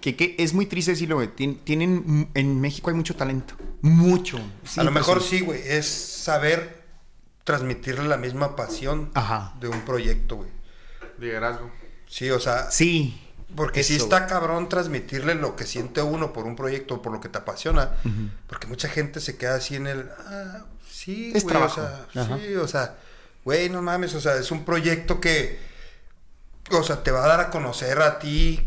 que, 0.00 0.14
que 0.16 0.36
es 0.38 0.54
muy 0.54 0.66
triste 0.66 0.92
decirlo, 0.92 1.16
güey, 1.16 1.28
tien- 1.34 1.58
tienen, 1.64 2.28
en 2.34 2.60
México 2.60 2.90
hay 2.90 2.96
mucho 2.96 3.16
talento, 3.16 3.54
mucho. 3.80 4.38
A 4.76 4.82
lo 4.84 4.90
mejor 4.90 5.22
sí. 5.22 5.38
sí, 5.38 5.44
güey, 5.44 5.60
es 5.66 5.86
saber 5.86 6.82
transmitirle 7.44 8.08
la 8.08 8.16
misma 8.16 8.56
pasión 8.56 9.10
Ajá. 9.14 9.54
de 9.60 9.68
un 9.68 9.80
proyecto, 9.82 10.36
güey. 10.36 10.48
Liderazgo. 11.18 11.70
Sí, 12.08 12.30
o 12.30 12.38
sea, 12.40 12.70
Sí. 12.70 13.20
porque 13.54 13.82
sí 13.84 13.94
eso, 13.96 14.04
está 14.04 14.26
cabrón 14.26 14.68
transmitirle 14.68 15.34
lo 15.34 15.56
que 15.56 15.64
siente 15.66 16.02
uno 16.02 16.32
por 16.32 16.44
un 16.46 16.56
proyecto, 16.56 17.00
por 17.02 17.12
lo 17.12 17.20
que 17.20 17.28
te 17.28 17.38
apasiona, 17.38 17.92
porque 18.48 18.66
mucha 18.66 18.88
gente 18.88 19.20
se 19.20 19.36
queda 19.36 19.56
así 19.56 19.76
en 19.76 19.86
el, 19.86 20.08
ah, 20.26 20.64
sí, 20.90 21.32
Es 21.34 21.42
güey, 21.44 21.52
trabajo. 21.52 21.80
o 21.80 22.12
sea, 22.12 22.22
Ajá. 22.22 22.38
sí, 22.38 22.54
o 22.56 22.68
sea, 22.68 22.96
güey, 23.44 23.70
no 23.70 23.80
mames, 23.82 24.14
o 24.14 24.20
sea, 24.20 24.36
es 24.36 24.50
un 24.50 24.64
proyecto 24.64 25.20
que, 25.20 25.58
o 26.72 26.82
sea, 26.82 27.02
te 27.02 27.10
va 27.12 27.24
a 27.24 27.28
dar 27.28 27.40
a 27.40 27.50
conocer 27.50 28.00
a 28.02 28.18
ti, 28.18 28.60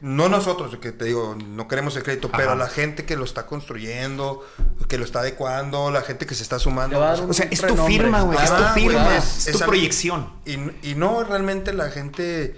no 0.00 0.28
nosotros, 0.28 0.76
que 0.76 0.92
te 0.92 1.06
digo, 1.06 1.36
no 1.46 1.68
queremos 1.68 1.96
el 1.96 2.02
crédito, 2.02 2.30
pero 2.30 2.54
la 2.54 2.68
gente 2.68 3.04
que 3.04 3.16
lo 3.16 3.24
está 3.24 3.46
construyendo, 3.46 4.46
que 4.88 4.98
lo 4.98 5.04
está 5.04 5.20
adecuando, 5.20 5.90
la 5.90 6.02
gente 6.02 6.26
que 6.26 6.34
se 6.34 6.42
está 6.42 6.58
sumando. 6.58 7.00
O 7.00 7.32
sea, 7.32 7.48
es 7.50 7.60
tu 7.60 7.76
firma, 7.76 8.22
güey, 8.22 8.38
es 8.38 8.48
tu 8.48 8.54
Ajá, 8.54 8.74
firma, 8.74 9.16
es, 9.16 9.48
tu 9.52 9.58
proyección. 9.60 10.30
Y, 10.44 10.54
y 10.90 10.94
no, 10.96 11.24
realmente 11.24 11.72
la 11.72 11.90
gente 11.90 12.56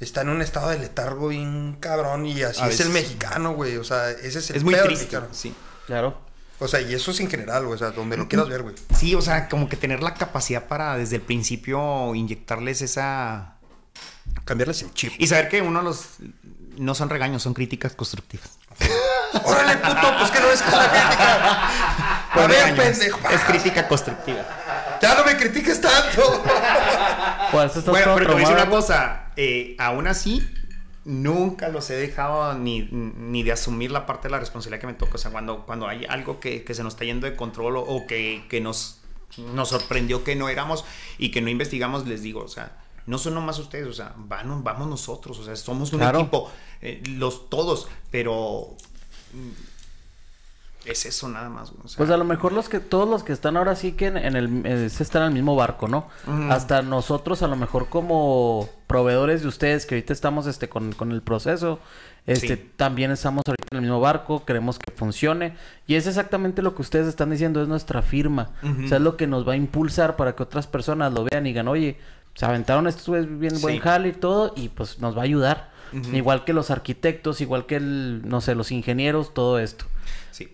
está 0.00 0.20
en 0.22 0.28
un 0.28 0.42
estado 0.42 0.68
de 0.68 0.78
letargo 0.78 1.28
bien 1.28 1.76
cabrón 1.80 2.26
y 2.26 2.42
así 2.42 2.60
A 2.60 2.68
es 2.68 2.80
el 2.80 2.90
mexicano, 2.90 3.54
güey. 3.54 3.76
O 3.78 3.84
sea, 3.84 4.10
ese 4.10 4.38
es 4.38 4.50
el 4.50 4.56
Es 4.56 4.64
muy 4.64 4.74
triste, 4.74 5.04
mexicano. 5.04 5.28
sí. 5.32 5.54
Claro. 5.86 6.18
O 6.58 6.68
sea, 6.68 6.80
y 6.80 6.94
eso 6.94 7.10
es 7.10 7.20
en 7.20 7.28
general, 7.28 7.64
güey. 7.64 7.74
O 7.74 7.78
sea, 7.78 7.90
donde 7.90 8.16
lo 8.16 8.28
quieras 8.28 8.48
ver, 8.48 8.62
güey. 8.62 8.74
Sí, 8.96 9.14
o 9.14 9.20
sea, 9.20 9.48
como 9.48 9.68
que 9.68 9.76
tener 9.76 10.02
la 10.02 10.14
capacidad 10.14 10.66
para 10.66 10.96
desde 10.96 11.16
el 11.16 11.22
principio 11.22 12.14
inyectarles 12.14 12.80
esa... 12.82 13.56
Cambiarles 14.44 14.82
el 14.82 14.92
chip. 14.94 15.12
Y 15.18 15.26
saber 15.26 15.48
que 15.48 15.60
uno 15.60 15.82
los... 15.82 16.16
No 16.76 16.94
son 16.94 17.08
regaños, 17.10 17.42
son 17.42 17.54
críticas 17.54 17.94
constructivas. 17.94 18.58
¡Órale, 19.44 19.76
puto! 19.78 20.14
Pues 20.18 20.30
que 20.30 20.40
no 20.40 20.50
es 20.50 20.62
que 20.62 20.68
es 20.68 20.74
una 20.74 20.88
crítica. 20.88 21.68
A 22.30 22.34
Son 22.34 22.48
ver, 22.48 22.64
regaños, 22.64 22.84
pendejo. 22.98 23.28
Es 23.30 23.40
crítica 23.42 23.88
constructiva. 23.88 24.42
Ya 25.02 25.14
no 25.14 25.24
me 25.24 25.36
critiques 25.36 25.80
tanto. 25.80 26.42
Estás 27.64 27.84
Bueno, 27.86 28.14
pero 28.14 28.26
te 28.26 28.32
voy 28.32 28.36
a 28.36 28.38
decir 28.48 28.54
una 28.54 28.68
cosa. 28.68 29.30
eh, 29.36 29.76
aún 29.78 30.06
así, 30.06 30.46
nunca 31.04 31.68
los 31.68 31.88
he 31.90 31.94
dejado 31.94 32.54
ni, 32.54 32.88
ni 32.90 33.42
de 33.42 33.52
asumir 33.52 33.90
la 33.90 34.06
parte 34.06 34.28
de 34.28 34.32
la 34.32 34.38
responsabilidad 34.38 34.80
que 34.80 34.86
me 34.86 34.94
toca. 34.94 35.14
O 35.14 35.18
sea, 35.18 35.30
cuando, 35.30 35.64
cuando 35.66 35.86
hay 35.88 36.04
algo 36.08 36.40
que, 36.40 36.64
que 36.64 36.74
se 36.74 36.82
nos 36.82 36.94
está 36.94 37.04
yendo 37.04 37.26
de 37.26 37.36
control 37.36 37.76
o, 37.76 37.80
o 37.82 38.06
que, 38.06 38.44
que 38.48 38.60
nos, 38.60 39.00
nos 39.54 39.68
sorprendió 39.68 40.24
que 40.24 40.34
no 40.36 40.48
éramos 40.48 40.84
y 41.18 41.30
que 41.30 41.40
no 41.40 41.50
investigamos, 41.50 42.06
les 42.06 42.22
digo, 42.22 42.42
o 42.42 42.48
sea, 42.48 42.72
no 43.06 43.18
son 43.18 43.34
nomás 43.34 43.58
ustedes, 43.58 43.86
o 43.86 43.92
sea, 43.92 44.12
van, 44.16 44.64
vamos 44.64 44.88
nosotros, 44.88 45.38
o 45.38 45.44
sea, 45.44 45.54
somos 45.56 45.92
un 45.92 46.00
Claro. 46.00 46.18
equipo, 46.20 46.50
eh, 46.82 47.02
los 47.16 47.48
todos, 47.50 47.88
pero 48.10 48.68
mm, 49.32 50.88
es 50.90 51.04
eso 51.04 51.28
nada 51.28 51.48
más. 51.48 51.70
güey, 51.72 51.82
o 51.84 51.88
sea, 51.88 51.98
Pues 51.98 52.10
a 52.10 52.16
lo 52.16 52.24
mejor 52.24 52.52
los 52.52 52.68
que 52.68 52.78
todos 52.78 53.08
los 53.08 53.24
que 53.24 53.32
están 53.32 53.56
ahora 53.56 53.74
sí 53.74 53.92
que 53.92 54.06
en, 54.06 54.16
en 54.16 54.36
el 54.36 54.64
eh, 54.66 54.88
se 54.88 55.02
están 55.02 55.22
en 55.22 55.28
el 55.28 55.34
mismo 55.34 55.56
barco, 55.56 55.88
¿no? 55.88 56.06
Hasta 56.50 56.82
nosotros 56.82 57.42
a 57.42 57.48
lo 57.48 57.56
mejor 57.56 57.88
como 57.88 58.68
proveedores 58.86 59.42
de 59.42 59.48
ustedes 59.48 59.84
que 59.84 59.96
ahorita 59.96 60.12
estamos 60.12 60.46
este 60.46 60.68
con, 60.68 60.92
con 60.92 61.10
el 61.10 61.22
proceso, 61.22 61.80
este 62.26 62.56
Sí. 62.56 62.70
también 62.76 63.10
estamos 63.10 63.42
ahorita 63.46 63.66
en 63.72 63.78
el 63.78 63.82
mismo 63.82 63.98
barco, 64.00 64.44
queremos 64.44 64.78
que 64.78 64.92
funcione 64.92 65.56
y 65.88 65.96
es 65.96 66.06
exactamente 66.06 66.62
lo 66.62 66.74
que 66.76 66.82
ustedes 66.82 67.08
están 67.08 67.30
diciendo, 67.30 67.60
es 67.62 67.68
nuestra 67.68 68.02
firma. 68.02 68.50
O 68.62 68.86
sea, 68.88 68.98
es 68.98 69.02
lo 69.02 69.16
que 69.16 69.26
nos 69.26 69.46
va 69.46 69.54
a 69.54 69.56
impulsar 69.56 70.14
para 70.14 70.36
que 70.36 70.42
otras 70.44 70.68
personas 70.68 71.12
lo 71.12 71.24
vean 71.24 71.46
y 71.46 71.50
digan, 71.50 71.66
"Oye, 71.66 71.98
se 72.36 72.44
aventaron 72.44 72.86
estos 72.86 73.26
bien 73.40 73.60
buen 73.60 73.80
jale 73.80 74.08
y 74.08 74.12
todo 74.12 74.52
y 74.54 74.68
pues 74.68 75.00
nos 75.00 75.16
va 75.16 75.22
a 75.22 75.24
ayudar." 75.24 75.74
Igual 76.12 76.44
que 76.44 76.52
los 76.52 76.70
arquitectos, 76.70 77.40
igual 77.40 77.66
que 77.66 77.76
el 77.76 78.28
no 78.28 78.40
sé, 78.40 78.54
los 78.54 78.70
ingenieros, 78.72 79.34
todo 79.34 79.58
esto. 79.58 79.86
Sí. 80.30 80.52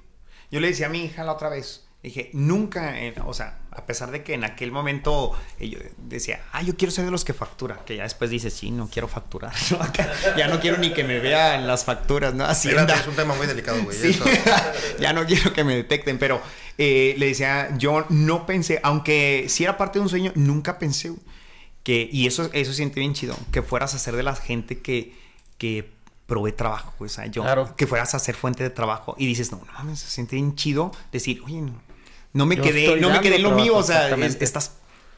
Yo 0.50 0.60
le 0.60 0.68
decía 0.68 0.86
a 0.86 0.90
mi 0.90 1.04
hija 1.04 1.24
la 1.24 1.32
otra 1.32 1.48
vez, 1.48 1.84
dije, 2.02 2.30
nunca, 2.32 3.00
eh, 3.00 3.14
o 3.24 3.32
sea, 3.32 3.60
a 3.70 3.86
pesar 3.86 4.10
de 4.10 4.24
que 4.24 4.34
en 4.34 4.44
aquel 4.44 4.72
momento 4.72 5.32
eh, 5.60 5.68
yo 5.68 5.78
decía, 5.98 6.40
ah, 6.52 6.62
yo 6.62 6.76
quiero 6.76 6.90
ser 6.90 7.04
de 7.04 7.10
los 7.12 7.24
que 7.24 7.32
factura, 7.32 7.80
que 7.86 7.96
ya 7.96 8.02
después 8.02 8.28
dices, 8.28 8.52
sí, 8.52 8.70
no 8.70 8.88
quiero 8.88 9.06
facturar, 9.06 9.52
¿no? 9.70 9.78
ya 10.36 10.48
no 10.48 10.58
quiero 10.58 10.78
ni 10.78 10.92
que 10.92 11.04
me 11.04 11.20
vean 11.20 11.66
las 11.66 11.84
facturas, 11.84 12.34
¿no? 12.34 12.50
Espérate, 12.50 12.92
es 12.92 13.06
un 13.06 13.14
tema 13.14 13.34
muy 13.34 13.46
delicado, 13.46 13.82
güey. 13.84 13.96
Sí. 13.96 14.10
eso. 14.10 14.24
ya 15.00 15.12
no 15.12 15.26
quiero 15.26 15.52
que 15.52 15.62
me 15.62 15.76
detecten, 15.76 16.18
pero 16.18 16.40
eh, 16.76 17.14
le 17.18 17.26
decía, 17.26 17.70
yo 17.78 18.04
no 18.08 18.46
pensé, 18.46 18.80
aunque 18.82 19.46
sí 19.48 19.62
era 19.62 19.76
parte 19.76 19.98
de 19.98 20.02
un 20.02 20.08
sueño, 20.08 20.32
nunca 20.34 20.78
pensé 20.78 21.12
que, 21.84 22.08
y 22.10 22.26
eso, 22.26 22.50
eso 22.52 22.72
siente 22.72 22.98
bien 22.98 23.14
chido, 23.14 23.36
que 23.52 23.62
fueras 23.62 23.94
a 23.94 23.98
ser 23.98 24.16
de 24.16 24.24
la 24.24 24.34
gente 24.34 24.80
que, 24.80 25.21
que 25.62 25.92
provee 26.26 26.50
trabajo, 26.52 26.92
o 26.98 27.08
sea, 27.08 27.26
yo, 27.26 27.42
Claro. 27.42 27.76
que 27.76 27.86
fueras 27.86 28.14
a 28.14 28.18
ser 28.18 28.34
fuente 28.34 28.64
de 28.64 28.70
trabajo 28.70 29.14
y 29.16 29.26
dices, 29.26 29.52
no, 29.52 29.58
no 29.64 29.72
mames, 29.74 30.00
se 30.00 30.08
siente 30.08 30.34
bien 30.36 30.56
chido 30.56 30.90
decir, 31.12 31.40
oye, 31.44 31.60
no, 31.60 31.74
no 32.32 32.46
me 32.46 32.56
Yo 32.56 32.62
quedé, 32.64 33.00
no 33.00 33.10
me 33.10 33.20
quedé 33.20 33.36
en 33.36 33.42
lo 33.42 33.50
trabajo, 33.50 33.64
mío, 33.70 33.76
o 33.76 33.82
sea, 33.82 34.08
es- 34.16 34.40
estás, 34.40 34.72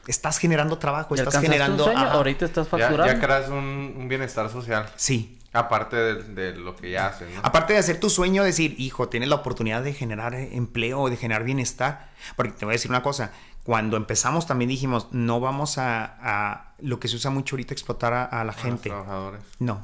estás 0.07 0.37
generando 0.37 0.77
trabajo, 0.77 1.15
¿Y 1.15 1.19
estás 1.19 1.33
un 1.35 1.41
generando... 1.41 1.87
Ahorita 1.89 2.45
estás 2.45 2.67
facturando. 2.67 3.05
ya 3.07 3.19
creas 3.19 3.49
un, 3.49 3.93
un 3.97 4.07
bienestar 4.07 4.49
social. 4.51 4.87
Sí, 4.97 5.31
Aparte 5.53 5.95
de, 5.95 6.23
de 6.51 6.51
lo 6.57 6.75
que 6.75 6.91
ya 6.91 7.07
haces, 7.07 7.33
¿no? 7.33 7.39
Aparte 7.41 7.71
de 7.71 7.79
hacer 7.79 7.97
tu 7.97 8.09
sueño, 8.09 8.43
decir, 8.43 8.75
hijo, 8.77 9.07
tienes 9.07 9.29
la 9.29 9.35
oportunidad 9.35 9.81
de 9.83 9.93
generar 9.93 10.35
eh, 10.35 10.49
empleo, 10.51 11.07
de 11.09 11.15
generar 11.15 11.45
bienestar. 11.45 12.09
Porque 12.35 12.51
te 12.51 12.65
voy 12.65 12.73
a 12.73 12.75
decir 12.75 12.91
una 12.91 13.01
cosa, 13.01 13.31
cuando 13.63 13.95
empezamos 13.95 14.47
también 14.47 14.67
dijimos, 14.67 15.07
no 15.11 15.39
vamos 15.39 15.77
a, 15.77 16.17
a- 16.21 16.73
lo 16.79 16.99
que 16.99 17.07
se 17.07 17.15
usa 17.15 17.31
mucho 17.31 17.55
ahorita, 17.55 17.73
explotar 17.73 18.11
a, 18.11 18.25
a 18.25 18.35
la 18.43 18.51
A 18.51 18.55
los 18.55 18.55
gente. 18.57 18.89
trabajadores. 18.89 19.39
No. 19.59 19.79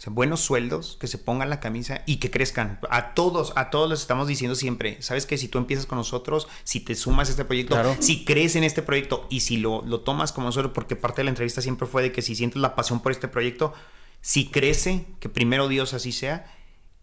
O 0.00 0.02
sea, 0.02 0.10
buenos 0.14 0.40
sueldos, 0.40 0.96
que 0.98 1.06
se 1.06 1.18
pongan 1.18 1.50
la 1.50 1.60
camisa 1.60 2.00
y 2.06 2.16
que 2.16 2.30
crezcan. 2.30 2.80
A 2.88 3.12
todos, 3.12 3.52
a 3.54 3.68
todos 3.68 3.90
les 3.90 4.00
estamos 4.00 4.26
diciendo 4.28 4.54
siempre, 4.54 4.96
sabes 5.02 5.26
que 5.26 5.36
si 5.36 5.46
tú 5.46 5.58
empiezas 5.58 5.84
con 5.84 5.98
nosotros, 5.98 6.48
si 6.64 6.80
te 6.80 6.94
sumas 6.94 7.28
a 7.28 7.32
este 7.32 7.44
proyecto, 7.44 7.74
Claro. 7.74 7.94
si 8.00 8.24
crees 8.24 8.56
en 8.56 8.64
este 8.64 8.80
proyecto 8.80 9.26
y 9.28 9.40
si 9.40 9.58
lo, 9.58 9.82
lo 9.84 10.00
tomas 10.00 10.32
como 10.32 10.46
nosotros, 10.46 10.72
porque 10.74 10.96
parte 10.96 11.20
de 11.20 11.24
la 11.24 11.30
entrevista 11.32 11.60
siempre 11.60 11.86
fue 11.86 12.00
de 12.00 12.12
que 12.12 12.22
si 12.22 12.34
sientes 12.34 12.62
la 12.62 12.74
pasión 12.74 13.00
por 13.00 13.12
este 13.12 13.28
proyecto, 13.28 13.74
si 14.22 14.50
crece, 14.50 15.04
que 15.18 15.28
primero 15.28 15.68
Dios 15.68 15.92
así 15.92 16.12
sea, 16.12 16.46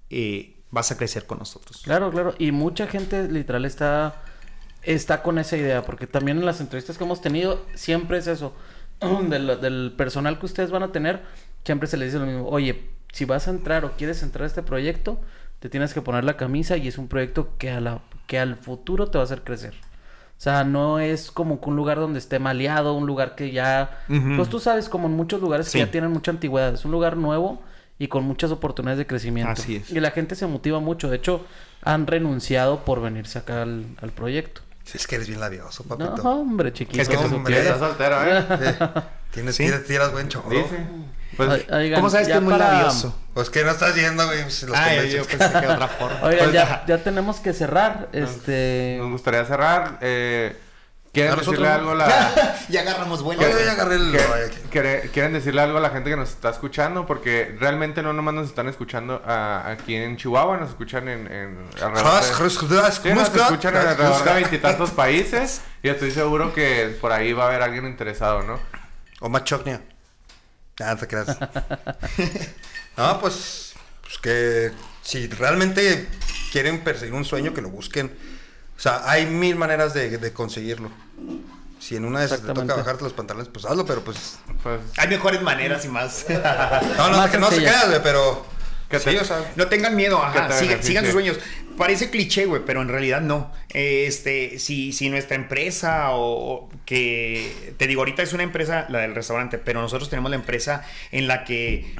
eh, 0.10 0.56
vas 0.72 0.90
a 0.92 0.98
crecer 0.98 1.28
con 1.28 1.38
nosotros. 1.38 1.82
Claro, 1.84 2.10
claro. 2.10 2.34
Y 2.40 2.52
mucha 2.52 2.88
gente 2.88 3.28
literal 3.32 3.66
está, 3.66 4.24
está 4.82 5.22
con 5.22 5.38
esa 5.38 5.56
idea. 5.56 5.86
Porque 5.86 6.08
también 6.08 6.40
en 6.40 6.46
las 6.48 6.62
entrevistas 6.62 6.98
que 6.98 7.04
hemos 7.04 7.22
tenido, 7.22 7.64
siempre 7.76 8.18
es 8.18 8.26
eso. 8.26 8.54
Del, 9.30 9.62
del 9.62 9.94
personal 9.96 10.40
que 10.40 10.48
ustedes 10.48 10.72
van 10.72 10.82
a 10.82 10.92
tener, 10.92 11.22
siempre 11.68 11.88
se 11.88 11.98
les 11.98 12.12
dice 12.12 12.20
lo 12.20 12.26
mismo. 12.26 12.48
Oye, 12.50 12.90
si 13.14 13.26
vas 13.26 13.48
a 13.48 13.52
entrar 13.52 13.86
o 13.86 13.92
quieres 13.92 14.24
entrar 14.24 14.44
a 14.44 14.48
este 14.48 14.64
proyecto, 14.64 15.22
te 15.60 15.70
tienes 15.70 15.94
que 15.94 16.02
poner 16.02 16.24
la 16.24 16.36
camisa 16.38 16.78
y 16.78 16.88
es 16.88 16.98
un 16.98 17.08
proyecto 17.08 17.50
que, 17.60 17.70
a 17.70 17.80
la, 17.80 18.02
que 18.26 18.40
al 18.40 18.56
futuro 18.56 19.08
te 19.12 19.20
va 19.20 19.24
a 19.24 19.26
hacer 19.26 19.44
crecer. 19.44 19.74
O 19.76 20.40
sea, 20.42 20.64
no 20.64 21.00
es 21.00 21.32
como 21.32 21.60
que 21.62 21.70
un 21.70 21.76
lugar 21.76 21.98
donde 22.00 22.20
esté 22.20 22.38
maleado, 22.40 22.94
un 22.94 23.08
lugar 23.08 23.36
que 23.36 23.52
ya... 23.52 24.04
Pues 24.36 24.50
tú 24.50 24.60
sabes, 24.60 24.88
como 24.90 25.08
en 25.08 25.14
muchos 25.14 25.42
lugares 25.42 25.68
Sí. 25.68 25.80
que 25.80 25.86
ya 25.86 25.92
tienen 25.92 26.12
mucha 26.12 26.32
antigüedad. 26.32 26.74
Es 26.74 26.86
un 26.86 26.92
lugar 26.92 27.18
nuevo 27.18 27.62
y 28.00 28.08
con 28.08 28.24
muchas 28.24 28.52
oportunidades 28.52 29.00
de 29.00 29.08
crecimiento. 29.08 29.52
Así 29.52 29.78
es. 29.78 29.90
Y 29.92 30.00
la 30.00 30.12
gente 30.12 30.36
se 30.36 30.46
motiva 30.46 30.80
mucho. 30.80 31.10
De 31.10 31.18
hecho, 31.18 31.44
han 31.82 32.06
renunciado 32.06 32.86
por 32.86 33.02
venirse 33.02 33.40
acá 33.40 33.64
al, 33.64 33.86
al 34.00 34.12
proyecto. 34.12 34.62
Sí, 34.84 34.98
es 35.00 35.08
que 35.08 35.16
eres 35.16 35.28
bien 35.28 35.40
labioso, 35.40 35.84
No, 35.90 35.98
papito. 35.98 36.30
hombre, 36.30 36.72
chiquito. 36.72 37.02
Es 37.02 37.10
que 37.10 37.18
te 37.18 37.26
hombre. 37.26 37.60
Estás 37.60 37.80
soltero, 37.80 38.16
¿eh? 38.24 38.46
Eh, 38.62 38.76
tienes, 39.32 39.56
Sí. 39.56 39.66
tiras, 39.66 39.84
tiras 39.86 40.12
buen 40.12 40.30
chorro. 40.30 40.52
Sí, 40.52 40.58
sí. 40.70 40.76
Pues, 41.38 41.66
Oigan, 41.72 42.00
¿Cómo 42.00 42.10
sabes 42.10 42.28
que 42.28 42.34
es 42.34 42.42
muy 42.42 42.52
para- 42.52 42.74
labioso? 42.74 43.16
Pues 43.34 43.50
que 43.50 43.64
no 43.64 43.72
estás 43.72 43.96
yendo, 43.96 44.26
güey. 44.26 44.44
los 44.44 44.72
Ay, 44.74 45.12
yo 45.12 45.24
pensé 45.26 45.52
que 45.60 45.68
otra 45.68 45.88
forma. 45.88 46.20
Oigan, 46.24 46.40
Pues, 46.46 46.54
ya, 46.54 46.84
ya 46.88 46.98
tenemos 47.04 47.38
que 47.38 47.54
cerrar. 47.54 48.10
Este... 48.12 48.98
nos 49.00 49.12
gustaría 49.12 49.46
cerrar. 49.46 50.00
Eh, 50.02 50.58
¿Quieren 51.14 51.36
decirle 51.38 51.68
algo 51.68 51.92
a 51.92 51.96
la... 51.96 52.56
ya 52.70 52.82
agarramos 52.82 53.24
vuelo. 53.24 53.42
Ya 53.42 53.72
agarré 53.72 53.96
el... 53.96 55.10
¿Quieren 55.12 55.34
decirle 55.34 55.62
algo 55.62 55.78
a 55.78 55.82
la 55.82 55.90
gente 55.90 56.10
que 56.12 56.16
nos 56.16 56.30
está 56.30 56.50
escuchando? 56.50 57.06
Porque 57.08 57.56
realmente 57.60 58.04
no 58.04 58.14
nomás 58.14 58.36
nos 58.36 58.48
están 58.48 58.68
escuchando 58.68 59.22
aquí 59.26 59.96
en 59.96 60.18
Chihuahua, 60.18 60.58
nos 60.58 60.70
escuchan 60.70 61.08
en... 61.08 61.32
en 61.32 61.58
alrededor 61.82 62.04
de- 62.24 62.34
Sí, 62.92 63.10
nos 63.10 63.30
escuchan 63.30 63.74
jas, 63.74 63.86
alrededor 63.88 64.24
de 64.24 64.34
veintitantos 64.34 64.92
países 64.96 65.62
y 65.82 65.90
estoy 65.90 66.12
seguro 66.12 66.54
que 66.54 66.96
por 67.02 67.12
ahí 67.12 67.34
va 67.34 67.46
a 67.46 67.48
haber 67.48 67.64
alguien 67.64 67.86
interesado, 67.86 68.44
¿no? 68.44 68.60
O 69.20 69.30
Machocnia. 69.30 69.82
Ah, 70.80 70.94
no 70.94 70.98
te 70.98 71.08
creas. 71.08 71.28
no, 72.98 73.20
pues, 73.20 73.74
pues 74.02 74.18
que 74.22 74.72
si 75.02 75.28
realmente 75.28 76.08
quieren 76.52 76.84
perseguir 76.84 77.14
un 77.14 77.26
sueño, 77.26 77.54
que 77.54 77.62
lo 77.62 77.70
busquen. 77.70 78.16
O 78.76 78.80
sea, 78.80 79.02
hay 79.10 79.26
mil 79.26 79.56
maneras 79.56 79.94
de, 79.94 80.18
de 80.18 80.34
conseguirlo. 80.34 80.92
Si 81.80 81.96
en 81.96 82.06
una 82.06 82.20
de 82.20 82.26
esas 82.26 82.42
te 82.42 82.54
toca 82.54 82.76
bajarte 82.76 83.04
los 83.04 83.14
pantalones, 83.14 83.50
pues 83.50 83.66
hazlo, 83.66 83.86
pero 83.86 84.04
pues... 84.04 84.40
Pues 84.64 84.82
Hay 84.98 85.08
mejores 85.08 85.42
maneras 85.42 85.86
y 85.86 85.88
más. 85.88 86.26
No, 86.98 87.10
no, 87.10 87.18
Más 87.18 87.30
que 87.30 87.38
no 87.38 87.50
se 87.50 87.60
güey, 87.62 88.04
pero... 88.04 88.46
Que 88.90 89.00
sí, 89.00 89.10
te- 89.12 89.20
o 89.20 89.24
sea... 89.26 89.52
No 89.56 89.68
tengan 89.68 89.96
miedo, 89.96 90.22
ajá, 90.24 90.48
te 90.48 90.82
sigan, 90.84 91.04
sus 91.04 91.14
sueños. 91.14 91.40
Parece 91.78 92.10
cliché, 92.10 92.46
güey, 92.46 92.64
pero 92.66 92.82
en 92.82 92.88
realidad 92.88 93.22
no. 93.22 93.52
Este, 93.74 94.58
si, 94.60 94.94
si 94.94 95.10
nuestra 95.10 95.36
empresa 95.36 96.12
o 96.12 96.38
o 96.64 96.70
que 96.86 97.74
te 97.78 97.86
digo, 97.86 98.02
ahorita 98.02 98.24
es 98.24 98.34
una 98.34 98.44
empresa, 98.44 98.86
la 98.90 99.00
del 99.00 99.14
restaurante, 99.14 99.58
pero 99.58 99.82
nosotros 99.82 100.10
tenemos 100.10 100.32
la 100.32 100.38
empresa 100.38 100.86
en 101.12 101.28
la 101.28 101.44
que 101.44 101.94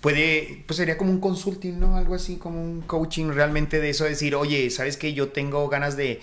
puede, 0.00 0.62
pues 0.66 0.76
sería 0.76 0.96
como 0.98 1.10
un 1.10 1.20
consulting, 1.20 1.80
¿no? 1.80 1.96
Algo 1.96 2.14
así, 2.14 2.36
como 2.36 2.62
un 2.62 2.82
coaching 2.82 3.30
realmente 3.32 3.80
de 3.80 3.90
eso, 3.90 4.04
decir, 4.04 4.34
oye, 4.34 4.70
¿sabes 4.70 4.96
qué? 4.96 5.14
Yo 5.14 5.28
tengo 5.28 5.68
ganas 5.68 5.96
de 5.96 6.20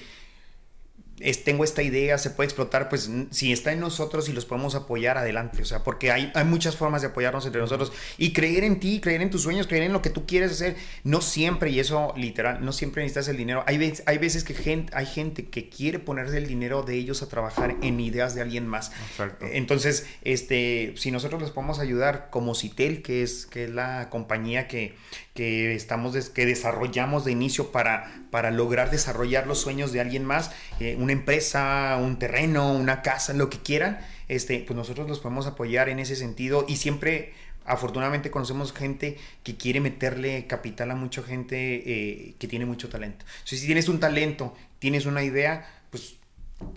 es- 1.23 1.43
tengo 1.43 1.63
esta 1.63 1.81
idea, 1.83 2.17
se 2.17 2.29
puede 2.29 2.47
explotar, 2.47 2.89
pues 2.89 3.09
si 3.31 3.51
está 3.51 3.71
en 3.71 3.79
nosotros 3.79 4.27
y 4.29 4.33
los 4.33 4.45
podemos 4.45 4.75
apoyar, 4.75 5.17
adelante. 5.17 5.61
O 5.61 5.65
sea, 5.65 5.83
porque 5.83 6.11
hay, 6.11 6.31
hay 6.35 6.45
muchas 6.45 6.75
formas 6.75 7.01
de 7.01 7.07
apoyarnos 7.09 7.45
entre 7.45 7.61
nosotros 7.61 7.91
y 8.17 8.33
creer 8.33 8.63
en 8.63 8.79
ti, 8.79 8.99
creer 9.01 9.21
en 9.21 9.29
tus 9.29 9.41
sueños, 9.43 9.67
creer 9.67 9.83
en 9.83 9.93
lo 9.93 10.01
que 10.01 10.09
tú 10.09 10.25
quieres 10.25 10.51
hacer. 10.51 10.75
No 11.03 11.21
siempre, 11.21 11.69
y 11.69 11.79
eso 11.79 12.13
literal, 12.17 12.63
no 12.65 12.71
siempre 12.73 13.03
necesitas 13.03 13.27
el 13.27 13.37
dinero. 13.37 13.63
Hay, 13.67 13.77
veces, 13.77 14.03
hay 14.05 14.17
veces 14.17 14.43
que 14.43 14.53
gente, 14.53 14.91
hay 14.95 15.05
gente 15.05 15.45
que 15.45 15.69
quiere 15.69 15.99
ponerse 15.99 16.37
el 16.37 16.47
dinero 16.47 16.83
de 16.83 16.95
ellos 16.95 17.21
a 17.21 17.29
trabajar 17.29 17.75
en 17.81 17.99
ideas 17.99 18.35
de 18.35 18.41
alguien 18.41 18.67
más. 18.67 18.91
Exacto. 19.11 19.45
Entonces, 19.51 20.05
este, 20.23 20.93
si 20.97 21.11
nosotros 21.11 21.41
les 21.41 21.51
podemos 21.51 21.79
ayudar 21.79 22.29
como 22.31 22.55
Citel, 22.55 23.01
que 23.01 23.23
es, 23.23 23.45
que 23.45 23.65
es 23.65 23.69
la 23.69 24.09
compañía 24.09 24.67
que, 24.67 24.95
que 25.33 25.75
estamos 25.75 26.13
des- 26.13 26.29
que 26.29 26.45
desarrollamos 26.45 27.25
de 27.25 27.31
inicio 27.31 27.71
para, 27.71 28.11
para 28.31 28.51
lograr 28.51 28.91
desarrollar 28.91 29.47
los 29.47 29.59
sueños 29.59 29.91
de 29.91 30.01
alguien 30.01 30.25
más, 30.25 30.51
eh, 30.79 30.95
una 30.99 31.10
empresa, 31.13 31.97
un 32.01 32.17
terreno, 32.19 32.73
una 32.73 33.01
casa, 33.01 33.33
lo 33.33 33.49
que 33.49 33.59
quieran, 33.59 33.99
este, 34.27 34.63
pues 34.65 34.75
nosotros 34.75 35.07
los 35.09 35.19
podemos 35.19 35.47
apoyar 35.47 35.89
en 35.89 35.99
ese 35.99 36.15
sentido. 36.15 36.65
Y 36.67 36.77
siempre 36.77 37.33
afortunadamente 37.65 38.31
conocemos 38.31 38.73
gente 38.73 39.17
que 39.43 39.55
quiere 39.55 39.79
meterle 39.81 40.47
capital 40.47 40.91
a 40.91 40.95
mucha 40.95 41.21
gente 41.23 41.83
eh, 41.85 42.35
que 42.39 42.47
tiene 42.47 42.65
mucho 42.65 42.89
talento. 42.89 43.25
Entonces, 43.33 43.59
si 43.59 43.65
tienes 43.65 43.87
un 43.87 43.99
talento, 43.99 44.55
tienes 44.79 45.05
una 45.05 45.23
idea, 45.23 45.69
pues 45.91 46.15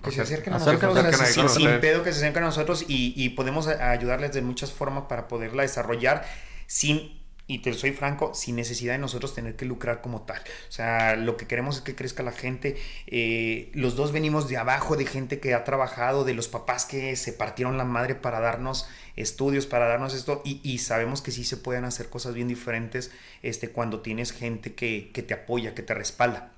que 0.02 0.10
se 0.10 0.20
acerquen 0.22 0.54
a 0.54 0.58
nosotros, 0.58 0.94
sin, 1.32 1.64
pedo 1.80 2.02
que 2.02 2.12
se 2.12 2.18
acerquen 2.18 2.42
a 2.42 2.46
nosotros 2.46 2.84
y, 2.88 3.12
y 3.16 3.30
podemos 3.30 3.66
a- 3.68 3.90
ayudarles 3.90 4.32
de 4.32 4.40
muchas 4.42 4.72
formas 4.72 5.04
para 5.08 5.28
poderla 5.28 5.62
desarrollar 5.62 6.24
sin, 6.66 7.18
y 7.46 7.58
te 7.58 7.74
soy 7.74 7.92
franco, 7.92 8.32
sin 8.34 8.56
necesidad 8.56 8.94
de 8.94 8.98
nosotros 8.98 9.34
tener 9.34 9.54
que 9.54 9.66
lucrar 9.66 10.00
como 10.00 10.22
tal. 10.22 10.40
O 10.68 10.72
sea, 10.72 11.14
lo 11.16 11.36
que 11.36 11.46
queremos 11.46 11.76
es 11.76 11.82
que 11.82 11.94
crezca 11.94 12.22
la 12.22 12.32
gente. 12.32 12.76
Eh, 13.06 13.70
los 13.74 13.96
dos 13.96 14.12
venimos 14.12 14.48
de 14.48 14.56
abajo, 14.56 14.96
de 14.96 15.04
gente 15.04 15.40
que 15.40 15.52
ha 15.52 15.64
trabajado, 15.64 16.24
de 16.24 16.32
los 16.32 16.48
papás 16.48 16.86
que 16.86 17.16
se 17.16 17.34
partieron 17.34 17.76
la 17.76 17.84
madre 17.84 18.14
para 18.14 18.40
darnos 18.40 18.88
estudios, 19.16 19.66
para 19.66 19.86
darnos 19.86 20.14
esto, 20.14 20.42
y, 20.44 20.78
sabemos 20.78 21.20
que 21.22 21.30
sí 21.30 21.44
se 21.44 21.56
pueden 21.56 21.84
hacer 21.84 22.08
cosas 22.08 22.34
bien 22.34 22.48
diferentes 22.48 23.10
este, 23.42 23.70
cuando 23.70 24.00
tienes 24.00 24.32
gente 24.32 24.74
que, 24.74 25.10
que 25.12 25.22
te 25.22 25.34
apoya, 25.34 25.74
que 25.74 25.82
te 25.82 25.94
respalda. 25.94 26.52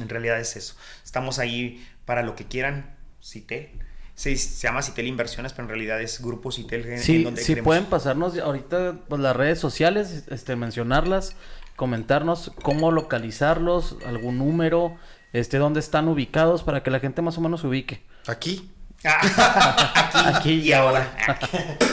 En 0.00 0.08
realidad 0.08 0.40
es 0.40 0.56
eso. 0.56 0.76
Estamos 1.04 1.38
ahí 1.38 1.86
para 2.04 2.22
lo 2.22 2.36
que 2.36 2.46
quieran. 2.46 2.96
Citel. 3.22 3.70
Se, 4.22 4.36
se 4.36 4.68
llama 4.68 4.82
Citel 4.82 5.06
Inversiones, 5.08 5.52
pero 5.52 5.64
en 5.64 5.70
realidad 5.70 6.00
es 6.00 6.22
Grupo 6.22 6.52
Citel. 6.52 6.84
en- 6.86 6.92
en 6.92 6.98
Sí, 7.00 7.24
donde 7.24 7.40
sí 7.40 7.48
queremos- 7.54 7.66
pueden 7.66 7.84
pasarnos 7.86 8.38
ahorita 8.38 9.00
pues, 9.08 9.20
las 9.20 9.34
redes 9.34 9.58
sociales, 9.58 10.24
este, 10.28 10.54
mencionarlas, 10.54 11.34
comentarnos 11.74 12.52
cómo 12.62 12.92
localizarlos, 12.92 13.96
algún 14.06 14.38
número, 14.38 14.96
este, 15.32 15.58
dónde 15.58 15.80
están 15.80 16.06
ubicados 16.08 16.62
para 16.62 16.82
que 16.84 16.90
la 16.90 17.00
gente 17.00 17.20
más 17.22 17.36
o 17.38 17.40
menos 17.40 17.62
se 17.62 17.66
ubique. 17.66 18.02
Aquí. 18.28 18.70
Aquí 19.04 20.60
y 20.60 20.72
ahora. 20.72 21.08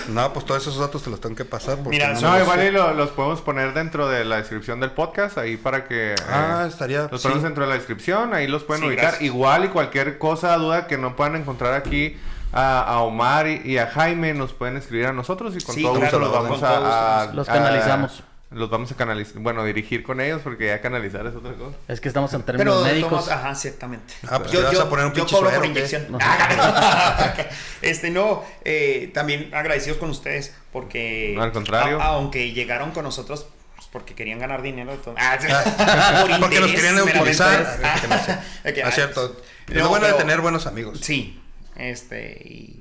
No, 0.10 0.32
pues 0.34 0.46
todos 0.46 0.62
esos 0.62 0.78
datos 0.80 1.04
te 1.04 1.10
los 1.10 1.20
tengo 1.22 1.36
que 1.36 1.46
pasar. 1.46 1.76
Porque 1.78 1.90
Mira, 1.92 2.14
no 2.14 2.22
No, 2.22 2.32
me 2.32 2.40
los 2.40 2.48
igual 2.48 2.64
y 2.68 2.72
lo- 2.72 2.94
los 2.94 3.10
podemos 3.12 3.42
poner 3.42 3.74
dentro 3.74 4.08
de 4.08 4.26
la 4.26 4.38
descripción 4.38 4.80
del 4.80 4.92
podcast, 4.92 5.38
ahí 5.38 5.58
para 5.58 5.86
que... 5.86 6.14
eh, 6.14 6.16
Ah, 6.30 6.66
estaría... 6.68 7.08
Los 7.12 7.22
sí. 7.22 7.28
ponemos 7.28 7.44
dentro 7.44 7.64
de 7.64 7.70
la 7.70 7.76
descripción, 7.76 8.34
ahí 8.34 8.48
los 8.48 8.64
pueden 8.64 8.82
Sí, 8.84 8.88
ubicar. 8.90 9.04
gracias. 9.06 9.22
Igual 9.24 9.66
y 9.66 9.68
cualquier 9.70 10.18
cosa, 10.18 10.56
duda 10.58 10.88
que 10.88 10.98
no 10.98 11.16
puedan 11.16 11.36
encontrar 11.36 11.74
aquí 11.74 12.18
a, 12.52 12.80
a 12.82 13.00
Omar 13.02 13.48
y, 13.48 13.62
y 13.66 13.78
a 13.78 13.88
Jaime, 13.88 14.34
nos 14.34 14.54
pueden 14.54 14.78
escribir 14.78 15.08
a 15.08 15.14
nosotros 15.14 15.56
y 15.56 15.64
con 15.64 15.76
Sí, 15.76 15.82
todo 15.84 16.00
gusto 16.00 16.20
claro, 16.20 16.20
los 16.26 16.34
vamos 16.34 16.64
a, 16.64 17.22
a- 17.24 17.34
Los 17.34 17.48
a- 17.50 17.54
canalizamos. 17.54 18.24
Los 18.52 18.70
vamos 18.70 18.92
a 18.92 18.96
canalizar, 18.96 19.38
bueno, 19.42 19.64
dirigir 19.64 20.02
con 20.02 20.20
ellos 20.22 20.42
porque 20.44 20.68
ya 20.68 20.82
canalizar 20.82 21.26
es 21.28 21.36
otra 21.36 21.54
cosa. 21.54 21.78
Es 21.88 22.02
que 22.02 22.08
estamos 22.08 22.34
en 22.34 22.42
términos 22.44 22.78
Pero 22.82 22.92
médicos. 22.94 23.26
tomas, 23.26 23.30
ajá, 23.30 23.52
exactamente. 23.52 24.14
Ah, 24.28 24.40
pues, 24.40 24.52
¿te 24.52 24.62
vas 24.62 24.80
a 24.80 24.90
poner 24.90 25.06
un 25.06 25.12
yo 25.12 25.16
pinche 25.18 25.36
cobro 25.36 25.50
suero, 25.50 25.62
por 25.62 25.70
inyección. 25.70 26.18
este 27.82 28.10
no, 28.10 28.44
eh, 28.66 29.12
también 29.14 29.54
agradecidos 29.54 29.98
con 30.00 30.10
ustedes 30.10 30.56
porque 30.72 31.34
No, 31.36 31.44
al 31.44 31.52
contrario. 31.52 32.02
a- 32.02 32.06
aunque 32.06 32.52
llegaron 32.52 32.92
con 32.92 33.04
nosotros 33.04 33.48
pues, 33.76 33.88
porque 33.92 34.16
querían 34.16 34.40
ganar 34.40 34.62
dinero 34.62 34.92
de 34.92 34.98
todo. 34.98 35.16
Ah, 35.18 35.38
sí. 35.40 35.48
Por 36.30 36.40
Porque 36.40 36.60
nos 36.60 36.70
interés, 36.70 36.92
querían 36.92 37.02
utilizar. 37.22 37.80
Ah, 37.84 37.96
no 38.10 38.18
sé. 38.18 38.32
Ah, 38.32 38.86
ah, 38.88 38.92
cierto. 38.92 39.38
Es 39.68 39.76
no, 39.76 39.84
lo 39.84 39.90
bueno 39.90 40.08
de 40.08 40.14
tener 40.14 40.42
buenos 40.42 40.66
amigos. 40.66 41.00
Sí, 41.02 41.40
este 41.76 42.32
y 42.44 42.79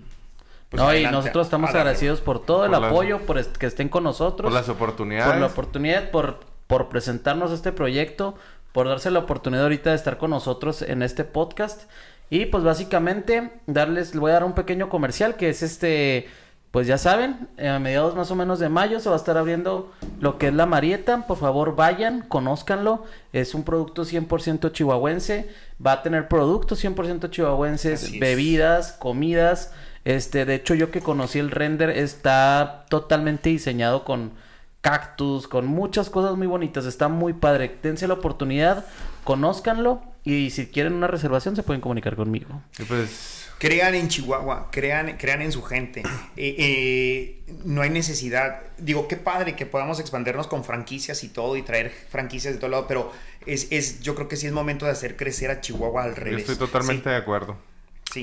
pues, 0.71 0.83
no, 0.83 0.95
y 0.95 1.05
nosotros 1.07 1.47
estamos 1.47 1.71
agradecidos 1.71 2.21
por 2.21 2.45
todo 2.45 2.65
el 2.67 2.73
las- 2.73 2.83
apoyo, 2.83 3.21
por 3.21 3.39
est- 3.39 3.57
que 3.57 3.67
estén 3.67 3.89
con 3.89 4.05
nosotros. 4.05 4.51
Por 4.53 4.61
las 4.61 4.69
oportunidades. 4.69 5.27
por 5.33 5.41
la 5.41 5.47
oportunidad, 5.47 6.11
por, 6.11 6.41
por 6.67 6.89
presentarnos 6.89 7.53
este 7.53 7.73
proyecto, 7.73 8.35
por 8.73 8.87
darse 8.89 9.11
la 9.11 9.21
oportunidad 9.21 9.65
ahorita 9.65 9.91
de 9.91 9.97
estar 9.97 10.19
con 10.19 10.31
nosotros 10.31 10.83
en 10.83 11.03
este 11.03 11.25
podcast. 11.25 11.83
Y 12.31 12.47
pues 12.47 12.63
básicamente 12.63 13.53
darles, 13.67 14.11
les 14.13 14.21
voy 14.21 14.31
a 14.31 14.35
dar 14.35 14.45
un 14.45 14.53
pequeño 14.53 14.91
comercial 14.91 15.37
que 15.37 15.49
es 15.49 15.63
este, 15.63 16.29
pues 16.71 16.87
ya 16.87 16.99
saben, 16.99 17.49
eh, 17.57 17.69
a 17.69 17.79
mediados 17.79 18.15
más 18.15 18.31
o 18.31 18.35
menos 18.37 18.59
de 18.59 18.69
mayo 18.69 19.01
se 19.01 19.09
va 19.09 19.15
a 19.15 19.19
estar 19.19 19.39
abriendo 19.39 19.91
lo 20.21 20.37
que 20.37 20.49
es 20.49 20.53
la 20.55 20.67
Marieta. 20.67 21.27
Por 21.27 21.39
favor 21.39 21.75
vayan, 21.75 22.21
conózcanlo. 22.29 23.05
Es 23.33 23.55
un 23.55 23.65
producto 23.65 24.05
100% 24.05 24.71
chihuahuense. 24.71 25.49
Va 25.85 25.93
a 25.93 26.03
tener 26.03 26.29
productos 26.29 26.85
100% 26.85 27.31
chihuahuenses, 27.31 28.05
Así 28.05 28.15
es. 28.17 28.21
bebidas, 28.21 28.93
comidas. 28.93 29.73
Este, 30.05 30.45
de 30.45 30.55
hecho 30.55 30.75
yo 30.75 30.91
que 30.91 31.01
conocí 31.01 31.39
el 31.39 31.51
render 31.51 31.91
está 31.91 32.87
totalmente 32.89 33.51
diseñado 33.51 34.05
con 34.05 34.33
cactus, 34.81 35.49
con 35.49 35.67
muchas 35.67 36.11
cosas 36.11 36.37
muy 36.37 36.47
bonitas. 36.47 36.85
Está 36.85 37.09
muy 37.09 37.33
padre. 37.33 37.77
Dense 37.83 38.09
la 38.09 38.15
oportunidad, 38.15 38.87
conózcanlo 39.25 40.03
y 40.25 40.51
si 40.51 40.67
quieren 40.67 40.95
una 40.95 41.07
reservación 41.07 41.57
se 41.57 41.63
pueden 41.63 41.81
comunicar 41.81 42.17
conmigo. 42.17 42.63
Y 42.79 42.85
pues 42.85 43.39
Crean 43.59 43.97
en 43.97 44.07
Chihuahua, 44.07 44.69
crean, 44.71 45.17
crean 45.19 45.43
en 45.43 45.51
su 45.51 45.63
gente. 45.63 46.03
Eh, 46.37 46.55
eh, 46.59 47.43
no 47.65 47.83
hay 47.83 47.91
necesidad. 47.91 48.63
Digo, 48.79 49.09
qué 49.09 49.17
padre 49.17 49.57
que 49.57 49.67
podamos 49.67 49.99
expandernos 49.99 50.47
con 50.47 50.63
franquicias 50.65 51.25
y 51.25 51.29
todo 51.29 51.57
y 51.57 51.63
traer 51.63 51.91
franquicias 51.91 52.55
de 52.55 52.61
todo 52.61 52.71
lado, 52.71 52.87
pero 52.87 53.13
es, 53.47 53.67
es, 53.73 54.01
yo 54.01 54.15
creo 54.15 54.29
que 54.29 54.37
sí 54.37 54.47
es 54.47 54.53
momento 54.53 54.87
de 54.87 54.93
hacer 54.93 55.17
crecer 55.17 55.51
a 55.51 55.61
Chihuahua 55.61 56.05
al 56.05 56.15
yo 56.15 56.21
revés. 56.23 56.49
estoy 56.49 56.57
totalmente 56.57 57.11
de 57.11 57.17
acuerdo. 57.17 57.57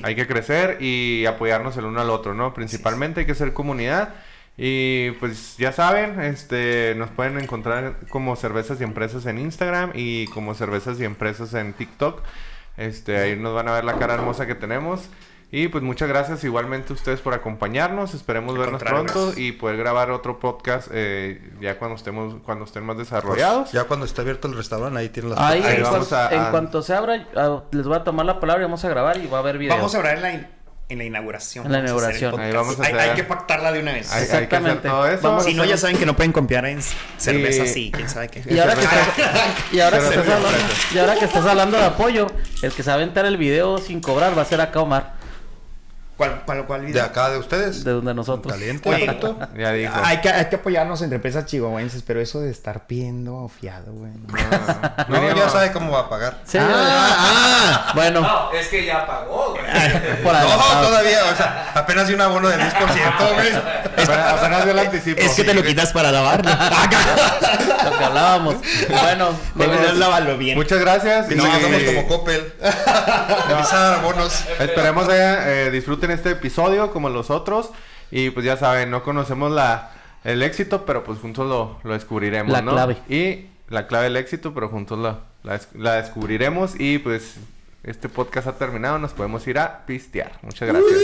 Hay 0.02 0.14
que 0.14 0.26
crecer 0.26 0.78
y 0.80 1.26
apoyarnos 1.26 1.76
el 1.76 1.84
uno 1.84 2.00
al 2.00 2.10
otro, 2.10 2.34
¿no? 2.34 2.52
Principalmente 2.54 3.20
hay 3.20 3.26
que 3.26 3.34
ser 3.34 3.52
comunidad. 3.52 4.14
Y 4.58 5.10
pues 5.12 5.56
ya 5.58 5.70
saben, 5.70 6.20
este, 6.20 6.94
nos 6.96 7.10
pueden 7.10 7.38
encontrar 7.38 7.98
como 8.08 8.36
cervezas 8.36 8.80
y 8.80 8.84
empresas 8.84 9.26
en 9.26 9.38
Instagram 9.38 9.92
y 9.94 10.26
como 10.28 10.54
cervezas 10.54 10.98
y 10.98 11.04
empresas 11.04 11.52
en 11.54 11.74
TikTok. 11.74 12.22
Este, 12.76 13.16
ahí 13.18 13.36
nos 13.36 13.54
van 13.54 13.68
a 13.68 13.72
ver 13.72 13.84
la 13.84 13.98
cara 13.98 14.14
hermosa 14.14 14.46
que 14.46 14.54
tenemos. 14.54 15.08
Y 15.52 15.68
pues 15.68 15.82
muchas 15.84 16.08
gracias 16.08 16.42
igualmente 16.42 16.92
a 16.92 16.96
ustedes 16.96 17.20
por 17.20 17.32
acompañarnos. 17.32 18.14
Esperemos 18.14 18.52
Al 18.54 18.58
vernos 18.58 18.82
pronto 18.82 19.12
gracias. 19.26 19.38
y 19.38 19.52
poder 19.52 19.76
grabar 19.76 20.10
otro 20.10 20.40
podcast 20.40 20.88
eh, 20.92 21.40
ya 21.60 21.78
cuando 21.78 21.94
estemos, 21.96 22.34
cuando 22.44 22.64
estén 22.64 22.84
más 22.84 22.96
Pues, 22.96 23.08
desarrollados. 23.08 23.70
ya 23.72 23.84
cuando 23.84 24.06
esté 24.06 24.22
abierto 24.22 24.48
el 24.48 24.56
restaurante, 24.56 24.98
ahí 24.98 25.08
tienen 25.08 25.30
las 25.30 25.38
Ahí, 25.40 25.62
Ahí 25.62 25.76
en, 25.76 25.82
vamos 25.84 26.08
cuan- 26.08 26.20
a- 26.20 26.34
en 26.34 26.40
a- 26.40 26.50
cuanto 26.50 26.82
se 26.82 26.94
abra, 26.94 27.26
ah, 27.36 27.62
les 27.70 27.86
voy 27.86 27.96
a 27.96 28.02
tomar 28.02 28.26
la 28.26 28.40
palabra 28.40 28.62
y 28.62 28.64
vamos 28.64 28.84
a 28.84 28.88
grabar 28.88 29.18
y 29.18 29.28
va 29.28 29.38
a 29.38 29.40
haber 29.40 29.56
video. 29.58 29.76
Vamos 29.76 29.94
a 29.94 29.98
hablar 29.98 30.16
en 30.16 30.22
la, 30.22 30.32
in- 30.32 30.46
en 30.88 30.98
la 30.98 31.04
inauguración. 31.04 31.66
En 31.66 31.72
la 31.72 31.78
inauguración. 31.78 32.40
Ahí 32.40 32.52
podcast. 32.52 32.56
vamos 32.56 32.80
a 32.80 32.82
hay, 32.82 32.92
hacer- 32.92 33.10
hay 33.10 33.16
que 33.16 33.24
pactarla 33.24 33.72
de 33.72 33.80
una 33.80 33.92
vez. 33.92 34.12
Hay, 34.12 34.22
hay 34.22 34.26
que 34.26 34.32
hacer 34.32 34.42
Exactamente. 34.44 34.88
todo 34.88 35.06
eso. 35.06 35.22
Vamos 35.28 35.42
a 35.44 35.48
si 35.48 35.54
no, 35.54 35.62
hacer- 35.62 35.70
ya 35.70 35.78
saben 35.78 35.96
que 35.96 36.06
no 36.06 36.16
pueden 36.16 36.32
confiar 36.32 36.66
en 36.66 36.80
cervezas 37.18 37.76
Y- 37.76 37.92
quién 37.92 38.08
sabe 38.08 38.28
qué. 38.28 38.42
Y 38.52 38.58
ahora, 38.58 38.74
que 38.74 38.80
estás, 38.82 38.98
y, 39.72 39.78
ahora 39.80 39.98
que 39.98 40.04
Pero 40.08 40.20
estás 40.22 40.24
sí, 40.26 40.32
hablando, 40.32 40.58
y 40.92 40.98
ahora 40.98 41.14
que 41.14 41.24
estás 41.24 41.46
hablando 41.46 41.76
de 41.78 41.84
apoyo, 41.84 42.26
el 42.62 42.72
que 42.72 42.82
se 42.82 42.90
va 42.90 42.94
a 42.94 42.96
aventar 42.96 43.24
el 43.26 43.36
video 43.36 43.78
sin 43.78 44.00
cobrar 44.00 44.36
va 44.36 44.42
a 44.42 44.44
ser 44.44 44.60
acá 44.60 44.80
Omar, 44.80 45.14
¿Cuál, 46.16 46.42
cuál, 46.46 46.64
cuál 46.66 46.92
De 46.92 47.00
acá 47.00 47.28
de 47.28 47.38
ustedes. 47.38 47.84
de 47.84 47.90
donde 47.92 48.14
nosotros. 48.14 48.52
Caliente. 48.52 48.88
Oye. 48.88 49.06
Ya 49.56 49.72
dijo. 49.72 49.92
hay, 50.02 50.18
que, 50.22 50.28
hay 50.30 50.46
que 50.46 50.56
apoyarnos 50.56 51.02
entre 51.02 51.16
empresas 51.16 51.44
chihuahuenses, 51.46 52.02
pero 52.06 52.20
eso 52.20 52.40
de 52.40 52.50
estar 52.50 52.86
pidiendo 52.86 53.50
fiado, 53.60 53.92
güey. 53.92 54.12
No, 54.12 55.06
Mínimo- 55.20 55.36
ya 55.36 55.48
sabe 55.50 55.72
cómo 55.72 55.92
va 55.92 56.00
a 56.00 56.08
pagar. 56.08 56.38
Sí, 56.44 56.58
Ah, 56.60 57.92
bueno, 57.94 58.20
No, 58.22 58.52
es 58.52 58.68
que 58.68 58.84
ya 58.84 59.06
pagó, 59.06 59.50
güey. 59.52 59.62
por 60.22 60.32
No, 60.32 60.38
adelantado. 60.38 60.86
todavía, 60.88 61.18
o 61.32 61.36
sea, 61.36 61.72
apenas 61.74 62.08
di 62.08 62.14
un 62.14 62.20
abono 62.20 62.48
del 62.48 62.60
10%, 62.60 63.34
güey. 63.34 63.48
Apenas, 64.08 64.64
dio 64.64 64.72
el 64.72 64.78
anticipo. 64.78 65.20
Es 65.20 65.32
que 65.32 65.44
te 65.44 65.54
lo 65.54 65.62
quitas 65.62 65.92
para 65.92 66.10
lavarlo. 66.12 66.50
lo 67.84 67.98
que 67.98 68.04
hablábamos. 68.04 68.56
Bueno, 68.88 69.30
pues, 69.56 69.70
de 69.82 69.92
lavarlo 69.94 70.36
bien. 70.38 70.56
Muchas 70.56 70.78
gracias. 70.80 71.26
Y- 71.30 71.34
que 71.34 71.40
somos 71.40 71.82
como 71.84 72.08
Coppel. 72.08 72.52
Revisar 73.48 73.94
abonos. 73.94 74.44
Esperemos 74.58 75.06
que 75.08 75.14
eh, 75.16 75.70
disfruten 75.70 76.05
disfruten 76.06 76.10
este 76.10 76.30
episodio 76.30 76.92
como 76.92 77.08
los 77.08 77.30
otros. 77.30 77.70
Y 78.10 78.30
pues 78.30 78.46
ya 78.46 78.56
saben, 78.56 78.90
no 78.90 79.02
conocemos 79.02 79.50
la, 79.50 79.92
el 80.24 80.42
éxito, 80.42 80.84
pero 80.84 81.02
pues 81.04 81.18
juntos 81.18 81.48
lo, 81.48 81.78
lo 81.82 81.92
descubriremos. 81.92 82.52
La 82.52 82.62
¿no? 82.62 82.72
clave. 82.72 82.96
Y 83.08 83.46
la 83.68 83.86
clave 83.86 84.04
del 84.04 84.16
éxito, 84.16 84.54
pero 84.54 84.68
juntos 84.68 84.98
la, 84.98 85.20
la, 85.74 85.94
descubriremos. 85.94 86.78
Y 86.78 86.98
pues 86.98 87.36
este 87.82 88.08
podcast 88.08 88.46
ha 88.48 88.58
terminado, 88.58 88.98
nos 88.98 89.12
podemos 89.12 89.46
ir 89.46 89.58
a 89.58 89.84
pistear. 89.86 90.38
Muchas 90.42 90.68
gracias. 90.68 91.00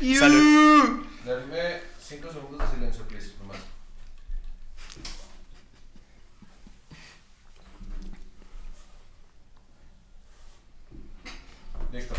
Uh, 0.00 0.14
Salud. 0.18 1.06
5 2.00 2.32
segundos 2.32 2.70
de 2.70 2.76
silencio, 2.76 3.04
please, 3.08 3.32
nomás. 3.40 3.58
Listo. 11.92 12.12